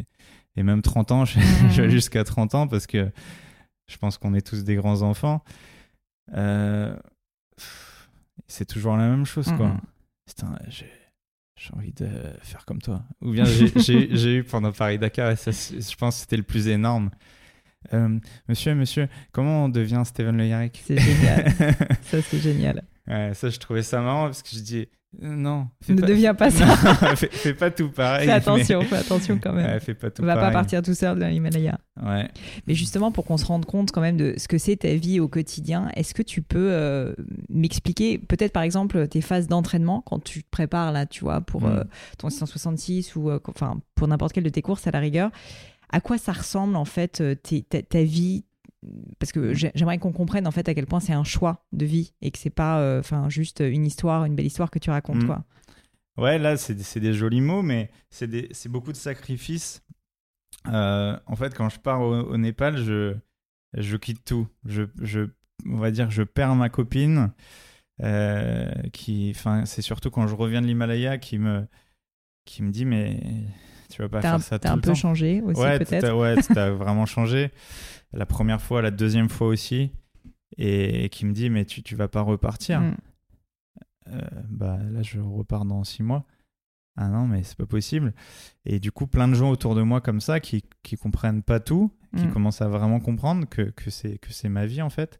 et 0.55 0.63
même 0.63 0.81
30 0.81 1.11
ans, 1.11 1.25
je, 1.25 1.89
jusqu'à 1.89 2.23
30 2.23 2.55
ans 2.55 2.67
parce 2.67 2.87
que 2.87 3.11
je 3.87 3.97
pense 3.97 4.17
qu'on 4.17 4.33
est 4.33 4.45
tous 4.45 4.63
des 4.63 4.75
grands 4.75 5.01
enfants. 5.01 5.43
Euh, 6.33 6.95
c'est 8.47 8.65
toujours 8.65 8.97
la 8.97 9.07
même 9.07 9.25
chose, 9.25 9.51
quoi. 9.57 9.75
Putain, 10.25 10.57
j'ai, 10.69 10.89
j'ai 11.55 11.73
envie 11.73 11.93
de 11.93 12.07
faire 12.41 12.65
comme 12.65 12.81
toi. 12.81 13.03
Ou 13.21 13.31
bien 13.31 13.45
j'ai, 13.45 14.35
eu 14.35 14.43
pendant 14.43 14.71
Paris-Dakar, 14.71 15.31
et 15.31 15.35
ça, 15.35 15.51
je 15.51 15.95
pense 15.95 16.15
que 16.15 16.21
c'était 16.21 16.37
le 16.37 16.43
plus 16.43 16.67
énorme. 16.67 17.09
Euh, 17.93 18.19
monsieur, 18.49 18.75
monsieur, 18.75 19.07
comment 19.31 19.65
on 19.65 19.69
devient 19.69 20.01
Steven 20.05 20.35
Le 20.37 20.47
Yarrick 20.47 20.83
C'est 20.85 20.97
génial. 20.97 21.53
ça, 22.01 22.21
c'est 22.21 22.39
génial. 22.39 22.83
Ouais, 23.07 23.31
ça, 23.33 23.49
je 23.49 23.59
trouvais 23.59 23.83
ça 23.83 24.01
marrant 24.01 24.25
parce 24.25 24.41
que 24.41 24.49
je 24.53 24.59
dis 24.61 24.87
euh, 25.23 25.33
non. 25.35 25.67
Ne 25.87 25.95
deviens 26.01 26.33
pas 26.35 26.49
ça. 26.51 26.65
Non, 26.65 27.15
fais, 27.15 27.29
fais 27.31 27.53
pas 27.53 27.71
tout 27.71 27.89
pareil. 27.89 28.25
Fais 28.25 28.33
attention, 28.33 28.79
mais- 28.79 28.85
fais 28.85 28.95
attention 28.97 29.39
quand 29.41 29.53
même. 29.53 29.65
Ouais, 29.65 29.79
fais 29.79 29.93
pas 29.93 30.09
tout 30.11 30.21
On 30.21 30.25
va 30.25 30.35
pas 30.35 30.51
partir 30.51 30.81
tout 30.81 30.93
seul 30.93 31.17
dans 31.17 31.27
l'Himalaya. 31.27 31.79
Ouais. 32.03 32.27
Mais 32.67 32.73
justement, 32.73 33.11
pour 33.13 33.23
qu'on 33.25 33.37
se 33.37 33.45
rende 33.45 33.65
compte 33.65 33.91
quand 33.91 34.01
même 34.01 34.17
de 34.17 34.33
ce 34.37 34.47
que 34.49 34.57
c'est 34.57 34.75
ta 34.77 34.93
vie 34.95 35.19
au 35.21 35.29
quotidien, 35.29 35.89
est-ce 35.95 36.13
que 36.13 36.21
tu 36.23 36.41
peux 36.41 36.69
euh, 36.71 37.13
m'expliquer, 37.49 38.17
peut-être 38.17 38.51
par 38.51 38.63
exemple, 38.63 39.07
tes 39.07 39.21
phases 39.21 39.47
d'entraînement 39.47 40.01
quand 40.01 40.21
tu 40.21 40.43
te 40.43 40.49
prépares 40.49 40.91
là, 40.91 41.05
tu 41.05 41.23
vois, 41.23 41.39
pour 41.41 41.61
Mm. 41.61 41.65
euh, 41.77 41.83
ton 42.17 42.29
666 42.29 43.15
ou 43.15 43.29
euh, 43.29 43.39
enfin 43.47 43.79
pour 43.95 44.07
n'importe 44.07 44.33
quelle 44.33 44.43
de 44.43 44.49
tes 44.49 44.61
courses 44.61 44.85
à 44.87 44.91
la 44.91 44.99
rigueur, 44.99 45.29
à 45.91 46.01
quoi 46.01 46.17
ça 46.17 46.33
ressemble 46.33 46.75
en 46.75 46.85
fait 46.85 47.21
euh, 47.21 47.35
tes- 47.35 47.61
ta, 47.63 47.81
ta 47.81 48.03
vie 48.03 48.43
parce 49.19 49.31
que 49.31 49.53
j'ai- 49.53 49.71
j'aimerais 49.75 49.97
qu'on 49.97 50.11
comprenne 50.11 50.47
en 50.47 50.51
fait 50.51 50.67
à 50.69 50.73
quel 50.73 50.85
point 50.85 50.99
c'est 50.99 51.13
un 51.13 51.23
choix 51.23 51.65
de 51.73 51.85
vie 51.85 52.13
et 52.21 52.31
que 52.31 52.37
c'est 52.37 52.49
pas 52.49 52.79
euh, 52.79 52.99
enfin 52.99 53.29
juste 53.29 53.59
une 53.61 53.85
histoire, 53.85 54.25
une 54.25 54.35
belle 54.35 54.45
histoire 54.45 54.69
que 54.71 54.79
tu 54.79 54.89
racontes 54.89 55.23
Mm. 55.23 55.27
quoi. 55.27 55.43
Ouais, 56.17 56.37
là, 56.39 56.55
c'est 56.55 56.99
des 56.99 57.13
jolis 57.13 57.41
mots, 57.41 57.61
mais 57.61 57.89
c'est 58.09 58.69
beaucoup 58.69 58.91
de 58.91 58.97
sacrifices 58.97 59.81
Euh, 60.67 61.15
en 61.27 61.35
fait, 61.35 61.53
quand 61.53 61.69
je 61.69 61.79
pars 61.79 62.01
au, 62.01 62.13
au 62.21 62.37
Népal, 62.37 62.77
je, 62.77 63.15
je 63.75 63.97
quitte 63.97 64.23
tout. 64.25 64.47
Je, 64.65 64.83
je, 65.01 65.27
on 65.67 65.77
va 65.77 65.91
dire, 65.91 66.09
je 66.09 66.23
perds 66.23 66.55
ma 66.55 66.69
copine. 66.69 67.31
Euh, 68.01 68.71
qui, 68.91 69.31
enfin, 69.35 69.65
c'est 69.65 69.81
surtout 69.81 70.09
quand 70.09 70.27
je 70.27 70.35
reviens 70.35 70.61
de 70.61 70.67
l'Himalaya 70.67 71.17
qui 71.17 71.37
me, 71.37 71.65
qui 72.45 72.61
me 72.63 72.71
dit 72.71 72.83
mais 72.83 73.19
tu 73.89 74.01
vas 74.01 74.09
pas 74.09 74.17
T'as 74.21 74.29
faire 74.29 74.33
un, 74.35 74.39
ça 74.39 74.59
t'as 74.59 74.69
tout 74.69 74.73
un 74.73 74.75
le 74.77 74.81
peu 74.81 74.89
temps. 74.89 74.95
changé 74.95 75.41
aussi, 75.41 75.61
ouais, 75.61 75.77
peut-être. 75.79 76.01
t'as- 76.01 76.15
ouais, 76.15 76.35
t'as 76.41 76.71
vraiment 76.71 77.05
changé. 77.05 77.51
La 78.13 78.25
première 78.25 78.61
fois, 78.61 78.81
la 78.81 78.91
deuxième 78.91 79.29
fois 79.29 79.47
aussi, 79.47 79.91
et, 80.57 81.09
qui 81.09 81.25
me 81.25 81.33
dit 81.33 81.49
mais 81.49 81.65
tu, 81.65 81.83
tu 81.83 81.95
vas 81.95 82.07
pas 82.07 82.21
repartir. 82.21 82.81
Mm. 82.81 82.95
Euh, 84.07 84.21
bah 84.49 84.77
là, 84.91 85.01
je 85.01 85.19
repars 85.19 85.65
dans 85.65 85.83
six 85.83 86.03
mois. 86.03 86.25
Ah 86.97 87.09
non, 87.09 87.27
mais 87.27 87.43
c'est 87.43 87.57
pas 87.57 87.65
possible. 87.65 88.13
Et 88.65 88.79
du 88.79 88.91
coup, 88.91 89.05
plein 89.07 89.27
de 89.27 89.33
gens 89.33 89.49
autour 89.49 89.75
de 89.75 89.81
moi 89.81 89.99
comme 89.99 90.21
ça 90.21 90.39
qui, 90.39 90.63
qui 90.81 90.95
comprennent 90.95 91.43
pas 91.43 91.59
tout, 91.59 91.91
qui 92.15 92.25
Mm. 92.25 92.31
commencent 92.31 92.61
à 92.61 92.69
vraiment 92.69 92.99
comprendre 92.99 93.47
que, 93.49 93.63
que 93.63 93.89
c'est 93.89 94.17
que 94.19 94.31
c'est 94.31 94.47
ma 94.49 94.65
vie 94.65 94.81
en 94.81 94.89
fait. 94.89 95.19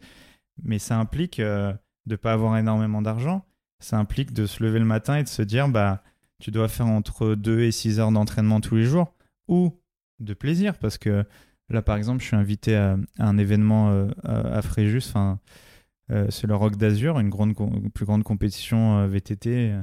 Mais 0.64 0.80
ça 0.80 0.98
implique 0.98 1.40
euh, 1.40 1.74
de 2.06 2.16
pas 2.16 2.32
avoir 2.34 2.58
énormément 2.58 3.02
d'argent. 3.02 3.46
Ça 3.80 3.98
implique 3.98 4.32
de 4.32 4.46
se 4.46 4.64
lever 4.64 4.80
le 4.80 4.86
matin 4.86 5.18
et 5.18 5.24
de 5.24 5.28
se 5.28 5.42
dire 5.42 5.68
bah 5.68 6.02
tu 6.40 6.52
dois 6.52 6.70
faire 6.70 6.88
entre 6.88 7.36
2 7.36 7.62
et 7.62 7.72
6 7.72 8.00
heures 8.00 8.12
d'entraînement 8.12 8.62
tous 8.62 8.76
les 8.76 8.86
jours 8.86 9.14
ou 9.48 9.78
de 10.20 10.34
plaisir 10.34 10.78
parce 10.78 10.98
que 10.98 11.26
là 11.70 11.82
par 11.82 11.98
exemple 11.98 12.22
je 12.22 12.28
suis 12.28 12.36
invité 12.36 12.76
à, 12.76 12.98
à 13.20 13.28
un 13.28 13.38
événement 13.38 13.90
euh, 13.90 14.08
à 14.24 14.58
à 14.58 14.62
Fréjus 14.62 15.08
enfin 15.10 15.40
euh, 16.12 16.28
c'est 16.30 16.48
le 16.48 16.56
Rock 16.56 16.76
d'Azur 16.76 17.20
une 17.20 17.30
grande 17.30 17.56
plus 17.94 18.06
grande 18.06 18.24
compétition 18.24 19.00
euh, 19.00 19.08
VTT 19.08 19.74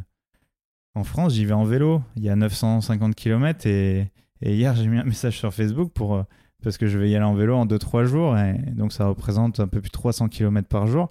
en 0.94 1.04
France. 1.04 1.34
J'y 1.34 1.44
vais 1.44 1.54
en 1.54 1.64
vélo. 1.64 2.02
Il 2.16 2.22
y 2.22 2.28
a 2.28 2.36
950 2.36 3.14
km 3.14 3.66
et, 3.66 4.12
et 4.40 4.54
hier 4.54 4.74
j'ai 4.76 4.86
mis 4.88 4.98
un 4.98 5.04
message 5.04 5.38
sur 5.38 5.52
Facebook 5.52 5.92
pour 5.92 6.24
parce 6.62 6.78
que 6.78 6.86
je 6.86 6.98
vais 6.98 7.10
y 7.10 7.16
aller 7.16 7.24
en 7.24 7.34
vélo 7.34 7.56
en 7.56 7.66
2-3 7.66 8.04
jours 8.04 8.38
et 8.38 8.54
donc 8.72 8.92
ça 8.92 9.06
représente 9.06 9.60
un 9.60 9.66
peu 9.66 9.80
plus 9.80 9.88
de 9.88 9.92
300 9.92 10.28
km 10.28 10.68
par 10.68 10.86
jour. 10.86 11.10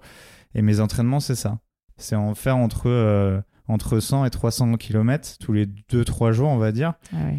Et 0.54 0.62
mes 0.62 0.80
entraînements 0.80 1.20
c'est 1.20 1.34
ça. 1.34 1.58
C'est 1.96 2.16
en 2.16 2.34
faire 2.34 2.56
entre 2.56 2.88
euh, 2.88 3.40
entre 3.68 4.00
100 4.00 4.24
et 4.24 4.30
300 4.30 4.76
km 4.76 5.38
tous 5.38 5.52
les 5.52 5.66
2-3 5.66 6.32
jours 6.32 6.48
on 6.48 6.58
va 6.58 6.72
dire. 6.72 6.94
Ah 7.12 7.30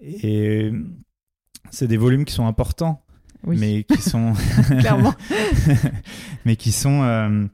et 0.00 0.70
c'est 1.70 1.86
des 1.88 1.96
volumes 1.96 2.24
qui 2.24 2.32
sont 2.34 2.46
importants, 2.46 3.02
Oui, 3.44 3.56
mais 3.58 3.82
qui 3.84 4.00
sont 4.02 4.32
clairement. 4.78 5.14
mais 6.44 6.56
qui 6.56 6.72
sont 6.72 7.02
euh, 7.02 7.46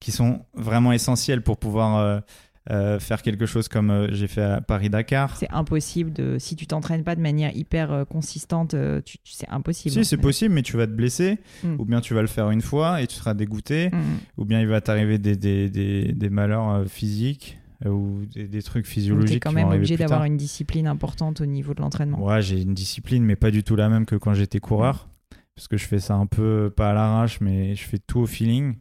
qui 0.00 0.12
sont 0.12 0.44
vraiment 0.54 0.92
essentiels 0.92 1.42
pour 1.42 1.58
pouvoir 1.58 1.96
euh, 1.96 2.20
euh, 2.70 3.00
faire 3.00 3.22
quelque 3.22 3.46
chose 3.46 3.66
comme 3.66 4.08
j'ai 4.12 4.26
fait 4.28 4.42
à 4.42 4.60
Paris 4.60 4.90
Dakar. 4.90 5.36
C'est 5.38 5.50
impossible 5.50 6.12
de. 6.12 6.36
Si 6.38 6.54
tu 6.54 6.66
t'entraînes 6.66 7.02
pas 7.02 7.16
de 7.16 7.20
manière 7.20 7.56
hyper 7.56 8.04
consistante, 8.10 8.74
tu, 9.04 9.18
tu- 9.24 9.32
c'est 9.32 9.48
impossible. 9.48 9.94
Si 9.94 10.04
c'est 10.04 10.18
possible, 10.18 10.54
mais 10.54 10.62
tu 10.62 10.76
vas 10.76 10.86
te 10.86 10.92
blesser, 10.92 11.38
Mm. 11.64 11.76
ou 11.78 11.84
bien 11.86 12.00
tu 12.02 12.12
vas 12.14 12.20
le 12.20 12.26
faire 12.28 12.50
une 12.50 12.60
fois 12.60 13.00
et 13.00 13.06
tu 13.06 13.16
seras 13.16 13.32
dégoûté, 13.34 13.88
Mm. 13.88 13.96
ou 14.36 14.44
bien 14.44 14.60
il 14.60 14.66
va 14.68 14.80
t'arriver 14.82 15.18
des, 15.18 15.34
des, 15.36 15.70
des, 15.70 16.12
des 16.12 16.28
malheurs 16.30 16.84
physiques 16.88 17.58
ou 17.84 18.24
des, 18.26 18.48
des 18.48 18.62
trucs 18.62 18.86
physiologiques. 18.86 19.34
t'es 19.34 19.40
quand 19.40 19.50
qui 19.50 19.56
même 19.56 19.68
obligé 19.68 19.96
d'avoir 19.96 20.24
une 20.24 20.36
discipline 20.36 20.86
importante 20.86 21.40
au 21.40 21.46
niveau 21.46 21.74
de 21.74 21.80
l'entraînement. 21.80 22.22
Ouais, 22.24 22.42
j'ai 22.42 22.62
une 22.62 22.74
discipline, 22.74 23.24
mais 23.24 23.36
pas 23.36 23.50
du 23.50 23.62
tout 23.62 23.76
la 23.76 23.88
même 23.88 24.04
que 24.06 24.16
quand 24.16 24.34
j'étais 24.34 24.58
coureur. 24.60 25.08
Parce 25.54 25.66
que 25.68 25.76
je 25.76 25.86
fais 25.86 25.98
ça 25.98 26.14
un 26.14 26.26
peu, 26.26 26.72
pas 26.76 26.90
à 26.90 26.94
l'arrache, 26.94 27.40
mais 27.40 27.74
je 27.74 27.84
fais 27.84 27.98
tout 27.98 28.20
au 28.20 28.26
feeling. 28.26 28.76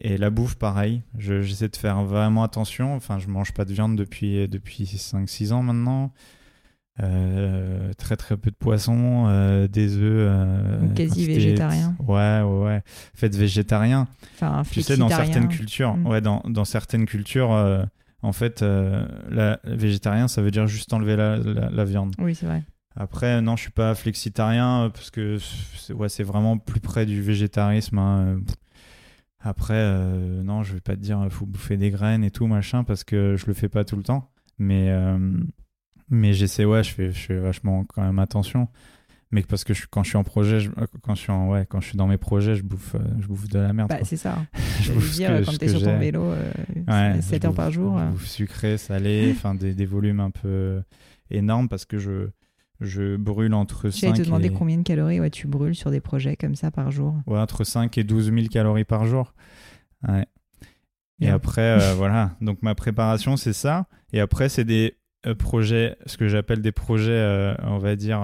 Et 0.00 0.16
la 0.16 0.30
bouffe, 0.30 0.56
pareil. 0.56 1.02
Je- 1.16 1.42
J'essaie 1.42 1.68
de 1.68 1.76
faire 1.76 2.02
vraiment 2.04 2.42
attention. 2.44 2.94
Enfin, 2.94 3.18
je 3.18 3.28
mange 3.28 3.52
pas 3.52 3.64
de 3.64 3.72
viande 3.72 3.96
depuis, 3.96 4.46
depuis 4.48 4.84
5-6 4.84 5.52
ans 5.52 5.62
maintenant. 5.62 6.12
Euh, 7.00 7.92
très 7.96 8.16
très 8.16 8.36
peu 8.36 8.50
de 8.50 8.56
poisson, 8.56 9.26
euh, 9.28 9.68
des 9.68 9.96
œufs. 9.96 10.02
euh, 10.28 10.88
quasi 10.96 11.26
végétarien. 11.26 11.96
Ouais, 12.00 12.42
ouais, 12.42 12.64
ouais. 12.64 12.82
Faites 13.14 13.36
végétarien. 13.36 14.08
Enfin, 14.34 14.62
Tu 14.68 14.82
sais, 14.82 14.96
dans 14.96 15.08
certaines 15.08 15.46
cultures, 15.48 15.96
Mm. 15.96 16.06
ouais, 16.08 16.20
dans, 16.20 16.42
dans 16.48 16.64
certaines 16.64 17.06
cultures, 17.06 17.52
euh, 17.52 17.84
en 18.22 18.32
fait, 18.32 18.62
euh, 18.62 19.06
la, 19.30 19.60
végétarien, 19.64 20.28
ça 20.28 20.42
veut 20.42 20.50
dire 20.50 20.66
juste 20.66 20.92
enlever 20.92 21.16
la, 21.16 21.36
la, 21.36 21.70
la 21.70 21.84
viande. 21.84 22.14
Oui, 22.18 22.34
c'est 22.34 22.46
vrai. 22.46 22.64
Après, 22.96 23.40
non, 23.40 23.54
je 23.54 23.62
suis 23.62 23.70
pas 23.70 23.94
flexitarien 23.94 24.84
euh, 24.84 24.88
parce 24.88 25.10
que 25.10 25.38
c'est 25.76 25.92
ouais, 25.92 26.08
vraiment 26.24 26.58
plus 26.58 26.80
près 26.80 27.06
du 27.06 27.22
végétarisme. 27.22 27.98
hein. 27.98 28.40
Après, 29.40 29.74
euh, 29.74 30.42
non, 30.42 30.64
je 30.64 30.74
vais 30.74 30.80
pas 30.80 30.96
te 30.96 31.00
dire 31.00 31.24
faut 31.30 31.46
bouffer 31.46 31.76
des 31.76 31.90
graines 31.90 32.24
et 32.24 32.30
tout 32.32 32.48
machin 32.48 32.82
parce 32.82 33.04
que 33.04 33.36
je 33.36 33.46
le 33.46 33.54
fais 33.54 33.68
pas 33.68 33.84
tout 33.84 33.96
le 33.96 34.02
temps. 34.02 34.32
Mais 34.58 34.90
euh, 34.90 35.16
mais 36.10 36.32
j'essaie, 36.32 36.64
ouais, 36.64 36.82
je 36.82 36.92
fais, 36.92 37.12
je 37.12 37.18
fais 37.18 37.38
vachement 37.38 37.84
quand 37.84 38.02
même 38.02 38.18
attention. 38.18 38.66
Mais 39.30 39.42
parce 39.42 39.62
que 39.64 39.74
je, 39.74 39.84
quand 39.90 40.02
je 40.02 40.08
suis 40.08 40.16
en 40.16 40.24
projet, 40.24 40.58
je- 40.60 40.70
quand 41.02 41.14
je 41.14 41.20
suis 41.20 41.30
en, 41.32 41.48
ouais, 41.50 41.66
quand 41.68 41.80
je 41.80 41.88
suis 41.88 41.98
dans 41.98 42.06
mes 42.06 42.16
projets, 42.16 42.54
je 42.54 42.62
bouffe, 42.62 42.94
euh, 42.94 42.98
je 43.20 43.26
bouffe 43.26 43.46
de 43.48 43.58
la 43.58 43.72
merde. 43.74 43.90
Bah, 43.90 43.98
c'est 44.02 44.16
ça. 44.16 44.38
je 44.82 44.92
bouffe 44.92 45.12
dire, 45.12 45.28
que- 45.40 45.44
quand 45.44 45.52
ce 45.52 45.56
t'es 45.58 45.66
que 45.66 45.72
sur 45.72 45.82
ton 45.82 45.98
vélo, 45.98 46.22
euh, 46.22 46.50
Ouais, 46.88 47.20
7 47.20 47.42
je 47.42 47.48
heures 47.48 47.54
par 47.54 47.70
jour. 47.70 47.98
Je 47.98 48.04
euh, 48.04 48.08
bouffe 48.08 48.26
sucré, 48.26 48.78
salé, 48.78 49.28
enfin 49.36 49.54
des, 49.54 49.74
des 49.74 49.84
volumes 49.86 50.20
un 50.20 50.30
peu 50.30 50.82
énormes 51.30 51.68
parce 51.68 51.84
que 51.84 51.98
je, 51.98 52.28
je 52.80 53.16
brûle 53.16 53.52
entre 53.52 53.90
J'allais 53.90 54.14
5 54.14 54.22
te 54.22 54.26
demander 54.26 54.46
et, 54.46 54.52
combien 54.52 54.78
de 54.78 54.82
calories 54.82 55.20
ouais, 55.20 55.28
tu 55.30 55.46
brûles 55.46 55.74
sur 55.74 55.90
des 55.90 56.00
projets 56.00 56.36
comme 56.36 56.54
ça 56.54 56.70
par 56.70 56.90
jour. 56.90 57.14
ouais, 57.26 57.38
entre 57.38 57.64
5 57.64 57.98
et 57.98 58.04
12 58.04 58.32
000 58.32 58.46
calories 58.48 58.84
par 58.84 59.04
jour. 59.04 59.34
Ouais. 60.08 60.26
Et 61.20 61.28
après, 61.28 61.78
euh, 61.80 61.94
voilà. 61.96 62.36
Donc 62.40 62.62
ma 62.62 62.74
préparation, 62.74 63.36
c'est 63.36 63.52
ça. 63.52 63.88
Et 64.12 64.20
après, 64.20 64.48
c'est 64.48 64.64
des 64.64 64.96
euh, 65.26 65.34
projets, 65.34 65.96
ce 66.06 66.16
que 66.16 66.28
j'appelle 66.28 66.62
des 66.62 66.70
projets, 66.72 67.10
euh, 67.10 67.54
on 67.64 67.78
va 67.78 67.96
dire. 67.96 68.22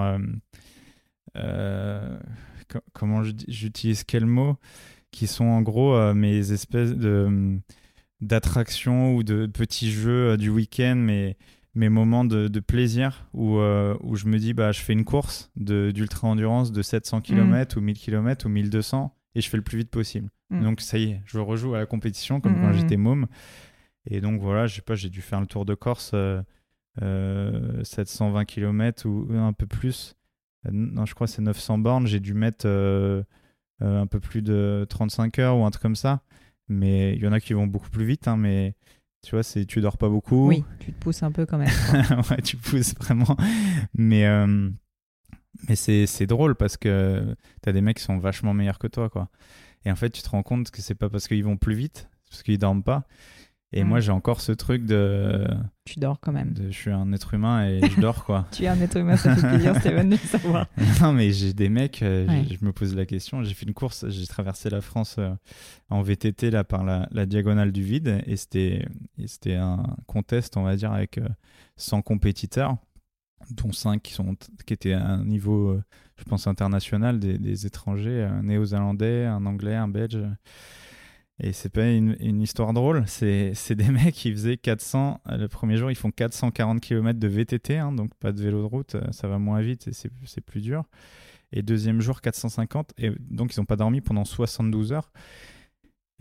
Euh, 1.35 2.17
co- 2.71 2.79
comment 2.93 3.23
j'utilise 3.23 4.03
quel 4.03 4.25
mot 4.25 4.55
Qui 5.11 5.27
sont 5.27 5.45
en 5.45 5.61
gros 5.61 5.93
euh, 5.95 6.13
mes 6.13 6.51
espèces 6.51 6.95
de 6.95 7.57
d'attractions 8.21 9.13
ou 9.15 9.23
de 9.23 9.45
petits 9.45 9.91
jeux 9.91 10.31
euh, 10.31 10.37
du 10.37 10.49
week-end, 10.49 10.95
mais 10.95 11.37
mes 11.75 11.89
moments 11.89 12.23
de, 12.23 12.47
de 12.47 12.59
plaisir 12.61 13.27
où, 13.33 13.57
euh, 13.57 13.97
où 14.01 14.15
je 14.15 14.27
me 14.27 14.37
dis 14.37 14.53
bah 14.53 14.71
je 14.71 14.79
fais 14.79 14.93
une 14.93 15.03
course 15.03 15.51
de 15.57 15.91
d'ultra 15.91 16.27
endurance 16.29 16.71
de 16.71 16.81
700 16.81 17.19
km 17.21 17.77
ou 17.77 17.81
1000 17.81 17.97
km 17.97 18.45
ou 18.45 18.49
1200 18.49 19.13
et 19.35 19.41
je 19.41 19.49
fais 19.49 19.57
le 19.57 19.63
plus 19.63 19.77
vite 19.79 19.89
possible. 19.91 20.29
Mm. 20.49 20.63
Donc 20.63 20.79
ça 20.81 20.97
y 20.97 21.11
est, 21.11 21.21
je 21.25 21.37
rejoue 21.39 21.75
à 21.75 21.79
la 21.79 21.85
compétition 21.85 22.39
comme 22.39 22.53
Mm, 22.57 22.61
quand 22.61 22.73
j'étais 22.73 22.95
môme. 22.97 23.27
Et 24.09 24.21
donc 24.21 24.39
voilà, 24.41 24.67
je 24.67 24.75
sais 24.75 24.81
pas, 24.81 24.95
j'ai 24.95 25.09
dû 25.09 25.21
faire 25.21 25.41
le 25.41 25.47
tour 25.47 25.65
de 25.65 25.73
Corse 25.75 26.11
euh, 26.13 26.41
euh, 27.01 27.83
720 27.83 28.45
km 28.45 29.05
ou 29.05 29.27
un 29.33 29.51
peu 29.51 29.65
plus. 29.65 30.15
Non, 30.71 31.05
je 31.05 31.13
crois 31.13 31.27
que 31.27 31.33
c'est 31.33 31.41
900 31.41 31.79
bornes. 31.79 32.07
J'ai 32.07 32.19
dû 32.19 32.33
mettre 32.33 32.65
euh, 32.67 33.23
euh, 33.81 34.01
un 34.01 34.07
peu 34.07 34.19
plus 34.19 34.41
de 34.41 34.85
35 34.89 35.39
heures 35.39 35.57
ou 35.57 35.65
un 35.65 35.71
truc 35.71 35.81
comme 35.81 35.95
ça. 35.95 36.21
Mais 36.67 37.15
il 37.15 37.23
y 37.23 37.27
en 37.27 37.31
a 37.31 37.39
qui 37.39 37.53
vont 37.53 37.67
beaucoup 37.67 37.89
plus 37.89 38.05
vite, 38.05 38.27
hein, 38.27 38.37
mais 38.37 38.75
tu 39.21 39.31
vois, 39.31 39.43
c'est 39.43 39.65
tu 39.65 39.81
dors 39.81 39.97
pas 39.97 40.09
beaucoup. 40.09 40.47
Oui, 40.47 40.63
tu 40.79 40.91
te 40.93 40.99
pousses 40.99 41.23
un 41.23 41.31
peu 41.31 41.45
quand 41.45 41.57
même. 41.57 41.69
ouais, 42.31 42.41
tu 42.43 42.57
pousses 42.57 42.95
vraiment. 42.95 43.37
Mais, 43.93 44.25
euh, 44.25 44.69
mais 45.67 45.75
c'est, 45.75 46.07
c'est 46.07 46.25
drôle 46.25 46.55
parce 46.55 46.77
que 46.77 47.35
t'as 47.61 47.71
des 47.71 47.81
mecs 47.81 47.97
qui 47.97 48.03
sont 48.03 48.17
vachement 48.17 48.53
meilleurs 48.53 48.79
que 48.79 48.87
toi, 48.87 49.09
quoi. 49.09 49.29
Et 49.83 49.91
en 49.91 49.95
fait, 49.95 50.09
tu 50.09 50.21
te 50.23 50.29
rends 50.29 50.43
compte 50.43 50.71
que 50.71 50.81
c'est 50.81 50.95
pas 50.95 51.09
parce 51.09 51.27
qu'ils 51.27 51.43
vont 51.43 51.57
plus 51.57 51.75
vite, 51.75 52.09
c'est 52.23 52.29
parce 52.31 52.43
qu'ils 52.43 52.57
dorment 52.57 52.83
pas. 52.83 53.07
Et 53.77 53.83
Mm. 53.83 53.87
moi, 53.87 53.99
j'ai 53.99 54.11
encore 54.13 54.39
ce 54.39 54.53
truc 54.53 54.85
de, 54.85 55.45
tu 55.83 55.99
dors 55.99 56.17
quand 56.21 56.31
même. 56.31 56.53
de- 56.53 56.71
Je 56.71 56.75
suis 56.77 56.91
un 56.91 57.11
être 57.11 57.33
humain 57.33 57.67
et 57.67 57.81
je 57.87 57.99
dors, 57.99 58.23
quoi. 58.23 58.47
Tu 58.53 58.63
es 58.63 58.67
un 58.69 58.79
être 58.79 58.95
humain, 58.97 59.17
ça 59.17 59.35
fait 59.35 59.47
plaisir, 59.47 59.75
Steven, 59.75 60.07
de 60.09 60.15
le 60.15 60.17
savoir. 60.17 60.67
non, 61.01 61.11
mais 61.11 61.31
j'ai 61.31 61.53
des 61.53 61.67
mecs, 61.67 62.01
euh, 62.01 62.25
Ouais. 62.25 62.45
je 62.49 62.63
me 62.65 62.71
pose 62.71 62.95
la 62.95 63.05
question. 63.05 63.43
J'ai 63.43 63.53
fait 63.53 63.65
une 63.65 63.73
course, 63.73 64.07
j'ai 64.09 64.25
traversé 64.27 64.69
la 64.69 64.79
France 64.79 65.17
euh, 65.19 65.29
en 65.89 66.01
VTT 66.01 66.51
là, 66.51 66.63
par 66.63 66.85
la, 66.85 67.07
la 67.11 67.25
diagonale 67.25 67.73
du 67.73 67.83
vide 67.83 68.21
et 68.25 68.37
c'était 68.37 68.87
et 69.17 69.27
c'était 69.27 69.55
un 69.55 69.83
contest, 70.07 70.55
on 70.55 70.63
va 70.63 70.75
dire, 70.77 70.93
avec 70.93 71.17
euh, 71.17 71.27
100 71.75 72.01
compétiteurs, 72.01 72.77
dont 73.51 73.73
5 73.73 74.01
qui, 74.01 74.13
sont, 74.13 74.35
qui 74.65 74.73
étaient 74.73 74.93
à 74.93 75.05
un 75.05 75.25
niveau, 75.25 75.71
euh, 75.71 75.83
je 76.17 76.23
pense, 76.23 76.47
international, 76.47 77.19
des, 77.19 77.37
des 77.37 77.65
étrangers, 77.67 78.23
un 78.23 78.43
néo-zélandais, 78.43 79.25
un 79.25 79.45
anglais, 79.45 79.75
un 79.75 79.89
belge. 79.89 80.17
Et 81.41 81.51
c'est 81.51 81.69
pas 81.69 81.89
une, 81.89 82.41
histoire 82.41 82.71
drôle, 82.71 83.03
c'est 83.07 83.53
des 83.71 83.89
mecs 83.91 84.15
qui 84.15 84.31
faisaient 84.31 84.55
400, 84.55 85.19
euh, 85.27 85.37
le 85.37 85.47
premier 85.49 85.75
jour 85.75 85.91
ils 85.91 85.95
font 85.95 86.09
440 86.09 86.79
km 86.79 87.19
de 87.19 87.27
VTT, 87.27 87.77
hein, 87.77 87.91
donc 87.91 88.13
pas 88.15 88.31
de 88.31 88.41
vélo 88.41 88.61
de 88.61 88.67
route, 88.67 88.95
euh, 88.95 89.11
ça 89.11 89.27
va 89.27 89.37
moins 89.37 89.59
vite 89.59 89.89
et 89.89 89.91
c'est 89.93 90.41
plus 90.41 90.61
dur. 90.61 90.85
Et 91.51 91.61
deuxième 91.61 91.99
jour 91.99 92.21
450, 92.21 92.93
et 92.97 93.11
donc 93.19 93.53
ils 93.55 93.59
n'ont 93.59 93.65
pas 93.65 93.75
dormi 93.75 93.99
pendant 93.99 94.23
72 94.23 94.93
heures. 94.93 95.11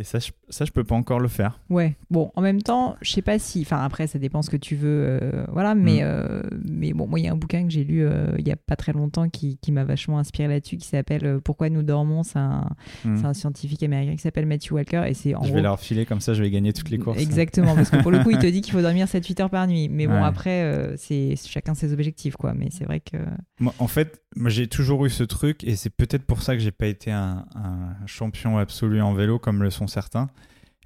Et 0.01 0.03
ça, 0.03 0.18
je, 0.18 0.32
ça, 0.49 0.64
je 0.64 0.72
peux 0.72 0.82
pas 0.82 0.97
encore 0.97 1.20
le 1.20 1.28
faire. 1.28 1.61
Ouais, 1.70 1.95
bon, 2.11 2.32
en 2.34 2.42
même 2.42 2.61
temps, 2.62 2.97
je 3.01 3.12
sais 3.12 3.22
pas 3.22 3.38
si. 3.38 3.61
Enfin, 3.61 3.78
après, 3.84 4.09
ça 4.09 4.18
dépend 4.18 4.42
ce 4.42 4.51
que 4.51 4.57
tu 4.57 4.74
veux. 4.74 5.07
euh, 5.22 5.45
voilà, 5.53 5.76
mais, 5.76 5.99
Mm. 6.01 6.03
euh, 6.03 6.42
mais 6.68 6.92
bon, 6.92 7.07
moi, 7.07 7.20
il 7.20 7.26
y 7.26 7.28
a 7.28 7.32
un 7.32 7.36
bouquin 7.36 7.62
que 7.64 7.70
j'ai 7.70 7.84
lu 7.84 8.03
euh, 8.05 8.34
il 8.38 8.49
y 8.49 8.51
a 8.51 8.57
pas 8.57 8.74
très 8.74 8.92
longtemps 8.92 9.28
qui, 9.28 9.57
qui 9.59 9.70
m'a 9.70 9.84
vachement 9.84 10.18
inspiré 10.18 10.49
là-dessus, 10.49 10.78
qui 10.78 10.88
s'appelle 10.88 11.24
euh, 11.24 11.38
Pourquoi 11.38 11.68
nous 11.70 11.84
dormons? 11.84 12.24
C'est 12.24 12.40
un, 12.40 12.70
c'est 13.05 13.24
un 13.24 13.34
scientifique 13.34 13.84
américain 13.84 14.16
qui 14.16 14.22
s'appelle 14.22 14.47
Matthew 14.47 14.72
Walker. 14.72 15.05
Et 15.07 15.14
c'est 15.14 15.36
en 15.36 15.42
je 15.42 15.47
gros- 15.49 15.57
vais 15.59 15.62
leur 15.62 15.78
filer 15.78 16.05
comme 16.07 16.20
ça, 16.20 16.34
je 16.34 16.42
vais 16.42 16.51
gagner 16.51 16.72
toutes 16.72 16.90
les 16.90 16.99
courses. 16.99 17.20
Exactement, 17.20 17.76
parce 17.76 17.90
que 17.90 18.03
pour 18.03 18.11
le 18.11 18.18
coup, 18.18 18.30
il 18.30 18.38
te 18.38 18.47
dit 18.51 18.62
qu'il 18.62 18.72
faut 18.72 18.82
dormir 18.82 19.07
7-8 19.07 19.42
heures 19.42 19.51
par 19.51 19.68
nuit. 19.68 19.88
Mais 19.88 20.09
bon, 20.09 20.14
Ouais. 20.14 20.22
après, 20.26 20.62
euh, 20.64 20.97
c'est 20.97 21.36
chacun 21.47 21.74
ses 21.74 21.92
objectifs, 21.92 22.34
quoi. 22.34 22.53
Mais 22.53 22.68
c'est 22.72 22.84
vrai 22.84 22.99
que. 22.99 23.16
Moi, 23.61 23.72
en 23.78 23.86
fait, 23.86 24.22
moi 24.37 24.51
j'ai 24.51 24.66
toujours 24.66 25.05
eu 25.07 25.11
ce 25.11 25.24
truc 25.24 25.64
et 25.64 25.76
c'est 25.76 25.91
peut-être 25.91 26.24
pour 26.24 26.43
ça 26.43 26.55
que 26.55 26.61
j'ai 26.61 26.72
pas 26.72 26.87
été 26.87 27.11
un, 27.11 27.45
un 27.55 28.07
champion 28.07 28.59
absolu 28.59 29.01
en 29.01 29.12
vélo 29.14 29.39
comme 29.39 29.62
le 29.62 29.70
sont 29.70 29.87
certains. 29.87 30.28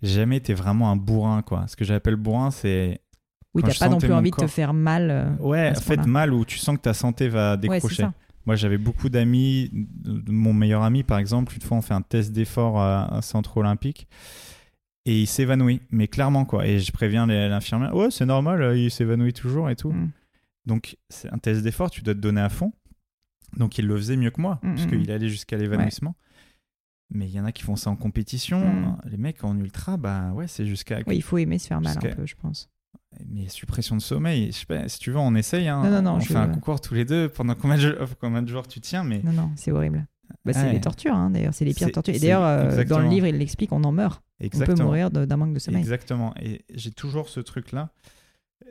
J'ai 0.03 0.15
jamais 0.15 0.37
été 0.37 0.55
vraiment 0.55 0.91
un 0.91 0.97
bourrin 0.97 1.43
quoi. 1.43 1.67
Ce 1.67 1.77
que 1.77 1.85
j'appelle 1.85 2.17
bourrin, 2.17 2.51
c'est 2.51 3.01
Oui, 3.55 3.63
t'as 3.63 3.75
pas 3.75 3.89
non 3.89 3.99
plus 3.99 4.13
envie 4.13 4.31
de 4.31 4.37
te 4.37 4.47
faire 4.47 4.73
mal. 4.75 5.11
euh, 5.11 5.31
ouais, 5.41 5.69
à 5.69 5.71
en 5.73 5.75
ce 5.75 5.81
fait 5.81 5.95
point-là. 5.97 6.11
mal 6.11 6.33
où 6.35 6.45
tu 6.45 6.59
sens 6.59 6.77
que 6.77 6.83
ta 6.83 6.95
santé 6.95 7.29
va 7.29 7.57
décrocher. 7.57 8.07
Moi, 8.47 8.57
j'avais 8.57 8.79
beaucoup 8.79 9.11
d'amis. 9.11 9.71
Mon 10.27 10.55
meilleur 10.55 10.83
ami, 10.83 11.03
par 11.03 11.19
exemple, 11.19 11.53
une 11.55 11.61
fois, 11.61 11.77
on 11.77 11.83
fait 11.83 11.93
un 11.95 12.01
test 12.01 12.33
d'effort 12.33 12.81
à, 12.81 13.17
à 13.17 13.21
Centre 13.23 13.57
Olympique 13.59 14.09
et 15.05 15.21
il 15.21 15.27
s'évanouit, 15.27 15.81
mais 15.91 16.07
clairement, 16.09 16.45
quoi. 16.47 16.67
Et 16.67 16.79
je 16.79 16.91
préviens 16.93 17.27
l'infirmière, 17.27 17.95
ouais, 17.95 18.11
c'est 18.11 18.25
normal, 18.27 18.63
euh, 18.63 18.77
il 18.79 18.91
s'évanouit 18.91 19.33
toujours 19.35 19.69
et 19.69 19.77
tout. 19.77 19.91
Mm. 19.93 20.11
Donc, 20.67 20.97
c'est 21.11 21.31
un 21.33 21.39
test 21.39 21.63
d'effort, 21.63 21.91
tu 21.91 22.03
dois 22.03 22.15
te 22.15 22.21
donner 22.21 22.41
à 22.41 22.49
fond. 22.49 22.73
Donc, 23.57 23.79
il 23.79 23.87
le 23.87 23.97
faisait 23.97 24.17
mieux 24.17 24.31
que 24.31 24.41
moi, 24.41 24.59
Mm, 24.63 24.75
parce 24.75 24.87
mm, 24.87 24.91
qu'il 24.91 25.11
allait 25.11 25.29
jusqu'à 25.29 25.57
l'évanouissement. 25.57 26.15
Mais 27.11 27.27
il 27.27 27.33
y 27.33 27.41
en 27.41 27.45
a 27.47 27.53
qui 27.53 27.63
font 27.63 27.77
ça 27.77 27.89
en 27.91 27.97
compétition. 27.97 28.61
Mm. 28.61 28.99
Les 29.07 29.17
mecs 29.17 29.43
en 29.45 29.57
ultra, 29.59 29.97
bah 29.97 30.31
ouais, 30.33 30.47
c'est 30.47 30.67
jusqu'à. 30.67 30.99
Oui, 31.07 31.17
il 31.17 31.23
faut 31.23 31.39
aimer 31.39 31.59
se 31.59 31.67
faire 31.69 31.81
mal 31.81 31.97
un 31.97 32.15
peu, 32.15 32.27
je 32.27 32.35
pense. 32.37 32.69
Mais 33.27 33.49
suppression 33.49 33.97
de 33.97 34.03
sommeil, 34.03 34.49
je 34.53 34.59
sais 34.59 34.67
pas, 34.67 34.87
si 34.89 34.99
tu 34.99 35.11
veux, 35.11 35.17
on 35.19 35.35
essaye. 35.35 35.67
Hein. 35.69 35.83
Non, 35.83 35.91
non, 35.91 36.03
non, 36.03 36.11
on 36.17 36.21
je- 36.21 36.29
fait 36.29 36.37
un 36.37 36.49
concours 36.49 36.81
tous 36.81 36.93
les 36.95 37.07
deux. 37.07 37.29
Pendant 37.31 37.55
combien 37.55 37.77
de, 37.77 37.81
jours- 37.81 37.95
combien 38.21 38.43
de 38.43 38.49
jours 38.49 38.69
tu 38.69 38.81
tiens 38.81 39.03
mais... 39.03 39.23
Non, 39.25 39.33
non, 39.33 39.51
c'est 39.57 39.73
horrible. 39.73 40.07
Bah, 40.45 40.53
c'est 40.53 40.65
Ouais. 40.65 40.73
les 40.75 40.81
tortures, 40.81 41.15
hein, 41.15 41.31
d'ailleurs. 41.31 41.55
C'est 41.55 41.65
les 41.65 41.73
pires 41.73 41.91
tortures. 41.91 42.15
Et 42.15 42.19
d'ailleurs, 42.19 42.45
euh, 42.45 42.59
dans 42.59 42.65
le 42.77 42.81
exactement. 42.83 43.09
livre, 43.09 43.27
il 43.27 43.39
l'explique, 43.39 43.73
on 43.73 43.83
en 43.83 43.93
meurt. 43.93 44.23
On 44.23 44.43
peut 44.43 44.47
Exactement. 44.47 44.85
mourir 44.85 45.11
d'un 45.11 45.37
manque 45.39 45.55
de 45.55 45.59
sommeil. 45.59 45.81
Exactement. 45.81 46.35
Et 46.41 46.65
j'ai 46.75 46.91
toujours 46.93 47.31
ce 47.31 47.41
truc-là, 47.41 47.91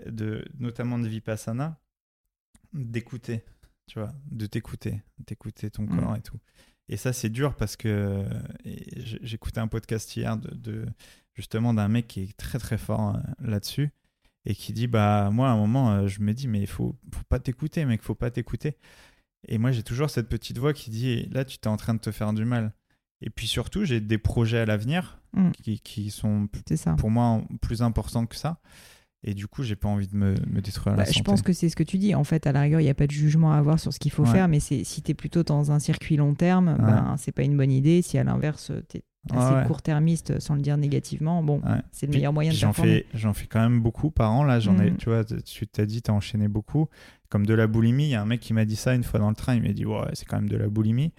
de, 0.05 0.45
notamment 0.59 0.99
de 0.99 1.07
Vipassana, 1.07 1.79
d'écouter, 2.73 3.43
tu 3.87 3.99
vois, 3.99 4.11
de 4.31 4.45
t'écouter, 4.45 5.01
d'écouter 5.25 5.69
ton 5.71 5.83
Mm. 5.83 5.99
corps 5.99 6.15
et 6.15 6.21
tout. 6.21 6.39
Et 6.89 6.95
ça, 6.97 7.11
c'est 7.13 7.29
dur 7.29 7.55
parce 7.55 7.75
que 7.75 8.23
j'écoutais 9.21 9.59
un 9.59 9.67
podcast 9.67 10.15
hier 10.15 10.37
de, 10.37 10.53
de- 10.55 10.85
justement 11.33 11.73
d'un 11.73 11.87
mec 11.87 12.07
qui 12.07 12.21
est 12.21 12.37
très 12.37 12.59
très 12.59 12.77
fort 12.77 13.15
euh, 13.15 13.19
là-dessus 13.39 13.89
et 14.45 14.55
qui 14.55 14.73
dit 14.73 14.87
bah 14.87 15.29
moi 15.31 15.49
à 15.49 15.51
un 15.51 15.57
moment 15.57 15.91
euh, 15.91 16.07
je 16.07 16.21
me 16.21 16.33
dis 16.33 16.47
mais 16.47 16.61
il 16.61 16.67
faut, 16.67 16.95
faut 17.13 17.23
pas 17.29 17.39
t'écouter 17.39 17.85
mec 17.85 18.01
faut 18.01 18.15
pas 18.15 18.31
t'écouter 18.31 18.77
et 19.47 19.57
moi 19.57 19.71
j'ai 19.71 19.83
toujours 19.83 20.09
cette 20.09 20.29
petite 20.29 20.57
voix 20.57 20.73
qui 20.73 20.89
dit 20.89 21.25
là 21.31 21.45
tu 21.45 21.57
t'es 21.59 21.67
en 21.67 21.77
train 21.77 21.93
de 21.93 21.99
te 21.99 22.11
faire 22.11 22.33
du 22.33 22.45
mal 22.45 22.73
et 23.21 23.29
puis 23.29 23.45
surtout 23.47 23.83
j'ai 23.85 23.99
des 24.01 24.17
projets 24.17 24.59
à 24.59 24.65
l'avenir 24.65 25.19
Mm. 25.33 25.51
qui, 25.61 25.79
qui 25.81 26.09
sont 26.09 26.47
ça. 26.75 26.93
pour 26.95 27.11
moi 27.11 27.43
plus 27.61 27.81
importants 27.81 28.25
que 28.25 28.35
ça 28.37 28.59
et 29.23 29.33
du 29.33 29.47
coup 29.47 29.63
j'ai 29.63 29.75
pas 29.75 29.87
envie 29.89 30.07
de 30.07 30.15
me, 30.15 30.35
me 30.47 30.61
détruire 30.61 30.95
la 30.95 31.03
Bah, 31.03 31.05
santé 31.05 31.17
je 31.19 31.23
pense 31.23 31.41
que 31.41 31.51
c'est 31.53 31.69
ce 31.69 31.75
que 31.75 31.83
tu 31.83 31.97
dis. 31.97 32.13
En 32.15 32.23
fait, 32.23 32.45
à 32.47 32.51
la 32.51 32.61
rigueur, 32.61 32.79
il 32.79 32.83
n'y 32.83 32.89
a 32.89 32.93
pas 32.95 33.07
de 33.07 33.11
jugement 33.11 33.51
à 33.51 33.57
avoir 33.57 33.79
sur 33.79 33.91
ce 33.93 33.99
qu'il 33.99 34.11
faut 34.11 34.23
Ouais. 34.23 34.31
faire, 34.31 34.47
mais 34.47 34.59
si 34.59 34.83
tu 34.83 35.11
es 35.11 35.13
plutôt 35.13 35.43
dans 35.43 35.71
un 35.71 35.79
circuit 35.79 36.15
long 36.17 36.33
terme, 36.35 36.69
Ouais. 36.69 36.85
ben, 36.85 37.15
c'est 37.17 37.31
pas 37.31 37.43
une 37.43 37.57
bonne 37.57 37.71
idée. 37.71 38.01
Si 38.01 38.17
à 38.17 38.23
l'inverse, 38.23 38.71
tu 38.89 38.97
es 38.97 39.03
assez 39.35 39.55
ouais. 39.55 39.65
court-termiste, 39.67 40.39
sans 40.39 40.55
le 40.55 40.61
dire 40.61 40.77
négativement, 40.77 41.43
bon, 41.43 41.61
c'est 41.91 42.05
le 42.05 42.11
Puis, 42.11 42.19
meilleur 42.19 42.31
moyen 42.31 42.51
de 42.51 42.55
j'en 42.55 42.71
fais 42.71 43.05
j'en 43.13 43.33
fais 43.33 43.47
quand 43.47 43.59
même 43.59 43.81
beaucoup 43.81 44.09
par 44.11 44.31
an 44.31 44.43
là 44.45 44.59
j'en 44.61 44.77
ai 44.79 44.91
Mm. 44.91 44.97
tu 44.97 45.09
vois 45.09 45.25
tu 45.25 45.67
t'as 45.67 45.85
dit 45.85 46.01
t'as 46.01 46.13
enchaîné 46.13 46.47
beaucoup 46.47 46.87
comme 47.27 47.45
de 47.45 47.53
la 47.53 47.67
boulimie 47.67 48.05
il 48.05 48.11
y 48.11 48.15
a 48.15 48.21
un 48.21 48.25
mec 48.25 48.39
qui 48.39 48.53
m'a 48.53 48.63
dit 48.63 48.77
ça 48.77 48.93
une 48.95 49.03
fois 49.03 49.19
dans 49.19 49.27
le 49.27 49.35
train 49.35 49.55
il 49.55 49.61
m'a 49.63 49.73
dit 49.73 49.85
ouais 49.85 49.99
c'est 50.13 50.23
quand 50.25 50.37
même 50.37 50.47
de 50.47 50.55
la 50.55 50.69
boulimie 50.69 51.11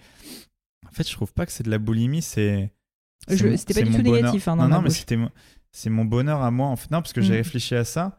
en 0.87 0.91
fait 0.91 1.07
je 1.07 1.13
trouve 1.13 1.33
pas 1.33 1.45
que 1.45 1.51
c'est 1.51 1.63
de 1.63 1.69
la 1.69 1.77
boulimie 1.77 2.23
c'est 2.23 2.71
c'était 3.27 3.73
pas 3.75 3.81
du 3.81 3.91
tout 3.95 4.01
bonheur. 4.01 4.15
négatif, 4.23 4.47
hein, 4.47 4.55
non 4.55 4.67
non 4.69 4.81
mais 4.81 4.89
c'était 4.89 5.17
c'est 5.71 5.89
mon 5.89 6.05
bonheur 6.05 6.41
à 6.41 6.51
moi 6.51 6.67
en 6.67 6.75
fait 6.75 6.91
non 6.91 7.01
parce 7.01 7.13
que 7.13 7.21
j'ai 7.21 7.33
Mm. 7.33 7.37
réfléchi 7.37 7.75
à 7.75 7.83
ça 7.83 8.17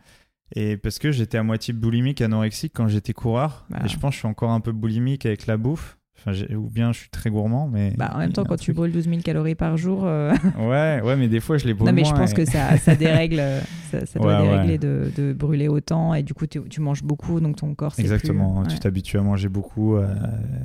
et 0.57 0.77
parce 0.77 0.99
que 0.99 1.13
j'étais 1.13 1.39
à 1.39 1.43
moitié 1.43 1.73
boulimique 1.75 2.21
anorexique 2.21 2.73
quand 2.75 2.89
j'étais 2.89 3.13
coureur 3.13 3.67
Bah. 3.71 3.79
et 3.85 3.89
je 3.89 3.99
pense 3.99 4.11
que 4.11 4.15
je 4.15 4.19
suis 4.21 4.29
encore 4.29 4.51
un 4.51 4.61
peu 4.61 4.73
boulimique 4.73 5.27
avec 5.27 5.47
la 5.47 5.57
bouffe 5.57 5.97
enfin 6.19 6.33
ou 6.55 6.69
bien 6.69 6.93
je 6.93 6.99
suis 6.99 7.09
très 7.09 7.31
gourmand 7.31 7.67
mais 7.67 7.95
Bah, 7.97 8.11
en 8.15 8.19
même 8.19 8.33
temps, 8.33 8.45
quand 8.45 8.57
tu 8.59 8.75
brûles 8.75 8.93
12 8.93 9.09
000 9.09 9.21
calories 9.23 9.55
par 9.55 9.79
jour, 9.79 10.03
euh, 10.05 10.33
ouais 10.59 11.01
ouais 11.03 11.17
mais 11.17 11.29
des 11.29 11.41
fois 11.41 11.57
je 11.57 11.65
les 11.67 11.73
brûle 11.73 11.89
non, 11.89 11.95
mais 11.95 12.05
je 12.05 12.13
pense 12.13 12.33
et- 12.33 12.35
que 12.35 12.45
ça, 12.45 12.77
ça 12.77 12.95
dérègle, 12.97 13.43
ça, 13.91 14.05
ça 14.05 14.19
doit 14.19 14.37
Ouais, 14.39 14.43
ouais. 14.47 14.53
dérégler 14.67 14.77
de, 14.79 15.11
de 15.17 15.33
brûler 15.33 15.69
autant, 15.69 16.13
et 16.15 16.23
du 16.23 16.35
coup, 16.35 16.47
tu, 16.47 16.61
tu 16.69 16.83
manges 16.83 17.03
beaucoup, 17.05 17.41
donc 17.41 17.57
ton 17.57 17.75
corps, 17.75 17.95
plus- 17.95 18.03
Exactement, 18.03 18.61
ouais. 18.61 18.67
tu 18.69 18.79
t'habitues 18.79 19.17
à 19.19 19.23
manger 19.23 19.49
beaucoup, 19.49 19.97
euh, 19.97 20.15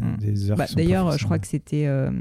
Mm. 0.01 0.17
des 0.17 0.51
heures. 0.51 0.57
Bah, 0.57 0.65
D'ailleurs, 0.75 1.17
je 1.17 1.23
crois 1.23 1.39
que 1.39 1.47
c'était 1.47 1.85
euh, 1.87 2.11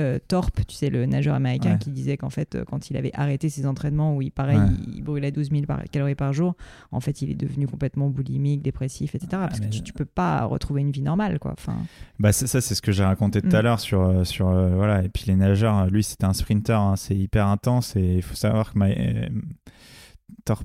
euh, 0.00 0.18
Thorpe, 0.26 0.60
tu 0.66 0.74
sais, 0.74 0.88
le 0.90 1.04
nageur 1.06 1.34
américain, 1.34 1.72
Ouais. 1.72 1.78
qui 1.78 1.90
disait 1.90 2.16
qu'en 2.16 2.30
fait, 2.30 2.54
euh, 2.54 2.64
quand 2.64 2.88
il 2.90 2.96
avait 2.96 3.10
arrêté 3.14 3.48
ses 3.48 3.66
entraînements 3.66 4.16
où 4.16 4.22
il, 4.22 4.30
pareil, 4.32 4.58
Ouais. 4.58 4.66
il, 4.86 4.96
il 4.96 5.02
brûlait 5.02 5.30
12 5.32 5.50
000 5.50 5.62
par- 5.66 5.82
calories 5.90 6.14
par 6.14 6.32
jour, 6.32 6.54
en 6.92 7.00
fait, 7.00 7.20
il 7.22 7.30
est 7.30 7.34
devenu 7.34 7.66
complètement 7.66 8.08
boulimique, 8.08 8.62
dépressif, 8.62 9.14
etc. 9.14 9.28
parce 9.32 9.60
que 9.60 9.66
tu, 9.66 9.82
tu 9.82 9.92
peux 9.92 10.04
pas 10.06 10.44
retrouver 10.44 10.80
une 10.80 10.92
vie 10.92 11.02
normale, 11.02 11.38
quoi. 11.38 11.52
Enfin, 11.52 11.76
Bah, 12.18 12.32
ça, 12.32 12.60
c'est 12.60 12.74
ce 12.74 12.80
que 12.82 12.92
j'ai 12.92 13.04
raconté 13.04 13.42
tout 13.42 13.48
Mm. 13.48 13.54
à 13.54 13.62
l'heure 13.62 13.80
sur, 13.80 14.00
euh, 14.02 14.24
sur 14.24 14.48
euh, 14.48 14.74
voilà. 14.74 15.02
Et 15.02 15.08
puis 15.08 15.24
les 15.26 15.36
nageurs, 15.36 15.86
lui, 15.88 16.02
c'était 16.02 16.24
un 16.24 16.32
sprinter, 16.32 16.78
hein, 16.80 16.96
c'est 16.96 17.16
hyper 17.16 17.46
intense. 17.48 17.94
Et 17.96 18.14
il 18.16 18.22
faut 18.22 18.34
savoir 18.34 18.72
que 18.72 18.78
ma, 18.78 18.86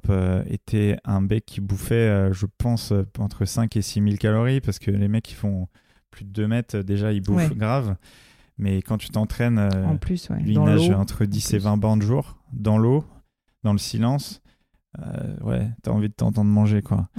euh, 0.09 0.43
était 0.47 0.97
un 1.05 1.21
mec 1.21 1.45
qui 1.45 1.61
bouffait, 1.61 2.30
je 2.34 2.45
pense, 2.57 2.93
entre 3.19 3.45
5 3.45 3.75
et 3.78 3.82
6 3.82 4.01
000 4.01 4.15
calories 4.17 4.61
parce 4.61 4.80
que 4.80 4.91
les 4.91 5.07
mecs 5.07 5.23
qui 5.25 5.34
font 5.36 5.67
plus 6.11 6.25
de 6.25 6.32
2 6.32 6.47
mètres, 6.47 6.80
déjà, 6.80 7.11
ils 7.11 7.21
bouffent 7.21 7.49
Ouais. 7.49 7.55
grave. 7.55 7.95
Mais 8.58 8.82
quand 8.82 8.97
tu 8.97 9.10
t'entraînes, 9.10 9.60
euh, 9.60 9.86
en 9.86 9.97
plus, 9.97 10.30
ouais. 10.30 10.39
lui, 10.39 10.53
dans 10.53 10.66
nage 10.66 10.89
entre 10.91 11.26
10 11.26 11.53
et 11.53 11.58
plus. 11.58 11.64
20 11.64 11.78
bancs 11.78 11.99
de 11.99 12.03
jour, 12.05 12.38
dans 12.53 12.78
l'eau, 12.78 13.05
dans 13.64 13.72
le 13.72 13.78
silence. 13.78 14.41
Euh, 14.99 15.36
ouais, 15.41 15.70
t'as 15.84 15.91
envie 15.91 16.10
de 16.10 16.14
t'entendre 16.14 16.49
manger, 16.49 16.82
quoi. 16.82 17.10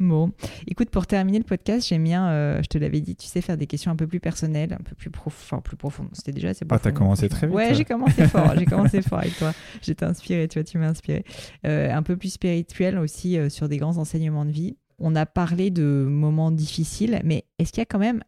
Bon, 0.00 0.32
écoute, 0.66 0.90
pour 0.90 1.06
terminer 1.06 1.38
le 1.38 1.44
podcast, 1.44 1.86
j'aime 1.86 2.02
bien, 2.02 2.26
euh, 2.28 2.60
je 2.60 2.66
te 2.66 2.76
l'avais 2.78 3.00
dit, 3.00 3.14
tu 3.14 3.28
sais, 3.28 3.40
faire 3.40 3.56
des 3.56 3.68
questions 3.68 3.92
un 3.92 3.96
peu 3.96 4.08
plus 4.08 4.18
personnelles, 4.18 4.72
un 4.72 4.82
peu 4.82 4.96
plus, 4.96 5.08
prof... 5.08 5.32
enfin, 5.44 5.60
plus 5.62 5.76
profondes. 5.76 6.08
C'était 6.12 6.32
déjà 6.32 6.48
assez 6.48 6.64
Ah, 6.64 6.66
profond. 6.66 6.82
t'as 6.82 6.90
commencé 6.90 7.28
franchement. 7.28 7.36
très 7.38 7.46
vite, 7.46 7.56
Ouais, 7.56 7.66
toi. 7.68 7.74
j'ai 7.76 7.84
commencé 7.84 8.26
fort, 8.28 8.54
j'ai 8.58 8.64
commencé 8.66 9.02
fort 9.02 9.18
avec 9.20 9.36
toi. 9.36 9.52
J'étais 9.82 10.04
inspirée, 10.04 10.48
tu 10.48 10.58
vois, 10.58 10.64
tu 10.64 10.78
m'as 10.78 10.88
inspirée. 10.88 11.24
Euh, 11.64 11.92
un 11.94 12.02
peu 12.02 12.16
plus 12.16 12.30
spirituel 12.30 12.98
aussi 12.98 13.38
euh, 13.38 13.48
sur 13.48 13.68
des 13.68 13.76
grands 13.76 13.96
enseignements 13.98 14.44
de 14.44 14.50
vie. 14.50 14.76
On 14.98 15.14
a 15.14 15.26
parlé 15.26 15.70
de 15.70 16.04
moments 16.10 16.50
difficiles, 16.50 17.20
mais 17.24 17.44
est-ce 17.60 17.70
qu'il 17.72 17.80
y 17.80 17.82
a 17.82 17.86
quand 17.86 18.00
même 18.00 18.24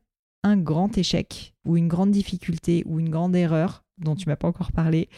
un 0.46 0.56
grand 0.56 0.96
échec 0.96 1.54
ou 1.64 1.76
une 1.76 1.88
grande 1.88 2.10
difficulté 2.12 2.82
ou 2.86 3.00
une 3.00 3.10
grande 3.10 3.34
erreur 3.36 3.84
dont 3.98 4.14
tu 4.14 4.28
m'as 4.28 4.36
pas 4.36 4.48
encore 4.48 4.72
parlé, 4.72 5.08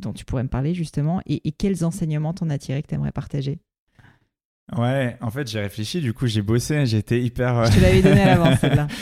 dont 0.00 0.12
tu 0.12 0.24
pourrais 0.24 0.42
me 0.44 0.48
parler 0.48 0.74
justement, 0.74 1.20
et, 1.26 1.46
et 1.48 1.52
quels 1.52 1.84
enseignements 1.84 2.32
t'en 2.34 2.48
as 2.50 2.58
tiré 2.58 2.82
que 2.82 2.88
tu 2.88 2.94
aimerais 2.94 3.12
partager? 3.12 3.58
Ouais, 4.76 5.16
en 5.22 5.30
fait, 5.30 5.48
j'ai 5.48 5.60
réfléchi, 5.60 6.00
du 6.02 6.12
coup, 6.12 6.26
j'ai 6.26 6.42
bossé, 6.42 6.84
j'étais 6.84 7.20
hyper. 7.22 7.56
euh, 7.56 7.64
Je 7.66 7.76
te 7.76 7.80
l'avais 7.80 8.02
donné 8.02 8.20
à 8.22 8.26
l'avance, 8.26 8.58
celle-là. 8.60 8.86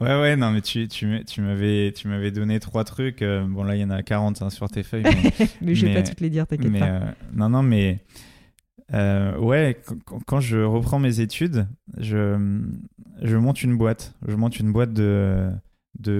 Ouais, 0.00 0.14
ouais, 0.20 0.36
non, 0.36 0.52
mais 0.52 0.60
tu, 0.60 0.86
tu, 0.86 1.24
tu 1.26 1.40
m'avais 1.40 1.92
tu 1.92 2.06
m'avais 2.06 2.30
donné 2.30 2.60
trois 2.60 2.84
trucs. 2.84 3.20
euh, 3.20 3.44
bon, 3.48 3.64
là, 3.64 3.74
il 3.74 3.80
y 3.80 3.84
en 3.84 3.90
a 3.90 4.00
40 4.04 4.42
hein, 4.42 4.50
sur 4.50 4.68
tes 4.68 4.84
feuilles. 4.84 5.02
Mais, 5.02 5.46
mais 5.60 5.74
je 5.74 5.86
vais 5.86 5.92
Mais- 5.94 6.02
pas 6.02 6.08
toutes 6.08 6.20
les 6.20 6.30
dire, 6.30 6.46
t'inquiète 6.46 6.78
pas. 6.78 6.84
euh, 6.86 7.10
non, 7.34 7.48
non, 7.48 7.64
mais. 7.64 7.98
Euh, 8.94 9.36
ouais, 9.38 9.80
quand, 10.26 10.40
je 10.40 10.58
reprends 10.58 10.98
mes 10.98 11.20
études, 11.20 11.66
je, 11.98 12.36
monte 13.22 13.62
une 13.62 13.76
boîte. 13.76 14.14
Je 14.26 14.34
monte 14.34 14.58
une 14.58 14.72
boîte 14.72 14.92
de, 14.92 15.52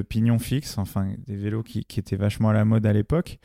pignons 0.08 0.38
fixes, 0.38 0.78
enfin, 0.78 1.14
des 1.26 1.36
vélos 1.36 1.62
qui, 1.62 1.84
étaient 1.96 2.16
vachement 2.16 2.50
à 2.50 2.52
la 2.52 2.64
mode 2.64 2.86
à 2.86 2.92
l'époque. 2.92 3.38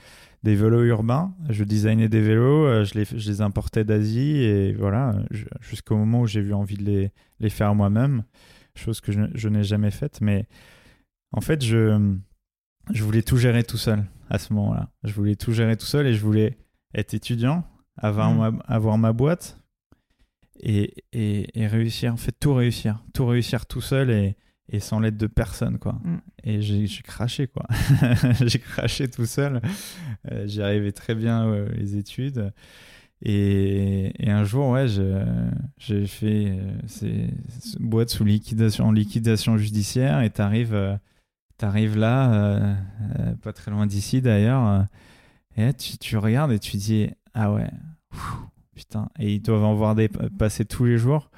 Des 0.43 0.55
vélos 0.55 0.83
urbains. 0.83 1.33
Je 1.49 1.63
designais 1.63 2.09
des 2.09 2.21
vélos, 2.21 2.65
euh, 2.65 2.83
je 2.83 2.99
les, 3.15 3.41
importais 3.41 3.85
d'Asie 3.85 4.43
et 4.43 4.73
voilà, 4.73 5.15
jusqu'au 5.61 5.95
moment 5.95 6.21
où 6.21 6.27
j'ai 6.27 6.41
eu 6.41 6.53
envie 6.53 6.77
de 6.77 7.09
les, 7.39 7.49
faire 7.49 7.73
moi-même, 7.75 8.23
chose 8.75 8.99
que 8.99 9.11
je, 9.11 9.47
n'ai 9.47 9.63
jamais 9.63 9.91
faite. 9.91 10.19
Mais 10.21 10.47
en 11.31 11.39
fait, 11.39 11.63
je 11.63 12.13
voulais 12.93 13.23
tout 13.23 13.37
gérer 13.37 13.63
tout 13.63 13.77
seul 13.77 14.03
à 14.29 14.37
ce 14.37 14.51
moment-là. 14.53 14.89
Je 15.03 15.13
voulais 15.13 15.35
tout 15.35 15.53
gérer 15.53 15.77
tout 15.77 15.85
seul 15.85 16.07
et 16.07 16.13
je 16.13 16.21
voulais 16.21 16.57
être 16.93 17.13
étudiant, 17.13 17.63
avoir, 17.97 18.31
Mm. 18.33 18.37
ma, 18.37 18.63
avoir 18.65 18.97
ma 18.97 19.13
boîte 19.13 19.57
et, 20.59 20.93
et, 21.13 21.47
et 21.59 21.67
réussir, 21.67 22.13
en 22.13 22.17
fait, 22.17 22.33
tout 22.39 22.53
réussir. 22.53 23.03
Tout 23.13 23.25
réussir 23.25 23.65
tout 23.65 23.81
seul 23.81 24.09
et, 24.11 24.35
et 24.69 24.79
sans 24.79 24.99
l'aide 24.99 25.17
de 25.17 25.27
personne, 25.27 25.77
quoi. 25.77 25.93
Mm. 26.03 26.17
Et 26.43 26.61
j'ai 26.61 26.87
craché, 27.03 27.47
quoi. 27.47 27.65
j'ai 28.45 28.59
craché 28.59 29.07
tout 29.09 29.25
seul. 29.25 29.61
Euh, 30.31 30.47
J'y 30.47 30.61
arrivais 30.61 30.91
très 30.91 31.15
bien 31.15 31.45
euh, 31.47 31.69
les 31.75 31.97
études. 31.97 32.51
Et, 33.25 34.11
et 34.19 34.31
un 34.31 34.43
jour, 34.43 34.67
ouais, 34.69 34.87
j'ai 35.77 36.07
fait 36.07 36.47
euh, 36.49 36.73
ces, 36.87 37.29
ces 37.47 37.77
boîtes 37.79 38.09
sous 38.09 38.25
liquidation, 38.25 38.87
en 38.87 38.91
liquidation 38.91 39.57
judiciaire 39.57 40.21
et 40.21 40.29
t'arrives 40.29 40.73
euh, 40.73 40.97
t'arrives 41.57 41.95
là, 41.97 42.33
euh, 42.33 42.75
euh, 43.19 43.35
pas 43.35 43.53
très 43.53 43.71
loin 43.71 43.85
d'ici 43.87 44.21
d'ailleurs, 44.21 44.85
et 45.55 45.71
tu 45.73 46.17
regardes 46.17 46.51
et 46.51 46.59
tu 46.59 46.75
dis, 46.75 47.09
ah 47.33 47.51
ouais, 47.51 47.69
putain, 48.75 49.09
et 49.19 49.33
ils 49.33 49.41
doivent 49.41 49.63
en 49.63 49.75
voir 49.75 49.95
des 49.95 50.09
passer 50.37 50.65
tous 50.65 50.85
les 50.85 50.97
jours. 50.97 51.29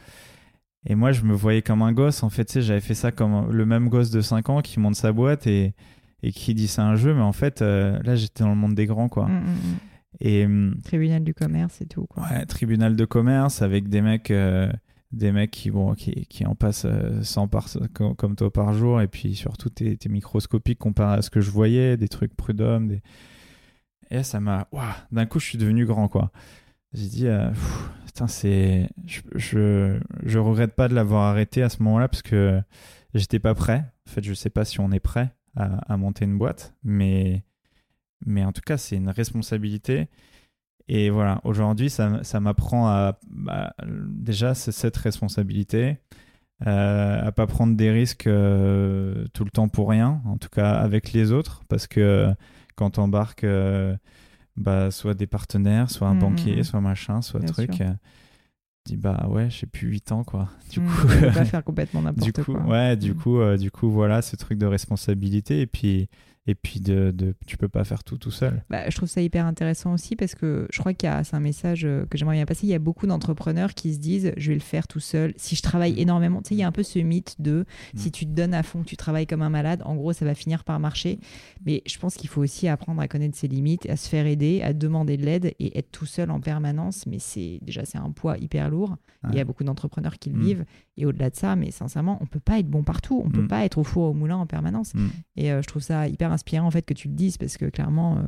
Et 0.87 0.95
moi, 0.95 1.11
je 1.11 1.23
me 1.23 1.33
voyais 1.33 1.61
comme 1.61 1.81
un 1.81 1.93
gosse. 1.93 2.23
En 2.23 2.29
fait, 2.29 2.45
tu 2.45 2.53
sais, 2.53 2.61
j'avais 2.61 2.81
fait 2.81 2.93
ça 2.93 3.11
comme 3.11 3.51
le 3.51 3.65
même 3.65 3.89
gosse 3.89 4.11
de 4.11 4.21
5 4.21 4.49
ans 4.49 4.61
qui 4.61 4.79
monte 4.79 4.95
sa 4.95 5.11
boîte 5.11 5.47
et, 5.47 5.73
et 6.21 6.31
qui 6.31 6.53
dit 6.53 6.67
c'est 6.67 6.81
un 6.81 6.95
jeu. 6.95 7.13
Mais 7.13 7.21
en 7.21 7.31
fait, 7.31 7.61
euh, 7.61 7.99
là, 8.03 8.15
j'étais 8.15 8.43
dans 8.43 8.51
le 8.51 8.55
monde 8.55 8.75
des 8.75 8.85
grands, 8.85 9.09
quoi. 9.09 9.27
Mm, 9.27 9.39
mm, 9.39 9.49
mm. 9.49 9.77
Et 10.21 10.47
Tribunal 10.83 11.23
du 11.23 11.33
commerce 11.33 11.81
et 11.81 11.87
tout. 11.87 12.05
Quoi. 12.05 12.23
ouais, 12.23 12.45
tribunal 12.45 12.95
de 12.95 13.03
commerce 13.03 13.61
avec 13.61 13.89
des 13.89 14.01
mecs, 14.01 14.31
euh, 14.31 14.71
des 15.11 15.33
mecs 15.33 15.51
qui, 15.51 15.71
bon, 15.71 15.93
qui, 15.93 16.25
qui 16.27 16.45
en 16.45 16.55
passent 16.55 16.87
100 17.21 17.47
par, 17.49 17.67
comme, 17.93 18.35
toi 18.37 18.53
par 18.53 18.73
jour, 18.73 19.01
et 19.01 19.07
puis 19.07 19.35
surtout, 19.35 19.69
t'es 19.69 19.97
es 20.01 20.09
microscopique 20.09 20.79
comparé 20.79 21.17
à 21.17 21.21
ce 21.21 21.29
que 21.29 21.41
je 21.41 21.51
voyais, 21.51 21.97
des 21.97 22.07
trucs 22.07 22.33
prud'hommes, 22.33 22.87
des... 22.87 23.01
et 24.11 24.23
ça 24.23 24.39
m'a... 24.39 24.67
D'un 25.11 25.25
coup, 25.25 25.39
je 25.39 25.45
suis 25.45 25.57
devenu 25.57 25.85
grand, 25.85 26.07
quoi. 26.07 26.31
J'ai 26.93 27.07
dit, 27.07 27.27
putain, 28.05 28.27
c'est... 28.27 28.89
Je, 29.05 29.99
je, 30.23 30.37
regrette 30.37 30.75
pas 30.75 30.87
de 30.87 30.95
l'avoir 30.95 31.23
arrêté 31.23 31.61
à 31.61 31.69
ce 31.69 31.81
moment-là, 31.83 32.07
parce 32.07 32.21
que 32.21 32.61
j'étais 33.13 33.39
pas 33.39 33.55
prêt. 33.55 33.85
En 34.07 34.11
fait, 34.11 34.23
je 34.23 34.33
sais 34.33 34.49
pas 34.49 34.65
si 34.65 34.79
on 34.79 34.91
est 34.91 34.99
prêt 34.99 35.33
à, 35.55 35.93
à 35.93 35.97
monter 35.97 36.25
une 36.25 36.37
boîte, 36.37 36.73
mais, 36.83 37.43
mais 38.25 38.45
en 38.45 38.51
tout 38.51 38.61
cas, 38.65 38.77
c'est 38.77 38.95
une 38.95 39.09
responsabilité. 39.09 40.07
Et 40.87 41.09
voilà, 41.09 41.41
aujourd'hui, 41.43 41.89
ça, 41.89 42.23
ça 42.23 42.39
m'apprend 42.39 42.87
à. 42.87 43.19
Bah, 43.27 43.73
déjà, 43.87 44.53
cette 44.53 44.97
responsabilité, 44.97 45.97
euh, 46.67 47.25
à 47.25 47.31
pas 47.31 47.47
prendre 47.47 47.75
des 47.75 47.91
risques 47.91 48.27
euh, 48.27 49.25
tout 49.33 49.43
le 49.43 49.49
temps 49.49 49.67
pour 49.67 49.89
rien, 49.89 50.21
en 50.25 50.37
tout 50.37 50.49
cas 50.49 50.71
avec 50.73 51.11
les 51.11 51.31
autres, 51.31 51.63
parce 51.67 51.87
que 51.87 52.33
quand 52.75 52.97
on 52.97 53.03
embarque 53.03 53.43
euh, 53.43 53.95
bah, 54.57 54.91
soit 54.91 55.13
des 55.13 55.27
partenaires, 55.27 55.89
soit 55.89 56.07
un 56.07 56.15
mmh, 56.15 56.19
banquier, 56.19 56.55
mmh. 56.57 56.63
soit 56.63 56.81
machin, 56.81 57.21
soit 57.21 57.41
truc. 57.41 57.81
Euh, 57.81 57.93
dis 58.85 58.97
bah 58.97 59.25
ouais 59.29 59.49
j'ai 59.49 59.65
plus 59.65 59.87
8 59.87 60.11
ans 60.11 60.23
quoi 60.23 60.47
du 60.69 60.79
mmh, 60.79 60.87
coup 60.87 61.07
pas 61.07 61.45
faire 61.45 61.63
complètement 61.63 62.03
n'importe 62.03 62.43
quoi 62.43 62.59
ouais 62.67 62.95
du 62.95 63.15
coup 63.15 63.39
du 63.57 63.71
coup 63.71 63.89
voilà 63.89 64.21
ce 64.21 64.35
truc 64.35 64.59
de 64.59 64.67
responsabilité 64.67 65.61
et 65.61 65.65
puis 65.65 66.07
et 66.47 66.55
puis 66.55 66.79
de, 66.79 67.11
de, 67.11 67.33
tu 67.47 67.57
peux 67.57 67.67
pas 67.67 67.83
faire 67.83 68.03
tout 68.03 68.17
tout 68.17 68.31
seul. 68.31 68.63
Bah, 68.69 68.89
je 68.89 68.95
trouve 68.95 69.09
ça 69.09 69.21
hyper 69.21 69.45
intéressant 69.45 69.93
aussi 69.93 70.15
parce 70.15 70.35
que 70.35 70.67
je 70.71 70.79
crois 70.79 70.93
qu'il 70.93 71.09
y 71.09 71.11
a, 71.11 71.23
c'est 71.23 71.35
un 71.35 71.39
message 71.39 71.85
euh, 71.85 72.05
que 72.05 72.17
j'aimerais 72.17 72.35
bien 72.35 72.45
passer, 72.45 72.67
il 72.67 72.69
y 72.69 72.75
a 72.75 72.79
beaucoup 72.79 73.07
d'entrepreneurs 73.07 73.73
qui 73.73 73.93
se 73.93 73.99
disent 73.99 74.31
je 74.37 74.49
vais 74.49 74.55
le 74.55 74.59
faire 74.59 74.87
tout 74.87 74.99
seul. 74.99 75.33
Si 75.37 75.55
je 75.55 75.63
travaille 75.63 75.93
mm. 75.93 75.99
énormément, 75.99 76.41
tu 76.41 76.49
sais, 76.49 76.55
il 76.55 76.59
y 76.59 76.63
a 76.63 76.67
un 76.67 76.71
peu 76.71 76.83
ce 76.83 76.99
mythe 76.99 77.35
de 77.39 77.65
mm. 77.93 77.97
si 77.97 78.11
tu 78.11 78.25
te 78.25 78.31
donnes 78.31 78.53
à 78.53 78.61
fond, 78.61 78.83
tu 78.83 78.95
travailles 78.95 79.25
comme 79.27 79.41
un 79.41 79.49
malade, 79.49 79.81
en 79.85 79.95
gros, 79.95 80.13
ça 80.13 80.25
va 80.25 80.35
finir 80.35 80.63
par 80.63 80.79
marcher. 80.79 81.19
Mais 81.65 81.81
je 81.87 81.97
pense 81.97 82.15
qu'il 82.15 82.29
faut 82.29 82.41
aussi 82.41 82.67
apprendre 82.67 83.01
à 83.01 83.07
connaître 83.07 83.37
ses 83.37 83.47
limites, 83.47 83.89
à 83.89 83.97
se 83.97 84.07
faire 84.07 84.27
aider, 84.27 84.61
à 84.61 84.73
demander 84.73 85.17
de 85.17 85.25
l'aide 85.25 85.53
et 85.59 85.77
être 85.79 85.91
tout 85.91 86.05
seul 86.05 86.29
en 86.29 86.39
permanence. 86.39 87.07
Mais 87.07 87.17
c'est 87.19 87.59
déjà, 87.63 87.85
c'est 87.85 87.97
un 87.97 88.11
poids 88.11 88.37
hyper 88.37 88.69
lourd. 88.69 88.97
Il 89.29 89.35
y 89.35 89.39
a 89.39 89.43
beaucoup 89.43 89.63
d'entrepreneurs 89.63 90.19
qui 90.19 90.29
le 90.29 90.37
mm. 90.37 90.43
vivent. 90.43 90.65
Et 90.97 91.05
au-delà 91.07 91.31
de 91.31 91.35
ça, 91.35 91.55
mais 91.55 91.71
sincèrement, 91.71 92.19
on 92.21 92.27
peut 92.27 92.39
pas 92.39 92.59
être 92.59 92.69
bon 92.69 92.83
partout. 92.83 93.21
On 93.25 93.29
peut 93.29 93.47
pas 93.47 93.65
être 93.65 93.79
au 93.79 93.83
four 93.83 94.11
au 94.11 94.13
moulin 94.13 94.37
en 94.37 94.45
permanence. 94.45 94.93
Et 95.35 95.51
euh, 95.51 95.61
je 95.63 95.67
trouve 95.67 95.81
ça 95.81 96.07
hyper 96.07 96.31
inspirant 96.35 96.67
en 96.67 96.71
fait 96.71 96.83
que 96.83 96.93
tu 96.93 97.07
le 97.07 97.15
dises 97.15 97.37
parce 97.37 97.57
que 97.57 97.65
clairement, 97.65 98.17
euh, 98.17 98.21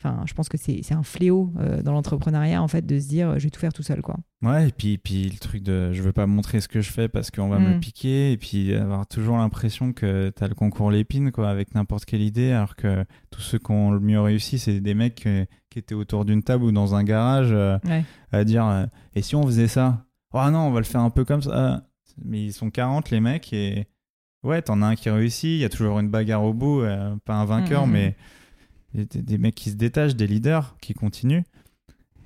enfin, 0.00 0.22
je 0.26 0.34
pense 0.34 0.48
que 0.48 0.56
c'est 0.56 0.92
un 0.92 1.02
fléau 1.02 1.52
euh, 1.58 1.82
dans 1.82 1.92
l'entrepreneuriat 1.92 2.62
en 2.62 2.68
fait 2.68 2.86
de 2.86 3.00
se 3.00 3.08
dire 3.08 3.38
je 3.38 3.44
vais 3.44 3.50
tout 3.50 3.58
faire 3.60 3.72
tout 3.72 3.82
seul 3.82 4.02
quoi. 4.02 4.16
Ouais, 4.42 4.68
et 4.68 4.72
puis, 4.72 4.98
puis 4.98 5.28
le 5.28 5.38
truc 5.38 5.62
de 5.62 5.92
je 5.92 6.02
veux 6.02 6.12
pas 6.12 6.26
montrer 6.26 6.60
ce 6.60 6.68
que 6.68 6.80
je 6.80 6.90
fais 6.90 7.08
parce 7.08 7.30
qu'on 7.30 7.48
va 7.48 7.58
me 7.58 7.76
mm. 7.76 7.80
piquer, 7.80 8.32
et 8.32 8.36
puis 8.36 8.74
avoir 8.74 9.06
toujours 9.06 9.36
l'impression 9.36 9.92
que 9.92 10.32
tu 10.36 10.44
as 10.44 10.48
le 10.48 10.54
concours 10.54 10.90
l'épine 10.90 11.32
quoi, 11.32 11.50
avec 11.50 11.74
n'importe 11.74 12.04
quelle 12.04 12.22
idée, 12.22 12.52
alors 12.52 12.76
que 12.76 13.04
tous 13.30 13.40
ceux 13.40 13.58
qui 13.58 13.72
ont 13.72 13.90
le 13.90 14.00
mieux 14.00 14.20
réussi, 14.20 14.58
c'est 14.58 14.80
des 14.80 14.94
mecs 14.94 15.26
qui 15.70 15.78
étaient 15.78 15.94
autour 15.94 16.24
d'une 16.24 16.42
table 16.42 16.64
ou 16.64 16.72
dans 16.72 16.94
un 16.94 17.02
garage 17.02 17.52
à 18.32 18.44
dire 18.44 18.88
et 19.14 19.22
si 19.22 19.34
on 19.34 19.44
faisait 19.44 19.68
ça? 19.68 20.06
Oh 20.32 20.50
non, 20.50 20.60
on 20.60 20.70
va 20.70 20.80
le 20.80 20.84
faire 20.84 21.00
un 21.00 21.10
peu 21.10 21.24
comme 21.24 21.42
ça. 21.42 21.86
Mais 22.24 22.44
ils 22.44 22.52
sont 22.52 22.70
40 22.70 23.10
les 23.10 23.20
mecs 23.20 23.52
et 23.52 23.86
ouais, 24.46 24.62
t'en 24.62 24.80
as 24.80 24.86
un 24.86 24.94
qui 24.94 25.10
réussit, 25.10 25.50
il 25.50 25.58
y 25.58 25.64
a 25.64 25.68
toujours 25.68 25.98
une 25.98 26.08
bagarre 26.08 26.44
au 26.44 26.54
bout, 26.54 26.80
euh, 26.80 27.14
pas 27.24 27.34
un 27.34 27.44
vainqueur, 27.44 27.86
mm, 27.86 27.90
mm, 27.90 27.92
mais 27.92 28.16
mm. 28.94 29.04
des, 29.04 29.38
mecs 29.38 29.54
qui 29.54 29.70
se 29.70 29.76
détachent, 29.76 30.16
des 30.16 30.26
leaders 30.26 30.76
qui 30.80 30.94
continuent. 30.94 31.44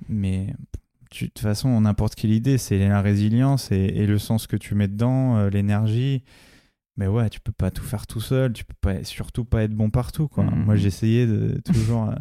Mais 0.08 0.54
de 1.10 1.26
toute 1.26 1.38
façon, 1.38 1.80
n'importe 1.80 2.14
quelle 2.14 2.32
idée, 2.32 2.58
c'est 2.58 2.78
la 2.78 3.00
résilience 3.00 3.72
et, 3.72 4.06
le 4.06 4.18
sens 4.18 4.46
que 4.46 4.56
tu 4.56 4.74
mets 4.74 4.88
dedans, 4.88 5.36
euh, 5.36 5.50
l'énergie. 5.50 6.22
Mais 6.96 7.06
ouais, 7.06 7.30
tu 7.30 7.40
peux 7.40 7.52
pas 7.52 7.70
tout 7.70 7.84
faire 7.84 8.06
tout 8.06 8.20
seul, 8.20 8.52
tu 8.52 8.64
peux 8.64 8.74
pas, 8.80 9.02
surtout 9.04 9.44
pas 9.44 9.62
être 9.62 9.74
bon 9.74 9.90
partout. 9.90 10.28
Quoi. 10.28 10.44
Moi, 10.44 10.76
j'essayais 10.76 11.26
de 11.26 11.60
toujours. 11.64 12.10
Euh, 12.10 12.14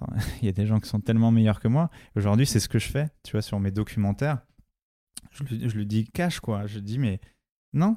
il 0.42 0.46
y 0.46 0.48
a 0.48 0.52
des 0.52 0.66
gens 0.66 0.80
qui 0.80 0.88
sont 0.88 1.00
tellement 1.00 1.30
meilleurs 1.30 1.60
que 1.60 1.68
moi. 1.68 1.88
Aujourd'hui, 2.16 2.46
c'est 2.46 2.60
ce 2.60 2.68
que 2.68 2.78
je 2.78 2.88
fais, 2.88 3.08
tu 3.22 3.32
vois, 3.32 3.42
sur 3.42 3.60
mes 3.60 3.70
documentaires. 3.70 4.40
Je, 5.30 5.44
je 5.48 5.76
le 5.76 5.84
dis 5.84 6.04
cash, 6.04 6.40
quoi. 6.40 6.66
Je 6.66 6.80
dis, 6.80 6.98
mais 6.98 7.20
non, 7.72 7.96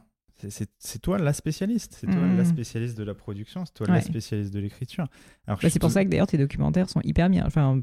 c'est 0.49 1.01
toi 1.01 1.17
la 1.17 1.33
spécialiste, 1.33 1.97
c'est 1.99 2.07
toi 2.07 2.21
la 2.21 2.43
mmh. 2.43 2.45
spécialiste 2.45 2.97
de 2.97 3.03
la 3.03 3.13
production, 3.13 3.65
c'est 3.65 3.73
toi 3.73 3.87
la 3.87 4.01
spécialiste 4.01 4.53
de 4.53 4.59
l'écriture. 4.59 5.07
Bah, 5.47 5.57
c'est 5.61 5.79
pour 5.79 5.91
ça 5.91 6.03
que 6.03 6.09
d'ailleurs 6.09 6.27
tes 6.27 6.37
documentaires 6.37 6.89
sont 6.89 7.01
hyper 7.03 7.29
bien. 7.29 7.43
Enfin, 7.45 7.81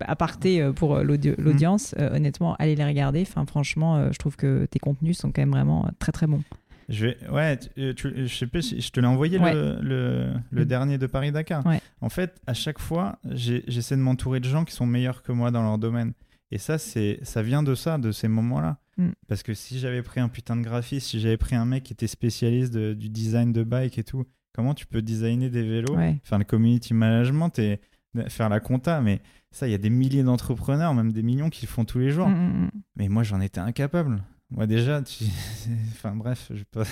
à 0.00 0.16
parter 0.16 0.60
euh, 0.60 0.72
pour 0.72 0.96
euh, 0.96 1.04
mmh. 1.04 1.34
l'audience, 1.38 1.94
euh, 1.98 2.14
honnêtement, 2.14 2.56
allez 2.56 2.76
les 2.76 2.84
regarder. 2.84 3.22
Enfin, 3.22 3.46
franchement, 3.46 4.12
je 4.12 4.18
trouve 4.18 4.36
que 4.36 4.66
tes 4.66 4.78
contenus 4.78 5.18
sont 5.18 5.32
quand 5.32 5.42
même 5.42 5.52
vraiment 5.52 5.88
très 5.98 6.12
très 6.12 6.26
bons. 6.26 6.42
Je 6.90 7.06
vais, 7.06 7.16
ouais, 7.30 7.58
je 7.76 8.26
sais 8.26 8.46
pas, 8.46 8.60
je 8.60 8.90
te 8.90 9.00
l'ai 9.00 9.06
envoyé 9.06 9.38
le, 9.38 9.78
le, 9.80 10.34
mmh. 10.52 10.64
dernier 10.66 10.98
de 10.98 11.06
Paris 11.06 11.32
Dakar. 11.32 11.64
En 12.02 12.10
fait, 12.10 12.38
à 12.46 12.52
chaque 12.52 12.78
fois, 12.78 13.18
j'essaie 13.30 13.96
de 13.96 14.02
m'entourer 14.02 14.40
de 14.40 14.48
gens 14.48 14.64
qui 14.64 14.74
sont 14.74 14.86
meilleurs 14.86 15.22
que 15.22 15.32
moi 15.32 15.50
dans 15.50 15.62
leur 15.62 15.78
domaine. 15.78 16.12
Et 16.50 16.58
ça, 16.58 16.78
c'est, 16.78 17.18
ça 17.22 17.42
vient 17.42 17.62
de 17.62 17.74
ça, 17.74 17.98
de 17.98 18.12
ces 18.12 18.28
moments-là. 18.28 18.78
Mm. 18.96 19.10
Parce 19.28 19.42
que 19.42 19.54
si 19.54 19.78
j'avais 19.78 20.02
pris 20.02 20.20
un 20.20 20.28
putain 20.28 20.56
de 20.56 20.62
graphiste, 20.62 21.08
si 21.08 21.20
j'avais 21.20 21.36
pris 21.36 21.56
un 21.56 21.64
mec 21.64 21.84
qui 21.84 21.92
était 21.92 22.06
spécialiste 22.06 22.76
du 22.76 23.08
design 23.08 23.52
de 23.52 23.64
bike 23.64 23.98
et 23.98 24.04
tout, 24.04 24.24
comment 24.54 24.74
tu 24.74 24.86
peux 24.86 25.02
designer 25.02 25.50
des 25.50 25.62
vélos, 25.62 25.96
faire 26.22 26.38
le 26.38 26.44
community 26.44 26.94
management 26.94 27.58
et 27.58 27.80
faire 28.28 28.48
la 28.48 28.60
compta? 28.60 29.00
Mais 29.00 29.20
ça, 29.50 29.66
il 29.66 29.72
y 29.72 29.74
a 29.74 29.78
des 29.78 29.90
milliers 29.90 30.22
d'entrepreneurs, 30.22 30.94
même 30.94 31.12
des 31.12 31.22
millions 31.22 31.50
qui 31.50 31.66
le 31.66 31.70
font 31.70 31.84
tous 31.84 31.98
les 31.98 32.10
jours. 32.10 32.28
Mm, 32.28 32.64
mm, 32.64 32.70
mais 32.96 33.08
moi, 33.08 33.22
j'en 33.22 33.40
étais 33.40 33.60
incapable. 33.60 34.22
Moi, 34.54 34.66
déjà, 34.66 35.02
enfin 35.92 36.14
bref, 36.14 36.46
je 36.50 36.58
vais 36.58 36.64
pas 36.70 36.84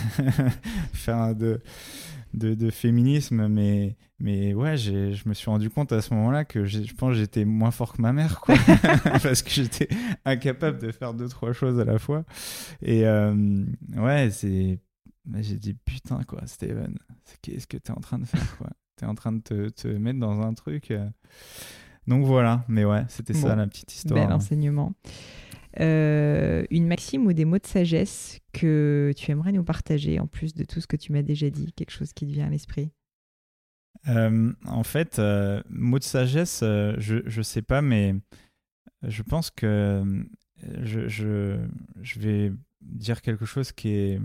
faire 0.93 1.35
de 1.35 1.61
de, 2.35 2.71
féminisme, 2.71 3.49
mais, 3.49 3.97
mais 4.19 4.55
ouais, 4.55 4.77
je 4.77 5.29
me 5.29 5.35
suis 5.35 5.51
rendu 5.51 5.71
compte 5.71 5.93
à 5.93 6.01
ce 6.01 6.15
moment-là 6.15 6.45
que 6.45 6.65
je 6.65 6.81
pense 6.95 7.11
que 7.11 7.19
j'étais 7.19 7.45
moins 7.45 7.71
fort 7.71 7.93
que 7.93 8.03
ma 8.03 8.13
mère, 8.13 8.41
quoi, 8.41 8.55
parce 9.23 9.43
que 9.43 9.51
j'étais 9.51 9.89
incapable 10.25 10.79
de 10.79 10.91
faire 10.93 11.15
deux, 11.15 11.29
trois 11.29 11.53
choses 11.53 11.79
à 11.79 11.85
la 11.85 11.99
fois. 11.99 12.25
Et 12.81 13.07
euh, 13.07 13.65
ouais, 13.97 14.31
c'est. 14.31 14.79
J'ai 15.41 15.57
dit 15.57 15.75
putain, 15.75 16.23
quoi, 16.25 16.41
Steven, 16.47 16.99
qu'est-ce 17.43 17.67
que 17.67 17.77
t'es 17.77 17.93
en 17.93 18.01
train 18.01 18.19
de 18.19 18.25
faire, 18.25 18.57
quoi? 18.57 18.71
T'es 18.97 19.07
en 19.07 19.15
train 19.15 19.33
de 19.33 19.41
te, 19.41 19.69
te, 19.69 19.89
mettre 19.89 20.19
dans 20.19 20.41
un 20.41 20.53
truc. 20.55 20.91
Euh. 20.91 21.09
Donc 22.09 22.25
voilà, 22.25 22.65
mais 22.67 22.85
ouais, 22.85 23.05
c'était 23.09 23.35
ça 23.35 23.55
la 23.55 23.67
petite 23.67 23.95
histoire. 23.95 24.27
Bel 24.27 24.33
enseignement. 24.33 24.95
Euh, 25.81 26.65
une 26.71 26.87
maxime 26.87 27.27
ou 27.27 27.33
des 27.33 27.45
mots 27.45 27.59
de 27.59 27.67
sagesse 27.67 28.41
que 28.53 29.13
tu 29.17 29.31
aimerais 29.31 29.53
nous 29.53 29.65
partager 29.65 30.21
en 30.21 30.27
plus 30.27 30.55
de 30.55 30.65
tout 30.65 30.81
ce 30.81 30.87
que 30.87 30.97
tu 30.97 31.13
m'as 31.13 31.23
déjà 31.23 31.49
dit, 31.49 31.73
quelque 31.73 31.91
chose 31.91 32.13
qui 32.13 32.27
te 32.27 32.33
vient 32.33 32.47
à 32.47 32.51
l'esprit? 32.51 32.91
Euh, 34.09 34.53
En 34.67 34.83
fait, 34.83 35.19
euh, 35.19 35.63
mots 35.71 35.99
de 35.99 36.05
sagesse, 36.05 36.61
je 36.61 37.37
ne 37.37 37.43
sais 37.43 37.63
pas, 37.63 37.81
mais 37.81 38.15
je 39.03 39.23
pense 39.23 39.51
que 39.51 40.03
je, 40.83 41.09
je, 41.09 41.59
je, 42.03 42.21
vais 42.21 42.53
dire 42.83 43.23
quelque 43.23 43.47
chose 43.47 43.73
qui 43.73 43.89
est, 43.91 44.21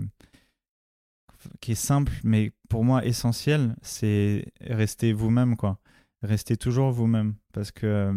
qui 1.60 1.72
est 1.72 1.76
simple, 1.76 2.12
mais 2.24 2.52
pour 2.68 2.84
moi 2.84 3.04
essentiel, 3.06 3.74
c'est 3.80 4.52
rester 4.60 5.12
vous-même, 5.12 5.56
quoi. 5.56 5.78
Rester 6.22 6.56
toujours 6.56 6.90
vous-même, 6.90 7.34
parce 7.52 7.70
que 7.70 8.12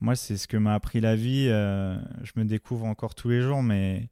moi, 0.00 0.14
c'est 0.16 0.36
ce 0.36 0.46
que 0.46 0.56
m'a 0.56 0.74
appris 0.74 1.00
la 1.00 1.16
vie. 1.16 1.46
Euh, 1.48 1.96
je 2.22 2.32
me 2.36 2.44
découvre 2.44 2.84
encore 2.84 3.14
tous 3.14 3.28
les 3.28 3.40
jours, 3.40 3.62
mais, 3.62 4.10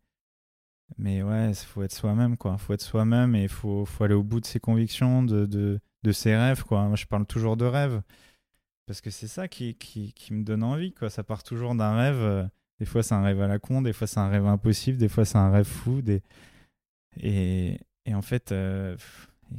mais 0.97 1.23
ouais, 1.23 1.51
il 1.51 1.55
faut 1.55 1.83
être 1.83 1.93
soi-même, 1.93 2.37
quoi. 2.37 2.57
Il 2.59 2.59
faut 2.59 2.73
être 2.73 2.83
soi-même 2.83 3.35
et 3.35 3.45
il 3.45 3.49
faut, 3.49 3.85
faut, 3.85 4.05
aller 4.05 4.15
au 4.15 4.23
bout 4.23 4.41
de 4.41 4.47
ses 4.47 4.61
convictions, 4.61 5.23
de, 5.23 5.47
de, 5.47 5.79
de, 6.03 6.13
ses 6.13 6.37
rêves, 6.37 6.65
quoi. 6.65 6.87
Moi, 6.87 6.97
je 6.97 7.07
parle 7.07 7.27
toujours 7.27 7.57
de 7.57 7.67
rêve. 7.67 8.03
Parce 8.87 9.01
que 9.01 9.11
c'est 9.11 9.29
ça 9.29 9.49
qui, 9.49 9.75
qui, 9.75 10.13
qui, 10.13 10.33
me 10.35 10.43
donne 10.43 10.63
envie, 10.63 10.93
quoi. 10.93 11.11
Ça 11.11 11.23
part 11.23 11.43
toujours 11.43 11.75
d'un 11.75 11.97
rêve. 11.97 12.21
Euh, 12.21 12.45
des 12.81 12.87
fois, 12.87 13.03
c'est 13.03 13.15
un 13.15 13.23
rêve 13.23 13.41
à 13.41 13.47
la 13.47 13.59
con, 13.59 13.83
des 13.83 13.93
fois, 13.93 14.07
c'est 14.07 14.21
un 14.21 14.29
rêve 14.29 14.47
impossible, 14.47 14.99
des 14.99 15.09
fois, 15.09 15.25
c'est 15.25 15.39
un 15.39 15.51
rêve 15.51 15.67
fou. 15.67 16.03
Des... 16.03 16.23
Et, 17.21 17.79
et 18.07 18.15
en 18.15 18.23
fait, 18.23 18.53
euh, 18.53 18.97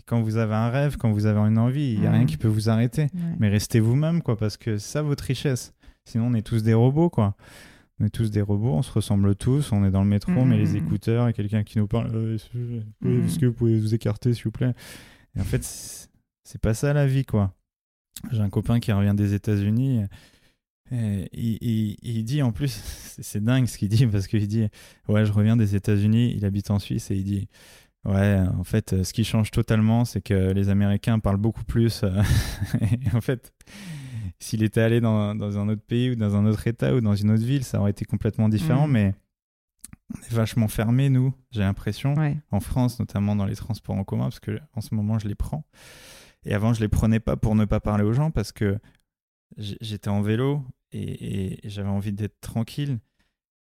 quand 0.05 0.21
vous 0.21 0.37
avez 0.37 0.55
un 0.55 0.69
rêve, 0.69 0.97
quand 0.97 1.11
vous 1.11 1.25
avez 1.27 1.39
une 1.39 1.57
envie, 1.57 1.93
il 1.93 2.01
n'y 2.01 2.07
a 2.07 2.11
rien 2.11 2.25
qui 2.25 2.37
peut 2.37 2.47
vous 2.47 2.69
arrêter. 2.69 3.07
Mais 3.39 3.49
restez 3.49 3.79
vous-même, 3.79 4.21
quoi, 4.21 4.37
parce 4.37 4.57
que 4.57 4.77
c'est 4.77 4.93
ça 4.93 5.01
votre 5.01 5.23
richesse. 5.23 5.73
Sinon, 6.05 6.27
on 6.27 6.33
est 6.33 6.45
tous 6.45 6.63
des 6.63 6.73
robots, 6.73 7.09
quoi. 7.09 7.35
On 7.99 8.05
est 8.05 8.09
tous 8.09 8.29
des 8.29 8.41
robots, 8.41 8.73
on 8.73 8.81
se 8.81 8.91
ressemble 8.91 9.35
tous, 9.35 9.71
on 9.71 9.85
est 9.85 9.91
dans 9.91 10.03
le 10.03 10.09
métro, 10.09 10.31
on 10.33 10.45
met 10.45 10.57
les 10.57 10.73
mmh. 10.73 10.85
écouteurs 10.85 11.27
et 11.29 11.33
quelqu'un 11.33 11.63
qui 11.63 11.77
nous 11.77 11.87
parle 11.87 12.11
euh, 12.13 12.37
mmh. 13.01 13.25
Est-ce 13.25 13.39
que 13.39 13.45
vous 13.45 13.53
pouvez 13.53 13.79
vous 13.79 13.95
écarter, 13.95 14.33
s'il 14.33 14.43
vous 14.43 14.51
plaît? 14.51 14.73
Et 15.35 15.39
en 15.39 15.45
fait, 15.45 15.63
c'est 16.43 16.61
pas 16.61 16.73
ça 16.73 16.93
la 16.93 17.07
vie, 17.07 17.25
quoi. 17.25 17.53
J'ai 18.31 18.41
un 18.41 18.49
copain 18.49 18.79
qui 18.79 18.91
revient 18.91 19.13
des 19.15 19.33
États-Unis. 19.33 20.03
Et 20.91 21.29
il, 21.33 21.95
il, 22.01 22.23
dit 22.25 22.41
en 22.41 22.51
plus, 22.51 22.69
c'est 23.21 23.43
dingue 23.43 23.65
ce 23.65 23.77
qu'il 23.77 23.89
dit 23.89 24.05
parce 24.07 24.27
qu'il 24.27 24.47
dit 24.47 24.67
Ouais, 25.07 25.25
je 25.25 25.31
reviens 25.31 25.57
des 25.57 25.75
États-Unis, 25.75 26.33
il 26.35 26.45
habite 26.45 26.69
en 26.71 26.79
Suisse 26.79 27.11
et 27.11 27.15
il 27.15 27.23
dit 27.23 27.47
Ouais, 28.03 28.39
en 28.55 28.63
fait, 28.63 29.03
ce 29.03 29.13
qui 29.13 29.23
change 29.23 29.49
totalement, 29.49 30.05
c'est 30.05 30.21
que 30.21 30.51
les 30.51 30.69
Américains 30.69 31.17
parlent 31.17 31.37
beaucoup 31.37 31.63
plus. 31.63 32.03
et 32.81 33.15
en 33.15 33.21
fait, 33.21 33.51
s'il 34.45 34.61
était 34.61 34.81
allé 34.81 35.01
dans, 35.01 35.33
dans, 35.33 35.57
un 35.57 35.67
autre 35.69 35.81
pays 35.81 36.11
ou 36.11 36.15
dans 36.15 36.35
un 36.35 36.45
autre 36.45 36.67
état 36.67 36.93
ou 36.93 37.01
dans 37.01 37.15
une 37.15 37.31
autre 37.31 37.43
ville, 37.43 37.63
ça 37.63 37.79
aurait 37.79 37.89
été 37.89 38.05
complètement 38.05 38.47
différent. 38.47 38.87
Mm. 38.87 38.91
Mais 38.91 39.15
on 40.13 40.21
est 40.21 40.33
vachement 40.33 40.67
fermé, 40.67 41.09
nous, 41.09 41.33
j'ai 41.49 41.61
l'impression. 41.61 42.13
Ouais. 42.13 42.37
En 42.51 42.59
France, 42.59 42.99
notamment 42.99 43.35
dans 43.35 43.45
les 43.45 43.55
transports 43.55 43.95
en 43.95 44.03
commun, 44.03 44.25
parce 44.25 44.39
que 44.39 44.59
en 44.75 44.81
ce 44.81 44.93
moment, 44.93 45.17
je 45.17 45.27
les 45.27 45.33
prends. 45.33 45.65
Et 46.43 46.53
avant, 46.53 46.73
je 46.73 46.81
les 46.81 46.87
prenais 46.87 47.19
pas 47.19 47.35
pour 47.37 47.55
ne 47.55 47.65
pas 47.65 47.79
parler 47.79 48.03
aux 48.03 48.13
gens, 48.13 48.29
parce 48.29 48.51
que 48.51 48.77
j'étais 49.57 50.09
en 50.09 50.21
vélo 50.21 50.63
et, 50.91 51.55
et 51.65 51.69
j'avais 51.69 51.89
envie 51.89 52.13
d'être 52.13 52.39
tranquille. 52.39 52.99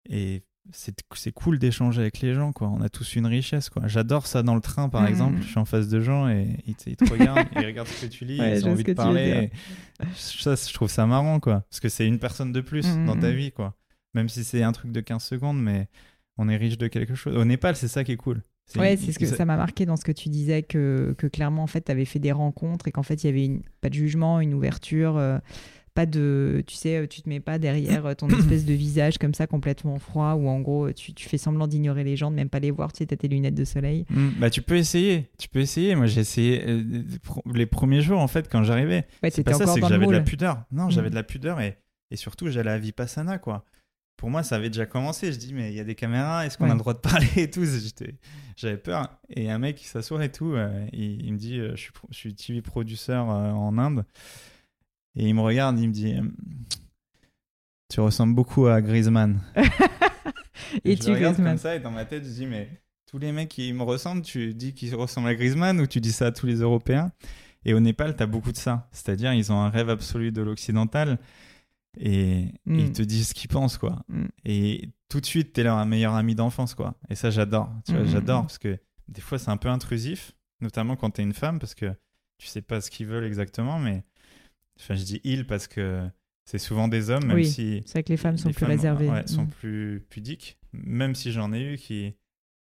Et 0.09 0.44
c'est 0.73 0.95
c'est 1.15 1.32
cool 1.32 1.59
d'échanger 1.59 2.01
avec 2.03 2.20
les 2.20 2.35
gens, 2.35 2.53
quoi. 2.53 2.69
On 2.69 2.81
a 2.81 2.89
tous 2.89 3.16
une 3.16 3.27
richesse, 3.27 3.70
quoi. 3.70 3.86
J'adore 3.86 4.27
ça 4.27 4.43
dans 4.43 4.55
le 4.55 4.61
train, 4.61 4.89
par 4.89 5.03
Mhm. 5.03 5.09
exemple. 5.09 5.39
Je 5.43 5.47
suis 5.49 5.59
en 5.59 5.65
face 5.65 5.89
de 5.89 6.01
gens 6.01 6.28
et 6.28 6.47
ils 6.66 6.74
te, 6.74 6.90
ils 6.90 6.97
te 6.97 7.11
regardent, 7.11 7.47
ils 7.57 7.65
regardent 7.66 7.89
ce 7.89 8.07
que 8.07 8.11
tu 8.11 8.24
lis, 8.24 8.39
Ouais, 8.40 8.59
ils 8.59 8.66
ont 8.66 8.73
envie 8.73 8.85
de 8.85 8.93
parler. 8.93 9.51
Ça, 10.15 10.55
je 10.55 10.73
trouve 10.74 10.90
ça 10.90 11.07
marrant, 11.07 11.40
quoi. 11.40 11.61
Parce 11.70 11.81
que 11.81 11.89
c'est 11.89 12.07
une 12.07 12.19
personne 12.19 12.53
de 12.53 12.61
plus 12.61 12.86
dans 13.07 13.16
ta 13.19 13.31
vie, 13.31 13.53
quoi. 13.53 13.74
Même 14.15 14.28
si 14.28 14.45
c'est 14.45 14.62
un 14.62 14.73
truc 14.73 14.93
de 14.93 15.01
15 15.01 15.23
secondes, 15.23 15.61
mais 15.61 15.89
on 16.36 16.49
est 16.49 16.57
riche 16.57 16.78
de 16.78 16.86
quelque 16.89 17.15
chose. 17.15 17.36
Au 17.36 17.45
Népal, 17.45 17.77
c'est 17.77 17.89
ça 17.89 18.05
qui 18.05 18.12
est 18.12 18.16
cool. 18.16 18.43
Ouais, 18.77 18.97
c'est 18.99 19.12
ce 19.12 19.19
que 19.19 19.24
ça 19.27 19.47
m'a 19.47 19.57
marqué 19.57 19.86
dans 19.86 19.97
ce 19.97 20.05
que 20.05 20.12
tu 20.12 20.28
disais 20.28 20.62
que, 20.62 21.15
que 21.16 21.27
clairement 21.27 21.62
en 21.62 21.66
fait 21.66 21.81
tu 21.86 21.90
avais 21.90 22.05
fait 22.05 22.19
des 22.19 22.32
rencontres 22.32 22.86
et 22.86 22.93
qu'en 22.93 23.03
fait 23.03 23.24
il 23.24 23.27
y 23.27 23.31
avait 23.31 23.47
une, 23.47 23.62
pas 23.81 23.89
de 23.89 23.95
jugement, 23.95 24.40
une 24.40 24.53
ouverture, 24.53 25.16
euh, 25.16 25.39
pas 25.98 26.06
de 26.06 26.62
tu 26.64 26.76
sais 26.76 26.96
euh, 26.96 27.06
tu 27.08 27.22
te 27.22 27.28
mets 27.28 27.40
pas 27.40 27.58
derrière 27.58 28.06
euh, 28.06 28.14
ton 28.14 28.28
espèce 28.38 28.64
de 28.64 28.72
visage 28.72 29.18
comme 29.18 29.34
ça 29.34 29.48
complètement 29.48 29.98
froid 29.98 30.34
ou 30.34 30.46
en 30.48 30.60
gros 30.60 30.92
tu, 30.92 31.12
tu 31.12 31.28
fais 31.28 31.38
semblant 31.38 31.66
d'ignorer 31.66 32.04
les 32.04 32.14
gens, 32.16 32.30
de 32.30 32.36
même 32.36 32.48
pas 32.48 32.60
les 32.60 32.70
voir, 32.70 32.92
tu 32.92 32.98
sais 32.98 33.06
t'as 33.06 33.16
tes 33.16 33.26
lunettes 33.26 33.56
de 33.56 33.64
soleil. 33.64 34.04
Mm, 34.10 34.28
Bah, 34.38 34.48
tu 34.50 34.62
peux 34.62 34.76
essayer. 34.76 35.28
Tu 35.38 35.48
peux 35.48 35.58
essayer. 35.58 35.96
Moi, 35.96 36.06
j'ai 36.06 36.20
essayé 36.20 36.62
euh, 36.68 37.02
les 37.52 37.66
premiers 37.66 38.00
jours, 38.00 38.20
en 38.20 38.28
fait, 38.28 38.48
quand 38.48 38.62
j'arrivais. 38.62 39.06
Ouais, 39.22 39.30
C'est 39.30 39.42
pas 39.42 39.54
ça, 39.54 39.66
c'est 39.66 39.80
que 39.80 39.88
j'avais 39.88 40.06
de 40.06 40.12
la 40.12 40.20
pudeur. 40.20 40.62
Non, 40.70 40.88
j'avais 40.90 41.08
Mm. 41.08 41.10
de 41.10 41.14
la 41.16 41.22
pudeur 41.24 41.60
et, 41.60 41.78
et 42.12 42.16
surtout, 42.16 42.48
j'allais 42.48 42.70
à 42.70 42.78
Vipassana, 42.78 43.38
quoi. 43.38 43.64
Pour 44.16 44.30
moi, 44.30 44.42
ça 44.42 44.56
avait 44.56 44.68
déjà 44.70 44.86
commencé. 44.86 45.32
Je 45.32 45.38
dis, 45.38 45.52
mais 45.54 45.70
il 45.72 45.76
y 45.76 45.80
a 45.80 45.84
des 45.84 45.94
caméras, 45.96 46.46
est-ce 46.46 46.58
qu'on 46.58 46.64
Ouais. 46.64 46.70
a 46.70 46.74
le 46.74 46.78
droit 46.80 46.94
de 46.94 46.98
parler 46.98 47.26
et 47.36 47.50
tout? 47.50 47.64
J'avais 48.56 48.76
peur. 48.76 49.08
Et 49.30 49.50
un 49.50 49.58
mec 49.58 49.76
qui 49.76 49.86
s'assoit 49.86 50.24
et 50.24 50.30
tout, 50.30 50.52
euh, 50.54 50.86
il, 50.92 51.24
il 51.26 51.32
me 51.32 51.38
dit, 51.38 51.58
euh, 51.60 51.72
je 51.76 51.80
suis, 51.82 51.90
je 52.10 52.16
suis 52.16 52.34
TV 52.34 52.62
produceur 52.62 53.30
euh, 53.30 53.50
en 53.52 53.76
Inde. 53.78 54.04
Et 55.19 55.28
il 55.28 55.35
me 55.35 55.40
regarde, 55.40 55.78
il 55.78 55.89
me 55.89 55.93
dit, 55.93 56.15
tu 57.90 58.01
ressembles 58.01 58.35
beaucoup 58.35 58.66
à 58.66 58.81
Griezmann. 58.81 59.40
Et 60.85 60.97
je 60.97 61.03
tu 61.03 61.11
regarde 61.11 61.35
Griezmann. 61.35 61.53
comme 61.53 61.59
ça 61.59 61.77
et 61.77 61.81
dans 61.81 61.90
ma 61.90 62.05
tête, 62.05 62.24
je 62.24 62.31
dis, 62.31 62.47
mais 62.47 62.69
tous 63.11 63.19
les 63.19 63.32
mecs 63.32 63.49
qui 63.49 63.73
me 63.73 63.82
ressemblent, 63.82 64.23
tu 64.23 64.55
dis 64.55 64.74
qu'ils 64.74 64.95
ressemblent 64.95 65.28
à 65.28 65.35
Griezmann 65.35 65.81
ou 65.81 65.86
tu 65.86 66.01
dis 66.01 66.12
ça 66.12 66.27
à 66.27 66.32
tous 66.32 66.47
les 66.47 66.57
Européens? 66.57 67.11
Et 67.65 67.74
au 67.74 67.81
Népal, 67.81 68.16
tu 68.16 68.23
as 68.23 68.27
beaucoup 68.27 68.53
de 68.53 68.57
ça. 68.57 68.89
C'est-à-dire, 68.93 69.32
ils 69.32 69.51
ont 69.51 69.61
un 69.61 69.70
rêve 69.70 69.89
absolu 69.90 70.31
de 70.31 70.43
l'occidental 70.43 71.19
et, 71.99 72.40
et 72.40 72.53
Mm. 72.66 72.78
ils 72.78 72.93
te 72.93 73.03
disent 73.03 73.28
ce 73.31 73.35
qu'ils 73.35 73.49
pensent, 73.49 73.78
quoi. 73.78 74.05
Mm. 74.09 74.24
Et 74.45 74.90
tout 75.09 75.20
de 75.20 75.27
suite, 75.27 75.53
tu 75.55 75.61
es 75.61 75.65
leur 75.65 75.85
meilleur 75.86 76.15
ami 76.15 76.35
d'enfance, 76.35 76.74
quoi. 76.74 76.95
Et 77.09 77.15
ça, 77.15 77.31
j'adore. 77.31 77.70
Tu 77.86 77.93
vois, 77.93 78.03
Mm, 78.03 78.05
mm, 78.05 78.09
j'adore 78.11 78.43
parce 78.43 78.59
que 78.59 78.78
des 79.09 79.20
fois, 79.23 79.39
c'est 79.39 79.51
un 79.51 79.57
peu 79.57 79.69
intrusif, 79.69 80.32
notamment 80.61 80.95
quand 80.97 81.11
tu 81.11 81.23
es 81.23 81.24
une 81.24 81.32
femme 81.32 81.59
parce 81.59 81.74
que 81.74 81.93
tu 82.39 82.47
sais 82.47 82.62
pas 82.62 82.81
ce 82.81 82.90
qu'ils 82.90 83.07
veulent 83.07 83.24
exactement, 83.24 83.78
mais 83.78 84.05
enfin, 84.80 84.94
je 84.94 85.02
dis 85.05 85.20
ils 85.24 85.46
parce 85.46 85.66
que 85.66 86.06
c'est 86.44 86.59
souvent 86.59 86.88
des 86.88 87.10
hommes, 87.10 87.26
même 87.26 87.36
Oui. 87.36 87.46
si 87.46 87.82
C'est 87.86 87.92
vrai 87.94 88.02
que 88.05 88.09
les 88.10 88.16
femmes 88.16 88.36
sont 88.38 88.48
les 88.48 88.55
plus 88.55 88.60
femmes, 88.60 88.70
réservées. 88.70 89.09
ouais, 89.09 89.26
sont 89.26 89.44
Mm. 89.44 89.48
plus 89.50 90.06
pudiques. 90.09 90.59
Même 90.72 91.14
si 91.14 91.32
j'en 91.32 91.52
ai 91.52 91.60
eu 91.74 91.76
qui, 91.76 92.14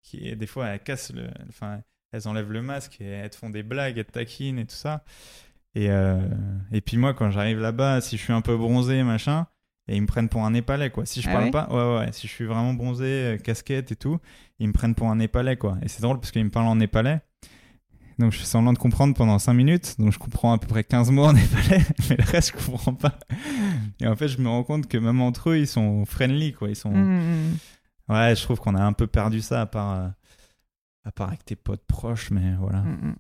qui 0.02 0.36
des 0.36 0.48
fois, 0.48 0.68
elles 0.68 0.80
cassent 0.84 1.14
le, 1.14 1.30
enfin, 1.50 1.82
elles 2.12 2.28
enlèvent 2.28 2.52
le 2.52 2.62
masque 2.62 3.00
et 3.02 3.06
elles 3.06 3.30
te 3.30 3.36
font 3.38 3.50
des 3.50 3.64
blagues, 3.64 3.98
elles 3.98 4.06
te 4.06 4.12
taquinent 4.12 4.60
et 4.60 4.66
tout 4.66 4.76
ça. 4.76 5.04
Et, 5.76 5.90
euh, 5.90 6.20
et 6.74 6.82
puis 6.82 6.98
moi, 6.98 7.14
quand 7.14 7.32
j'arrive 7.32 7.60
là-bas, 7.60 8.02
si 8.02 8.18
je 8.18 8.24
suis 8.24 8.34
un 8.34 8.42
peu 8.42 8.58
bronzé, 8.58 9.04
machin, 9.04 9.48
et 9.88 9.96
ils 9.96 10.02
me 10.02 10.08
prennent 10.08 10.28
pour 10.30 10.44
un 10.46 10.52
Népalais, 10.52 10.90
quoi. 10.90 11.06
Si 11.06 11.22
je 11.22 11.30
Ah 11.30 11.34
parle 11.34 11.46
ouais? 11.46 11.52
pas, 11.52 11.70
ouais, 11.72 12.00
ouais, 12.06 12.12
si 12.12 12.28
je 12.28 12.32
suis 12.34 12.46
vraiment 12.46 12.74
bronzé, 12.74 13.06
euh, 13.06 13.38
casquette 13.38 13.92
et 13.92 13.96
tout, 13.96 14.20
ils 14.60 14.68
me 14.68 14.74
prennent 14.74 14.96
pour 14.96 15.08
un 15.10 15.16
Népalais, 15.16 15.56
quoi. 15.58 15.78
Et 15.82 15.88
c'est 15.88 16.02
drôle 16.02 16.20
parce 16.20 16.32
qu'ils 16.32 16.44
me 16.44 16.50
parlent 16.50 16.68
en 16.68 16.76
Népalais. 16.76 17.22
Donc 18.20 18.32
je 18.32 18.38
fais 18.38 18.46
semblant 18.46 18.74
de 18.74 18.78
comprendre 18.78 19.14
pendant 19.16 19.40
5 19.40 19.54
minutes, 19.54 19.96
donc 20.00 20.12
je 20.12 20.20
comprends 20.20 20.54
à 20.54 20.58
peu 20.58 20.68
près 20.68 20.84
15 20.84 21.12
mots 21.12 21.26
en 21.26 21.34
népalais, 21.34 21.84
mais 22.10 22.18
le 22.18 22.24
reste 22.24 22.54
je 22.58 22.66
comprends 22.66 22.94
pas. 22.94 23.18
Et 24.00 24.08
en 24.08 24.16
fait 24.16 24.28
je 24.28 24.40
me 24.40 24.48
rends 24.48 24.64
compte 24.64 24.88
que 24.88 24.98
même 24.98 25.22
entre 25.22 25.52
eux 25.52 25.58
ils 25.58 25.68
sont 25.68 26.06
friendly 26.06 26.54
quoi, 26.54 26.70
ils 26.70 26.76
sont... 26.76 26.92
Mm, 26.92 27.04
mm, 27.04 27.52
mm. 28.10 28.14
Ouais 28.14 28.36
je 28.36 28.42
trouve 28.44 28.60
qu'on 28.60 28.76
a 28.76 28.84
un 28.84 28.94
peu 28.94 29.08
perdu 29.08 29.42
ça 29.42 29.62
à 29.62 29.66
part, 29.66 29.94
euh, 29.94 30.08
à 31.06 31.12
part 31.12 31.30
avec 31.30 31.46
tes 31.46 31.56
potes 31.56 31.86
proches, 31.88 32.32
mais 32.32 32.54
voilà. 32.60 32.82
Mm, 32.82 33.08
mm. 33.10 33.16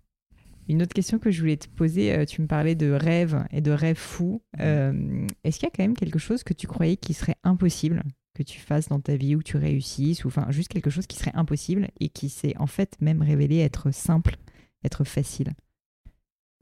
Une 0.69 0.81
autre 0.84 0.93
question 0.93 1.19
que 1.19 1.31
je 1.31 1.39
voulais 1.41 1.57
te 1.57 1.68
poser, 1.68 2.13
euh, 2.13 2.26
tu 2.26 2.41
me 2.41 2.47
parlais 2.47 2.76
de 2.76 2.91
rêves 2.91 3.43
et 3.51 3.61
de 3.61 3.72
rêves 3.72 3.97
fous. 3.97 4.41
Mm. 4.53 4.61
Euh, 4.61 5.27
Est-ce 5.43 5.59
qu'il 5.59 5.68
y 5.68 5.72
a 5.72 5.76
quand 5.76 5.84
même 5.84 5.95
quelque 5.95 6.19
chose 6.19 6.43
que 6.43 6.53
tu 6.53 6.68
croyais 6.68 6.97
qui 6.97 7.13
serait 7.13 7.35
impossible 7.43 8.03
que 8.34 8.43
tu 8.43 8.59
fasses 8.59 8.88
dans 8.88 8.99
ta 8.99 9.15
vie 9.15 9.35
ou 9.35 9.39
que 9.39 9.43
tu 9.43 9.57
réussisses, 9.57 10.23
ou 10.23 10.27
enfin 10.27 10.47
juste 10.49 10.69
quelque 10.69 10.89
chose 10.89 11.07
qui 11.07 11.18
serait 11.18 11.34
impossible 11.34 11.89
et 11.99 12.09
qui 12.09 12.30
s'est 12.30 12.55
en 12.57 12.68
fait 12.68 12.95
même 13.01 13.22
révélé 13.22 13.59
être 13.59 13.91
simple, 13.91 14.38
être 14.83 15.03
facile 15.03 15.53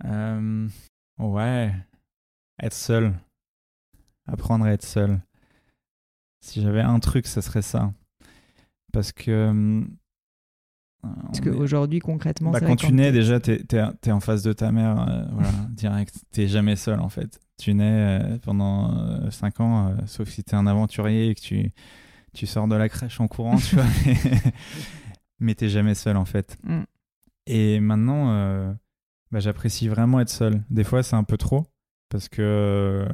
Euh, 0.05 0.67
ouais, 1.19 1.73
être 2.61 2.73
seul. 2.73 3.13
Apprendre 4.27 4.65
à 4.65 4.71
être 4.71 4.85
seul. 4.85 5.19
Si 6.41 6.61
j'avais 6.61 6.81
un 6.81 6.99
truc, 6.99 7.27
ça 7.27 7.41
serait 7.41 7.61
ça. 7.61 7.91
Parce 8.93 9.11
que... 9.11 9.31
euh, 9.31 9.83
Parce 11.25 11.41
qu'aujourd'hui, 11.41 11.99
concrètement, 11.99 12.51
Bah, 12.51 12.61
quand 12.61 12.75
tu 12.75 12.93
nais, 12.93 13.11
déjà, 13.11 13.39
t'es 13.39 13.63
es, 14.05 14.11
en 14.11 14.19
face 14.19 14.41
de 14.43 14.53
ta 14.53 14.71
mère, 14.71 14.99
euh, 15.09 15.25
voilà, 15.31 15.51
direct. 15.69 16.15
T'es 16.31 16.47
jamais 16.47 16.75
seul, 16.75 16.99
en 16.99 17.09
fait. 17.09 17.39
Tu 17.57 17.73
nais 17.73 18.21
euh, 18.21 18.37
pendant 18.39 19.29
5 19.31 19.59
ans, 19.59 19.87
euh, 19.89 19.95
sauf 20.05 20.29
si 20.29 20.43
t'es 20.43 20.55
un 20.55 20.65
aventurier 20.67 21.29
et 21.29 21.35
que 21.35 21.41
tu, 21.41 21.71
tu 22.33 22.47
sors 22.47 22.67
de 22.69 22.75
la 22.75 22.87
crèche 22.87 23.19
en 23.19 23.27
courant, 23.27 23.57
tu 23.57 23.75
vois. 23.75 23.85
Mais 25.39 25.55
t'es 25.55 25.69
jamais 25.69 25.95
seul, 25.95 26.15
en 26.17 26.25
fait. 26.25 26.57
Mm. 26.63 26.83
Et 27.51 27.79
maintenant, 27.79 28.31
euh, 28.31 28.71
bah, 29.31 29.39
j'apprécie 29.39 29.87
vraiment 29.87 30.19
être 30.19 30.29
seul. 30.29 30.61
Des 30.69 30.83
fois, 30.83 31.01
c'est 31.03 31.15
un 31.15 31.23
peu 31.23 31.35
trop, 31.37 31.65
parce 32.09 32.29
que 32.29 32.41
euh, 32.41 33.05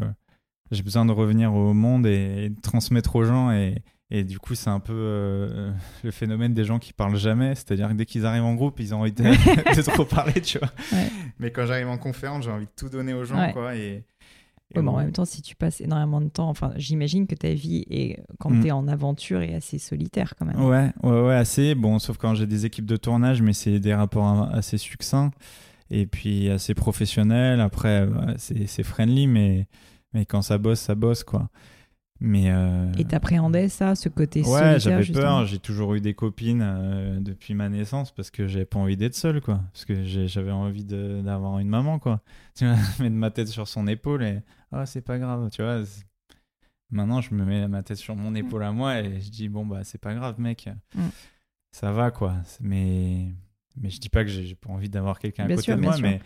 j'ai 0.72 0.84
besoin 0.84 1.06
de 1.06 1.12
revenir 1.14 1.54
au 1.54 1.74
monde 1.74 2.06
et, 2.06 2.46
et 2.46 2.50
de 2.50 2.60
transmettre 2.62 3.16
aux 3.16 3.24
gens. 3.24 3.52
Et, 3.52 3.82
et 4.12 4.24
du 4.26 4.38
coup, 4.38 4.54
c'est 4.54 4.70
un 4.70 4.82
peu 4.82 4.94
euh, 4.94 5.72
le 6.04 6.12
phénomène 6.12 6.54
des 6.54 6.66
gens 6.66 6.80
qui 6.80 6.92
parlent 6.92 7.16
jamais. 7.18 7.56
C'est-à-dire 7.56 7.88
que 7.90 7.94
dès 7.94 8.06
qu'ils 8.06 8.26
arrivent 8.26 8.44
en 8.44 8.56
groupe, 8.56 8.80
ils 8.82 8.94
ont 8.94 9.00
envie 9.02 9.14
de, 9.14 9.24
de 9.76 9.82
trop 9.82 10.04
parler, 10.06 10.42
tu 10.42 10.60
vois. 10.60 10.70
Ouais. 10.92 11.10
Mais 11.40 11.52
quand 11.52 11.66
j'arrive 11.66 11.88
en 11.88 11.98
conférence, 11.98 12.44
j'ai 12.44 12.52
envie 12.52 12.66
de 12.66 12.72
tout 12.76 12.90
donner 12.90 13.14
aux 13.14 13.24
gens, 13.24 13.40
Ouais. 13.40 13.54
quoi. 13.54 13.76
Et, 13.76 14.04
mais 14.82 14.90
en 14.90 14.94
bon, 14.94 14.98
même 15.00 15.12
temps, 15.12 15.26
si 15.26 15.42
tu 15.42 15.56
passes 15.56 15.82
énormément 15.82 16.22
de 16.22 16.30
temps, 16.30 16.50
enfin, 16.50 16.72
j'imagine 16.76 17.28
que 17.28 17.36
ta 17.36 17.54
vie, 17.54 17.86
est, 17.90 18.24
quand 18.40 18.50
Mm. 18.50 18.62
tu 18.62 18.68
es 18.68 18.72
en 18.72 18.88
aventure, 18.88 19.42
est 19.42 19.54
assez 19.56 19.78
solitaire 19.80 20.34
quand 20.38 20.46
même. 20.46 20.62
Ouais, 20.62 20.92
ouais, 21.04 21.22
ouais, 21.22 21.36
assez. 21.36 21.76
Bon, 21.76 22.00
sauf 22.00 22.18
quand 22.18 22.36
j'ai 22.36 22.48
des 22.48 22.66
équipes 22.66 22.86
de 22.86 22.98
tournage, 22.98 23.42
mais 23.42 23.54
c'est 23.54 23.80
des 23.80 23.94
rapports 23.94 24.50
assez 24.54 24.78
succincts 24.78 25.32
et 25.92 26.06
puis 26.06 26.50
assez 26.50 26.74
professionnels. 26.74 27.60
Après, 27.62 28.04
ouais, 28.06 28.34
c'est 28.38 28.68
c'est 28.68 28.84
friendly, 28.84 29.28
mais, 29.28 29.68
mais 30.14 30.26
quand 30.26 30.42
ça 30.42 30.58
bosse, 30.58 30.80
ça 30.80 30.96
bosse, 30.96 31.24
quoi. 31.24 31.50
Mais. 32.20 32.50
euh, 32.50 32.92
Et 32.98 33.06
t'appréhendais 33.06 33.68
ça, 33.68 33.96
ce 33.96 34.10
côté 34.10 34.42
Ouais, 34.44 34.80
j'avais 34.80 35.06
peur. 35.06 35.46
J'ai 35.46 35.60
toujours 35.60 35.96
eu 35.96 36.02
des 36.02 36.14
copines 36.14 36.62
euh, 36.64 37.20
depuis 37.20 37.54
ma 37.54 37.70
naissance 37.70 38.12
parce 38.12 38.32
que 38.32 38.48
j'avais 38.48 38.66
pas 38.66 38.80
envie 38.80 38.98
d'être 38.98 39.16
seul, 39.16 39.42
quoi. 39.42 39.62
Parce 39.74 39.86
que 39.86 40.04
j'avais 40.04 40.52
envie 40.52 40.86
d'avoir 40.86 41.60
une 41.60 41.70
maman, 41.70 42.00
quoi. 42.00 42.22
Tu 42.56 42.66
vois, 42.66 42.76
mettre 43.00 43.16
ma 43.16 43.32
tête 43.32 43.50
sur 43.50 43.68
son 43.68 43.86
épaule 43.88 44.24
et 44.24 44.42
ah, 44.72 44.86
c'est 44.86 45.02
pas 45.02 45.20
grave, 45.20 45.50
tu 45.52 45.62
vois. 45.62 45.82
Maintenant, 46.90 47.20
je 47.20 47.34
me 47.34 47.44
mets 47.44 47.68
ma 47.68 47.84
tête 47.84 47.98
sur 47.98 48.16
mon 48.16 48.34
épaule 48.36 48.64
à 48.64 48.72
moi 48.72 49.00
et 49.00 49.20
je 49.20 49.30
dis 49.30 49.50
bon 49.50 49.66
bah 49.66 49.84
c'est 49.84 49.98
pas 50.00 50.14
grave, 50.14 50.40
mec. 50.40 50.70
Mm. 50.94 51.02
Ça 51.72 51.92
va, 51.92 52.12
quoi. 52.12 52.36
Mais 52.62 53.34
mais 53.76 53.90
je 53.90 54.00
dis 54.00 54.08
pas 54.10 54.24
que 54.24 54.30
j'ai 54.30 54.56
pas 54.56 54.70
envie 54.70 54.90
d'avoir 54.90 55.20
quelqu'un 55.20 55.46
à 55.46 55.48
côté 55.50 55.62
sûr, 55.64 55.76
de 55.76 55.82
moi, 55.82 55.94
sûr. 55.94 56.04
mais 56.04 56.22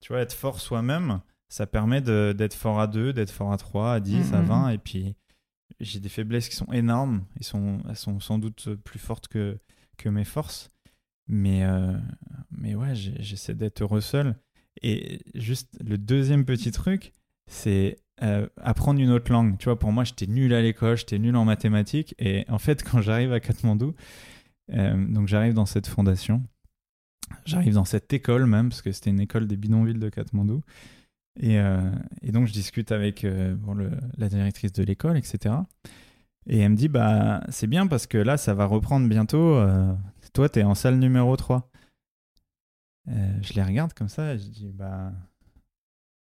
tu 0.00 0.12
vois, 0.12 0.20
être 0.20 0.34
fort 0.34 0.60
soi-même, 0.60 1.20
ça 1.48 1.66
permet 1.66 2.00
d'être 2.02 2.54
fort 2.54 2.80
à 2.80 2.86
deux, 2.86 3.12
d'être 3.12 3.30
fort 3.30 3.52
à 3.52 3.56
trois, 3.56 3.94
à 3.94 4.00
dix, 4.00 4.30
Mm, 4.32 4.34
à 4.34 4.42
mm, 4.42 4.44
vingt, 4.44 4.68
et 4.70 4.78
puis 4.78 5.16
j'ai 5.80 6.00
des 6.00 6.08
faiblesses 6.08 6.48
qui 6.48 6.56
sont 6.56 6.72
énormes. 6.72 7.24
Ils 7.38 7.44
sont, 7.44 7.80
elles 7.88 7.96
sont 7.96 8.20
sans 8.20 8.38
doute 8.38 8.74
plus 8.84 8.98
fortes 8.98 9.28
que, 9.28 9.58
que 9.96 10.08
mes 10.08 10.24
forces. 10.24 10.70
Mais, 11.28 11.64
euh, 11.64 11.96
mais 12.50 12.74
ouais, 12.74 12.94
j'essaie 12.94 13.54
d'être 13.54 13.82
heureux 13.82 14.00
seul. 14.00 14.36
Et 14.82 15.20
juste 15.34 15.76
le 15.84 15.98
deuxième 15.98 16.44
petit 16.44 16.72
truc, 16.72 17.12
c'est 17.46 17.98
euh, 18.22 18.46
apprendre 18.56 19.00
une 19.00 19.10
autre 19.10 19.30
langue. 19.32 19.56
Tu 19.58 19.64
vois, 19.64 19.78
pour 19.78 19.92
moi, 19.92 20.04
j'étais 20.04 20.26
nul 20.26 20.52
à 20.52 20.60
l'école, 20.60 20.96
j'étais 20.96 21.18
nul 21.18 21.36
en 21.36 21.44
mathématiques. 21.44 22.14
Et 22.18 22.44
en 22.48 22.58
fait, 22.58 22.82
quand 22.90 23.00
j'arrive 23.00 23.32
à 23.32 23.40
Katmandou, 23.40 23.94
euh, 24.72 25.06
donc 25.08 25.28
j'arrive 25.28 25.54
dans 25.54 25.66
cette 25.66 25.86
fondation, 25.86 26.42
j'arrive 27.44 27.74
dans 27.74 27.84
cette 27.84 28.12
école 28.12 28.46
même, 28.46 28.68
parce 28.68 28.82
que 28.82 28.92
c'était 28.92 29.10
une 29.10 29.20
école 29.20 29.46
des 29.46 29.56
bidonvilles 29.56 29.98
de 29.98 30.08
Katmandou. 30.08 30.62
Et, 31.38 31.58
euh, 31.58 31.90
et 32.22 32.32
donc, 32.32 32.46
je 32.46 32.52
discute 32.52 32.92
avec 32.92 33.24
euh, 33.24 33.54
bon, 33.54 33.74
le- 33.74 33.90
la 34.16 34.28
directrice 34.28 34.72
de 34.72 34.82
l'école, 34.82 35.16
etc. 35.16 35.54
Et 36.46 36.58
elle 36.58 36.70
me 36.72 36.76
dit, 36.76 36.88
bah, 36.88 37.42
c'est 37.50 37.66
bien 37.66 37.86
parce 37.86 38.06
que 38.06 38.18
là, 38.18 38.36
ça 38.36 38.54
va 38.54 38.64
reprendre 38.66 39.08
bientôt. 39.08 39.54
euh, 39.56 39.94
toi, 40.32 40.48
t'es 40.48 40.62
en 40.64 40.74
salle 40.74 40.98
numéro 40.98 41.36
3. 41.36 41.70
Euh, 43.08 43.38
je 43.42 43.52
les 43.54 43.62
regarde 43.62 43.92
comme 43.94 44.08
ça 44.08 44.34
et 44.34 44.38
je 44.38 44.48
dis, 44.48 44.72
bah, 44.72 45.12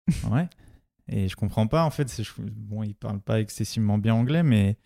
ouais. 0.32 0.48
Et 1.08 1.28
je 1.30 1.36
comprends 1.36 1.68
pas, 1.68 1.84
en 1.86 1.90
fait. 1.92 2.22
je- 2.22 2.32
Bon, 2.42 2.84
ils 2.84 2.96
parlent 2.96 3.22
pas 3.22 3.40
excessivement 3.40 3.98
bien 3.98 4.14
anglais, 4.16 4.44
mais 4.44 4.78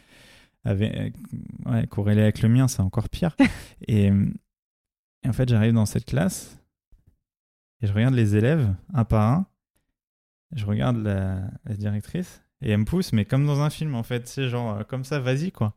ouais, 0.66 1.88
corrélé 1.90 2.22
avec 2.22 2.42
le 2.42 2.50
mien, 2.50 2.68
c'est 2.68 2.82
encore 2.82 3.10
pire. 3.10 3.36
et, 3.88 4.08
et 4.08 5.30
en 5.30 5.34
fait, 5.34 5.50
j'arrive 5.50 5.74
dans 5.74 5.86
cette 5.86 6.06
classe 6.06 6.58
et 7.82 7.88
je 7.88 7.94
regarde 7.94 8.14
les 8.14 8.36
élèves 8.36 8.74
un 8.94 9.06
par 9.06 9.32
un. 9.32 9.46
Je 10.56 10.66
regarde 10.66 10.98
la, 10.98 11.40
la 11.66 11.76
directrice 11.76 12.42
et 12.62 12.72
elle 12.72 12.80
me 12.80 12.86
pousse, 12.86 13.14
mais 13.14 13.26
comme 13.26 13.46
dans 13.46 13.62
un 13.62 13.70
film 13.70 13.96
en 13.96 14.04
fait. 14.04 14.28
C'est 14.28 14.50
genre 14.50 14.80
euh, 14.80 14.84
comme 14.84 15.04
ça, 15.06 15.20
vas-y 15.20 15.52
quoi. 15.52 15.74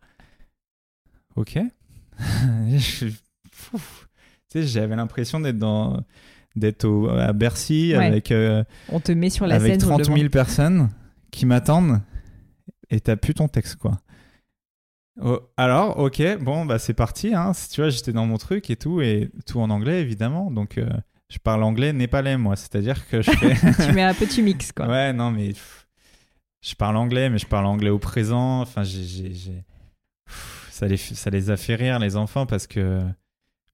Ok. 1.37 1.59
J'avais 4.55 4.97
l'impression 4.97 5.41
d'être 5.41 5.59
dans 5.59 6.03
d'être 6.57 7.11
à 7.19 7.33
Bercy 7.33 7.95
Ouais. 7.97 8.07
avec, 8.07 8.31
euh, 8.31 8.63
On 8.89 9.01
te 9.01 9.11
met 9.11 9.29
sur 9.31 9.47
la 9.47 9.57
avec 9.57 9.73
scène. 9.73 9.81
sur 9.81 9.89
le 9.91 10.05
30 10.05 10.07
000 10.07 10.19
devant. 10.19 10.31
personnes 10.31 10.91
qui 11.33 11.47
m'attendent 11.47 12.01
et 12.91 13.01
t'as 13.01 13.17
plus 13.17 13.35
ton 13.35 13.49
texte 13.49 13.77
quoi. 13.77 13.99
Oh, 15.21 15.39
alors, 15.57 15.99
ok, 16.01 16.39
bon, 16.41 16.65
bah 16.67 16.79
c'est 16.81 16.95
parti. 16.95 17.35
Hein. 17.35 17.53
Tu 17.73 17.81
vois, 17.81 17.89
j'étais 17.91 18.13
dans 18.13 18.27
mon 18.27 18.37
truc 18.37 18.69
et 18.71 18.75
tout, 18.77 19.01
et 19.01 19.31
tout 19.47 19.61
en 19.61 19.71
anglais 19.71 20.01
évidemment. 20.01 20.51
Donc, 20.51 20.77
euh, 20.79 20.89
je 21.35 21.39
parle 21.41 21.63
anglais 21.65 21.93
népalais 21.93 22.37
moi, 22.37 22.55
c'est-à-dire 22.57 23.09
que 23.09 23.21
je 23.21 23.31
fais. 23.33 23.55
tu 23.87 23.93
mets 23.93 24.03
un 24.03 24.15
petit 24.15 24.41
mix, 24.43 24.71
quoi. 24.73 24.87
Ouais, 24.87 25.13
non, 25.13 25.31
mais 25.33 25.53
je 26.63 26.75
parle 26.77 26.97
anglais, 26.97 27.29
mais 27.29 27.39
je 27.39 27.47
parle 27.47 27.67
anglais 27.67 27.91
au 27.91 27.99
présent. 27.99 28.61
Enfin, 28.61 28.85
j'ai, 28.85 29.33
ça 30.71 30.87
les, 30.87 30.97
ça 30.97 31.31
les 31.31 31.51
a 31.51 31.57
fait 31.57 31.75
rire 31.75 31.99
les 31.99 32.17
enfants 32.17 32.47
parce 32.47 32.67
que 32.67 33.03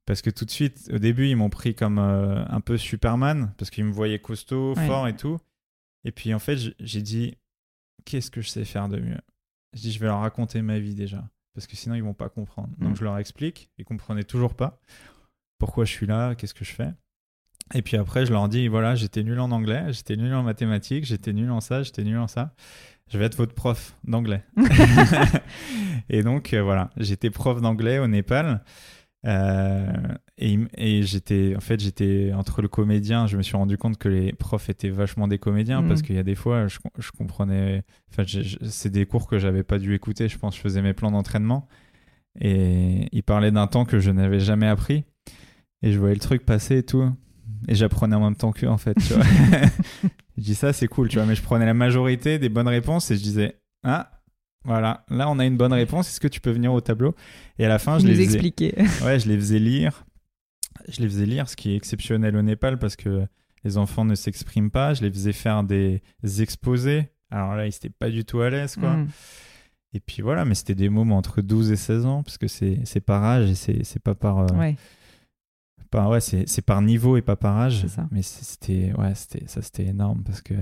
parce 0.07 0.23
que 0.23 0.31
tout 0.31 0.45
de 0.45 0.51
suite, 0.51 0.91
au 0.93 0.99
début, 0.99 1.28
ils 1.28 1.37
m'ont 1.37 1.51
pris 1.51 1.74
comme 1.74 1.99
euh, 1.99 2.45
un 2.49 2.61
peu 2.61 2.77
Superman 2.77 3.53
parce 3.59 3.70
qu'ils 3.70 3.85
me 3.85 3.93
voyaient 3.93 4.19
costaud, 4.19 4.74
Ouais. 4.77 4.87
fort 4.87 5.07
et 5.07 5.15
tout. 5.15 5.39
Et 6.05 6.11
puis 6.12 6.32
en 6.35 6.39
fait, 6.39 6.59
j'ai 6.81 7.03
dit, 7.03 7.37
qu'est-ce 8.07 8.31
que 8.31 8.41
je 8.41 8.49
sais 8.49 8.65
faire 8.65 8.89
de 8.89 8.99
mieux? 8.99 9.20
Je 9.74 9.81
dis, 9.82 9.93
je 9.93 10.01
vais 10.01 10.07
leur 10.07 10.20
raconter 10.20 10.62
ma 10.62 10.78
vie 10.81 10.95
déjà 10.95 11.23
parce 11.55 11.66
que 11.66 11.77
sinon 11.77 11.95
ils 11.95 12.03
vont 12.03 12.15
pas 12.15 12.28
comprendre. 12.28 12.70
Donc 12.78 12.93
Mm. 12.93 12.97
je 12.97 13.05
leur 13.05 13.19
explique, 13.19 13.70
ils 13.78 13.85
comprenaient 13.85 14.24
toujours 14.24 14.55
pas 14.55 14.81
pourquoi 15.59 15.85
je 15.85 15.93
suis 15.93 16.07
là, 16.07 16.35
qu'est-ce 16.35 16.55
que 16.55 16.65
je 16.65 16.73
fais. 16.73 16.91
Et 17.75 17.83
puis 17.83 17.97
après, 17.97 18.27
je 18.27 18.33
leur 18.33 18.49
dis, 18.49 18.69
voilà, 18.69 18.95
j'étais 18.95 19.23
nul 19.23 19.39
en 19.39 19.51
anglais, 19.53 19.85
j'étais 19.91 20.17
nul 20.17 20.33
en 20.35 20.43
mathématiques, 20.43 21.05
j'étais 21.05 21.33
nul 21.33 21.51
en 21.51 21.61
ça, 21.61 21.83
j'étais 21.83 22.03
nul 22.05 22.19
en 22.19 22.27
ça. 22.27 22.55
Je 23.13 23.19
vais 23.19 23.25
être 23.25 23.37
votre 23.37 23.55
prof 23.55 23.97
d'anglais. 24.05 24.43
et 26.09 26.23
donc, 26.23 26.53
euh, 26.55 26.63
voilà, 26.63 26.91
j'étais 26.97 27.31
prof 27.31 27.61
d'anglais 27.61 27.99
au 27.99 28.07
Népal. 28.07 28.63
Euh, 29.27 29.93
et 30.39 30.59
et 30.79 31.03
j'étais, 31.03 31.55
en 31.57 31.61
fait, 31.61 31.79
j'étais 31.79 32.33
entre 32.35 32.63
le 32.63 32.69
comédien. 32.69 33.27
Je 33.27 33.37
me 33.37 33.43
suis 33.43 33.57
rendu 33.57 33.77
compte 33.77 33.99
que 33.99 34.09
les 34.09 34.33
profs 34.33 34.71
étaient 34.71 34.89
vachement 34.89 35.29
des 35.29 35.39
comédiens 35.39 35.83
Mhm. 35.83 35.89
parce 35.89 36.03
qu'il 36.03 36.17
y 36.17 36.19
a 36.19 36.23
des 36.23 36.35
fois, 36.35 36.69
je, 36.69 36.79
je 36.99 37.11
comprenais. 37.11 37.83
Enfin, 38.11 38.23
c'est 38.63 38.91
des 38.91 39.07
cours 39.07 39.27
que 39.29 39.39
j'avais 39.39 39.63
pas 39.63 39.79
dû 39.79 39.95
écouter. 39.95 40.29
Je 40.29 40.39
pense, 40.39 40.57
je 40.57 40.61
faisais 40.61 40.81
mes 40.83 40.95
plans 40.95 41.11
d'entraînement 41.11 41.69
et 42.41 43.09
ils 43.13 43.23
parlaient 43.23 43.51
d'un 43.51 43.67
temps 43.67 43.85
que 43.85 43.99
je 43.99 44.11
n'avais 44.11 44.41
jamais 44.41 44.67
appris. 44.69 45.05
Et 45.83 45.93
je 45.93 45.99
voyais 45.99 46.15
le 46.15 46.21
truc 46.21 46.45
passer 46.47 46.79
et 46.79 46.83
tout. 46.83 47.11
Et 47.69 47.75
j'apprenais 47.75 48.17
en 48.17 48.21
même 48.25 48.37
temps 48.37 48.53
qu'eux, 48.53 48.69
en 48.69 48.79
fait, 48.79 48.95
tu 48.95 49.15
vois. 49.15 49.25
je 50.37 50.43
dis 50.43 50.55
ça, 50.55 50.73
c'est 50.73 50.89
cool, 50.89 51.09
tu 51.09 51.17
vois. 51.17 51.27
Mais 51.27 51.35
je 51.35 51.43
prenais 51.43 51.67
la 51.67 51.75
majorité 51.75 52.39
des 52.39 52.49
bonnes 52.49 52.69
réponses 52.69 53.11
et 53.11 53.17
je 53.17 53.23
disais, 53.23 53.57
ah, 53.85 54.11
voilà, 54.65 55.05
là, 55.09 55.29
on 55.31 55.39
a 55.39 55.45
une 55.47 55.57
bonne 55.57 55.73
réponse. 55.73 56.09
Est-ce 56.09 56.21
que 56.21 56.29
tu 56.29 56.41
peux 56.41 56.51
venir 56.51 56.73
au 56.73 56.81
tableau? 56.81 57.15
Et 57.59 57.65
à 57.65 57.69
la 57.69 57.79
fin, 57.79 57.99
je 57.99 58.05
nous 58.05 58.11
les 58.11 58.15
faisais, 58.17 58.25
expliquer. 58.35 58.75
ouais, 59.05 59.19
je 59.21 59.29
les 59.29 59.37
faisais 59.37 59.59
lire. 59.59 60.05
Je 60.89 61.01
les 61.01 61.09
faisais 61.09 61.27
lire, 61.27 61.49
ce 61.49 61.57
qui 61.57 61.73
est 61.73 61.77
exceptionnel 61.77 62.37
au 62.37 62.43
Népal 62.43 62.79
parce 62.79 62.97
que 62.97 63.27
les 63.65 63.77
enfants 63.79 64.05
ne 64.05 64.15
s'expriment 64.15 64.71
pas. 64.71 64.95
Je 64.95 65.03
les 65.03 65.11
faisais 65.11 65.33
faire 65.33 65.63
des 65.65 66.03
exposés. 66.39 67.11
Alors 67.31 67.55
là, 67.55 67.65
ils 67.67 67.71
n'étaient 67.71 67.91
pas 67.91 68.11
du 68.11 68.25
tout 68.25 68.41
à 68.41 68.51
l'aise, 68.51 68.77
quoi. 68.77 68.97
Mm. 68.97 69.09
Et 69.93 70.01
puis 70.01 70.23
voilà, 70.23 70.45
mais 70.45 70.55
c'était 70.55 70.75
des 70.75 70.89
mômes 70.89 71.13
entre 71.13 71.43
12 71.43 71.71
et 71.73 71.77
16 71.77 72.07
ans, 72.07 72.23
parce 72.23 72.39
que 72.39 72.47
c'est 72.49 73.01
par 73.05 73.25
âge 73.25 73.51
et 73.51 73.55
c'est 73.55 73.85
c'est 73.85 73.99
pas 74.03 74.15
par. 74.15 74.39
euh, 74.39 74.47
Ouais, 74.57 74.77
par- 75.91 76.09
ouais, 76.11 76.21
c'est 76.21 76.49
c'est 76.49 76.62
par 76.62 76.83
niveau 76.83 77.17
et 77.17 77.23
pas 77.23 77.37
par 77.37 77.57
âge. 77.59 77.87
Ça. 77.87 78.07
Mais 78.11 78.23
c'était 78.23 78.93
ouais, 78.99 79.15
c'était 79.15 79.45
ça 79.47 79.62
c'était 79.62 79.87
énorme 79.87 80.23
parce 80.25 80.41
que 80.43 80.55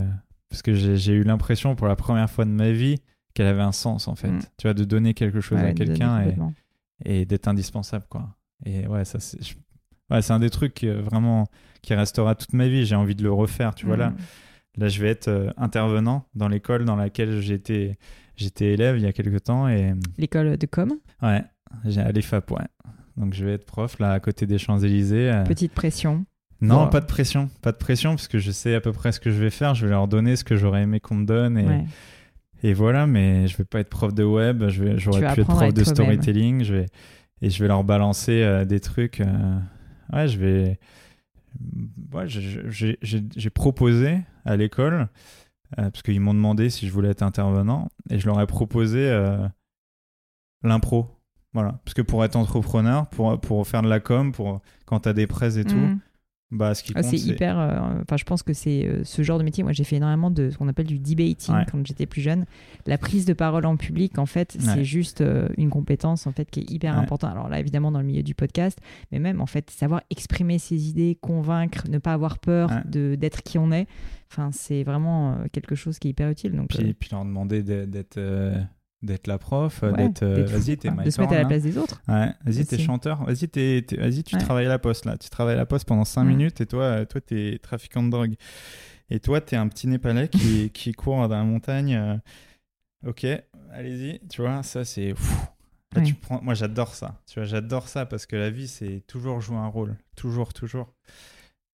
parce 0.48 0.62
que 0.62 0.74
j'ai 0.74 1.12
eu 1.12 1.22
l'impression 1.24 1.76
pour 1.76 1.86
la 1.88 1.96
première 1.96 2.30
fois 2.30 2.44
de 2.44 2.50
ma 2.50 2.70
vie 2.70 2.96
qu'elle 3.34 3.46
avait 3.46 3.62
un 3.62 3.72
sens 3.72 4.08
en 4.08 4.14
fait. 4.14 4.30
Mm. 4.30 4.40
Tu 4.56 4.62
vois, 4.66 4.74
de 4.74 4.84
donner 4.84 5.14
quelque 5.14 5.40
chose 5.40 5.58
Ouais, 5.58 5.66
à 5.68 5.72
quelqu'un 5.74 6.24
et, 7.04 7.24
d'être 7.26 7.46
indispensable 7.48 8.06
quoi. 8.08 8.34
Et 8.64 8.86
ouais, 8.86 9.04
ça 9.04 9.20
c'est 9.20 9.38
ouais, 10.10 10.22
c'est 10.22 10.32
un 10.32 10.40
des 10.40 10.50
trucs 10.50 10.82
euh, 10.84 11.00
vraiment 11.02 11.46
qui 11.82 11.94
restera 11.94 12.34
toute 12.34 12.52
ma 12.54 12.66
vie. 12.66 12.84
J'ai 12.86 12.96
envie 12.96 13.14
de 13.14 13.22
le 13.22 13.30
refaire. 13.32 13.74
Tu 13.74 13.86
vois 13.86 13.96
là, 13.96 14.10
Mm. 14.10 14.16
là 14.78 14.88
je 14.88 15.00
vais 15.02 15.08
être 15.10 15.28
euh, 15.28 15.50
intervenant 15.56 16.26
dans 16.34 16.48
l'école 16.48 16.84
dans 16.84 16.96
laquelle 16.96 17.40
j'étais 17.40 17.98
j'étais 18.34 18.72
élève 18.72 18.96
il 18.96 19.02
y 19.02 19.06
a 19.06 19.12
quelques 19.12 19.44
temps 19.44 19.68
et 19.68 19.94
L'école 20.16 20.56
de 20.56 20.66
com, 20.66 20.92
ouais, 21.22 21.44
j'ai 21.84 22.00
à 22.00 22.10
l'EFAP 22.12 22.50
ouais. 22.52 22.62
Donc 23.18 23.34
je 23.34 23.44
vais 23.44 23.52
être 23.54 23.66
prof 23.66 23.98
là 23.98 24.12
à 24.12 24.20
côté 24.20 24.46
des 24.46 24.58
Champs-Élysées. 24.58 25.30
euh, 25.30 25.44
petite 25.44 25.72
pression. 25.72 26.24
non, 26.60 26.88
pas 26.88 27.00
de 27.00 27.06
pression, 27.06 27.50
pas 27.62 27.72
de 27.72 27.76
pression, 27.76 28.10
parce 28.10 28.28
que 28.28 28.38
je 28.38 28.50
sais 28.50 28.74
à 28.74 28.80
peu 28.80 28.92
près 28.92 29.12
ce 29.12 29.20
que 29.20 29.30
je 29.30 29.38
vais 29.42 29.50
faire. 29.50 29.74
Je 29.74 29.84
vais 29.86 29.90
leur 29.92 30.08
donner 30.08 30.36
ce 30.36 30.44
que 30.44 30.56
j'aurais 30.56 30.82
aimé 30.82 31.00
qu'on 31.00 31.16
me 31.16 31.26
donne, 31.26 31.58
et, 31.58 31.64
Ouais. 31.66 31.84
et 32.62 32.72
voilà. 32.74 33.06
Mais 33.06 33.46
je 33.48 33.56
vais 33.56 33.64
pas 33.64 33.80
être 33.80 33.90
prof 33.90 34.14
de 34.14 34.24
web. 34.24 34.68
Je 34.68 34.82
vais, 34.84 34.98
j'aurais 34.98 35.20
pu 35.34 35.40
être 35.40 35.46
prof 35.48 35.72
de 35.74 35.80
être 35.80 35.88
storytelling. 35.88 36.62
Je 36.64 36.74
vais 36.74 36.86
et 37.40 37.50
je 37.50 37.62
vais 37.62 37.68
leur 37.68 37.84
balancer 37.84 38.42
euh, 38.42 38.64
des 38.64 38.80
trucs. 38.80 39.20
euh, 39.20 39.58
ouais, 40.12 40.26
je 40.28 40.38
vais. 40.38 40.78
Ouais, 42.12 42.24
j'ai, 42.28 43.50
proposé 43.50 44.20
à 44.44 44.56
l'école 44.56 45.08
euh, 45.78 45.90
parce 45.90 46.02
qu'ils 46.02 46.20
m'ont 46.20 46.34
demandé 46.34 46.70
si 46.70 46.86
je 46.86 46.92
voulais 46.92 47.10
être 47.10 47.22
intervenant, 47.22 47.88
et 48.10 48.18
je 48.18 48.26
leur 48.26 48.40
ai 48.40 48.46
proposé 48.46 49.08
euh, 49.08 49.38
l'impro. 50.62 51.08
Voilà, 51.54 51.80
parce 51.84 51.94
que 51.94 52.02
pour 52.02 52.24
être 52.24 52.36
entrepreneur, 52.36 53.06
pour, 53.08 53.40
pour 53.40 53.66
faire 53.66 53.82
de 53.82 53.88
la 53.88 54.00
com, 54.00 54.32
pour 54.32 54.60
quand 54.84 55.00
t'as 55.00 55.12
des 55.14 55.26
presse 55.26 55.56
et 55.56 55.64
tout, 55.64 55.74
Mm. 55.76 55.98
bah 56.50 56.74
ce 56.74 56.82
qui 56.82 56.92
Ah, 56.94 57.00
compte, 57.02 57.10
c'est 57.10 57.18
hyper. 57.18 57.58
euh, 57.58 58.00
Enfin, 58.02 58.16
je 58.16 58.24
pense 58.24 58.42
que 58.42 58.52
c'est 58.52 58.86
euh, 58.86 59.02
ce 59.04 59.22
genre 59.22 59.38
de 59.38 59.44
métier. 59.44 59.62
Moi, 59.64 59.72
j'ai 59.72 59.84
fait 59.84 59.96
énormément 59.96 60.30
de 60.30 60.50
ce 60.50 60.56
qu'on 60.58 60.68
appelle 60.68 60.86
du 60.86 60.98
debating 60.98 61.54
Ouais. 61.54 61.64
quand 61.70 61.86
j'étais 61.86 62.06
plus 62.06 62.20
jeune. 62.22 62.44
La 62.86 62.96
prise 62.98 63.24
de 63.26 63.32
parole 63.32 63.64
en 63.66 63.76
public, 63.76 64.18
en 64.18 64.26
fait, 64.26 64.56
c'est 64.60 64.84
juste 64.84 65.20
euh, 65.22 65.48
une 65.56 65.68
compétence 65.70 66.26
en 66.26 66.32
fait 66.32 66.50
qui 66.50 66.60
est 66.60 66.70
hyper 66.70 66.94
Ouais. 66.94 67.00
importante. 67.00 67.30
Alors 67.32 67.48
là, 67.48 67.58
évidemment, 67.60 67.92
dans 67.92 68.00
le 68.00 68.06
milieu 68.06 68.22
du 68.22 68.34
podcast, 68.34 68.78
mais 69.12 69.18
même 69.18 69.40
en 69.40 69.46
fait, 69.46 69.70
savoir 69.70 70.02
exprimer 70.10 70.58
ses 70.58 70.88
idées, 70.90 71.16
convaincre, 71.20 71.84
ne 71.90 71.98
pas 71.98 72.12
avoir 72.12 72.38
peur 72.38 72.70
de 72.86 73.14
d'être 73.14 73.42
qui 73.42 73.58
on 73.58 73.70
est. 73.72 73.86
Enfin, 74.30 74.50
c'est 74.52 74.82
vraiment 74.84 75.38
quelque 75.52 75.74
chose 75.74 75.98
qui 75.98 76.08
est 76.08 76.10
hyper 76.12 76.28
utile. 76.30 76.52
Donc, 76.52 76.68
Puis, 76.68 76.92
puis 76.94 77.08
leur 77.12 77.24
demander 77.24 77.62
d'être 77.62 78.18
d'être, 79.02 79.26
la 79.26 79.38
prof, 79.38 79.82
euh, 79.82 79.92
ouais, 79.92 79.96
d'être 80.08 80.22
euh, 80.22 80.34
d'être 80.36 80.50
vas-y, 80.50 80.76
t'es 80.76 80.90
de 80.90 81.10
se 81.10 81.20
mettre 81.20 81.32
à 81.32 81.38
la 81.38 81.44
place 81.44 81.62
des 81.62 81.78
autres. 81.78 82.02
Ouais, 82.08 82.32
vas-y, 82.44 82.66
t'es 82.66 82.78
chanteur, 82.78 83.24
vas-y, 83.24 83.48
t'es, 83.48 83.84
vas-y, 83.96 84.24
tu 84.24 84.36
Ouais. 84.36 84.42
travailles 84.42 84.66
à 84.66 84.70
la 84.70 84.78
poste 84.78 85.04
là, 85.04 85.16
tu 85.16 85.28
travailles 85.30 85.54
à 85.54 85.58
la 85.58 85.66
poste 85.66 85.86
pendant 85.86 86.04
5 86.04 86.24
Mm. 86.24 86.28
minutes 86.28 86.60
et 86.60 86.66
toi, 86.66 86.82
euh, 86.82 87.04
toi, 87.04 87.20
t'es 87.20 87.58
trafiquant 87.62 88.02
de 88.02 88.10
drogue. 88.10 88.34
Et 89.10 89.20
toi, 89.20 89.40
t'es 89.40 89.56
un 89.56 89.68
petit 89.68 89.86
Népalais 89.86 90.28
qui, 90.28 90.70
qui 90.74 90.92
court 90.92 91.28
dans 91.28 91.36
la 91.36 91.44
montagne. 91.44 91.94
euh, 91.94 92.16
ok, 93.06 93.26
allez-y, 93.72 94.20
tu 94.28 94.42
vois, 94.42 94.62
ça 94.62 94.84
c'est. 94.84 95.14
Là, 95.94 96.02
tu 96.02 96.12
prends... 96.14 96.42
Moi, 96.42 96.52
j'adore 96.52 96.94
ça. 96.94 97.18
Tu 97.26 97.38
vois, 97.38 97.44
j'adore 97.46 97.88
ça 97.88 98.04
parce 98.04 98.26
que 98.26 98.36
la 98.36 98.50
vie, 98.50 98.68
c'est 98.68 99.02
toujours 99.06 99.40
jouer 99.40 99.56
un 99.56 99.68
rôle. 99.68 99.96
Toujours, 100.16 100.52
toujours. 100.52 100.92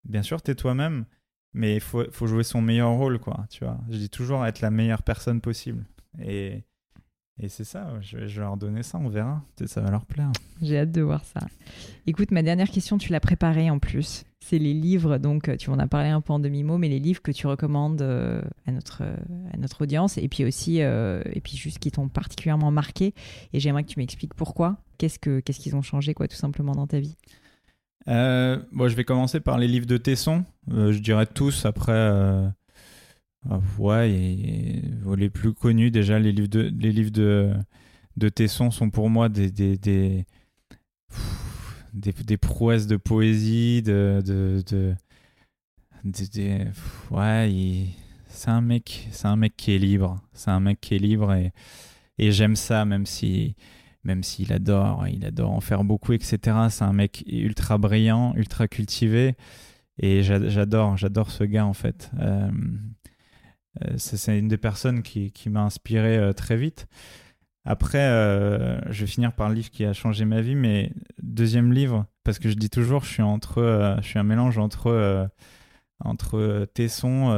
Bien 0.04 0.22
sûr, 0.22 0.40
t'es 0.42 0.54
toi-même, 0.54 1.04
mais 1.52 1.74
il 1.74 1.80
faut, 1.80 2.04
faut 2.12 2.26
jouer 2.28 2.44
son 2.44 2.60
meilleur 2.62 2.90
rôle, 2.92 3.18
quoi. 3.18 3.46
Tu 3.50 3.64
vois, 3.64 3.80
je 3.90 3.96
dis 3.96 4.10
toujours 4.10 4.46
être 4.46 4.60
la 4.60 4.70
meilleure 4.70 5.02
personne 5.02 5.40
possible. 5.40 5.84
Et, 6.22 6.62
et 7.40 7.48
c'est 7.48 7.64
ça, 7.64 7.88
je, 8.00 8.16
vais- 8.16 8.28
leur 8.40 8.56
donner 8.56 8.82
ça, 8.82 8.98
on 8.98 9.08
verra. 9.08 9.42
Peut-être 9.56 9.70
ça 9.70 9.80
va 9.80 9.90
leur 9.90 10.06
plaire. 10.06 10.30
J'ai 10.62 10.78
hâte 10.78 10.92
de 10.92 11.00
voir 11.02 11.24
ça. 11.24 11.40
Écoute, 12.06 12.30
ma 12.30 12.42
dernière 12.42 12.70
question, 12.70 12.96
tu 12.98 13.10
l'as 13.12 13.20
préparée 13.20 13.70
en 13.70 13.78
plus. 13.78 14.24
C'est 14.40 14.58
les 14.58 14.74
livres, 14.74 15.16
donc 15.18 15.56
tu 15.56 15.70
en 15.70 15.78
as 15.78 15.86
parlé 15.86 16.10
un 16.10 16.20
peu 16.20 16.32
en 16.32 16.38
demi-mot, 16.38 16.76
mais 16.78 16.88
les 16.88 16.98
livres 17.00 17.22
que 17.22 17.32
tu 17.32 17.46
recommandes 17.46 18.02
euh, 18.02 18.42
à, 18.66 18.72
notre, 18.72 19.02
euh, 19.02 19.16
à 19.52 19.56
notre 19.56 19.82
audience, 19.82 20.18
et 20.18 20.28
puis 20.28 20.44
aussi, 20.44 20.82
euh, 20.82 21.22
et 21.32 21.40
puis 21.40 21.56
juste 21.56 21.78
qui 21.78 21.90
t'ont 21.90 22.08
particulièrement 22.08 22.70
marqué. 22.70 23.14
Et 23.54 23.60
j'aimerais 23.60 23.84
que 23.84 23.88
tu 23.88 23.98
m'expliques 23.98 24.34
pourquoi. 24.34 24.76
Qu'est-ce 24.98 25.18
que 25.18 25.40
qu'est-ce 25.40 25.60
qu'ils 25.60 25.74
ont 25.76 25.82
changé, 25.82 26.12
quoi, 26.14 26.28
tout 26.28 26.36
simplement 26.36 26.72
dans 26.72 26.86
ta 26.86 27.00
vie? 27.00 27.16
Euh, 28.06 28.62
bon, 28.70 28.86
je 28.88 28.94
vais 28.94 29.04
commencer 29.04 29.40
par 29.40 29.56
les 29.58 29.66
livres 29.66 29.86
de 29.86 29.96
Tesson. 29.96 30.44
Euh, 30.70 30.92
je 30.92 30.98
dirais 30.98 31.26
tous 31.26 31.64
après. 31.64 31.92
Ah, 33.50 33.60
ouais, 33.78 34.08
les 35.16 35.30
plus 35.30 35.52
connus 35.52 35.90
déjà, 35.90 36.18
les 36.18 36.32
livres 36.32 36.48
de, 36.48 36.72
les 36.78 36.92
livres 36.92 37.10
de, 37.10 37.52
de 38.16 38.28
Tesson 38.28 38.70
sont 38.70 38.90
pour 38.90 39.10
moi 39.10 39.28
des, 39.28 39.50
des, 39.50 39.76
des, 39.76 40.26
des, 41.92 42.12
des 42.12 42.36
prouesses 42.36 42.86
de 42.86 42.96
poésie, 42.96 43.82
de. 43.82 44.22
de, 44.24 44.62
de, 44.70 44.94
ouais, 47.10 47.86
c'est 48.28 48.50
un 48.50 48.60
mec, 48.60 49.08
c'est 49.12 49.26
un 49.26 49.36
mec 49.36 49.56
qui 49.56 49.72
est 49.74 49.78
libre. 49.78 50.20
C'est 50.32 50.50
un 50.50 50.60
mec 50.60 50.80
qui 50.80 50.94
est 50.94 50.98
libre 50.98 51.32
et, 51.32 51.52
et 52.18 52.32
j'aime 52.32 52.56
ça, 52.56 52.84
même 52.84 53.06
si 53.06 53.56
même 54.04 54.22
s'il 54.22 54.52
adore, 54.52 55.08
il 55.08 55.24
adore 55.26 55.52
en 55.52 55.60
faire 55.60 55.84
beaucoup, 55.84 56.12
etc. 56.12 56.68
C'est 56.70 56.84
un 56.84 56.92
mec 56.92 57.24
ultra 57.26 57.78
brillant, 57.78 58.34
ultra 58.36 58.68
cultivé, 58.68 59.34
et 59.98 60.22
j'a- 60.22 60.48
j'adore, 60.48 60.96
j'adore 60.96 61.30
ce 61.30 61.44
gars 61.44 61.66
en 61.66 61.74
fait. 61.74 62.10
Euh, 62.20 62.50
c'est 63.96 64.16
c'est 64.16 64.38
une 64.38 64.48
des 64.48 64.56
personnes 64.56 65.02
qui, 65.02 65.32
qui 65.32 65.50
m'a 65.50 65.62
inspiré 65.62 66.16
euh, 66.16 66.32
très 66.32 66.56
vite. 66.56 66.86
Après, 67.66 67.98
euh, 67.98 68.78
je 68.90 69.00
vais 69.00 69.06
finir 69.06 69.32
par 69.32 69.48
le 69.48 69.54
livre 69.54 69.70
qui 69.70 69.84
a 69.86 69.94
changé 69.94 70.26
ma 70.26 70.42
vie, 70.42 70.54
mais 70.54 70.92
deuxième 71.22 71.72
livre, 71.72 72.04
parce 72.22 72.38
que 72.38 72.50
je 72.50 72.54
dis 72.54 72.68
toujours, 72.68 73.04
je 73.04 73.10
suis 73.10 73.22
entre, 73.22 73.58
euh, 73.58 73.96
je 74.02 74.08
suis 74.08 74.18
un 74.18 74.24
mélange 74.24 74.58
entre 74.58 74.88
euh, 74.88 75.26
entre 76.04 76.66
Tesson, 76.74 77.28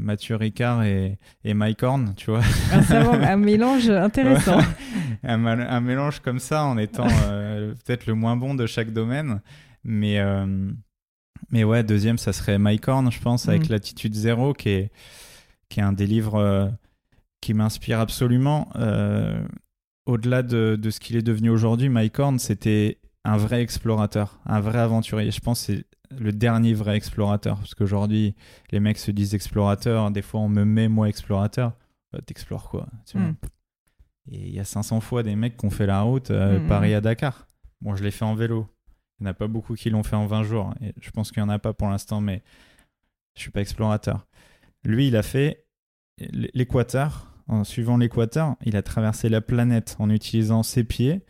Mathieu 0.00 0.36
Ricard 0.36 0.84
et, 0.84 1.18
et 1.44 1.52
Mike 1.52 1.82
Horn, 1.82 2.14
tu 2.16 2.30
vois. 2.30 2.40
Un, 2.72 2.82
un 3.22 3.36
mélange 3.36 3.90
intéressant. 3.90 4.60
un, 5.24 5.44
un, 5.44 5.80
mélange 5.80 6.20
comme 6.20 6.38
ça, 6.38 6.64
en 6.64 6.78
étant 6.78 7.08
peut-être 7.08 8.06
le 8.06 8.14
moins 8.14 8.36
bon 8.36 8.54
de 8.54 8.66
chaque 8.66 8.92
domaine, 8.92 9.42
mais 9.84 10.20
mais 11.50 11.64
ouais, 11.64 11.82
deuxième, 11.82 12.16
ça 12.16 12.32
serait 12.32 12.58
Mike 12.58 12.86
Horn, 12.88 13.10
je 13.10 13.20
pense, 13.20 13.48
avec 13.48 13.68
mm. 13.68 13.72
l'attitude 13.72 14.14
zéro, 14.14 14.54
qui 14.54 14.68
est 14.70 14.90
qui 15.70 15.80
est 15.80 15.82
un 15.82 15.94
des 15.94 16.06
livres 16.06 16.70
qui 17.40 17.54
m'inspire 17.54 18.00
absolument. 18.00 18.68
Euh, 18.76 19.42
au-delà 20.06 20.42
de, 20.42 20.78
de, 20.80 20.90
ce 20.90 21.00
qu'il 21.00 21.16
est 21.16 21.22
devenu 21.22 21.50
aujourd'hui, 21.50 21.88
Mike 21.88 22.18
Horn, 22.18 22.38
c'était 22.38 22.98
un 23.24 23.36
vrai 23.36 23.62
explorateur, 23.62 24.40
un 24.46 24.60
vrai 24.60 24.78
aventurier. 24.78 25.30
Je 25.30 25.40
pense 25.40 25.66
que 25.66 25.72
c'est 25.72 25.84
le 26.18 26.32
dernier 26.32 26.74
vrai 26.74 26.96
explorateur. 26.96 27.58
Parce 27.58 27.74
qu'aujourd'hui, 27.74 28.34
les 28.72 28.80
mecs 28.80 28.98
se 28.98 29.10
disent 29.10 29.34
explorateurs. 29.34 30.10
Des 30.10 30.22
fois, 30.22 30.40
on 30.40 30.48
me 30.48 30.64
met, 30.64 30.88
moi, 30.88 31.08
explorateur. 31.08 31.72
Euh, 32.14 32.20
t'explores 32.20 32.68
quoi 32.68 32.88
hmm. 33.14 33.32
Et 34.32 34.48
il 34.48 34.54
y 34.54 34.60
a 34.60 34.64
500 34.64 35.00
fois 35.00 35.22
des 35.22 35.36
mecs 35.36 35.56
qui 35.56 35.66
ont 35.66 35.70
fait 35.70 35.86
la 35.86 36.00
route 36.00 36.30
euh, 36.30 36.58
hmm, 36.58 36.64
hmm, 36.64 36.68
Paris 36.68 36.94
à 36.94 37.00
Dakar. 37.00 37.46
Bon, 37.80 37.94
je 37.94 38.02
l'ai 38.02 38.10
fait 38.10 38.24
en 38.24 38.34
vélo. 38.34 38.66
Il 39.18 39.24
n'y 39.24 39.28
en 39.28 39.30
a 39.30 39.34
pas 39.34 39.46
beaucoup 39.46 39.74
qui 39.74 39.90
l'ont 39.90 40.02
fait 40.02 40.16
en 40.16 40.26
20 40.26 40.42
jours. 40.42 40.74
Et 40.80 40.92
je 41.00 41.10
pense 41.10 41.30
qu'il 41.30 41.42
n'y 41.42 41.48
en 41.48 41.52
a 41.52 41.58
pas 41.58 41.72
pour 41.72 41.88
l'instant, 41.88 42.20
mais 42.20 42.42
je 43.36 43.42
suis 43.42 43.50
pas 43.50 43.60
explorateur. 43.60 44.26
Lui, 44.84 45.08
il 45.08 45.16
a 45.16 45.22
fait 45.22 45.66
l'équateur, 46.32 47.34
en 47.48 47.64
suivant 47.64 47.96
l'équateur, 47.96 48.56
il 48.64 48.76
a 48.76 48.82
traversé 48.82 49.28
la 49.28 49.40
planète 49.40 49.96
en 49.98 50.10
utilisant 50.10 50.62
ses 50.62 50.84
pieds. 50.84 51.24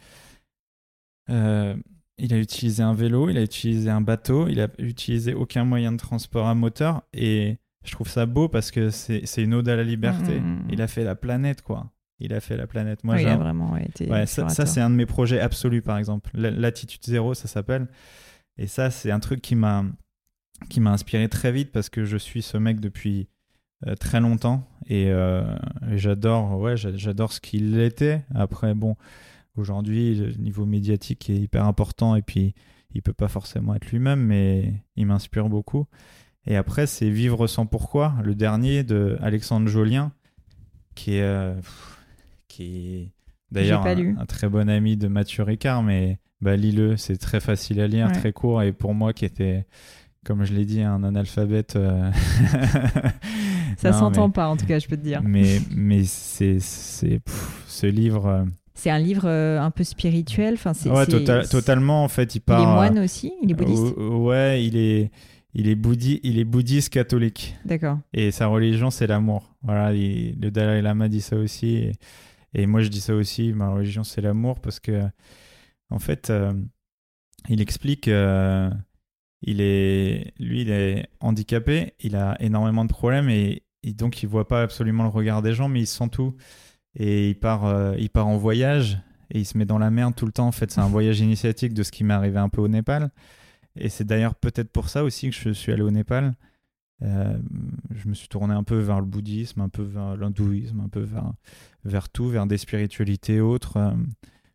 Euh, 1.30 1.74
il 2.18 2.34
a 2.34 2.38
utilisé 2.38 2.82
un 2.82 2.92
vélo, 2.92 3.30
il 3.30 3.38
a 3.38 3.42
utilisé 3.42 3.88
un 3.88 4.02
bateau, 4.02 4.46
il 4.48 4.60
a 4.60 4.68
utilisé 4.78 5.32
aucun 5.32 5.64
moyen 5.64 5.92
de 5.92 5.96
transport 5.96 6.46
à 6.46 6.54
moteur. 6.54 7.02
Et 7.14 7.58
je 7.84 7.92
trouve 7.92 8.08
ça 8.08 8.26
beau 8.26 8.48
parce 8.48 8.70
que 8.70 8.90
c'est 8.90 9.42
une 9.42 9.54
ode 9.54 9.68
à 9.68 9.76
la 9.76 9.84
liberté. 9.84 10.38
Mmh. 10.38 10.68
Il 10.70 10.82
a 10.82 10.86
fait 10.86 11.04
la 11.04 11.14
planète, 11.14 11.62
quoi. 11.62 11.90
Il 12.18 12.34
a 12.34 12.40
fait 12.40 12.58
la 12.58 12.66
planète. 12.66 13.02
Moi, 13.02 13.20
il 13.22 13.26
a 13.26 13.38
vraiment 13.38 13.78
été. 13.78 14.06
Ouais, 14.06 14.26
ça, 14.26 14.50
ça 14.50 14.66
c'est 14.66 14.82
un 14.82 14.90
de 14.90 14.94
mes 14.94 15.06
projets 15.06 15.40
absolus, 15.40 15.80
par 15.80 15.96
exemple. 15.96 16.30
L'attitude 16.34 17.02
zéro, 17.02 17.32
ça 17.32 17.48
s'appelle. 17.48 17.88
Et 18.58 18.66
ça, 18.66 18.90
c'est 18.90 19.10
un 19.10 19.20
truc 19.20 19.40
qui 19.40 19.54
m'a 19.54 19.86
qui 20.68 20.80
m'a 20.80 20.92
inspiré 20.92 21.26
très 21.30 21.52
vite 21.52 21.72
parce 21.72 21.88
que 21.88 22.04
je 22.04 22.18
suis 22.18 22.42
ce 22.42 22.58
mec 22.58 22.80
depuis 22.80 23.28
très 23.98 24.20
longtemps. 24.20 24.66
Euh, 24.90 25.56
et, 25.88 25.98
j'adore 25.98 26.58
ouais 26.58 26.76
j'adore 26.76 27.32
ce 27.32 27.40
qu'il 27.40 27.78
était. 27.80 28.22
Après 28.34 28.74
bon 28.74 28.96
aujourd'hui 29.56 30.14
le 30.14 30.32
niveau 30.32 30.66
médiatique 30.66 31.30
est 31.30 31.36
hyper 31.36 31.64
important 31.64 32.16
et 32.16 32.22
puis 32.22 32.54
il 32.94 33.02
peut 33.02 33.12
pas 33.12 33.28
forcément 33.28 33.74
être 33.74 33.90
lui-même 33.90 34.20
mais 34.20 34.74
il 34.96 35.06
m'inspire 35.06 35.48
beaucoup. 35.48 35.86
Et 36.46 36.56
après 36.56 36.86
c'est 36.86 37.10
vivre 37.10 37.46
sans 37.46 37.66
pourquoi 37.66 38.14
le 38.24 38.34
dernier 38.34 38.82
de 38.82 39.16
Alexandre 39.20 39.68
Jolien 39.68 40.12
qui 40.94 41.16
est 41.16 41.22
euh, 41.22 41.54
qui 42.48 42.94
est 42.94 43.12
d'ailleurs 43.50 43.86
un, 43.86 44.26
très 44.26 44.48
bon 44.48 44.68
ami 44.68 44.96
de 44.96 45.08
Mathieu 45.08 45.42
Ricard 45.42 45.82
mais 45.82 46.18
bah 46.40 46.56
lis-le 46.56 46.96
c'est 46.96 47.18
très 47.18 47.40
facile 47.40 47.80
à 47.80 47.86
lire 47.86 48.10
très 48.12 48.32
court. 48.32 48.62
Et 48.62 48.72
pour 48.72 48.94
moi 48.94 49.12
qui 49.12 49.24
était 49.24 49.66
comme 50.24 50.44
je 50.44 50.52
l'ai 50.52 50.64
dit, 50.64 50.82
un 50.82 51.02
analphabète. 51.02 51.76
Euh, 51.76 52.10
ça 53.76 53.92
s'entend 53.92 54.30
pas, 54.30 54.48
en 54.48 54.56
tout 54.56 54.66
cas, 54.66 54.78
je 54.78 54.86
peux 54.86 54.96
te 54.96 55.02
dire. 55.02 55.22
Mais, 55.22 55.60
mais 55.74 56.04
c'est, 56.04 56.58
c'est 56.60 57.20
ce 57.66 57.86
livre. 57.86 58.26
Euh, 58.26 58.44
c'est 58.74 58.90
un 58.90 58.98
livre 58.98 59.26
euh, 59.26 59.60
un 59.60 59.70
peu 59.70 59.84
spirituel. 59.84 60.54
Enfin, 60.54 60.74
c'est, 60.74 60.90
ouais, 60.90 61.06
tota-, 61.06 61.46
totalement. 61.48 62.04
En 62.04 62.08
fait, 62.08 62.34
il 62.34 62.40
part. 62.40 62.60
Il 62.60 62.64
est 62.64 62.74
moine 62.74 62.98
aussi. 62.98 63.32
Il 63.42 63.50
est 63.50 63.54
bouddhiste. 63.54 63.96
ouais, 63.96 64.64
il 64.64 64.76
est. 64.76 65.10
Il 65.52 65.68
est, 65.68 65.74
bouddhi, 65.74 66.20
il 66.22 66.38
est 66.38 66.44
bouddhiste 66.44 66.90
catholique. 66.90 67.56
D'accord. 67.64 67.98
Et 68.12 68.30
sa 68.30 68.46
religion, 68.46 68.90
c'est 68.90 69.08
l'amour. 69.08 69.52
Voilà, 69.62 69.92
le 69.92 70.48
Dalai 70.48 70.80
Lama 70.80 71.08
dit 71.08 71.20
ça 71.20 71.34
aussi. 71.34 71.90
Et, 72.54 72.66
moi, 72.66 72.82
je 72.82 72.88
dis 72.88 73.00
ça 73.00 73.16
aussi. 73.16 73.52
Ma 73.52 73.70
religion, 73.70 74.04
c'est 74.04 74.20
l'amour 74.20 74.60
parce 74.60 74.78
que, 74.78 75.02
en 75.90 75.98
fait, 75.98 76.32
il 77.48 77.60
explique 77.60 78.08
il 79.42 79.60
est, 79.60 80.32
lui, 80.38 80.62
il 80.62 80.70
est 80.70 81.08
handicapé, 81.20 81.94
il 82.00 82.16
a 82.16 82.36
énormément 82.40 82.84
de 82.84 82.90
problèmes 82.90 83.28
et, 83.28 83.62
donc 83.94 84.22
il 84.22 84.28
voit 84.28 84.46
pas 84.46 84.62
absolument 84.62 85.04
le 85.04 85.08
regard 85.08 85.40
des 85.40 85.54
gens, 85.54 85.68
mais 85.68 85.80
il 85.80 85.86
sent 85.86 86.08
tout. 86.10 86.36
Et 86.96 87.30
il 87.30 87.38
part, 87.38 87.64
euh, 87.64 87.94
il 87.98 88.10
part 88.10 88.26
en 88.26 88.36
voyage 88.36 88.98
et 89.30 89.38
il 89.38 89.46
se 89.46 89.56
met 89.56 89.64
dans 89.64 89.78
la 89.78 89.90
merde 89.90 90.14
tout 90.14 90.26
le 90.26 90.32
temps. 90.32 90.46
En 90.46 90.52
fait, 90.52 90.70
c'est 90.70 90.80
un 90.80 90.88
voyage 90.88 91.20
initiatique 91.20 91.72
de 91.72 91.82
ce 91.82 91.90
qui 91.90 92.04
m'est 92.04 92.14
arrivé 92.14 92.38
un 92.38 92.48
peu 92.48 92.60
au 92.60 92.68
Népal. 92.68 93.10
Et 93.76 93.88
c'est 93.88 94.04
d'ailleurs 94.04 94.34
peut-être 94.34 94.70
pour 94.70 94.88
ça 94.88 95.04
aussi 95.04 95.30
que 95.30 95.36
je 95.36 95.50
suis 95.50 95.72
allé 95.72 95.82
au 95.82 95.90
Népal. 95.90 96.34
Euh, 97.02 97.38
je 97.94 98.08
me 98.08 98.14
suis 98.14 98.28
tourné 98.28 98.52
un 98.52 98.64
peu 98.64 98.78
vers 98.78 99.00
le 99.00 99.06
bouddhisme, 99.06 99.62
un 99.62 99.70
peu 99.70 99.82
vers 99.82 100.16
l'hindouisme, 100.16 100.80
un 100.80 100.88
peu 100.88 101.00
vers, 101.00 101.32
vers 101.84 102.10
tout, 102.10 102.28
vers 102.28 102.46
des 102.46 102.58
spiritualités 102.58 103.40
autres, 103.40 103.78
euh, 103.78 103.92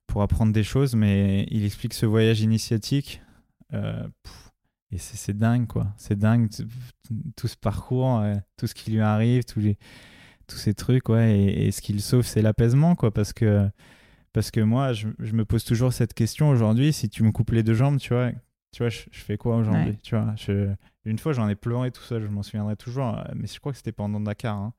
pour 0.05 0.21
apprendre 0.21 0.53
des 0.53 0.63
choses. 0.63 0.95
Mais 0.95 1.47
il 1.49 1.65
explique 1.65 1.95
ce 1.95 2.05
voyage 2.05 2.41
initiatique. 2.41 3.21
Et 4.91 4.97
c'est 4.97 5.35
dingue, 5.35 5.67
quoi. 5.67 5.87
C'est 5.97 6.17
dingue, 6.17 6.47
tout 7.35 7.47
ce 7.47 7.57
parcours, 7.57 8.19
euh, 8.19 8.35
tout 8.57 8.67
ce 8.67 8.75
qui 8.75 8.91
lui 8.91 9.01
arrive, 9.01 9.43
tous, 9.43 9.59
les, 9.59 9.77
tous 10.47 10.57
ces 10.57 10.73
trucs, 10.73 11.09
ouais. 11.09 11.37
Et, 11.37 11.71
ce 11.71 11.81
qu'il 11.81 12.01
sauve, 12.01 12.25
c'est 12.25 12.41
l'apaisement, 12.41 12.95
quoi. 12.95 13.11
Parce 13.11 13.33
que, 13.33 13.67
parce 14.31 14.51
que 14.51 14.61
moi, 14.61 14.93
je, 14.93 15.07
je, 15.19 15.33
me 15.33 15.43
pose 15.43 15.63
toujours 15.63 15.91
cette 15.91 16.13
question 16.13 16.49
aujourd'hui. 16.49 16.93
Si 16.93 17.09
tu 17.09 17.23
me 17.23 17.31
coupes 17.31 17.51
les 17.51 17.63
deux 17.63 17.73
jambes, 17.73 17.97
tu 17.97 18.13
vois, 18.13 18.31
tu 18.71 18.83
vois 18.83 18.89
je, 18.89 19.03
fais 19.11 19.37
quoi 19.37 19.57
aujourd'hui 19.57 19.97
Tu 20.03 20.15
vois, 20.15 20.33
je, 20.37 20.73
une 21.05 21.17
fois, 21.17 21.33
j'en 21.33 21.49
ai 21.49 21.55
pleuré 21.55 21.91
tout 21.91 22.03
seul, 22.03 22.21
je 22.21 22.27
m'en 22.27 22.43
souviendrai 22.43 22.75
toujours. 22.75 23.17
Euh, 23.17 23.23
mais 23.35 23.47
je 23.47 23.59
crois 23.59 23.71
que 23.71 23.77
c'était 23.77 23.91
pendant 23.91 24.19
Dakar. 24.19 24.55
Hein. 24.55 24.73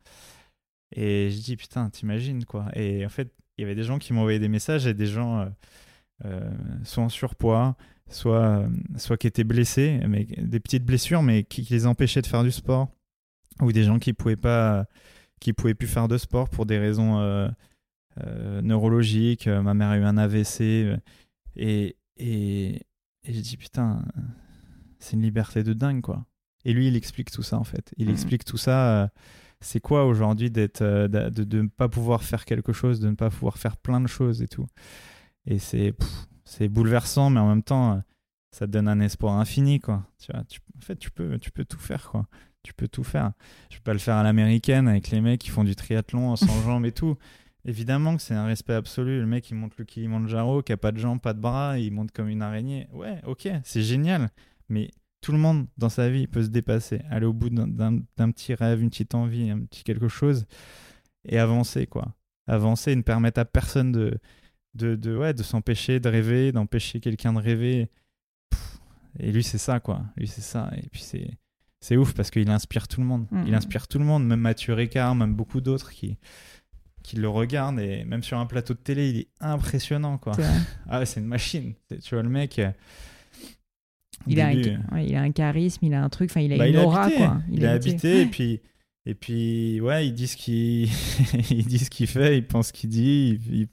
Et 0.93 1.31
je 1.31 1.43
dis, 1.43 1.57
putain, 1.57 1.91
t'imagines, 1.91 2.45
quoi. 2.45 2.67
Et 2.75 3.05
en 3.05 3.09
fait, 3.09 3.33
il 3.59 3.63
y 3.63 3.65
avait 3.65 3.75
des 3.75 3.83
gens 3.83 3.99
qui 3.99 4.13
m'envoyaient 4.13 4.39
des 4.39 4.49
messages 4.49 4.87
et 4.87 4.95
des 4.95 5.07
gens, 5.07 5.41
euh, 5.41 5.47
euh 6.27 6.51
soit 6.85 7.05
en 7.05 7.09
surpoids, 7.09 7.77
soit, 8.11 8.67
soit 8.97 9.17
qui 9.17 9.27
étaient 9.27 9.45
blessés, 9.45 10.01
mais 10.09 10.25
des 10.25 10.61
petites 10.61 10.85
blessures, 10.85 11.23
mais 11.23 11.45
qui, 11.45 11.63
les 11.63 11.87
empêchaient 11.87 12.23
de 12.23 12.27
faire 12.27 12.45
du 12.45 12.53
sport, 12.53 12.89
ou 13.61 13.73
des 13.73 13.85
gens 13.85 13.99
qui 13.99 14.13
pouvaient 14.13 14.37
pas, 14.37 14.87
qui 15.41 15.53
pouvaient 15.53 15.75
plus 15.75 15.89
faire 15.89 16.09
de 16.09 16.19
sport 16.19 16.49
pour 16.49 16.67
des 16.67 16.79
raisons 16.79 17.19
euh, 17.21 17.49
euh, 18.25 18.63
neurologiques. 18.63 19.49
Ma 19.49 19.75
mère 19.75 19.91
a 19.91 19.99
eu 19.99 20.05
un 20.05 20.17
AVC, 20.17 20.61
et, 21.57 21.97
et, 22.17 22.83
et 23.25 23.33
je 23.33 23.41
dis 23.41 23.57
putain, 23.57 24.05
c'est 24.99 25.15
une 25.15 25.23
liberté 25.23 25.63
de 25.63 25.73
dingue 25.73 26.01
quoi. 26.01 26.27
Et 26.65 26.73
lui, 26.73 26.89
il 26.89 26.97
explique 26.97 27.31
tout 27.31 27.43
ça 27.43 27.59
en 27.59 27.65
fait. 27.65 27.95
Il 27.97 28.09
mmh. 28.09 28.13
explique 28.13 28.45
tout 28.45 28.57
ça. 28.57 29.03
Euh, 29.03 29.09
c'est 29.61 29.81
quoi 29.81 30.05
aujourd'hui 30.05 30.51
d'être, 30.51 30.83
de, 30.83 31.29
de 31.29 31.63
ne 31.63 31.69
pas 31.69 31.89
pouvoir 31.89 32.23
faire 32.23 32.45
quelque 32.45 32.73
chose, 32.73 33.01
de 33.01 33.09
ne 33.09 33.15
pas 33.15 33.31
pouvoir 33.31 33.57
faire 33.57 33.77
plein 33.77 34.01
de 34.01 34.07
choses 34.07 34.43
et 34.43 34.49
tout. 34.49 34.67
Et 35.47 35.59
c'est 35.59 35.95
c'est 36.47 36.69
bouleversant, 36.69 37.29
mais 37.29 37.41
en 37.41 37.49
même 37.49 37.63
temps, 37.63 38.01
ça 38.53 38.67
te 38.67 38.73
donne 38.73 38.89
un 38.89 39.01
espoir 39.01 39.35
infini, 39.35 39.81
quoi. 39.81 40.07
Tu 40.19 40.33
vois, 40.33 40.41
en 40.41 40.81
fait, 40.81 40.97
tu 40.97 41.11
peux, 41.11 41.39
tu 41.39 41.51
peux 41.51 41.65
tout 41.65 41.79
faire, 41.79 42.09
quoi. 42.11 42.27
Tu 42.63 42.73
peux 42.73 42.89
tout 42.89 43.05
faire. 43.05 43.33
Je 43.71 43.77
peux 43.77 43.83
pas 43.83 43.93
le 43.93 43.99
faire 43.99 44.15
à 44.15 44.23
l'américaine 44.23 44.89
avec 44.89 45.11
les 45.11 45.21
mecs 45.21 45.41
qui 45.41 45.51
font 45.51 45.65
du 45.65 45.77
triathlon 45.77 46.35
sans 46.37 46.63
jambes 46.65 46.87
et 46.87 46.93
tout. 46.93 47.17
Évidemment 47.65 48.17
que 48.17 48.23
c'est 48.23 48.35
un 48.35 48.47
respect 48.47 48.75
absolu. 48.75 49.21
Le 49.21 49.27
mec, 49.27 49.51
il 49.51 49.55
monte 49.57 49.77
le 49.77 49.85
Kilimanjaro, 49.85 50.63
qui 50.63 50.73
a 50.73 50.77
pas 50.77 50.93
de 50.93 50.99
jambes, 50.99 51.21
pas 51.21 51.35
de 51.35 51.41
bras, 51.41 51.79
il 51.79 51.93
monte 51.93 52.13
comme 52.13 52.29
une 52.29 52.43
araignée. 52.43 52.89
Ouais, 52.93 53.21
ok, 53.27 53.49
c'est 53.65 53.83
génial. 53.83 54.31
Mais 54.69 54.91
tout 55.21 55.33
le 55.33 55.39
monde 55.39 55.67
dans 55.77 55.89
sa 55.89 56.09
vie 56.09 56.29
peut 56.29 56.43
se 56.43 56.49
dépasser, 56.49 57.03
aller 57.11 57.27
au 57.27 57.33
bout 57.33 57.51
d'un 57.51 58.31
petit 58.31 58.55
rêve, 58.55 58.81
une 58.81 58.91
petite 58.91 59.15
envie, 59.15 59.51
un 59.51 59.61
petit 59.61 59.83
quelque 59.83 60.09
chose, 60.09 60.47
et 61.25 61.39
avancer, 61.39 61.87
quoi. 61.87 62.15
Avancer 62.47 62.93
et 62.93 62.97
ne 62.97 63.03
permettre 63.03 63.41
à 63.41 63.45
personne 63.45 63.91
de, 63.91 64.19
de, 64.77 64.95
de, 64.95 65.17
ouais, 65.17 65.35
de 65.35 65.43
s'empêcher 65.43 66.01
de 66.01 66.09
rêver, 66.09 66.53
d'empêcher 66.53 67.01
quelqu'un 67.01 67.33
de 67.33 67.39
rêver. 67.39 67.89
et 69.19 69.33
lui, 69.33 69.43
c'est 69.43 69.59
ça, 69.59 69.81
quoi. 69.81 70.05
Lui, 70.17 70.29
c'est 70.29 70.43
ça. 70.43 70.71
Et 70.77 70.89
puis, 70.89 71.03
c'est, 71.03 71.31
c'est 71.81 71.97
ouf 71.97 72.15
parce 72.15 72.31
qu'il 72.31 72.49
inspire 72.51 72.89
tout 72.89 73.01
le 73.01 73.07
monde. 73.07 73.27
Il 73.31 73.39
mm-hmm. 73.39 73.55
inspire 73.55 73.89
tout 73.89 73.99
le 73.99 74.05
monde, 74.05 74.27
même 74.27 74.41
Mathieu 74.41 74.75
Ricard, 74.75 75.15
même 75.15 75.35
beaucoup 75.35 75.61
d'autres 75.61 75.91
qui, 75.91 76.17
qui 77.03 77.17
le 77.17 77.29
regardent. 77.29 77.81
Et 77.81 78.05
même 78.05 78.23
sur 78.23 78.39
un 78.39 78.47
plateau 78.47 78.75
de 78.75 78.79
télé, 78.79 79.11
il 79.11 79.19
est 79.19 79.29
impressionnant, 79.41 80.19
quoi. 80.19 80.33
ah 80.89 81.05
c'est 81.07 81.21
une 81.21 81.27
machine. 81.27 81.75
Tu 82.03 82.15
vois, 82.15 82.23
le 82.23 82.29
mec. 82.29 82.59
Euh, 82.59 82.71
il, 84.27 84.41
a 84.41 84.47
un, 84.47 84.53
il 85.01 85.15
a 85.15 85.21
un 85.21 85.31
charisme, 85.31 85.85
il 85.85 85.95
a 85.95 86.03
un 86.03 86.09
truc, 86.09 86.31
enfin, 86.31 86.41
il 86.41 86.53
a 86.53 86.57
bah, 86.57 86.69
une 86.69 86.77
aura, 86.79 87.11
quoi. 87.11 87.41
Il, 87.51 87.65
a 87.65 87.73
habité, 87.73 88.23
et 88.23 88.27
puis. 88.37 88.61
Et 89.09 89.15
puis, 89.15 89.81
ouais, 89.81 90.09
il 90.09 90.15
dit 90.15 90.27
ce 90.27 90.37
qu'il, 90.37 90.89
il 91.51 91.65
dit 91.65 91.79
ce 91.79 91.91
qu'il 91.91 92.09
fait, 92.09 92.39
il 92.39 92.45
pense 92.45 92.69
ce 92.69 92.73
qu'il 92.73 92.91
dit. 92.91 93.39
Il, 93.49 93.69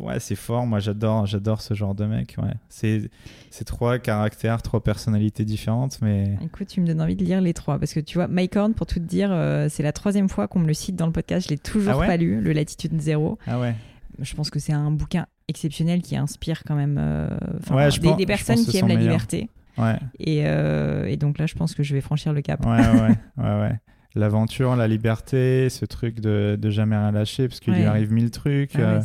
ouais, 0.00 0.20
c'est 0.20 0.34
fort. 0.34 0.66
Moi, 0.66 0.78
j'adore, 0.80 1.26
j'adore 1.26 1.60
ce 1.60 1.74
genre 1.74 1.94
de 1.94 2.04
mec. 2.06 2.36
Ouais. 2.38 2.52
C'est, 2.68 3.10
c'est 3.50 3.64
trois 3.64 3.98
caractères, 3.98 4.62
trois 4.62 4.82
personnalités 4.82 5.44
différentes, 5.44 5.98
mais. 6.02 6.36
Écoute, 6.42 6.68
tu 6.68 6.80
me 6.80 6.86
donnes 6.86 7.00
envie 7.00 7.16
de 7.16 7.24
lire 7.24 7.40
les 7.40 7.54
trois 7.54 7.78
parce 7.78 7.92
que 7.94 8.00
tu 8.00 8.18
vois, 8.18 8.28
Mike 8.28 8.56
Horn, 8.56 8.74
pour 8.74 8.86
tout 8.86 8.98
te 9.00 9.04
dire, 9.04 9.30
euh, 9.32 9.68
c'est 9.68 9.82
la 9.82 9.92
troisième 9.92 10.28
fois 10.28 10.48
qu'on 10.48 10.58
me 10.60 10.66
le 10.66 10.74
cite 10.74 10.96
dans 10.96 11.06
le 11.06 11.12
podcast. 11.12 11.46
Je 11.48 11.54
l'ai 11.54 11.58
toujours 11.58 11.92
Ah 11.94 11.98
ouais 11.98 12.06
pas 12.06 12.16
lu, 12.16 12.40
le 12.40 12.52
Latitude 12.52 13.00
Zéro. 13.00 13.38
Ah 13.46 13.58
ouais. 13.60 13.74
Je 14.20 14.34
pense 14.34 14.50
que 14.50 14.58
c'est 14.58 14.72
un 14.72 14.90
bouquin 14.90 15.26
exceptionnel 15.46 16.02
qui 16.02 16.16
inspire 16.16 16.62
quand 16.64 16.74
même 16.74 16.96
euh, 16.98 17.28
Ouais, 17.70 17.88
des, 17.90 17.98
pense- 18.00 18.16
des 18.16 18.22
je 18.24 18.26
personnes 18.26 18.64
qui 18.64 18.76
aiment 18.78 18.88
la 18.88 18.94
liberté. 18.96 19.48
Ouais. 19.78 19.96
Et, 20.18 20.42
euh, 20.44 21.06
et 21.06 21.16
donc 21.16 21.38
là, 21.38 21.46
je 21.46 21.54
pense 21.54 21.74
que 21.74 21.82
je 21.84 21.94
vais 21.94 22.00
franchir 22.00 22.32
le 22.32 22.42
cap. 22.42 22.66
Ouais, 22.66 22.72
ouais, 22.78 23.16
ouais, 23.44 23.60
ouais. 23.60 23.72
L'aventure, 24.16 24.74
la 24.74 24.88
liberté, 24.88 25.68
ce 25.68 25.84
truc 25.84 26.18
de, 26.18 26.58
de 26.60 26.70
jamais 26.70 26.96
rien 26.96 27.12
lâcher, 27.12 27.46
parce 27.46 27.60
qu'il 27.60 27.74
lui 27.74 27.84
arrive 27.84 28.12
mille 28.12 28.32
trucs, 28.32 28.72
Ah 28.74 29.00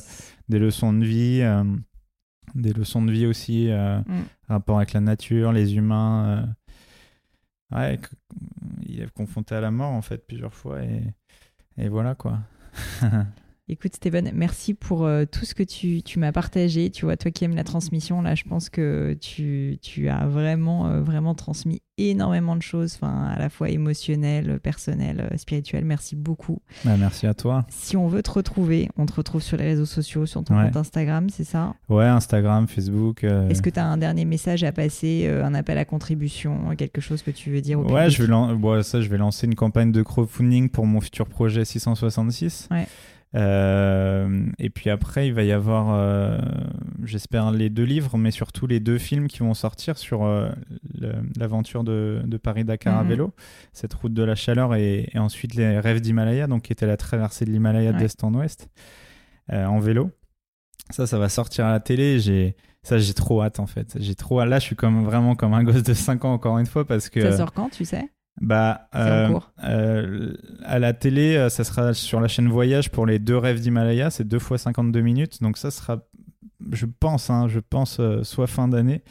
des 0.50 0.60
leçons 0.60 0.94
de 0.94 1.06
vie, 1.06 1.42
euh, 1.42 1.64
des 2.56 2.74
leçons 2.74 3.02
de 3.04 3.12
vie 3.12 3.26
aussi, 3.26 3.70
euh, 3.72 4.00
Mm. 4.02 4.22
rapport 4.48 4.78
avec 4.78 4.94
la 4.94 5.00
nature, 5.02 5.52
les 5.52 5.76
humains. 5.76 6.46
euh. 7.72 7.76
Ouais, 7.76 8.00
il 8.84 9.02
est 9.02 9.12
confronté 9.12 9.56
à 9.56 9.62
la 9.62 9.72
mort 9.72 9.92
en 9.92 10.02
fait 10.04 10.28
plusieurs 10.28 10.54
fois 10.54 10.84
et, 10.84 11.02
et 11.78 11.90
voilà 11.90 12.14
quoi. 12.16 12.40
Écoute, 13.70 13.96
Steven, 13.96 14.30
merci 14.36 14.74
pour 14.74 15.06
euh, 15.06 15.24
tout 15.24 15.46
ce 15.46 15.56
que 15.56 15.64
tu, 15.64 16.04
tu 16.04 16.20
m'as 16.20 16.34
partagé. 16.34 16.90
Tu 16.90 17.06
vois, 17.06 17.16
toi 17.16 17.32
qui 17.32 17.46
aimes 17.46 17.56
la 17.56 17.64
transmission, 17.64 18.22
là, 18.22 18.36
je 18.36 18.44
pense 18.44 18.70
que 18.70 19.14
tu, 19.22 19.78
tu 19.82 20.10
as 20.10 20.28
vraiment, 20.28 20.88
euh, 20.88 21.02
vraiment 21.02 21.34
transmis 21.34 21.82
énormément 21.98 22.58
de 22.58 22.62
choses, 22.62 22.96
enfin, 22.96 23.24
à 23.34 23.40
la 23.40 23.50
fois 23.50 23.70
émotionnelles, 23.70 24.60
personnelles, 24.60 25.30
euh, 25.32 25.38
spirituelles. 25.38 25.86
Merci 25.86 26.18
beaucoup. 26.18 26.60
Bah, 26.84 26.98
merci 27.00 27.26
à 27.26 27.34
toi. 27.34 27.66
Si 27.70 27.96
on 27.96 28.10
veut 28.10 28.22
te 28.22 28.32
retrouver, 28.32 28.90
on 28.98 29.06
te 29.06 29.14
retrouve 29.14 29.42
sur 29.42 29.56
les 29.56 29.64
réseaux 29.64 29.86
sociaux, 29.86 30.26
sur 30.26 30.44
ton 30.44 30.58
Ouais. 30.58 30.66
compte 30.66 30.76
Instagram, 30.76 31.30
c'est 31.30 31.46
ça? 31.46 31.74
Ouais, 31.88 32.04
Instagram, 32.04 32.68
Facebook. 32.68 33.24
euh, 33.24 33.48
Est-ce 33.48 33.62
que 33.62 33.70
tu 33.70 33.80
as 33.80 33.86
un 33.86 33.96
dernier 33.98 34.26
message 34.26 34.66
à 34.66 34.74
passer, 34.74 35.26
un 35.30 35.54
appel 35.54 35.78
à 35.78 35.86
contribution, 35.86 36.76
quelque 36.78 37.00
chose 37.00 37.22
que 37.22 37.32
tu 37.32 37.50
veux 37.50 37.62
dire 37.62 37.80
au 37.80 37.90
Ouais, 37.90 38.10
je 38.10 38.24
vais, 38.24 38.28
lan- 38.28 38.54
bon, 38.56 38.84
ça, 38.84 39.00
je 39.00 39.08
vais 39.08 39.18
lancer 39.18 39.48
une 39.48 39.56
campagne 39.56 39.94
de 39.94 40.02
crowdfunding 40.02 40.68
pour 40.68 40.86
mon 40.86 41.00
futur 41.00 41.28
projet 41.28 41.64
666. 41.64 42.68
Ouais. 42.70 42.88
Euh, 43.36 44.46
et 44.60 44.70
puis 44.70 44.90
après, 44.90 45.28
il 45.28 45.34
va 45.34 45.44
y 45.44 45.52
avoir, 45.52 45.94
euh, 45.94 46.38
j'espère, 47.04 47.52
les 47.52 47.70
deux 47.70 47.84
livres, 47.84 48.18
mais 48.18 48.32
surtout 48.32 48.68
les 48.68 48.80
deux 48.80 48.98
films 48.98 49.28
qui 49.28 49.40
vont 49.40 49.54
sortir 49.54 49.98
sur 49.98 50.24
euh, 50.24 50.50
l'aventure 51.38 51.84
de, 51.84 52.22
de 52.26 52.38
Paris-Dakar 52.38 52.98
à 52.98 53.04
Mhm. 53.04 53.10
vélo, 53.10 53.34
cette 53.72 53.94
route 53.94 54.14
de 54.14 54.24
la 54.24 54.36
chaleur, 54.36 54.76
et, 54.76 55.10
et 55.14 55.20
ensuite 55.20 55.56
les 55.56 55.80
rêves 55.80 56.00
d'Himalaya, 56.02 56.48
donc 56.48 56.64
qui 56.64 56.74
était 56.74 56.86
la 56.88 56.98
traversée 56.98 57.46
de 57.46 57.52
l'Himalaya 57.52 57.92
Ouais. 57.92 57.98
d'est 57.98 58.24
en 58.24 58.34
ouest, 58.34 58.70
en 59.52 59.80
vélo. 59.80 60.12
Ça, 60.90 61.08
ça 61.08 61.18
va 61.18 61.30
sortir 61.30 61.66
à 61.66 61.72
la 61.72 61.80
télé. 61.80 62.20
J'ai 62.20 62.56
ça, 62.84 62.98
j'ai 62.98 63.14
trop 63.14 63.42
hâte 63.42 63.60
en 63.60 63.66
fait. 63.68 63.96
J'ai 64.00 64.16
trop 64.16 64.42
hâte. 64.42 64.50
Là, 64.50 64.60
je 64.60 64.66
suis 64.66 64.76
comme 64.76 65.04
vraiment 65.06 65.36
comme 65.36 65.54
un 65.54 65.64
gosse 65.64 65.82
de 65.84 65.94
5 65.94 66.26
ans 66.26 66.34
encore 66.34 66.60
une 66.60 66.66
fois 66.66 66.86
parce 66.86 67.10
que 67.10 67.22
Ça 67.22 67.38
sort 67.38 67.54
quand, 67.54 67.70
tu 67.70 67.86
sais? 67.86 68.10
Bah, 68.42 68.88
euh, 68.96 69.40
euh, 69.64 70.34
à 70.64 70.80
la 70.80 70.94
télé, 70.94 71.36
euh, 71.36 71.50
ça 71.50 71.64
sera 71.64 71.94
sur 71.94 72.20
la 72.20 72.28
chaîne 72.28 72.48
Voyage 72.50 72.90
pour 72.92 73.06
les 73.06 73.20
deux 73.20 73.38
rêves 73.38 73.60
d'Himalaya. 73.62 74.10
C'est 74.10 74.28
deux 74.28 74.40
fois 74.40 74.58
52 74.58 75.02
minutes. 75.02 75.42
Donc 75.42 75.58
ça 75.58 75.72
sera, 75.72 76.00
je 76.72 76.86
pense, 77.00 77.30
hein, 77.30 77.48
je 77.48 77.60
pense, 77.60 78.00
euh, 78.00 78.24
soit 78.24 78.48
fin 78.48 78.68
d'année 78.68 79.04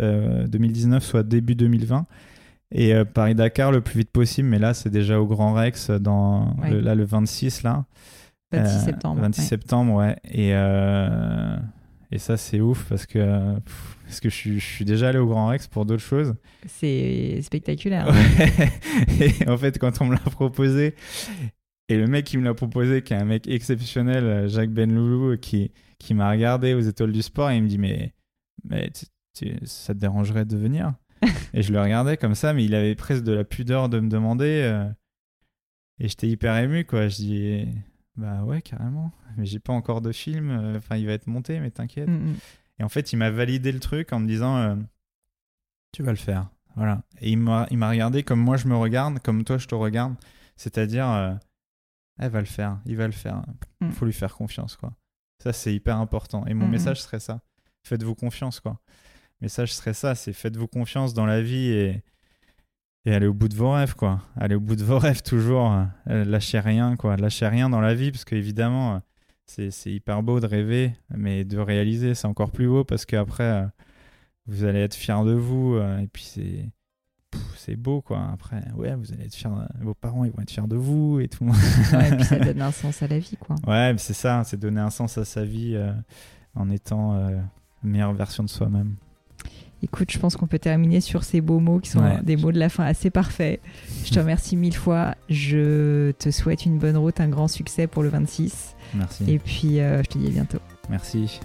euh, 0.00 0.46
2019, 0.46 1.02
soit 1.02 1.22
début 1.22 1.54
2020. 1.54 2.06
Et 2.72 2.94
Paris-Dakar 3.04 3.72
le 3.72 3.80
plus 3.80 3.98
vite 3.98 4.10
possible. 4.12 4.46
Mais 4.48 4.60
là, 4.60 4.74
c'est 4.74 4.90
déjà 4.90 5.18
au 5.20 5.26
Grand 5.26 5.54
Rex, 5.54 5.90
dans 5.90 6.54
Ouais. 6.62 6.70
le, 6.70 6.80
là, 6.80 6.94
le 6.94 7.04
26, 7.04 7.64
là. 7.64 7.84
26 8.52 8.76
Euh, 8.76 8.84
septembre. 8.84 9.20
26 9.22 9.40
ouais. 9.40 9.46
septembre, 9.48 9.94
ouais. 9.94 10.16
Et, 10.30 10.52
et 12.12 12.18
ça, 12.18 12.36
c'est 12.36 12.60
ouf 12.60 12.86
parce 12.88 13.06
que, 13.06 13.58
pff, 13.60 13.96
parce 14.04 14.20
que 14.20 14.28
je, 14.28 14.34
suis, 14.34 14.60
je 14.60 14.64
suis 14.66 14.84
déjà 14.84 15.08
allé 15.10 15.18
au 15.18 15.26
Grand 15.26 15.46
Rex 15.48 15.68
pour 15.68 15.86
d'autres 15.86 16.02
choses. 16.02 16.34
C'est 16.66 17.40
spectaculaire. 17.42 18.08
Ouais. 18.08 18.70
Et 19.44 19.48
en 19.48 19.56
fait, 19.56 19.78
quand 19.78 20.00
on 20.00 20.06
me 20.06 20.14
l'a 20.14 20.18
proposé, 20.20 20.94
et 21.88 21.96
le 21.96 22.06
mec 22.06 22.24
qui 22.24 22.38
me 22.38 22.44
l'a 22.44 22.54
proposé, 22.54 23.02
qui 23.02 23.12
est 23.14 23.16
un 23.16 23.24
mec 23.24 23.48
exceptionnel, 23.48 24.48
Jacques 24.48 24.70
Benloulou, 24.70 25.36
qui, 25.38 25.72
qui 25.98 26.14
m'a 26.14 26.30
regardé 26.30 26.74
aux 26.74 26.80
étoiles 26.80 27.12
du 27.12 27.22
sport, 27.22 27.50
et 27.50 27.56
il 27.56 27.62
me 27.62 27.68
dit 27.68 27.78
Mais, 27.78 28.14
mais 28.64 28.90
ça 29.64 29.94
te 29.94 29.98
dérangerait 29.98 30.44
de 30.44 30.56
venir? 30.56 30.94
Et 31.54 31.62
je 31.62 31.72
le 31.72 31.80
regardais 31.80 32.16
comme 32.16 32.34
ça, 32.34 32.54
mais 32.54 32.64
il 32.64 32.74
avait 32.74 32.94
presque 32.94 33.24
de 33.24 33.32
la 33.32 33.44
pudeur 33.44 33.88
de 33.88 34.00
me 34.00 34.08
demander. 34.08 34.62
euh, 34.64 34.88
et 35.98 36.08
j'étais 36.08 36.28
hyper 36.28 36.56
ému, 36.56 36.84
quoi. 36.86 37.08
Je 37.08 37.16
dis 37.16 37.66
Bah 38.20 38.44
ouais, 38.44 38.60
carrément. 38.62 39.12
Mais 39.36 39.46
j'ai 39.46 39.58
pas 39.60 39.72
encore 39.72 40.00
de 40.00 40.12
film. 40.12 40.50
euh, 40.50 40.76
Enfin, 40.76 40.96
il 40.96 41.06
va 41.06 41.12
être 41.12 41.26
monté, 41.26 41.58
mais 41.60 41.70
t'inquiète. 41.70 42.08
Mm, 42.08 42.30
mm. 42.32 42.36
Et 42.78 42.84
en 42.84 42.88
fait, 42.88 43.12
il 43.12 43.16
m'a 43.16 43.30
validé 43.30 43.72
le 43.72 43.80
truc 43.80 44.12
en 44.12 44.20
me 44.20 44.26
disant 44.26 44.56
euh, 44.56 44.76
Tu 45.92 46.02
vas 46.02 46.10
le 46.12 46.16
faire. 46.16 46.48
Voilà. 46.76 47.02
Et 47.20 47.30
il 47.30 47.38
m'a 47.38 47.66
regardé 47.66 48.22
comme 48.22 48.40
moi 48.40 48.56
je 48.56 48.68
me 48.68 48.76
regarde, 48.76 49.18
comme 49.20 49.44
toi 49.44 49.58
je 49.58 49.66
te 49.66 49.74
regarde. 49.74 50.14
C'est-à-dire, 50.56 51.08
euh, 51.10 51.34
elle 52.18 52.30
va 52.30 52.40
le 52.40 52.46
faire, 52.46 52.80
il 52.86 52.96
va 52.96 53.06
le 53.06 53.12
faire. 53.12 53.42
Il 53.80 53.88
Mm. 53.88 53.92
faut 53.92 54.04
lui 54.04 54.12
faire 54.12 54.34
confiance, 54.34 54.76
quoi. 54.76 54.92
Ça, 55.42 55.52
c'est 55.52 55.74
hyper 55.74 55.96
important. 55.98 56.44
Et 56.46 56.54
mon 56.54 56.66
Mm, 56.68 56.70
message 56.70 57.00
serait 57.02 57.20
ça 57.20 57.40
faites-vous 57.82 58.14
confiance, 58.14 58.60
quoi. 58.60 58.78
Message 59.40 59.72
serait 59.74 59.94
ça 59.94 60.14
c'est 60.14 60.34
faites-vous 60.34 60.68
confiance 60.68 61.14
dans 61.14 61.24
la 61.26 61.40
vie 61.40 61.70
et, 61.70 62.02
et 63.06 63.14
allez 63.14 63.26
au 63.26 63.34
bout 63.34 63.48
de 63.48 63.54
vos 63.54 63.72
rêves, 63.72 63.94
quoi. 63.94 64.20
Allez 64.36 64.54
au 64.54 64.60
bout 64.60 64.76
de 64.76 64.84
vos 64.84 64.98
rêves, 65.06 65.22
toujours. 65.22 65.72
Euh, 66.08 66.24
lâchez 66.24 66.60
rien, 66.60 66.96
quoi. 66.96 67.16
Lâchez 67.16 67.46
rien 67.48 67.68
dans 67.70 67.80
la 67.80 67.94
vie, 67.94 68.10
parce 68.10 68.24
qu'évidemment. 68.24 68.94
euh, 68.96 68.98
c'est 69.46 69.70
c'est 69.72 69.90
hyper 69.92 70.22
beau 70.22 70.38
de 70.38 70.46
rêver, 70.46 70.94
mais 71.16 71.44
de 71.44 71.58
réaliser, 71.58 72.14
c'est 72.14 72.28
encore 72.28 72.52
plus 72.52 72.68
beau 72.68 72.84
parce 72.84 73.04
qu'après, 73.04 73.42
euh, 73.42 73.66
vous 74.46 74.64
allez 74.64 74.78
être 74.80 74.94
fiers 74.94 75.24
de 75.24 75.32
vous. 75.32 75.76
et 75.76 76.06
puis, 76.12 76.22
c'est 76.24 76.68
pff, 77.32 77.42
c'est 77.56 77.74
beau, 77.76 78.00
quoi. 78.00 78.28
Après, 78.32 78.62
ouais, 78.76 78.94
vous 78.94 79.12
allez 79.12 79.24
être 79.24 79.34
fiers. 79.34 79.48
de- 79.50 79.84
Vos 79.84 79.94
parents, 79.94 80.24
ils 80.24 80.30
vont 80.30 80.42
être 80.42 80.50
fiers 80.50 80.66
de 80.68 80.76
vous 80.76 81.18
et 81.20 81.26
tout. 81.28 81.44
Ouais, 81.46 82.08
et 82.12 82.16
puis 82.16 82.24
ça 82.24 82.38
donne 82.44 82.62
un 82.62 82.70
sens 82.72 83.02
à 83.02 83.08
la 83.08 83.18
vie, 83.18 83.36
quoi. 83.40 83.56
ouais, 83.66 83.92
mais 83.92 83.98
c'est 83.98 84.12
ça, 84.14 84.44
c'est 84.44 84.56
donner 84.58 84.80
un 84.80 84.90
sens 84.90 85.18
à 85.18 85.24
sa 85.24 85.44
vie 85.44 85.74
euh, 85.74 85.92
en 86.54 86.70
étant 86.70 87.14
euh, 87.16 87.30
la 87.30 87.88
meilleure 87.90 88.12
version 88.12 88.44
de 88.44 88.48
soi-même. 88.48 88.94
Écoute, 89.82 90.10
je 90.10 90.18
pense 90.18 90.36
qu'on 90.36 90.46
peut 90.46 90.58
terminer 90.58 91.00
sur 91.00 91.24
ces 91.24 91.40
beaux 91.40 91.58
mots 91.58 91.78
qui 91.80 91.88
sont 91.90 92.00
Ouais. 92.02 92.20
des 92.22 92.36
mots 92.36 92.52
de 92.52 92.58
la 92.58 92.68
fin 92.68 92.84
assez 92.84 93.08
parfaits. 93.10 93.60
Je 94.04 94.10
te 94.10 94.18
remercie 94.18 94.56
mille 94.56 94.76
fois. 94.76 95.14
Je 95.30 96.10
te 96.12 96.30
souhaite 96.30 96.66
une 96.66 96.78
bonne 96.78 96.98
route, 96.98 97.18
un 97.20 97.28
grand 97.28 97.48
succès 97.48 97.86
pour 97.86 98.02
le 98.02 98.10
26. 98.10 98.76
Merci. 98.94 99.24
Et 99.26 99.38
puis, 99.38 99.80
euh, 99.80 100.02
je 100.02 100.08
te 100.08 100.18
dis 100.18 100.26
à 100.26 100.30
bientôt. 100.30 100.58
Merci. 100.90 101.40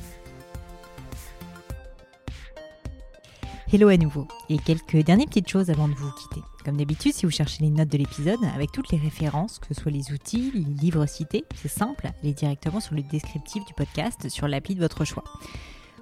Hello 3.72 3.88
à 3.88 3.98
nouveau. 3.98 4.28
Et 4.50 4.58
quelques 4.58 4.98
dernières 5.04 5.28
petites 5.28 5.50
choses 5.50 5.70
avant 5.70 5.88
de 5.88 5.94
vous 5.94 6.12
quitter. 6.12 6.42
Comme 6.64 6.78
d'habitude, 6.78 7.14
si 7.14 7.26
vous 7.26 7.32
cherchez 7.32 7.64
les 7.64 7.70
notes 7.70 7.90
de 7.90 7.98
l'épisode, 7.98 8.40
avec 8.56 8.72
toutes 8.72 8.92
les 8.92 8.98
références, 8.98 9.60
que 9.60 9.68
ce 9.74 9.82
soit 9.82 9.92
les 9.92 10.12
outils, 10.12 10.52
les 10.54 10.62
livres 10.62 11.06
cités, 11.06 11.46
c'est 11.56 11.68
simple, 11.68 12.10
allez 12.22 12.34
directement 12.34 12.80
sur 12.80 12.96
le 12.96 13.02
descriptif 13.04 13.64
du 13.66 13.74
podcast 13.74 14.30
sur 14.30 14.48
l'appli 14.48 14.76
de 14.76 14.80
votre 14.80 15.06
choix. 15.06 15.24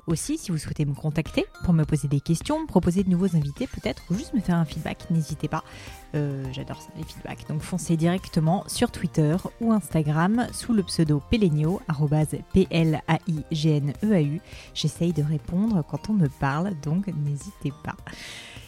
Aussi, 0.06 0.38
si 0.38 0.52
vous 0.52 0.58
souhaitez 0.58 0.86
me 0.86 0.94
contacter 0.94 1.46
pour 1.64 1.74
me 1.74 1.86
poser 1.86 2.08
des 2.10 2.20
questions, 2.20 2.62
me 2.62 2.68
proposer 2.68 3.04
de 3.04 3.10
nouveaux 3.10 3.36
invités 3.36 3.68
peut-être, 3.68 4.04
ou 4.10 4.16
juste 4.16 4.34
me 4.34 4.42
faire 4.42 4.56
un 4.56 4.66
feedback, 4.66 5.10
n'hésitez 5.10 5.48
pas. 5.48 5.64
Euh, 6.16 6.44
J'adore 6.52 6.82
ça, 6.82 6.90
les 6.98 7.04
feedbacks. 7.04 7.48
Donc 7.48 7.62
foncez 7.62 7.96
directement 7.96 8.66
sur 8.68 8.92
Twitter 8.92 9.38
ou 9.62 9.72
Instagram 9.72 10.48
sous 10.52 10.74
le 10.74 10.84
pseudo 10.84 11.22
Pelenio, 11.32 11.82
arrobase 11.88 12.36
P-L-A-I-G-N-E-A-U. 12.54 14.42
J'essaye 14.74 15.14
de 15.14 15.24
répondre 15.24 15.84
quand 15.90 16.10
on 16.10 16.14
me 16.14 16.28
parle, 16.28 16.74
donc 16.82 17.08
n'hésitez 17.08 17.72
pas. 17.84 17.96